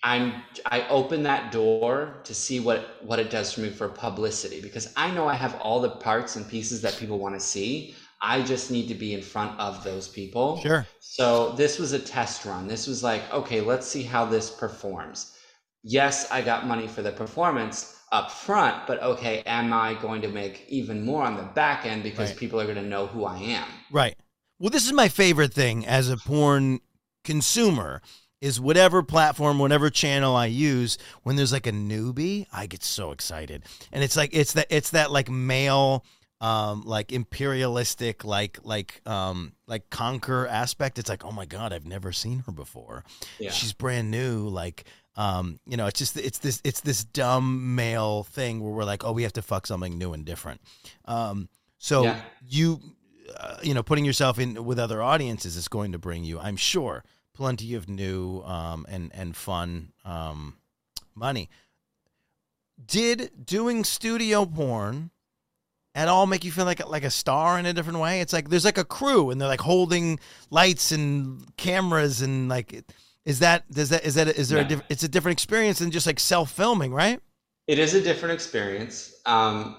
I'm 0.04 0.44
I 0.66 0.88
open 0.90 1.24
that 1.24 1.52
door 1.52 2.22
to 2.24 2.34
see 2.34 2.60
what 2.60 3.04
what 3.04 3.20
it 3.20 3.30
does 3.30 3.54
for 3.54 3.62
me 3.62 3.70
for 3.70 3.88
publicity 3.88 4.62
because 4.62 4.92
I 4.98 5.12
know 5.12 5.28
I 5.28 5.36
have 5.36 5.56
all 5.62 5.80
the 5.80 5.92
parts 5.92 6.36
and 6.36 6.48
pieces 6.48 6.82
that 6.82 6.98
people 6.98 7.20
want 7.20 7.36
to 7.36 7.40
see. 7.40 7.96
I 8.22 8.42
just 8.42 8.72
need 8.72 8.88
to 8.88 8.96
be 8.96 9.14
in 9.14 9.22
front 9.22 9.60
of 9.60 9.84
those 9.84 10.08
people. 10.08 10.58
Sure. 10.58 10.86
So 11.00 11.52
this 11.54 11.80
was 11.80 11.92
a 11.94 12.00
test 12.00 12.46
run. 12.46 12.68
This 12.68 12.88
was 12.88 13.04
like, 13.04 13.22
okay, 13.34 13.62
let's 13.62 13.88
see 13.88 14.04
how 14.04 14.26
this 14.26 14.52
performs. 14.52 15.38
Yes, 15.84 16.30
I 16.32 16.42
got 16.42 16.68
money 16.68 16.88
for 16.88 17.02
the 17.02 17.12
performance 17.12 18.00
up 18.12 18.30
front, 18.30 18.86
but 18.86 19.02
okay, 19.02 19.42
am 19.46 19.74
I 19.74 19.96
going 19.96 20.22
to 20.22 20.28
make 20.28 20.66
even 20.68 21.04
more 21.04 21.24
on 21.24 21.36
the 21.38 21.44
back 21.44 21.86
end 21.86 22.04
because 22.04 22.30
Right. 22.30 22.38
people 22.38 22.60
are 22.62 22.66
going 22.66 22.76
to 22.76 22.84
know 22.84 23.08
who 23.08 23.26
I 23.26 23.38
am? 23.38 23.68
Right. 23.90 24.16
Well, 24.62 24.70
this 24.70 24.86
is 24.86 24.94
my 24.94 25.10
favorite 25.10 25.56
thing 25.56 25.88
as 25.88 26.08
a 26.08 26.18
porn 26.18 26.82
consumer 27.24 28.00
is 28.42 28.62
whatever 28.62 29.02
platform, 29.02 29.58
whatever 29.58 29.90
channel 29.90 30.36
I 30.36 30.46
use, 30.46 31.00
when 31.24 31.36
there's 31.36 31.52
like 31.52 31.66
a 31.66 31.72
newbie, 31.72 32.46
I 32.54 32.68
get 32.68 32.84
so 32.84 33.12
excited. 33.12 33.64
And 33.92 34.04
it's 34.04 34.16
like 34.16 34.30
it's 34.34 34.54
that 34.54 34.68
it's 34.70 34.92
that 34.92 35.10
like 35.10 35.32
male 35.32 36.06
um, 36.42 36.84
like 36.86 37.12
imperialistic, 37.12 38.24
like 38.24 38.60
like 38.62 39.02
um, 39.08 39.54
like 39.66 39.90
conquer 39.90 40.46
aspect. 40.46 41.00
It's 41.00 41.10
like, 41.10 41.26
oh 41.26 41.32
my 41.32 41.48
god, 41.48 41.74
I've 41.74 41.88
never 41.88 42.12
seen 42.12 42.44
her 42.46 42.52
before. 42.52 43.04
Yeah. 43.40 43.50
She's 43.50 43.74
brand 43.74 44.12
new. 44.12 44.48
Like, 44.48 44.84
um, 45.16 45.60
you 45.66 45.76
know, 45.76 45.88
it's 45.88 45.98
just 45.98 46.18
it's 46.18 46.38
this 46.38 46.62
it's 46.64 46.82
this 46.82 47.04
dumb 47.04 47.74
male 47.74 48.22
thing 48.26 48.62
where 48.62 48.72
we're 48.72 48.84
like, 48.84 49.04
oh, 49.04 49.12
we 49.12 49.24
have 49.24 49.34
to 49.34 49.42
fuck 49.42 49.66
something 49.66 49.98
new 49.98 50.14
and 50.14 50.24
different. 50.24 50.62
Um, 51.06 51.50
so 51.80 52.04
Yeah. 52.04 52.22
you, 52.48 52.80
uh, 53.38 53.58
you 53.64 53.74
know, 53.74 53.84
putting 53.84 54.06
yourself 54.06 54.40
in 54.40 54.66
with 54.66 54.80
other 54.80 55.02
audiences 55.02 55.56
is 55.56 55.68
going 55.68 55.92
to 55.92 56.00
bring 56.00 56.24
you, 56.24 56.40
I'm 56.40 56.58
sure, 56.58 57.04
plenty 57.34 57.74
of 57.76 57.88
new 57.90 58.42
um, 58.42 58.86
and 58.90 59.12
and 59.14 59.36
fun 59.36 59.94
um, 60.06 60.58
money. 61.16 61.50
Did 62.84 63.32
doing 63.46 63.84
studio 63.84 64.46
porn 64.46 65.12
at 65.94 66.08
all 66.08 66.26
make 66.26 66.44
you 66.44 66.52
feel 66.52 66.66
like 66.66 66.86
like 66.88 67.04
a 67.04 67.12
star 67.12 67.60
in 67.60 67.66
a 67.66 67.74
different 67.74 68.00
way? 68.00 68.22
It's 68.22 68.34
like 68.34 68.50
there's 68.50 68.66
like 68.66 68.78
a 68.80 68.86
crew 68.86 69.30
and 69.30 69.40
they're 69.40 69.48
like 69.48 69.62
holding 69.62 70.20
lights 70.50 70.92
and 70.92 71.46
cameras 71.58 72.22
and 72.22 72.50
like 72.50 72.84
is 73.24 73.40
that 73.40 73.70
does 73.72 73.90
that 73.90 74.04
is 74.04 74.16
that 74.16 74.28
is 74.30 74.50
there 74.50 74.60
a 74.60 74.64
No. 74.64 74.68
diff- 74.70 74.84
it's 74.90 75.04
a 75.04 75.08
different 75.08 75.34
experience 75.34 75.80
than 75.80 75.92
just 75.92 76.08
like 76.08 76.20
self 76.20 76.52
filming, 76.52 76.92
right? 76.94 77.20
It 77.68 77.78
is 77.78 77.94
a 77.94 78.02
different 78.02 78.34
experience. 78.34 79.14
Um, 79.28 79.76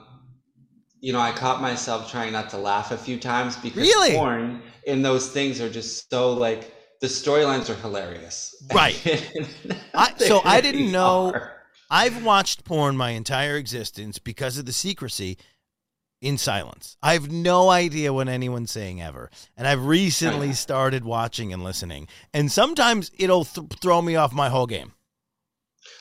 you 1.02 1.12
know, 1.12 1.20
I 1.20 1.32
caught 1.32 1.60
myself 1.60 2.10
trying 2.10 2.32
not 2.32 2.48
to 2.50 2.56
laugh 2.56 2.90
a 2.92 2.96
few 2.96 3.18
times 3.18 3.56
because 3.56 3.82
Really? 3.82 4.12
porn 4.14 4.62
and 4.86 5.04
those 5.04 5.28
things 5.28 5.60
are 5.60 5.68
just 5.68 6.08
so 6.08 6.32
like 6.32 6.72
the 7.02 7.08
storylines 7.08 7.68
are 7.68 7.74
hilarious. 7.74 8.54
Right. 8.74 8.96
I- 9.92 10.14
so 10.16 10.40
I 10.44 10.60
didn't 10.62 10.90
know- 10.92 11.32
are. 11.34 11.52
I've 11.90 12.24
watched 12.24 12.64
porn 12.64 12.96
my 12.96 13.10
entire 13.10 13.56
existence 13.56 14.18
because 14.18 14.56
of 14.56 14.64
the 14.64 14.72
secrecy 14.72 15.36
in 16.22 16.38
silence. 16.38 16.96
I 17.02 17.12
have 17.12 17.30
no 17.30 17.68
idea 17.68 18.12
what 18.14 18.28
anyone's 18.28 18.70
saying 18.70 19.02
ever. 19.02 19.28
And 19.58 19.66
I've 19.66 19.84
recently 19.84 20.46
oh, 20.46 20.50
Right. 20.50 20.56
started 20.56 21.04
watching 21.04 21.52
and 21.52 21.62
listening. 21.64 22.06
And 22.32 22.50
sometimes 22.50 23.10
it'll 23.18 23.44
th- 23.44 23.66
throw 23.80 24.00
me 24.00 24.14
off 24.16 24.32
my 24.32 24.48
whole 24.48 24.66
game. 24.68 24.92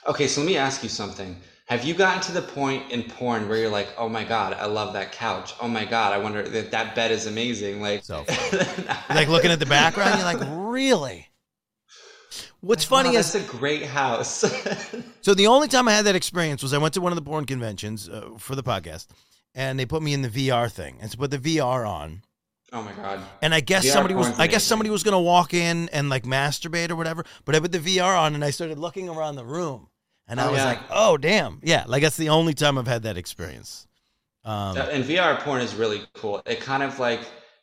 Okay, 0.08 0.28
so 0.28 0.42
let 0.42 0.48
me 0.48 0.56
ask 0.58 0.82
you 0.84 0.90
something. 0.90 1.36
Have 1.72 1.86
you 1.86 1.94
gotten 1.94 2.22
to 2.24 2.34
the 2.34 2.42
point 2.42 2.92
in 2.92 3.02
porn 3.04 3.48
where 3.48 3.58
you're 3.58 3.70
like, 3.70 3.88
"Oh 3.98 4.10
my 4.10 4.26
god, 4.26 4.52
I 4.60 4.66
love 4.66 4.92
that 4.92 5.14
couch. 5.14 5.54
Oh 5.62 5.70
my 5.70 5.86
god, 5.86 6.12
I 6.12 6.18
wonder 6.18 6.44
that 6.44 6.72
that 6.72 6.96
bed 6.96 7.12
is 7.12 7.28
amazing." 7.28 7.82
Like, 7.82 8.04
So 8.04 8.26
like 9.10 9.30
looking 9.30 9.52
at 9.52 9.60
the 9.60 9.66
background, 9.66 10.16
you're 10.16 10.26
like, 10.26 10.46
really? 10.50 11.30
What's 12.60 12.84
funny 12.84 13.12
wow, 13.12 13.20
is 13.20 13.32
that's 13.32 13.48
a 13.48 13.58
great 13.58 13.84
house. 13.84 14.44
So 15.22 15.34
the 15.34 15.48
only 15.48 15.70
time 15.70 15.88
I 15.88 15.94
had 15.94 16.06
that 16.08 16.16
experience 16.16 16.62
was 16.62 16.74
I 16.74 16.78
went 16.78 16.94
to 16.96 17.02
one 17.02 17.14
of 17.14 17.16
the 17.16 17.22
porn 17.22 17.46
conventions 17.46 18.10
uh, 18.10 18.32
for 18.38 18.56
the 18.56 18.64
podcast, 18.64 19.08
and 19.56 19.80
they 19.80 19.86
put 19.86 20.02
me 20.02 20.14
in 20.14 20.24
the 20.24 20.30
VR 20.30 20.70
thing 20.70 20.98
and 21.00 21.10
so 21.10 21.18
put 21.20 21.32
the 21.32 21.38
VR 21.38 21.88
on. 21.88 22.24
oh 22.74 22.82
my 22.82 22.92
god. 22.92 23.22
And 23.42 23.54
I 23.54 23.62
guess 23.62 23.86
VR 23.86 23.94
somebody 23.94 24.16
was 24.16 24.28
I 24.38 24.48
guess 24.48 24.66
somebody 24.66 24.90
was 24.90 25.04
gonna 25.04 25.22
walk 25.22 25.54
in 25.54 25.88
and 25.94 26.10
like 26.10 26.24
masturbate 26.24 26.90
or 26.92 26.98
whatever. 26.98 27.24
But 27.46 27.56
I 27.56 27.62
put 27.62 27.72
the 27.72 27.80
VR 27.80 28.20
on 28.20 28.36
and 28.36 28.44
I 28.44 28.50
started 28.50 28.78
looking 28.78 29.08
around 29.08 29.36
the 29.36 29.46
room, 29.46 29.88
and 30.32 30.40
I 30.42 30.48
Oh, 30.48 30.52
was 30.52 30.58
yeah. 30.60 30.66
like, 30.66 30.80
oh 30.90 31.18
damn, 31.18 31.60
yeah, 31.62 31.84
like 31.88 32.02
that's 32.02 32.18
the 32.18 32.30
only 32.30 32.54
time 32.56 32.80
I've 32.80 32.88
had 32.88 33.04
that 33.04 33.18
experience. 33.18 33.86
Um, 34.44 34.76
And 34.78 35.04
VR 35.04 35.38
porn 35.40 35.62
is 35.62 35.76
really 35.76 36.02
cool. 36.14 36.42
It 36.48 36.60
kind 36.62 36.82
of 36.82 36.98
like 36.98 37.20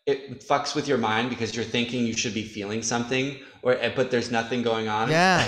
it 0.06 0.46
fucks 0.46 0.74
with 0.76 0.86
your 0.86 0.98
mind 0.98 1.28
because 1.30 1.54
you're 1.56 1.64
thinking 1.64 2.06
you 2.06 2.12
should 2.16 2.34
be 2.34 2.44
feeling 2.44 2.82
something, 2.82 3.36
or 3.62 3.72
eh, 3.74 3.92
but 3.96 4.10
there's 4.12 4.30
nothing 4.30 4.62
going 4.62 4.86
on. 4.88 5.10
Yeah. 5.10 5.44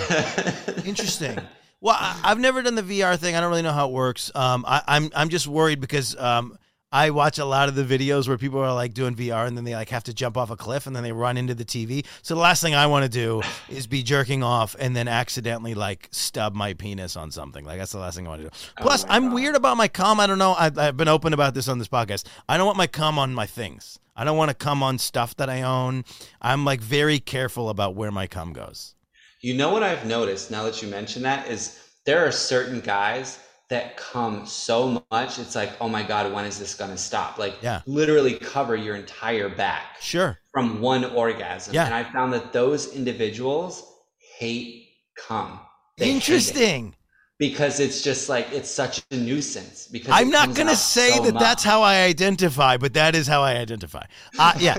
Interesting. 0.85 1.39
Well, 1.79 1.95
I, 1.97 2.19
I've 2.23 2.37
never 2.39 2.61
done 2.61 2.75
the 2.75 2.83
VR 2.83 3.17
thing. 3.17 3.35
I 3.35 3.39
don't 3.41 3.49
really 3.49 3.63
know 3.63 3.71
how 3.71 3.87
it 3.87 3.93
works. 3.93 4.29
Um, 4.35 4.65
I, 4.67 4.81
I'm 4.87 5.09
I'm 5.15 5.29
just 5.29 5.47
worried 5.47 5.79
because 5.79 6.15
um, 6.17 6.57
I 6.93 7.11
watch 7.11 7.37
a 7.37 7.45
lot 7.45 7.69
of 7.69 7.75
the 7.75 7.83
videos 7.85 8.27
where 8.27 8.37
people 8.37 8.59
are 8.59 8.73
like 8.73 8.93
doing 8.93 9.15
VR 9.15 9.47
and 9.47 9.55
then 9.55 9.63
they 9.63 9.73
like 9.73 9.89
have 9.89 10.03
to 10.05 10.13
jump 10.13 10.35
off 10.35 10.51
a 10.51 10.57
cliff 10.57 10.87
and 10.87 10.95
then 10.95 11.03
they 11.03 11.13
run 11.13 11.37
into 11.37 11.55
the 11.55 11.63
TV. 11.63 12.05
So 12.21 12.35
the 12.35 12.41
last 12.41 12.61
thing 12.61 12.75
I 12.75 12.87
want 12.87 13.03
to 13.03 13.09
do 13.09 13.41
is 13.69 13.87
be 13.87 14.03
jerking 14.03 14.43
off 14.43 14.75
and 14.77 14.93
then 14.93 15.07
accidentally 15.07 15.73
like 15.73 16.09
stub 16.11 16.53
my 16.53 16.73
penis 16.73 17.15
on 17.15 17.31
something. 17.31 17.63
Like 17.63 17.77
that's 17.77 17.93
the 17.93 17.99
last 17.99 18.15
thing 18.15 18.27
I 18.27 18.29
want 18.29 18.41
to 18.41 18.49
do. 18.49 18.55
Oh 18.77 18.81
Plus, 18.83 19.07
my 19.07 19.15
I'm 19.15 19.27
God. 19.27 19.33
weird 19.35 19.55
about 19.55 19.77
my 19.77 19.87
cum. 19.87 20.19
I 20.19 20.27
don't 20.27 20.37
know. 20.37 20.51
I, 20.51 20.69
I've 20.75 20.97
been 20.97 21.07
open 21.07 21.31
about 21.31 21.53
this 21.53 21.69
on 21.69 21.79
this 21.79 21.87
podcast. 21.87 22.25
I 22.49 22.57
don't 22.57 22.65
want 22.65 22.77
my 22.77 22.87
cum 22.87 23.17
on 23.17 23.33
my 23.33 23.45
things. 23.45 23.97
I 24.13 24.25
don't 24.25 24.35
want 24.35 24.49
to 24.49 24.55
cum 24.55 24.83
on 24.83 24.97
stuff 24.97 25.35
that 25.37 25.49
I 25.49 25.61
own. 25.61 26.03
I'm 26.41 26.65
like 26.65 26.81
very 26.81 27.19
careful 27.19 27.69
about 27.69 27.95
where 27.95 28.11
my 28.11 28.27
cum 28.27 28.51
goes. 28.51 28.95
You 29.39 29.53
know 29.53 29.69
what 29.71 29.81
I've 29.81 30.05
noticed 30.05 30.51
now 30.51 30.63
that 30.63 30.81
you 30.81 30.89
mention 30.89 31.23
that 31.23 31.47
is 31.47 31.79
there 32.05 32.27
are 32.27 32.31
certain 32.31 32.81
guys 32.81 33.39
that 33.71 33.95
come 33.95 34.45
so 34.45 35.01
much. 35.11 35.39
It's 35.39 35.55
like, 35.55 35.71
oh 35.81 35.87
my 35.89 36.03
god, 36.03 36.31
when 36.33 36.45
is 36.45 36.59
this 36.59 36.75
gonna 36.75 36.97
stop? 36.97 37.37
Like, 37.39 37.55
Yeah. 37.61 37.81
literally 37.85 38.35
cover 38.35 38.75
your 38.75 38.95
entire 38.95 39.47
back 39.49 39.95
Sure. 40.01 40.37
from 40.51 40.81
one 40.81 41.05
orgasm. 41.05 41.73
Yeah. 41.73 41.85
And 41.85 41.93
I 41.93 42.03
found 42.03 42.33
that 42.33 42.51
those 42.53 42.93
individuals 42.93 43.83
hate 44.37 44.89
cum. 45.17 45.59
They 45.97 46.05
hate. 46.05 46.15
Interesting. 46.15 46.95
because 47.39 47.79
it's 47.79 48.03
just 48.03 48.29
like 48.29 48.47
it's 48.51 48.69
such 48.69 49.01
a 49.09 49.15
nuisance. 49.17 49.87
Because 49.91 50.11
I'm 50.13 50.29
not 50.29 50.53
gonna 50.53 50.75
say 50.75 51.11
so 51.13 51.23
that 51.23 51.39
that's 51.39 51.63
how 51.63 51.81
I 51.81 52.03
identify, 52.03 52.77
but 52.77 52.93
that 52.93 53.15
is 53.15 53.25
how 53.25 53.41
I 53.41 53.53
identify. 53.55 54.05
Uh, 54.37 54.53
yeah, 54.59 54.77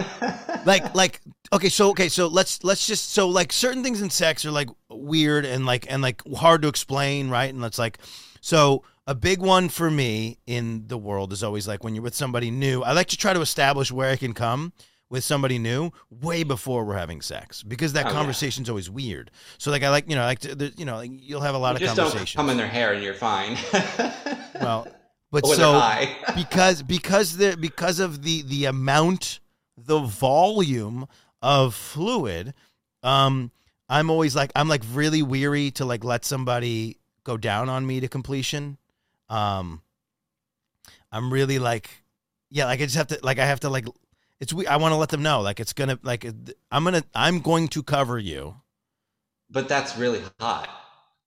like 0.65 0.95
like 0.95 1.21
okay, 1.53 1.69
so 1.69 1.91
okay, 1.91 2.09
so 2.09 2.29
let's 2.29 2.63
let's 2.63 2.87
just 2.87 3.15
so 3.15 3.27
like 3.29 3.53
certain 3.53 3.83
things 3.83 4.01
in 4.01 4.11
sex 4.11 4.45
are 4.45 4.53
like 4.53 4.69
weird 4.91 5.45
and 5.45 5.67
like 5.67 5.91
and 5.91 6.03
like 6.03 6.23
hard 6.37 6.63
to 6.63 6.69
explain, 6.69 7.31
right? 7.31 7.53
And 7.53 7.65
it's 7.65 7.81
like 7.81 7.99
so 8.43 8.83
a 9.07 9.15
big 9.15 9.41
one 9.41 9.71
for 9.71 9.91
me 9.91 10.37
in 10.47 10.87
the 10.89 10.99
world 10.99 11.33
is 11.33 11.43
always 11.43 11.67
like 11.67 11.83
when 11.83 11.95
you're 11.95 12.05
with 12.05 12.15
somebody 12.15 12.51
new. 12.51 12.83
I 12.83 12.93
like 12.93 13.07
to 13.09 13.17
try 13.17 13.33
to 13.33 13.41
establish 13.41 13.91
where 13.91 14.11
I 14.11 14.17
can 14.17 14.35
come 14.35 14.73
with 15.09 15.25
somebody 15.25 15.59
new 15.59 15.91
way 16.11 16.43
before 16.43 16.85
we're 16.85 16.97
having 16.97 17.21
sex 17.21 17.63
because 17.63 17.93
that 17.95 18.07
Oh, 18.07 18.09
yeah. 18.11 18.15
conversation's 18.15 18.69
always 18.71 18.89
weird. 18.91 19.31
So 19.59 19.71
like 19.71 19.83
I 19.83 19.89
like 19.91 20.09
you 20.09 20.17
know 20.17 20.23
like 20.23 20.41
to, 20.41 20.73
you 20.77 20.85
know 20.85 20.97
like 20.97 21.11
you'll 21.15 21.41
have 21.41 21.55
a 21.55 21.59
lot 21.59 21.71
You 21.73 21.77
of 21.77 21.81
just 21.81 21.97
don't 21.97 22.07
conversations. 22.11 22.37
come 22.37 22.51
in 22.51 22.57
their 22.59 22.67
hair 22.69 22.93
and 22.93 23.03
you're 23.03 23.15
fine. 23.15 23.57
well, 24.61 24.87
but 25.31 25.45
Or 25.47 25.55
so 25.55 26.05
because 26.37 26.83
because 26.83 27.37
the 27.39 27.57
because 27.59 27.99
of 28.01 28.23
the 28.23 28.43
the 28.43 28.67
amount 28.67 29.41
the 29.77 30.01
volume 30.01 31.07
of 31.41 31.75
fluid 31.75 32.55
um 33.03 33.51
i'm 33.89 34.11
always 34.11 34.37
like 34.37 34.53
i'm 34.55 34.69
like 34.69 34.83
really 34.93 35.23
weary 35.23 35.71
to 35.73 35.85
like 35.85 36.05
let 36.05 36.25
somebody 36.25 36.97
go 37.25 37.37
down 37.37 37.69
on 37.69 37.87
me 37.87 38.01
to 38.01 38.09
completion 38.09 38.79
um 39.29 39.83
i'm 41.11 41.33
really 41.33 41.59
like 41.59 42.03
yeah 42.51 42.65
like 42.67 42.81
i 42.81 42.85
just 42.85 42.97
have 42.97 43.07
to 43.07 43.19
like 43.23 43.39
i 43.39 43.45
have 43.47 43.61
to 43.61 43.69
like 43.69 43.87
it's 44.41 44.53
we 44.53 44.67
i 44.67 44.77
want 44.77 44.93
to 44.93 44.97
let 44.97 45.09
them 45.11 45.23
know 45.23 45.41
like 45.41 45.61
it's 45.61 45.73
gonna 45.73 45.99
like 46.03 46.25
i'm 46.71 46.85
gonna 46.85 47.03
i'm 47.15 47.41
going 47.41 47.69
to 47.69 47.83
cover 47.83 48.19
you 48.19 48.57
but 49.51 49.69
that's 49.69 49.97
really 49.97 50.23
hot. 50.41 50.69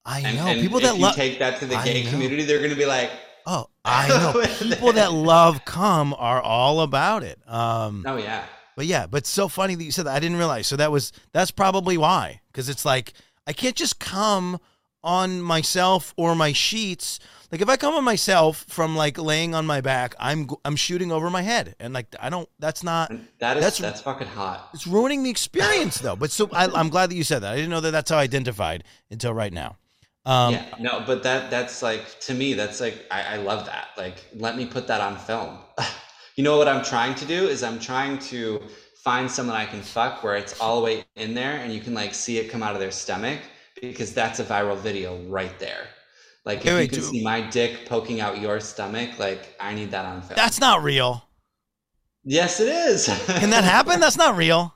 i 0.05 0.19
And, 0.21 0.37
know 0.37 0.47
and 0.47 0.61
people 0.61 0.79
that 0.79 0.95
you 0.95 1.01
love 1.01 1.15
take 1.15 1.39
that 1.39 1.59
to 1.59 1.65
the 1.65 1.75
I 1.75 1.85
gay 1.85 2.03
know. 2.03 2.09
community, 2.11 2.43
they're 2.43 2.59
going 2.59 2.71
to 2.71 2.75
be 2.75 2.85
like, 2.85 3.11
oh 3.45 3.67
i 3.83 4.07
know 4.07 4.45
people 4.59 4.93
that 4.93 5.11
love 5.13 5.65
cum 5.65 6.13
are 6.17 6.41
all 6.41 6.81
about 6.81 7.23
it 7.23 7.39
um 7.47 8.03
"Oh 8.05 8.17
yeah, 8.17 8.45
But 8.75 8.85
yeah, 8.87 9.07
but 9.07 9.25
so 9.25 9.47
funny 9.47 9.75
that 9.75 9.83
you 9.83 9.91
said 9.91 10.05
that. 10.05 10.15
I 10.15 10.19
didn't 10.19 10.37
realize. 10.37 10.67
So 10.67 10.75
that 10.75 10.91
was 10.91 11.13
that's 11.31 11.51
probably 11.51 11.97
why. 11.97 12.41
Because 12.51 12.67
it's 12.67 12.83
like 12.85 13.13
I 13.47 13.53
can't 13.53 13.75
just 13.75 13.99
come 13.99 14.59
on 15.05 15.41
myself 15.41 16.13
or 16.17 16.35
my 16.35 16.51
sheets. 16.51 17.19
Like 17.51 17.61
if 17.61 17.69
I 17.69 17.77
come 17.77 17.93
on 17.93 18.03
myself 18.03 18.65
from 18.67 18.95
like 18.95 19.17
laying 19.17 19.55
on 19.55 19.65
my 19.65 19.79
back, 19.79 20.15
I'm 20.19 20.49
I'm 20.65 20.75
shooting 20.75 21.11
over 21.11 21.29
my 21.29 21.43
head, 21.43 21.75
and 21.79 21.93
like 21.93 22.13
I 22.19 22.29
don't. 22.29 22.49
That's 22.59 22.83
not. 22.83 23.09
that 23.39 23.55
is 23.57 23.63
That's- 23.63 23.77
that's, 23.77 24.01
fucking 24.01 24.27
hot." 24.27 24.69
It's 24.73 24.87
ruining 24.87 25.23
the 25.23 25.29
experience 25.29 25.99
though. 25.99 26.15
But 26.15 26.31
so 26.31 26.49
I, 26.51 26.65
I'm 26.65 26.89
glad 26.89 27.11
that 27.11 27.15
you 27.15 27.23
said 27.23 27.43
that. 27.43 27.53
I 27.53 27.55
didn't 27.55 27.69
know 27.69 27.81
that 27.81 27.91
that's 27.91 28.09
how 28.11 28.17
I 28.17 28.23
identified 28.23 28.83
until 29.11 29.33
right 29.33 29.53
now. 29.53 29.77
Um, 30.25 30.53
yeah, 30.53 30.65
no, 30.79 31.03
but 31.05 31.21
that 31.23 31.51
that's 31.51 31.83
like 31.83 32.19
to 32.21 32.33
me, 32.33 32.55
that's 32.55 32.81
like 32.81 33.05
I, 33.11 33.35
I 33.35 33.37
love 33.37 33.67
that. 33.67 33.89
Like, 33.95 34.25
let 34.35 34.57
me 34.57 34.65
put 34.65 34.87
that 34.87 34.99
on 34.99 35.17
film. 35.17 35.59
you 36.35 36.43
know 36.43 36.57
what 36.57 36.67
I'm 36.67 36.83
trying 36.83 37.13
to 37.15 37.25
do 37.25 37.47
is 37.47 37.63
I'm 37.63 37.79
trying 37.79 38.17
to 38.19 38.61
find 39.03 39.29
someone 39.29 39.55
I 39.55 39.67
can 39.67 39.83
fuck 39.83 40.23
where 40.23 40.35
it's 40.35 40.59
all 40.59 40.79
the 40.79 40.83
way 40.83 41.05
in 41.15 41.35
there 41.35 41.57
and 41.57 41.71
you 41.71 41.79
can 41.79 41.93
like 41.93 42.15
see 42.15 42.39
it 42.39 42.49
come 42.49 42.63
out 42.63 42.73
of 42.73 42.79
their 42.79 42.89
stomach 42.89 43.39
because 43.81 44.13
that's 44.13 44.39
a 44.39 44.43
viral 44.43 44.77
video 44.77 45.21
right 45.27 45.57
there. 45.59 45.87
Like 46.45 46.59
if 46.65 46.73
Wait, 46.73 46.83
you 46.83 46.89
can 46.89 47.01
see 47.01 47.23
my 47.23 47.41
dick 47.41 47.85
poking 47.87 48.21
out 48.21 48.39
your 48.39 48.59
stomach, 48.59 49.17
like 49.19 49.55
I 49.59 49.73
need 49.73 49.91
that 49.91 50.05
on 50.05 50.21
film. 50.21 50.33
That's 50.35 50.59
not 50.59 50.83
real. 50.83 51.27
yes, 52.23 52.59
it 52.59 52.67
is. 52.67 53.05
Can 53.27 53.49
that 53.49 53.63
happen? 53.63 53.99
That's 53.99 54.17
not 54.17 54.35
real. 54.37 54.73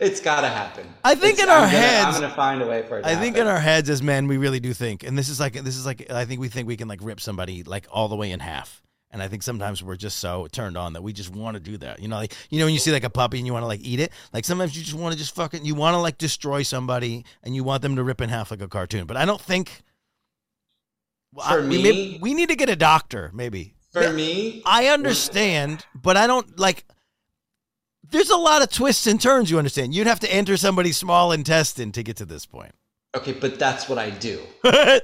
it's 0.00 0.20
gotta 0.20 0.48
happen. 0.48 0.86
I 1.04 1.14
think 1.14 1.34
It's- 1.38 1.44
in 1.44 1.48
our 1.50 1.58
I'm 1.64 1.70
gonna- 1.72 1.78
heads- 1.78 2.16
I'm 2.16 2.22
gonna 2.22 2.34
find 2.34 2.60
a 2.62 2.66
way 2.66 2.82
for 2.86 2.98
it. 2.98 3.02
To 3.02 3.08
I 3.08 3.14
think 3.14 3.36
happen. 3.36 3.42
in 3.48 3.54
our 3.54 3.60
heads 3.60 3.88
as 3.88 4.02
men, 4.02 4.26
we 4.26 4.36
really 4.36 4.60
do 4.60 4.74
think, 4.74 5.04
and 5.04 5.16
this 5.16 5.28
is 5.28 5.38
like 5.40 5.52
this 5.54 5.76
is 5.76 5.86
like 5.86 6.10
I 6.10 6.24
think 6.24 6.40
we 6.40 6.48
think 6.48 6.66
we 6.68 6.76
can 6.76 6.88
like 6.88 7.00
rip 7.02 7.20
somebody 7.20 7.62
like 7.62 7.86
all 7.90 8.08
the 8.08 8.16
way 8.16 8.30
in 8.32 8.40
half. 8.40 8.82
And 9.12 9.22
I 9.22 9.28
think 9.28 9.42
sometimes 9.42 9.82
we're 9.82 9.96
just 9.96 10.18
so 10.18 10.46
turned 10.52 10.76
on 10.76 10.92
that 10.94 11.02
we 11.02 11.12
just 11.12 11.34
want 11.34 11.54
to 11.54 11.60
do 11.60 11.76
that. 11.78 12.00
You 12.00 12.08
know, 12.08 12.16
like 12.16 12.34
you 12.50 12.58
know 12.58 12.64
when 12.66 12.74
you 12.74 12.80
see 12.80 12.90
like 12.92 13.04
a 13.04 13.08
puppy 13.10 13.38
and 13.38 13.46
you 13.46 13.52
want 13.52 13.62
to 13.62 13.66
like 13.68 13.80
eat 13.82 14.00
it. 14.00 14.12
Like 14.32 14.44
sometimes 14.44 14.76
you 14.76 14.82
just 14.82 14.96
want 14.96 15.12
to 15.12 15.18
just 15.18 15.34
fucking 15.34 15.64
you 15.64 15.74
want 15.74 15.94
to 15.94 15.98
like 15.98 16.18
destroy 16.18 16.62
somebody 16.62 17.24
and 17.42 17.54
you 17.54 17.64
want 17.64 17.82
them 17.82 17.96
to 17.96 18.02
rip 18.02 18.20
in 18.20 18.28
half 18.28 18.50
like 18.50 18.60
a 18.60 18.68
cartoon. 18.68 19.06
But 19.06 19.16
I 19.16 19.24
don't 19.24 19.40
think. 19.40 19.82
Well, 21.32 21.46
For 21.48 21.60
I- 21.62 21.66
we, 21.66 21.82
me- 21.82 22.18
we 22.20 22.34
need 22.34 22.48
to 22.48 22.56
get 22.56 22.68
a 22.68 22.76
doctor. 22.76 23.30
Maybe 23.32 23.74
For 23.92 24.02
Yeah. 24.02 24.12
me, 24.12 24.62
I 24.66 24.88
understand, 24.88 25.86
but 25.94 26.16
I 26.16 26.26
don't 26.26 26.58
like. 26.58 26.84
There's 28.08 28.30
a 28.30 28.36
lot 28.36 28.62
of 28.62 28.70
twists 28.70 29.06
and 29.06 29.20
turns. 29.20 29.50
You 29.50 29.58
understand? 29.58 29.94
You'd 29.94 30.06
have 30.06 30.20
to 30.20 30.32
enter 30.32 30.56
somebody's 30.56 30.96
small 30.96 31.32
intestine 31.32 31.90
to 31.92 32.02
get 32.02 32.16
to 32.18 32.24
this 32.24 32.44
point. 32.46 32.72
okay, 33.16 33.32
but 33.32 33.58
that's 33.58 33.88
what 33.88 33.98
I 33.98 34.10
do. 34.10 34.40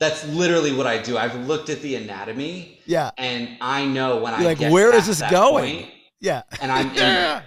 That's 0.00 0.26
literally 0.28 0.72
what 0.72 0.86
I 0.86 1.00
do. 1.00 1.16
I've 1.16 1.36
looked 1.46 1.70
at 1.70 1.80
the 1.80 1.94
anatomy 1.96 2.80
yeah, 2.86 3.10
and 3.16 3.56
I 3.60 3.86
know 3.86 4.18
when 4.20 4.34
I 4.34 4.38
You're 4.38 4.48
like, 4.48 4.58
get 4.58 4.72
where 4.72 4.94
is 4.94 5.06
this 5.06 5.22
going? 5.30 5.76
point, 5.76 5.90
yeah. 6.20 6.42
and 6.60 6.70
I'm 6.70 6.90
in. 6.96 7.42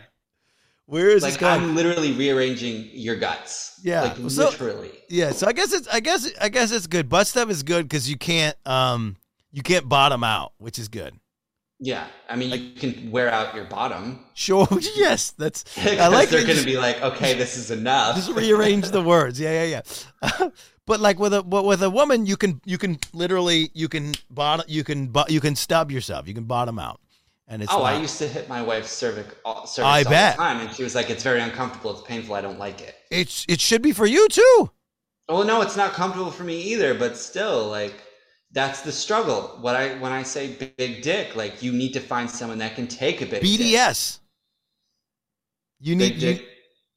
Where 0.86 1.10
is 1.10 1.22
this 1.22 1.34
like 1.34 1.42
going? 1.42 1.62
I'm 1.62 1.76
literally 1.76 2.14
rearranging 2.14 2.90
your 2.94 3.18
guts. 3.18 3.80
Yeah, 3.84 4.04
like 4.04 4.16
so- 4.32 4.46
literally. 4.46 4.92
Yeah, 5.10 5.32
so 5.32 5.46
I 5.48 5.52
guess 5.52 5.74
it's 5.74 5.88
I 5.90 6.00
guess 6.00 6.32
I 6.40 6.50
guess 6.50 6.72
it's 6.72 6.88
good. 6.88 7.10
Butt 7.10 7.28
stuff 7.28 7.50
is 7.50 7.64
good 7.64 7.84
because 7.84 8.10
you 8.10 8.18
can't 8.18 8.56
um 8.66 9.18
you 9.52 9.62
can't 9.62 9.88
bottom 9.90 10.24
out, 10.24 10.54
which 10.58 10.80
is 10.80 10.88
good. 10.88 11.14
Yeah, 11.80 12.08
I 12.28 12.36
mean, 12.36 12.50
you 12.50 12.74
can 12.74 13.12
wear 13.12 13.30
out 13.30 13.54
your 13.54 13.66
bottom. 13.66 14.26
Sure, 14.34 14.68
yes, 14.96 15.32
that's 15.32 15.64
I 15.78 16.08
like 16.08 16.30
they're 16.30 16.46
going 16.46 16.58
to 16.58 16.66
be 16.66 16.78
like, 16.78 17.02
okay, 17.02 17.34
this 17.36 17.56
is 17.58 17.70
enough. 17.70 18.16
just 18.16 18.32
rearrange 18.32 18.90
the 18.90 19.02
words. 19.02 19.40
Yeah, 19.40 19.64
yeah, 19.64 19.82
yeah. 20.32 20.50
But 20.88 21.00
like 21.00 21.20
with 21.20 21.34
a 21.36 21.44
but 21.44 21.64
with 21.66 21.84
a 21.84 21.90
woman, 21.92 22.26
you 22.26 22.36
can 22.38 22.60
you 22.66 22.80
can 22.80 22.98
literally 23.14 23.70
you 23.76 23.88
can 23.88 24.16
bottom 24.32 24.66
you 24.68 24.84
can 24.84 25.14
you 25.28 25.40
can 25.40 25.56
stub 25.56 25.92
yourself. 25.92 26.28
You 26.28 26.34
can 26.34 26.46
bottom 26.46 26.80
out, 26.80 27.00
and 27.48 27.62
it's 27.62 27.72
oh, 27.72 27.78
not- 27.80 27.94
I 27.94 28.00
used 28.00 28.18
to 28.20 28.28
hit 28.28 28.50
my 28.50 28.62
wife's 28.64 28.90
cervix, 28.92 29.36
all, 29.46 29.64
uh, 29.64 29.66
cervix 29.66 29.86
I 29.86 29.98
all 30.04 30.10
bet. 30.10 30.36
the 30.38 30.44
time, 30.44 30.60
and 30.66 30.76
she 30.76 30.82
was 30.84 30.96
like, 30.96 31.10
"It's 31.12 31.24
very 31.24 31.42
uncomfortable. 31.42 31.92
It's 31.92 32.02
painful. 32.02 32.34
I 32.34 32.42
don't 32.42 32.58
like 32.58 32.82
it." 32.82 32.96
it's 33.12 33.46
it 33.48 33.62
should 33.62 33.82
be 33.84 33.92
for 33.92 34.08
you 34.08 34.28
too. 34.30 34.72
Well, 35.30 35.44
no, 35.44 35.62
it's 35.62 35.76
not 35.78 35.92
comfortable 35.94 36.32
for 36.32 36.44
me 36.46 36.58
either. 36.72 36.94
But 36.94 37.18
still, 37.18 37.68
like, 37.68 37.96
that's 38.54 38.82
the 38.82 38.94
struggle. 38.94 39.58
What 39.60 39.76
I 39.76 39.96
when 40.00 40.14
I 40.14 40.24
say 40.24 40.56
big 40.78 41.02
dick, 41.04 41.36
like, 41.36 41.62
you 41.62 41.74
need 41.74 41.92
to 41.94 42.00
find 42.00 42.32
someone 42.32 42.60
that 42.60 42.76
can 42.76 42.88
take 42.88 43.22
a 43.22 43.26
big 43.26 43.42
dick. 43.42 43.60
BDS. 43.60 44.20
You 45.80 45.96
need 45.96 46.14
Big 46.14 46.22
you- 46.22 46.34
dick. 46.36 46.48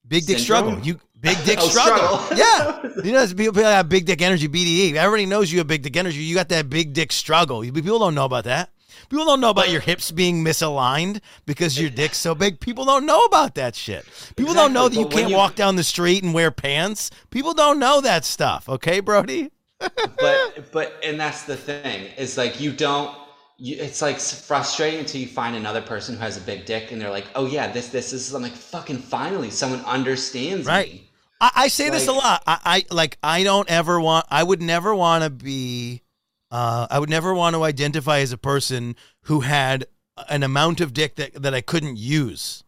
big 0.06 0.26
dick 0.26 0.38
struggle. 0.38 0.78
You 0.80 0.98
big 1.20 1.36
dick 1.44 1.58
Oh, 1.62 1.68
struggle. 1.68 2.18
struggle. 2.18 2.36
Yeah. 2.96 3.02
You 3.04 3.12
know, 3.12 3.26
people 3.26 3.52
people 3.52 3.64
have 3.64 3.88
big 3.88 4.06
dick 4.06 4.22
energy, 4.22 4.48
BDE. 4.48 4.94
Everybody 4.94 5.26
knows 5.26 5.52
you 5.52 5.58
have 5.58 5.66
big 5.66 5.82
dick 5.82 5.96
energy. 5.96 6.18
You 6.18 6.34
got 6.34 6.48
that 6.50 6.68
big 6.70 6.92
dick 6.92 7.12
struggle. 7.12 7.60
People 7.62 7.98
don't 7.98 8.14
know 8.14 8.24
about 8.24 8.44
that. 8.44 8.70
People 9.08 9.24
don't 9.24 9.40
know 9.40 9.50
about 9.50 9.70
your 9.70 9.80
hips 9.80 10.10
being 10.12 10.44
misaligned 10.44 11.20
because 11.44 11.80
your 11.80 11.90
dick's 11.90 12.16
so 12.18 12.34
big. 12.34 12.60
People 12.60 12.84
don't 12.84 13.06
know 13.06 13.20
about 13.24 13.56
that 13.56 13.74
shit. 13.74 14.04
People 14.36 14.54
don't 14.54 14.72
know 14.72 14.88
that 14.88 14.96
Exactly, 14.98 15.16
you 15.18 15.22
can't 15.22 15.30
you- 15.30 15.36
walk 15.36 15.54
down 15.56 15.74
the 15.76 15.82
street 15.82 16.22
and 16.22 16.32
wear 16.32 16.50
pants. 16.52 17.10
People 17.30 17.52
don't 17.54 17.78
know 17.80 18.00
that 18.00 18.24
stuff. 18.24 18.68
Okay, 18.68 19.00
Brody? 19.00 19.50
but 19.80 20.70
but 20.72 20.94
and 21.02 21.18
that's 21.18 21.44
the 21.44 21.56
thing 21.56 22.06
is 22.18 22.36
like 22.36 22.60
you 22.60 22.70
don't 22.70 23.16
you, 23.56 23.76
it's 23.78 24.02
like 24.02 24.18
frustrating 24.20 25.00
until 25.00 25.20
you 25.20 25.26
find 25.26 25.56
another 25.56 25.80
person 25.80 26.14
who 26.14 26.20
has 26.20 26.36
a 26.36 26.40
big 26.42 26.66
dick 26.66 26.92
and 26.92 27.00
they're 27.00 27.10
like 27.10 27.26
oh 27.34 27.46
yeah 27.46 27.66
this 27.72 27.88
this 27.88 28.12
is 28.12 28.32
i'm 28.34 28.42
like 28.42 28.52
fucking 28.52 28.98
finally 28.98 29.48
someone 29.50 29.80
understands 29.86 30.66
Right. 30.66 30.92
me 30.92 31.09
I, 31.40 31.50
I 31.54 31.68
say 31.68 31.90
this 31.90 32.06
a 32.06 32.12
lot. 32.12 32.42
I, 32.46 32.58
I 32.64 32.94
like 32.94 33.18
I 33.22 33.42
don't 33.42 33.68
ever 33.70 34.00
want 34.00 34.26
I 34.30 34.42
would 34.42 34.62
never 34.62 34.94
want 34.94 35.24
to 35.24 35.30
be 35.30 36.02
uh 36.50 36.86
I 36.90 36.98
would 36.98 37.10
never 37.10 37.34
want 37.34 37.54
to 37.54 37.64
identify 37.64 38.18
as 38.18 38.32
a 38.32 38.38
person 38.38 38.96
who 39.22 39.40
had 39.40 39.86
an 40.28 40.42
amount 40.42 40.80
of 40.80 40.92
dick 40.92 41.16
that, 41.16 41.34
that 41.42 41.54
I 41.54 41.60
couldn't 41.60 41.96
use. 41.96 42.64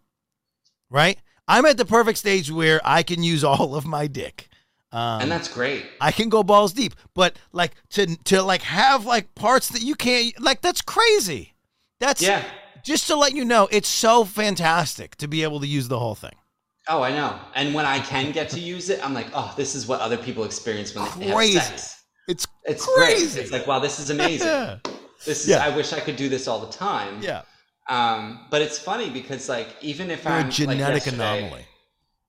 Right? 0.90 1.18
I'm 1.48 1.66
at 1.66 1.76
the 1.76 1.84
perfect 1.84 2.18
stage 2.18 2.50
where 2.50 2.80
I 2.84 3.02
can 3.02 3.22
use 3.22 3.44
all 3.44 3.74
of 3.74 3.86
my 3.86 4.06
dick. 4.06 4.48
Um, 4.90 5.22
and 5.22 5.30
that's 5.30 5.48
great 5.48 5.86
I 6.02 6.12
can 6.12 6.28
go 6.28 6.42
balls 6.42 6.74
deep, 6.74 6.94
but 7.14 7.38
like 7.52 7.72
to 7.90 8.16
to 8.24 8.42
like 8.42 8.62
have 8.62 9.06
like 9.06 9.34
parts 9.34 9.70
that 9.70 9.82
you 9.82 9.94
can't 9.94 10.38
like 10.40 10.60
that's 10.60 10.82
crazy. 10.82 11.54
That's 11.98 12.20
yeah 12.22 12.44
just 12.82 13.06
to 13.06 13.16
let 13.16 13.34
you 13.34 13.44
know, 13.44 13.68
it's 13.70 13.88
so 13.88 14.24
fantastic 14.24 15.16
to 15.16 15.28
be 15.28 15.42
able 15.42 15.60
to 15.60 15.66
use 15.66 15.88
the 15.88 15.98
whole 15.98 16.14
thing. 16.14 16.34
Oh 16.88 17.02
i 17.02 17.10
know 17.10 17.38
and 17.54 17.74
when 17.74 17.86
i 17.86 17.98
can 18.00 18.32
get 18.32 18.48
to 18.48 18.60
use 18.60 18.90
it 18.90 19.04
i'm 19.04 19.14
like 19.14 19.28
oh 19.34 19.52
this 19.56 19.74
is 19.74 19.86
what 19.86 20.00
other 20.00 20.16
people 20.16 20.44
experience 20.44 20.94
when 20.94 21.04
they 21.18 21.32
Crazy. 21.32 21.58
have 21.58 21.66
sex 21.68 22.04
It's 22.28 22.46
it's 22.64 22.86
Crazy. 22.86 23.34
great 23.34 23.42
it's 23.44 23.52
like 23.52 23.66
wow 23.66 23.78
this 23.78 23.98
is 24.00 24.10
amazing 24.10 24.46
yeah. 24.48 24.78
this 25.24 25.42
is 25.44 25.48
Yeah. 25.48 25.64
i 25.64 25.74
wish 25.74 25.92
i 25.92 26.00
could 26.00 26.16
do 26.16 26.28
this 26.28 26.48
all 26.48 26.60
the 26.60 26.72
time 26.72 27.20
Yeah. 27.22 27.42
um 27.88 28.46
but 28.50 28.62
it's 28.62 28.78
funny 28.78 29.10
because 29.10 29.48
like 29.48 29.68
even 29.80 30.10
if 30.10 30.24
You're 30.24 30.32
i'm 30.32 30.48
a 30.48 30.50
genetic 30.50 31.06
like 31.06 31.14
anomaly. 31.14 31.64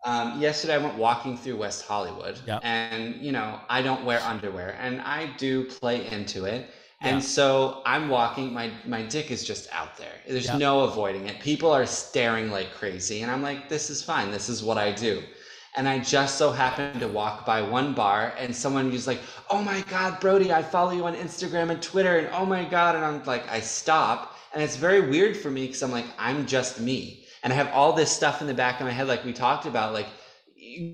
Um, 0.05 0.41
yesterday, 0.41 0.73
I 0.73 0.79
went 0.79 0.97
walking 0.97 1.37
through 1.37 1.55
West 1.55 1.85
Hollywood, 1.85 2.37
Yeah. 2.45 2.59
and 2.61 3.15
you 3.25 3.31
know, 3.31 3.61
I 3.69 3.81
don't 3.81 4.03
wear 4.03 4.19
underwear, 4.19 4.75
and 4.77 4.99
I 4.99 5.27
do 5.37 5.63
play 5.63 6.07
into 6.11 6.43
it. 6.43 6.69
And 7.03 7.23
so 7.23 7.81
I'm 7.85 8.09
walking, 8.09 8.53
my 8.53 8.71
my 8.85 9.01
dick 9.03 9.31
is 9.31 9.43
just 9.43 9.67
out 9.71 9.97
there. 9.97 10.15
There's 10.27 10.45
Yeah. 10.47 10.57
no 10.57 10.81
avoiding 10.81 11.27
it. 11.27 11.39
People 11.41 11.71
are 11.71 11.85
staring 11.85 12.51
like 12.51 12.73
crazy, 12.73 13.21
and 13.21 13.31
I'm 13.31 13.43
like, 13.43 13.69
this 13.69 13.89
is 13.89 14.01
fine. 14.03 14.31
This 14.31 14.49
is 14.49 14.63
what 14.63 14.77
I 14.77 14.91
do. 14.91 15.23
And 15.75 15.87
I 15.89 15.99
just 15.99 16.37
so 16.37 16.51
happened 16.51 16.99
to 17.01 17.07
walk 17.07 17.45
by 17.45 17.61
one 17.61 17.93
bar, 17.93 18.33
and 18.37 18.55
someone 18.55 18.91
was 18.91 19.07
like, 19.07 19.21
"Oh 19.49 19.61
my 19.63 19.81
God, 19.89 20.19
Brody, 20.19 20.53
I 20.53 20.61
follow 20.61 20.91
you 20.91 21.05
on 21.05 21.15
Instagram 21.15 21.71
and 21.71 21.81
Twitter," 21.81 22.17
and 22.19 22.29
"Oh 22.31 22.45
my 22.45 22.63
God," 22.63 22.95
and 22.95 23.03
I'm 23.03 23.23
like, 23.25 23.51
I 23.51 23.59
stop, 23.59 24.37
and 24.53 24.61
it's 24.63 24.75
very 24.77 25.01
weird 25.01 25.35
for 25.35 25.49
me 25.49 25.65
because 25.65 25.81
I'm 25.83 25.91
like, 25.91 26.05
I'm 26.19 26.45
just 26.45 26.79
me, 26.79 27.25
and 27.43 27.51
I 27.51 27.55
have 27.55 27.71
all 27.73 27.91
this 27.93 28.11
stuff 28.11 28.39
in 28.41 28.47
the 28.47 28.53
back 28.53 28.79
of 28.79 28.85
my 28.85 28.93
head, 28.93 29.07
like 29.07 29.25
we 29.25 29.33
talked 29.33 29.65
about, 29.65 29.93
like 29.93 30.07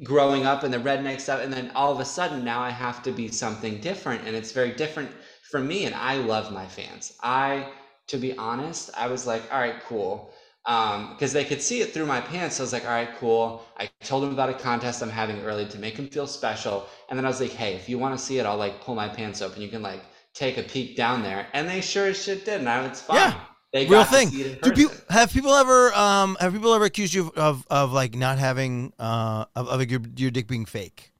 growing 0.04 0.46
up 0.46 0.64
and 0.64 0.74
the 0.74 0.80
redneck 0.80 1.20
stuff, 1.20 1.42
and 1.44 1.52
then 1.54 1.72
all 1.76 1.92
of 1.92 2.00
a 2.00 2.06
sudden 2.06 2.44
now 2.44 2.62
I 2.62 2.70
have 2.70 3.04
to 3.04 3.12
be 3.12 3.28
something 3.30 3.80
different, 3.82 4.22
and 4.26 4.36
it's 4.36 4.52
very 4.54 4.72
different 4.72 5.12
for 5.50 5.60
me, 5.60 5.86
and 5.86 5.96
I 5.96 6.16
love 6.18 6.52
my 6.52 6.66
fans. 6.68 7.14
I, 7.22 7.70
to 8.08 8.18
be 8.18 8.38
honest, 8.38 8.92
I 8.98 9.08
was 9.08 9.28
like, 9.28 9.44
all 9.52 9.60
right, 9.60 9.82
cool 9.88 10.34
because 10.64 11.34
they 11.34 11.44
could 11.44 11.62
see 11.62 11.82
it 11.82 11.94
through 11.94 12.06
my 12.06 12.22
pants. 12.22 12.58
So 12.58 12.64
I 12.64 12.66
was 12.66 12.74
like, 12.74 12.86
all 12.86 12.92
right, 12.92 13.10
cool. 13.18 13.64
I 13.78 13.90
told 14.04 14.24
them 14.24 14.32
about 14.32 14.50
a 14.50 14.54
contest 14.54 15.02
I'm 15.02 15.10
having 15.10 15.42
early 15.42 15.66
to 15.66 15.80
make 15.80 15.96
them 15.96 16.08
feel 16.08 16.28
special. 16.28 16.86
And 17.10 17.18
then 17.18 17.26
I 17.26 17.30
was 17.30 17.42
like, 17.42 17.52
hey, 17.52 17.74
if 17.76 17.90
you 17.90 17.98
want 17.98 18.18
to 18.18 18.24
see 18.24 18.38
it, 18.38 18.46
I'll 18.46 18.58
like 18.58 18.82
pull 18.82 18.94
my 18.94 19.08
pants 19.08 19.42
open. 19.42 19.62
You 19.62 19.70
can 19.70 19.82
like 19.82 20.02
take 20.34 20.58
a 20.58 20.64
peek 20.64 20.96
down 20.96 21.24
there. 21.24 21.48
And 21.54 21.68
they 21.68 21.82
sure 21.82 22.08
as 22.08 22.22
shit 22.22 22.46
did. 22.46 22.60
And 22.60 22.70
I, 22.70 22.88
was 22.88 23.02
fine. 23.02 23.18
Yeah. 23.18 23.40
They 23.74 23.88
Real 23.88 24.04
thing. 24.04 24.30
see 24.30 24.42
it 24.42 24.48
in 24.48 24.60
Do 24.64 24.72
people 24.72 24.96
have 25.10 25.32
people 25.32 25.54
ever 25.54 25.94
um 25.94 26.38
have 26.40 26.54
people 26.54 26.74
ever 26.74 26.86
accused 26.86 27.14
you 27.14 27.28
of 27.28 27.38
of, 27.38 27.68
of 27.70 27.94
like 27.94 28.16
not 28.16 28.38
having 28.40 28.94
uh 29.00 29.46
of, 29.56 29.68
of 29.68 29.90
your 29.90 30.02
your 30.16 30.32
dick 30.32 30.48
being 30.48 30.66
fake? 30.66 31.12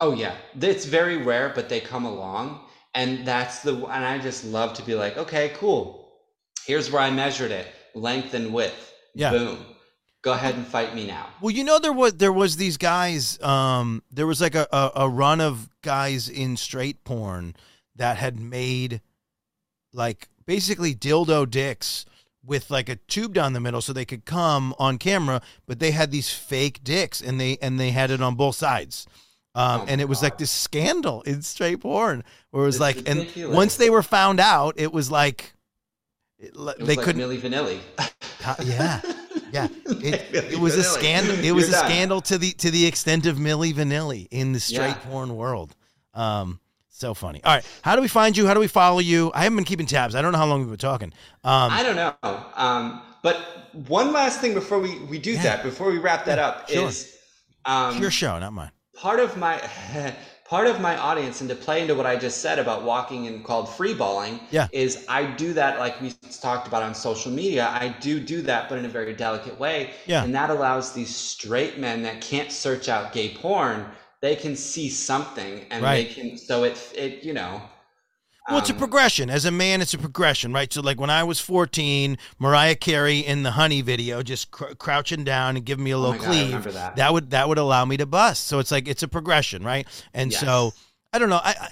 Oh 0.00 0.12
yeah, 0.12 0.34
it's 0.60 0.84
very 0.84 1.16
rare, 1.16 1.52
but 1.54 1.68
they 1.68 1.80
come 1.80 2.04
along, 2.04 2.60
and 2.94 3.26
that's 3.26 3.60
the. 3.60 3.74
And 3.74 4.04
I 4.04 4.18
just 4.18 4.44
love 4.44 4.74
to 4.74 4.82
be 4.82 4.94
like, 4.94 5.16
okay, 5.16 5.52
cool. 5.56 6.08
Here's 6.66 6.90
where 6.90 7.02
I 7.02 7.10
measured 7.10 7.50
it: 7.50 7.66
length 7.94 8.34
and 8.34 8.52
width. 8.52 8.92
Yeah. 9.14 9.30
Boom. 9.30 9.58
Go 10.22 10.32
ahead 10.32 10.54
and 10.54 10.64
fight 10.64 10.94
me 10.94 11.06
now. 11.06 11.26
Well, 11.40 11.50
you 11.50 11.64
know 11.64 11.80
there 11.80 11.92
was 11.92 12.14
there 12.14 12.32
was 12.32 12.56
these 12.56 12.76
guys. 12.76 13.40
Um, 13.42 14.02
there 14.10 14.26
was 14.26 14.40
like 14.40 14.54
a, 14.54 14.68
a, 14.72 14.92
a 14.96 15.08
run 15.08 15.40
of 15.40 15.68
guys 15.82 16.28
in 16.28 16.56
straight 16.56 17.02
porn 17.04 17.56
that 17.96 18.16
had 18.18 18.38
made 18.38 19.00
like 19.92 20.28
basically 20.46 20.94
dildo 20.94 21.48
dicks 21.48 22.06
with 22.44 22.70
like 22.70 22.88
a 22.88 22.96
tube 22.96 23.34
down 23.34 23.52
the 23.52 23.60
middle 23.60 23.80
so 23.80 23.92
they 23.92 24.04
could 24.04 24.24
come 24.24 24.74
on 24.78 24.98
camera, 24.98 25.40
but 25.66 25.78
they 25.78 25.92
had 25.92 26.10
these 26.10 26.32
fake 26.32 26.82
dicks 26.82 27.20
and 27.20 27.40
they 27.40 27.56
and 27.62 27.78
they 27.78 27.90
had 27.90 28.10
it 28.10 28.22
on 28.22 28.34
both 28.34 28.56
sides. 28.56 29.06
Um, 29.54 29.82
Oh 29.82 29.84
and 29.88 30.00
it 30.00 30.08
was 30.08 30.22
like 30.22 30.38
this 30.38 30.50
scandal 30.50 31.22
in 31.22 31.42
straight 31.42 31.80
porn 31.80 32.24
where 32.50 32.62
it 32.62 32.66
was 32.66 32.76
It's 32.76 32.80
like, 32.80 32.96
ridiculous. 32.96 33.36
and 33.48 33.54
once 33.54 33.76
they 33.76 33.90
were 33.90 34.02
found 34.02 34.40
out, 34.40 34.74
it 34.78 34.92
was 34.92 35.10
like 35.10 35.52
it, 36.38 36.46
It 36.54 36.56
was 36.56 36.74
they 36.78 36.96
like 36.96 37.04
couldn't. 37.04 37.20
Milli 37.22 37.38
Vanilli. 37.38 37.78
Yeah, 38.64 39.00
yeah. 39.52 39.68
It, 39.86 40.52
it 40.54 40.58
was 40.58 40.74
a 40.76 40.82
scandal. 40.82 41.36
It 41.38 41.52
was 41.52 41.68
You're 41.68 41.76
a 41.78 41.80
done. 41.82 41.90
scandal 41.90 42.20
to 42.22 42.38
the 42.38 42.52
to 42.52 42.70
the 42.70 42.86
extent 42.86 43.26
of 43.26 43.36
Milli 43.36 43.72
Vanilli 43.74 44.26
in 44.30 44.52
the 44.52 44.60
straight 44.60 44.88
Yeah. 44.88 45.10
porn 45.10 45.36
world. 45.36 45.74
Um, 46.14 46.58
so 46.88 47.14
funny. 47.14 47.40
All 47.44 47.54
right, 47.54 47.64
how 47.82 47.94
do 47.96 48.02
we 48.02 48.08
find 48.08 48.36
you? 48.36 48.46
How 48.46 48.54
do 48.54 48.60
we 48.60 48.68
follow 48.68 48.98
you? 49.00 49.30
I 49.34 49.42
haven't 49.42 49.56
been 49.56 49.64
keeping 49.64 49.86
tabs. 49.86 50.14
I 50.14 50.22
don't 50.22 50.32
know 50.32 50.38
how 50.38 50.46
long 50.46 50.60
we've 50.60 50.68
been 50.70 50.78
talking. 50.78 51.12
Um, 51.44 51.70
I 51.72 51.82
don't 51.82 51.96
know. 51.96 52.14
Um, 52.54 53.02
but 53.22 53.36
one 53.88 54.12
last 54.12 54.40
thing 54.40 54.54
before 54.54 54.78
we, 54.80 54.98
we 55.00 55.18
do 55.18 55.32
Yeah. 55.32 55.42
that, 55.42 55.62
before 55.62 55.90
we 55.90 55.98
wrap 55.98 56.24
that 56.26 56.38
up, 56.38 56.68
Sure. 56.70 56.88
is 56.88 57.16
um, 57.64 57.98
your 58.00 58.10
show, 58.10 58.38
not 58.38 58.52
mine. 58.52 58.70
Part 58.94 59.20
of 59.20 59.36
my 59.36 59.60
part 60.44 60.66
of 60.66 60.80
my 60.80 60.96
audience 60.98 61.40
and 61.40 61.48
to 61.50 61.56
play 61.56 61.80
into 61.80 61.94
what 61.94 62.04
I 62.06 62.16
just 62.16 62.38
said 62.42 62.58
about 62.58 62.82
walking 62.84 63.26
and 63.26 63.44
called 63.44 63.68
free 63.68 63.94
balling 63.94 64.40
Yeah. 64.50 64.68
is 64.70 65.04
I 65.08 65.24
do 65.24 65.52
that 65.54 65.78
like 65.78 66.00
we 66.00 66.12
talked 66.40 66.66
about 66.68 66.82
on 66.82 66.94
social 66.94 67.32
media. 67.32 67.68
I 67.68 67.88
do 68.00 68.20
do 68.20 68.42
that, 68.42 68.68
but 68.68 68.78
in 68.78 68.84
a 68.84 68.88
very 68.88 69.14
delicate 69.14 69.58
way. 69.58 69.90
Yeah. 70.06 70.22
And 70.24 70.34
that 70.34 70.50
allows 70.50 70.92
these 70.92 71.14
straight 71.14 71.78
men 71.78 72.02
that 72.02 72.20
can't 72.20 72.52
search 72.52 72.88
out 72.88 73.12
gay 73.12 73.34
porn, 73.34 73.86
they 74.20 74.36
can 74.36 74.54
see 74.56 74.88
something 74.90 75.64
and 75.70 75.82
Right. 75.82 75.94
they 75.94 76.04
can 76.04 76.36
so 76.36 76.64
it 76.64 76.78
it 76.94 77.24
you 77.24 77.32
know 77.32 77.62
Well, 78.48 78.58
it's 78.58 78.68
a 78.70 78.72
um, 78.72 78.78
progression. 78.78 79.30
As 79.30 79.44
a 79.44 79.50
man, 79.50 79.80
it's 79.80 79.94
a 79.94 79.98
progression, 79.98 80.52
right? 80.52 80.72
So, 80.72 80.80
like 80.82 81.00
when 81.00 81.10
I 81.10 81.22
was 81.24 81.40
14, 81.40 82.18
Mariah 82.38 82.74
Carey 82.74 83.20
in 83.20 83.44
the 83.44 83.52
Honey 83.52 83.82
video, 83.82 84.22
just 84.22 84.50
cr- 84.50 84.74
crouching 84.74 85.24
down 85.24 85.56
and 85.56 85.64
giving 85.64 85.84
me 85.84 85.92
a 85.92 85.96
Oh 85.98 86.00
little 86.00 86.14
my 86.14 86.18
God, 86.18 86.26
I 86.26 86.28
cleave—that 86.28 87.12
would 87.12 87.30
that 87.30 87.48
would 87.48 87.58
allow 87.58 87.84
me 87.84 87.96
to 87.98 88.06
bust. 88.06 88.46
So 88.48 88.58
it's 88.58 88.70
like 88.72 88.88
it's 88.88 89.02
a 89.02 89.08
progression, 89.08 89.62
right? 89.64 89.86
And 90.12 90.32
Yes. 90.32 90.40
so 90.40 90.72
I 91.12 91.18
don't 91.18 91.28
know. 91.28 91.40
I, 91.42 91.54
I 91.60 91.68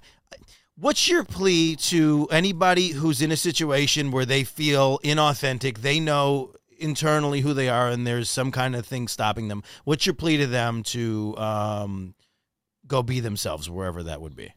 What's 0.77 1.09
your 1.11 1.25
plea 1.25 1.77
to 1.77 2.27
anybody 2.31 2.89
who's 2.93 3.21
in 3.21 3.31
a 3.31 3.37
situation 3.37 4.11
where 4.13 4.25
they 4.25 4.45
feel 4.45 4.99
inauthentic? 5.01 5.79
They 5.79 6.01
know 6.01 6.55
internally 6.79 7.43
who 7.43 7.53
they 7.53 7.69
are, 7.69 7.91
and 7.91 8.07
there's 8.07 8.31
some 8.31 8.51
kind 8.51 8.75
of 8.75 8.87
thing 8.87 9.07
stopping 9.07 9.49
them. 9.49 9.63
What's 9.85 10.07
your 10.07 10.15
plea 10.15 10.39
to 10.39 10.47
them 10.47 10.83
to 10.85 11.37
um, 11.37 12.15
go 12.87 13.03
be 13.03 13.21
themselves, 13.21 13.69
wherever 13.69 14.03
that 14.05 14.23
would 14.23 14.35
be? 14.35 14.55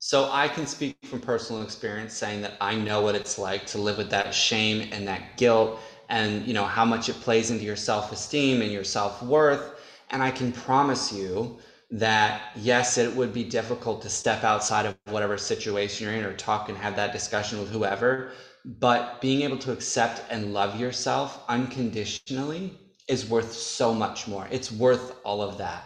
So 0.00 0.30
I 0.32 0.46
can 0.48 0.66
speak 0.66 0.96
from 1.06 1.20
personal 1.20 1.62
experience, 1.62 2.14
saying 2.14 2.42
that 2.42 2.54
I 2.60 2.76
know 2.76 3.00
what 3.00 3.16
it's 3.16 3.38
like 3.38 3.66
to 3.66 3.78
live 3.78 3.98
with 3.98 4.10
that 4.10 4.32
shame 4.32 4.88
and 4.92 5.06
that 5.08 5.36
guilt, 5.36 5.80
and 6.08 6.46
you 6.46 6.54
know 6.54 6.64
how 6.64 6.84
much 6.84 7.08
it 7.08 7.16
plays 7.16 7.50
into 7.50 7.64
your 7.64 7.76
self-esteem 7.76 8.62
and 8.62 8.70
your 8.72 8.84
self-worth. 8.84 9.80
And 10.10 10.22
I 10.22 10.30
can 10.30 10.52
promise 10.52 11.12
you 11.12 11.58
that 11.90 12.52
yes, 12.56 12.96
it 12.96 13.14
would 13.14 13.32
be 13.32 13.44
difficult 13.44 14.00
to 14.02 14.08
step 14.08 14.44
outside 14.44 14.86
of 14.86 14.96
whatever 15.06 15.36
situation 15.36 16.06
you're 16.06 16.16
in 16.16 16.24
or 16.24 16.34
talk 16.34 16.68
and 16.68 16.78
have 16.78 16.96
that 16.96 17.12
discussion 17.12 17.58
with 17.58 17.70
whoever. 17.70 18.30
But 18.64 19.20
being 19.20 19.42
able 19.42 19.58
to 19.58 19.72
accept 19.72 20.22
and 20.30 20.52
love 20.54 20.78
yourself 20.78 21.42
unconditionally 21.48 22.78
is 23.08 23.28
worth 23.28 23.52
so 23.52 23.94
much 23.94 24.28
more. 24.28 24.46
It's 24.50 24.70
worth 24.70 25.16
all 25.24 25.42
of 25.42 25.58
that. 25.58 25.82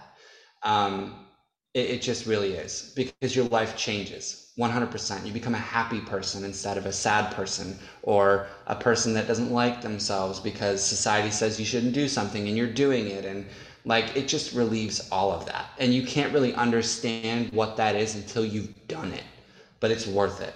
Um, 0.65 1.22
it, 1.75 1.91
it 1.91 2.03
just 2.03 2.27
really 2.27 2.53
is 2.53 2.93
because 2.95 3.35
your 3.35 3.47
life 3.47 3.77
changes 3.77 4.53
100%. 4.59 5.27
You 5.27 5.33
become 5.33 5.55
a 5.55 5.59
happy 5.59 6.01
person 6.01 6.45
instead 6.45 6.77
of 6.77 6.87
a 6.87 6.93
sad 6.93 7.35
person 7.35 7.79
or 8.03 8.47
a 8.67 8.75
person 8.75 9.15
that 9.15 9.27
doesn't 9.27 9.51
like 9.51 9.81
themselves 9.81 10.39
because 10.41 10.85
society 10.85 11.31
says 11.31 11.59
you 11.59 11.65
shouldn't 11.65 11.95
do 11.95 12.09
something 12.09 12.49
and 12.49 12.57
you're 12.57 12.67
doing 12.67 13.09
it. 13.09 13.25
And 13.25 13.47
like 13.85 14.15
it 14.17 14.29
just 14.29 14.55
relieves 14.55 15.09
all 15.11 15.33
of 15.33 15.47
that. 15.47 15.71
And 15.79 15.95
you 15.95 16.05
can't 16.07 16.33
really 16.33 16.55
understand 16.55 17.51
what 17.53 17.77
that 17.79 17.97
is 17.97 18.15
until 18.15 18.45
you've 18.45 18.87
done 18.89 19.13
it, 19.13 19.25
but 19.81 19.91
it's 19.91 20.07
worth 20.07 20.41
it. 20.41 20.55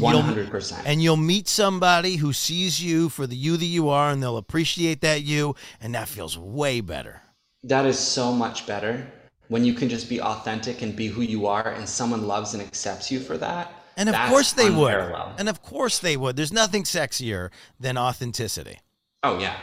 One 0.00 0.14
hundred 0.14 0.50
percent. 0.50 0.86
And 0.86 1.02
you'll 1.02 1.16
meet 1.16 1.48
somebody 1.48 2.14
who 2.14 2.32
sees 2.32 2.80
you 2.80 3.08
for 3.08 3.26
the 3.26 3.34
you 3.34 3.56
that 3.56 3.64
you 3.64 3.88
are, 3.88 4.12
and 4.12 4.22
they'll 4.22 4.36
appreciate 4.36 5.00
that 5.00 5.22
you, 5.22 5.56
and 5.80 5.96
that 5.96 6.06
feels 6.06 6.38
way 6.38 6.80
better. 6.80 7.22
That 7.64 7.86
is 7.86 7.98
so 7.98 8.32
much 8.32 8.68
better 8.68 9.10
when 9.50 9.64
you 9.64 9.74
can 9.74 9.88
just 9.88 10.08
be 10.08 10.20
authentic 10.22 10.80
and 10.80 10.94
be 10.94 11.08
who 11.08 11.22
you 11.22 11.46
are, 11.46 11.72
and 11.72 11.86
someone 11.86 12.26
loves 12.26 12.54
and 12.54 12.62
accepts 12.62 13.10
you 13.10 13.18
for 13.18 13.36
that. 13.36 13.72
And 13.96 14.08
of 14.08 14.14
course 14.30 14.52
they 14.52 14.70
would. 14.70 15.14
And 15.38 15.48
of 15.48 15.60
course 15.60 15.98
they 15.98 16.16
would. 16.16 16.36
There's 16.36 16.52
nothing 16.52 16.84
sexier 16.84 17.50
than 17.78 17.98
authenticity. 17.98 18.78
Oh 19.24 19.38
yeah, 19.38 19.56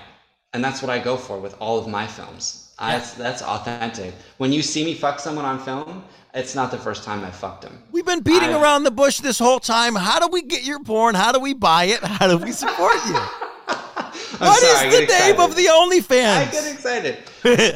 and 0.53 0.64
that's 0.64 0.81
what 0.81 0.91
I 0.91 0.99
go 0.99 1.15
for 1.18 1.39
with 1.39 1.55
all 1.59 1.80
of 1.80 1.88
my 1.88 2.05
films. 2.05 2.73
I, 2.77 2.97
that's 2.97 3.14
that's 3.14 3.41
authentic. 3.41 4.14
When 4.38 4.51
you 4.51 4.61
see 4.61 4.84
me 4.84 4.93
fuck 4.93 5.19
someone 5.22 5.45
on 5.45 5.57
film, 5.57 6.03
it's 6.34 6.53
not 6.53 6.69
the 6.69 6.77
first 6.77 7.05
time 7.05 7.23
I 7.23 7.31
fucked 7.31 7.61
them. 7.61 7.81
We've 7.91 8.05
been 8.05 8.22
beating 8.22 8.53
I, 8.53 8.61
around 8.61 8.84
the 8.84 8.91
bush 8.91 9.22
this 9.22 9.39
whole 9.39 9.59
time. 9.59 9.95
How 9.95 10.19
do 10.19 10.27
we 10.27 10.41
get 10.41 10.64
your 10.64 10.84
porn? 10.84 11.15
How 11.15 11.31
do 11.31 11.39
we 11.39 11.53
buy 11.53 11.85
it? 11.85 12.03
How 12.03 12.27
do 12.27 12.38
we 12.38 12.51
support 12.51 12.95
you? 13.07 13.19
what 14.47 14.61
sorry, 14.61 14.89
is 14.89 15.07
the 15.07 15.14
name 15.14 15.39
of 15.39 15.55
the 15.55 15.65
OnlyFans? 15.65 16.47
I 16.47 16.51
get 16.51 16.72
excited. 16.72 17.18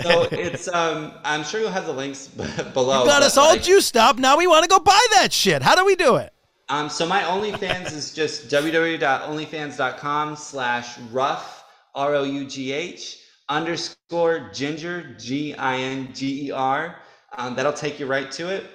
so 0.04 0.28
it's 0.32 0.68
um 0.68 1.12
I'm 1.24 1.44
sure 1.44 1.60
you'll 1.60 1.72
have 1.72 1.88
the 1.88 1.94
links 1.94 2.28
below. 2.74 3.02
You 3.02 3.10
got 3.10 3.24
us 3.24 3.36
all 3.36 3.50
like, 3.50 3.64
juiced 3.64 3.98
up. 3.98 4.20
Now 4.20 4.38
we 4.38 4.46
want 4.46 4.64
to 4.64 4.70
go 4.70 4.78
buy 4.78 5.00
that 5.14 5.34
shit. 5.34 5.64
How 5.64 5.76
do 5.76 5.84
we 5.84 5.96
do 5.96 6.18
it? 6.18 6.32
Um, 6.70 6.88
so 6.88 7.08
my 7.08 7.24
OnlyFans 7.24 7.92
is 7.94 8.14
just 8.14 8.48
www.onlyfans.com 8.50 10.36
slash 10.36 11.00
rough 11.12 11.64
R 11.96 12.14
O 12.14 12.24
U 12.24 12.46
G 12.46 12.72
H 12.72 13.18
underscore 13.50 14.52
ginger, 14.54 15.16
G 15.18 15.56
I 15.56 15.78
N 15.78 16.14
G 16.14 16.48
E 16.48 16.52
R. 16.52 16.96
Um, 17.38 17.56
that'll 17.56 17.74
take 17.74 18.00
you 18.00 18.06
right 18.06 18.30
to 18.34 18.50
it. 18.50 18.66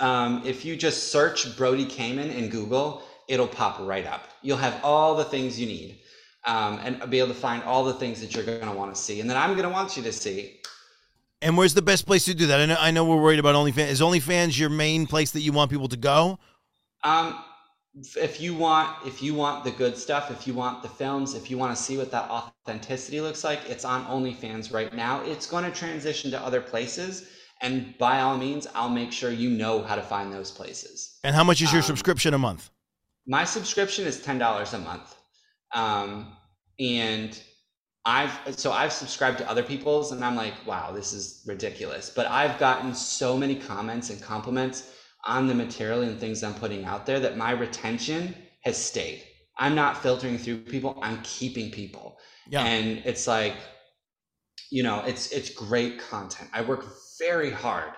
Um, 0.00 0.42
if 0.44 0.66
you 0.66 0.76
just 0.76 1.10
search 1.10 1.56
Brody 1.56 1.86
Kamen 1.86 2.34
in 2.34 2.50
Google, 2.50 3.02
it'll 3.26 3.48
pop 3.48 3.78
right 3.80 4.06
up. 4.06 4.28
You'll 4.42 4.58
have 4.58 4.78
all 4.84 5.14
the 5.14 5.24
things 5.24 5.58
you 5.58 5.66
need 5.66 6.00
um, 6.46 6.78
and 6.82 7.10
be 7.10 7.18
able 7.18 7.28
to 7.28 7.34
find 7.34 7.62
all 7.64 7.84
the 7.84 7.94
things 7.94 8.20
that 8.20 8.34
you're 8.34 8.44
going 8.44 8.60
to 8.60 8.72
want 8.72 8.94
to 8.94 9.00
see 9.00 9.20
and 9.20 9.28
that 9.28 9.36
I'm 9.36 9.50
going 9.50 9.64
to 9.64 9.72
want 9.72 9.96
you 9.96 10.02
to 10.04 10.12
see. 10.12 10.60
And 11.42 11.56
where's 11.56 11.74
the 11.74 11.82
best 11.82 12.06
place 12.06 12.24
to 12.24 12.34
do 12.34 12.46
that? 12.46 12.60
I 12.60 12.66
know, 12.66 12.76
I 12.78 12.90
know 12.90 13.04
we're 13.04 13.20
worried 13.20 13.38
about 13.38 13.54
OnlyFans. 13.54 13.88
Is 13.88 14.00
OnlyFans 14.00 14.58
your 14.58 14.70
main 14.70 15.06
place 15.06 15.32
that 15.32 15.40
you 15.40 15.52
want 15.52 15.70
people 15.70 15.88
to 15.88 15.96
go? 15.96 16.38
Um, 17.04 17.38
if 18.16 18.40
you 18.40 18.54
want 18.54 18.94
if 19.06 19.22
you 19.22 19.34
want 19.34 19.64
the 19.64 19.70
good 19.70 19.96
stuff 19.96 20.30
if 20.30 20.46
you 20.46 20.52
want 20.52 20.82
the 20.82 20.88
films 20.88 21.34
if 21.34 21.50
you 21.50 21.56
want 21.56 21.74
to 21.74 21.82
see 21.82 21.96
what 21.96 22.10
that 22.10 22.28
authenticity 22.30 23.22
looks 23.22 23.42
like 23.42 23.58
it's 23.70 23.86
on 23.86 24.04
onlyfans 24.04 24.70
right 24.70 24.92
now 24.92 25.22
it's 25.22 25.46
going 25.46 25.64
to 25.64 25.70
transition 25.70 26.30
to 26.30 26.38
other 26.40 26.60
places 26.60 27.30
and 27.62 27.96
by 27.96 28.20
all 28.20 28.36
means 28.36 28.66
i'll 28.74 28.90
make 28.90 29.10
sure 29.10 29.30
you 29.30 29.48
know 29.48 29.82
how 29.82 29.96
to 29.96 30.02
find 30.02 30.30
those 30.30 30.50
places 30.50 31.18
and 31.24 31.34
how 31.34 31.42
much 31.42 31.62
is 31.62 31.72
your 31.72 31.80
um, 31.80 31.86
subscription 31.86 32.34
a 32.34 32.38
month 32.38 32.68
my 33.26 33.44
subscription 33.44 34.06
is 34.06 34.18
$10 34.18 34.74
a 34.74 34.78
month 34.78 35.14
um, 35.74 36.35
and 36.78 37.40
I've 38.04 38.38
so 38.56 38.70
I've 38.72 38.92
subscribed 38.92 39.38
to 39.38 39.50
other 39.50 39.64
people's 39.64 40.12
and 40.12 40.24
I'm 40.24 40.36
like, 40.36 40.54
wow, 40.66 40.92
this 40.92 41.12
is 41.12 41.42
ridiculous. 41.46 42.10
But 42.10 42.26
I've 42.26 42.58
gotten 42.58 42.94
so 42.94 43.36
many 43.36 43.56
comments 43.56 44.10
and 44.10 44.22
compliments 44.22 44.92
on 45.24 45.48
the 45.48 45.54
material 45.54 46.02
and 46.02 46.18
things 46.18 46.44
I'm 46.44 46.54
putting 46.54 46.84
out 46.84 47.04
there 47.04 47.18
that 47.20 47.36
my 47.36 47.50
retention 47.50 48.34
has 48.62 48.76
stayed. 48.76 49.24
I'm 49.58 49.74
not 49.74 50.02
filtering 50.02 50.38
through 50.38 50.58
people, 50.58 50.98
I'm 51.02 51.20
keeping 51.22 51.70
people. 51.70 52.18
Yeah. 52.48 52.62
And 52.64 53.02
it's 53.04 53.26
like, 53.26 53.54
you 54.70 54.82
know, 54.82 55.02
it's 55.04 55.32
it's 55.32 55.50
great 55.50 55.98
content. 55.98 56.50
I 56.52 56.62
work 56.62 56.84
very 57.18 57.50
hard. 57.50 57.92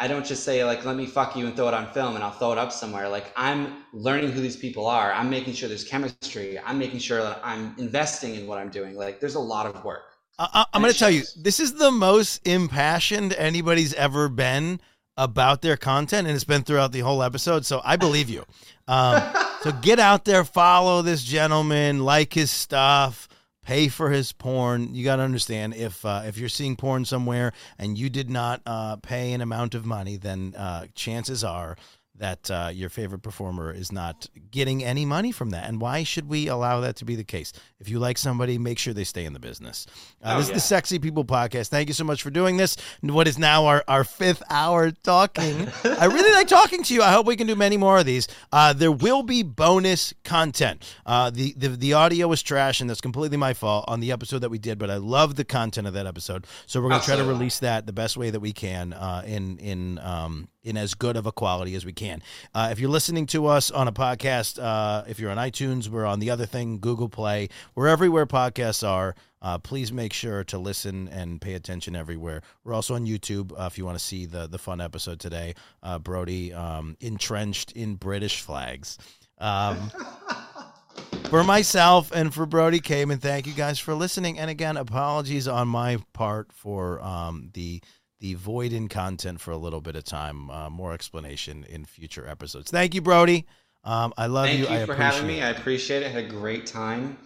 I 0.00 0.08
don't 0.08 0.24
just 0.24 0.44
say 0.44 0.64
like 0.64 0.84
let 0.86 0.96
me 0.96 1.04
fuck 1.04 1.36
you 1.36 1.46
and 1.46 1.54
throw 1.54 1.68
it 1.68 1.74
on 1.74 1.92
film 1.92 2.14
and 2.14 2.24
I'll 2.24 2.30
throw 2.30 2.52
it 2.52 2.58
up 2.58 2.72
somewhere. 2.72 3.08
Like 3.08 3.32
I'm 3.36 3.84
learning 3.92 4.32
who 4.32 4.40
these 4.40 4.56
people 4.56 4.86
are. 4.86 5.12
I'm 5.12 5.28
making 5.28 5.52
sure 5.52 5.68
there's 5.68 5.84
chemistry. 5.84 6.58
I'm 6.58 6.78
making 6.78 7.00
sure 7.00 7.22
that 7.22 7.40
I'm 7.44 7.74
investing 7.78 8.34
in 8.34 8.46
what 8.46 8.58
I'm 8.58 8.70
doing. 8.70 8.96
Like 8.96 9.20
there's 9.20 9.34
a 9.34 9.40
lot 9.40 9.66
of 9.66 9.84
work. 9.84 10.04
I, 10.38 10.64
am 10.72 10.80
going 10.80 10.90
to 10.90 10.98
tell 10.98 11.10
you, 11.10 11.22
this 11.36 11.60
is 11.60 11.74
the 11.74 11.90
most 11.90 12.46
impassioned 12.48 13.34
anybody's 13.34 13.92
ever 13.92 14.30
been 14.30 14.80
about 15.18 15.60
their 15.60 15.76
content, 15.76 16.26
and 16.26 16.34
it's 16.34 16.44
been 16.44 16.62
throughout 16.62 16.92
the 16.92 17.00
whole 17.00 17.22
episode. 17.22 17.66
So 17.66 17.82
I 17.84 17.96
believe 17.96 18.30
you. 18.30 18.46
Um, 18.88 19.22
so 19.60 19.70
get 19.72 19.98
out 19.98 20.24
there, 20.24 20.44
follow 20.44 21.02
this 21.02 21.22
gentleman, 21.22 22.04
like 22.06 22.32
his 22.32 22.50
stuff, 22.50 23.28
pay 23.70 23.86
for 23.86 24.10
his 24.10 24.32
porn. 24.32 24.92
You 24.96 25.04
got 25.04 25.16
to 25.16 25.22
understand 25.22 25.74
if 25.76 26.04
uh, 26.04 26.22
if 26.24 26.36
you're 26.36 26.48
seeing 26.48 26.74
porn 26.74 27.04
somewhere 27.04 27.52
and 27.78 27.96
you 27.96 28.10
did 28.10 28.28
not 28.28 28.60
uh, 28.66 28.96
pay 28.96 29.32
an 29.32 29.40
amount 29.40 29.76
of 29.76 29.86
money, 29.86 30.16
then 30.16 30.54
uh, 30.56 30.86
chances 30.96 31.44
are 31.44 31.76
that 32.20 32.50
uh, 32.50 32.70
your 32.72 32.90
favorite 32.90 33.22
performer 33.22 33.72
is 33.72 33.90
not 33.90 34.28
getting 34.50 34.84
any 34.84 35.06
money 35.06 35.32
from 35.32 35.50
that. 35.50 35.66
And 35.66 35.80
why 35.80 36.02
should 36.02 36.28
we 36.28 36.48
allow 36.48 36.80
that 36.80 36.96
to 36.96 37.06
be 37.06 37.16
the 37.16 37.24
case? 37.24 37.50
If 37.80 37.88
you 37.88 37.98
like 37.98 38.18
somebody, 38.18 38.58
make 38.58 38.78
sure 38.78 38.92
they 38.92 39.04
stay 39.04 39.24
in 39.24 39.32
the 39.32 39.38
business. 39.38 39.86
Uh, 40.22 40.34
oh, 40.34 40.38
this 40.38 40.48
yeah. 40.48 40.56
is 40.56 40.62
the 40.62 40.68
Sexy 40.68 40.98
People 40.98 41.24
Podcast. 41.24 41.68
Thank 41.68 41.88
you 41.88 41.94
so 41.94 42.04
much 42.04 42.22
for 42.22 42.28
doing 42.28 42.58
this. 42.58 42.76
What 43.00 43.26
is 43.26 43.38
now 43.38 43.64
our, 43.64 43.82
our 43.88 44.04
fifth 44.04 44.42
hour 44.50 44.90
talking. 44.90 45.66
I 45.82 46.04
really 46.04 46.32
like 46.32 46.46
talking 46.46 46.82
to 46.82 46.94
you. 46.94 47.02
I 47.02 47.10
hope 47.10 47.26
we 47.26 47.36
can 47.36 47.46
do 47.46 47.56
many 47.56 47.78
more 47.78 47.98
of 47.98 48.04
these. 48.04 48.28
Uh, 48.52 48.74
there 48.74 48.92
will 48.92 49.22
be 49.22 49.42
bonus 49.42 50.12
content. 50.22 50.84
Uh, 51.06 51.30
the, 51.30 51.54
the, 51.56 51.68
the 51.70 51.94
audio 51.94 52.28
was 52.28 52.42
trash, 52.42 52.82
and 52.82 52.90
that's 52.90 53.00
completely 53.00 53.38
my 53.38 53.54
fault 53.54 53.86
on 53.88 54.00
the 54.00 54.12
episode 54.12 54.40
that 54.40 54.50
we 54.50 54.58
did, 54.58 54.78
but 54.78 54.90
I 54.90 54.98
love 54.98 55.36
the 55.36 55.44
content 55.44 55.86
of 55.86 55.94
that 55.94 56.06
episode. 56.06 56.46
So 56.66 56.82
we're 56.82 56.90
going 56.90 57.00
to 57.00 57.06
try 57.06 57.16
to 57.16 57.24
release 57.24 57.60
that 57.60 57.86
the 57.86 57.94
best 57.94 58.18
way 58.18 58.28
that 58.28 58.40
we 58.40 58.52
can 58.52 58.92
uh, 58.92 59.22
in, 59.24 59.56
in, 59.56 59.98
um, 60.00 60.48
in 60.62 60.76
as 60.76 60.92
good 60.92 61.16
of 61.16 61.24
a 61.24 61.32
quality 61.32 61.74
as 61.74 61.86
we 61.86 61.94
can. 61.94 62.09
Uh, 62.54 62.68
if 62.72 62.80
you're 62.80 62.90
listening 62.90 63.26
to 63.26 63.46
us 63.46 63.70
on 63.70 63.88
a 63.88 63.92
podcast, 63.92 64.62
uh, 64.62 65.04
if 65.08 65.18
you're 65.18 65.30
on 65.30 65.36
iTunes, 65.36 65.88
we're 65.88 66.06
on 66.06 66.20
the 66.20 66.30
other 66.30 66.46
thing, 66.46 66.78
Google 66.78 67.08
Play, 67.08 67.48
we're 67.74 67.88
everywhere 67.88 68.26
podcasts 68.26 68.86
are. 68.86 69.14
Uh, 69.42 69.58
please 69.58 69.90
make 69.90 70.12
sure 70.12 70.44
to 70.44 70.58
listen 70.58 71.08
and 71.08 71.40
pay 71.40 71.54
attention 71.54 71.96
everywhere. 71.96 72.42
We're 72.62 72.74
also 72.74 72.94
on 72.94 73.06
YouTube 73.06 73.52
uh, 73.58 73.64
if 73.64 73.78
you 73.78 73.86
want 73.86 73.98
to 73.98 74.04
see 74.04 74.26
the 74.26 74.46
the 74.46 74.58
fun 74.58 74.80
episode 74.80 75.18
today. 75.18 75.54
Uh, 75.82 75.98
Brody 75.98 76.52
um, 76.52 76.96
entrenched 77.00 77.72
in 77.72 77.94
British 77.94 78.42
flags. 78.42 78.98
Um, 79.38 79.90
for 81.30 81.42
myself 81.42 82.12
and 82.12 82.34
for 82.34 82.44
Brody 82.44 82.80
Kamen, 82.80 83.20
thank 83.20 83.46
you 83.46 83.54
guys 83.54 83.78
for 83.78 83.94
listening. 83.94 84.38
And 84.38 84.50
again, 84.50 84.76
apologies 84.76 85.48
on 85.48 85.68
my 85.68 85.98
part 86.12 86.52
for 86.52 87.00
um, 87.00 87.50
the 87.54 87.80
the 88.20 88.34
void 88.34 88.72
in 88.72 88.88
content 88.88 89.40
for 89.40 89.50
a 89.50 89.56
little 89.56 89.80
bit 89.80 89.96
of 89.96 90.04
time. 90.04 90.50
Uh, 90.50 90.70
more 90.70 90.92
explanation 90.92 91.64
in 91.68 91.84
future 91.84 92.26
episodes. 92.26 92.70
Thank 92.70 92.94
you, 92.94 93.00
Brody. 93.00 93.46
Um, 93.82 94.12
I 94.16 94.26
love 94.26 94.46
Thank 94.46 94.60
you. 94.60 94.66
Thank 94.66 94.76
you 94.76 94.82
I 94.82 94.86
for 94.86 94.94
having 94.94 95.26
me. 95.26 95.40
It. 95.40 95.44
I 95.44 95.48
appreciate 95.50 96.02
it. 96.02 96.12
Had 96.12 96.24
a 96.24 96.28
great 96.28 96.66
time. 96.66 97.16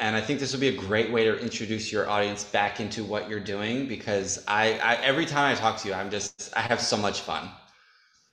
And 0.00 0.14
I 0.14 0.20
think 0.20 0.38
this 0.38 0.52
would 0.52 0.60
be 0.60 0.68
a 0.68 0.76
great 0.76 1.10
way 1.10 1.24
to 1.24 1.36
introduce 1.40 1.90
your 1.90 2.08
audience 2.08 2.44
back 2.44 2.78
into 2.78 3.02
what 3.02 3.28
you're 3.28 3.40
doing 3.40 3.88
because 3.88 4.44
I, 4.46 4.78
I 4.78 4.94
every 4.96 5.26
time 5.26 5.50
I 5.50 5.56
talk 5.56 5.76
to 5.78 5.88
you, 5.88 5.94
I'm 5.94 6.08
just 6.10 6.52
I 6.56 6.60
have 6.60 6.80
so 6.80 6.96
much 6.96 7.22
fun. 7.22 7.48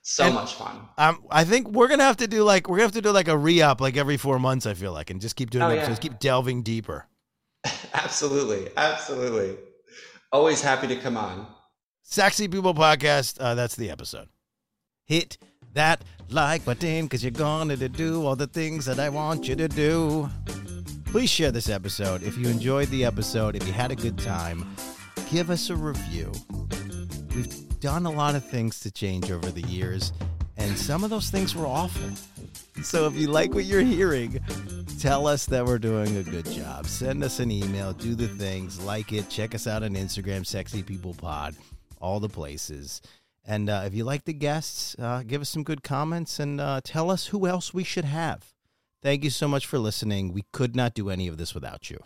So 0.02 0.26
and, 0.26 0.34
much 0.34 0.54
fun. 0.54 0.82
Um, 0.96 1.24
I 1.28 1.42
think 1.42 1.68
we're 1.68 1.88
gonna 1.88 2.04
have 2.04 2.18
to 2.18 2.28
do 2.28 2.44
like 2.44 2.68
we're 2.68 2.76
gonna 2.76 2.84
have 2.84 2.92
to 2.92 3.02
do 3.02 3.10
like 3.10 3.26
a 3.26 3.36
re-up 3.36 3.80
like 3.80 3.96
every 3.96 4.16
four 4.16 4.38
months. 4.38 4.64
I 4.64 4.74
feel 4.74 4.92
like, 4.92 5.10
and 5.10 5.20
just 5.20 5.34
keep 5.34 5.50
doing 5.50 5.64
oh, 5.64 5.70
episodes, 5.70 5.98
yeah. 5.98 6.10
keep 6.10 6.20
delving 6.20 6.62
deeper. 6.62 7.08
absolutely, 7.94 8.70
absolutely. 8.76 9.56
Always 10.30 10.62
happy 10.62 10.86
to 10.86 10.96
come 10.96 11.16
on. 11.16 11.48
Sexy 12.08 12.46
People 12.46 12.72
Podcast. 12.72 13.36
Uh, 13.40 13.56
that's 13.56 13.74
the 13.74 13.90
episode. 13.90 14.28
Hit 15.06 15.38
that 15.74 16.04
like 16.30 16.64
button 16.64 17.06
because 17.06 17.22
you're 17.22 17.32
going 17.32 17.68
to 17.68 17.88
do 17.88 18.24
all 18.24 18.36
the 18.36 18.46
things 18.46 18.84
that 18.86 19.00
I 19.00 19.08
want 19.08 19.48
you 19.48 19.56
to 19.56 19.66
do. 19.66 20.30
Please 21.06 21.28
share 21.28 21.50
this 21.50 21.68
episode. 21.68 22.22
If 22.22 22.38
you 22.38 22.46
enjoyed 22.48 22.88
the 22.88 23.04
episode, 23.04 23.56
if 23.56 23.66
you 23.66 23.72
had 23.72 23.90
a 23.90 23.96
good 23.96 24.16
time, 24.18 24.64
give 25.32 25.50
us 25.50 25.68
a 25.68 25.74
review. 25.74 26.30
We've 27.34 27.80
done 27.80 28.06
a 28.06 28.10
lot 28.10 28.36
of 28.36 28.44
things 28.44 28.78
to 28.80 28.90
change 28.92 29.32
over 29.32 29.50
the 29.50 29.62
years, 29.62 30.12
and 30.56 30.78
some 30.78 31.02
of 31.02 31.10
those 31.10 31.28
things 31.28 31.56
were 31.56 31.66
awful. 31.66 32.08
So 32.84 33.06
if 33.06 33.16
you 33.16 33.26
like 33.26 33.52
what 33.52 33.64
you're 33.64 33.80
hearing, 33.82 34.38
tell 35.00 35.26
us 35.26 35.44
that 35.46 35.66
we're 35.66 35.78
doing 35.78 36.16
a 36.16 36.22
good 36.22 36.46
job. 36.46 36.86
Send 36.86 37.24
us 37.24 37.40
an 37.40 37.50
email, 37.50 37.92
do 37.92 38.14
the 38.14 38.28
things, 38.28 38.80
like 38.84 39.12
it, 39.12 39.28
check 39.28 39.56
us 39.56 39.66
out 39.66 39.82
on 39.82 39.94
Instagram, 39.94 40.46
Sexy 40.46 40.82
People 40.82 41.12
Pod, 41.14 41.56
all 42.06 42.20
the 42.20 42.28
places. 42.28 43.02
And 43.44 43.68
uh, 43.68 43.82
if 43.84 43.94
you 43.94 44.04
like 44.04 44.24
the 44.24 44.32
guests, 44.32 44.96
uh, 44.98 45.22
give 45.26 45.40
us 45.40 45.50
some 45.50 45.62
good 45.62 45.82
comments 45.82 46.38
and 46.40 46.60
uh, 46.60 46.80
tell 46.82 47.10
us 47.10 47.26
who 47.26 47.46
else 47.46 47.74
we 47.74 47.84
should 47.84 48.04
have. 48.04 48.54
Thank 49.02 49.24
you 49.24 49.30
so 49.30 49.46
much 49.46 49.66
for 49.66 49.78
listening. 49.78 50.32
We 50.32 50.44
could 50.52 50.74
not 50.74 50.94
do 50.94 51.10
any 51.10 51.28
of 51.28 51.36
this 51.36 51.54
without 51.54 51.90
you. 51.90 52.02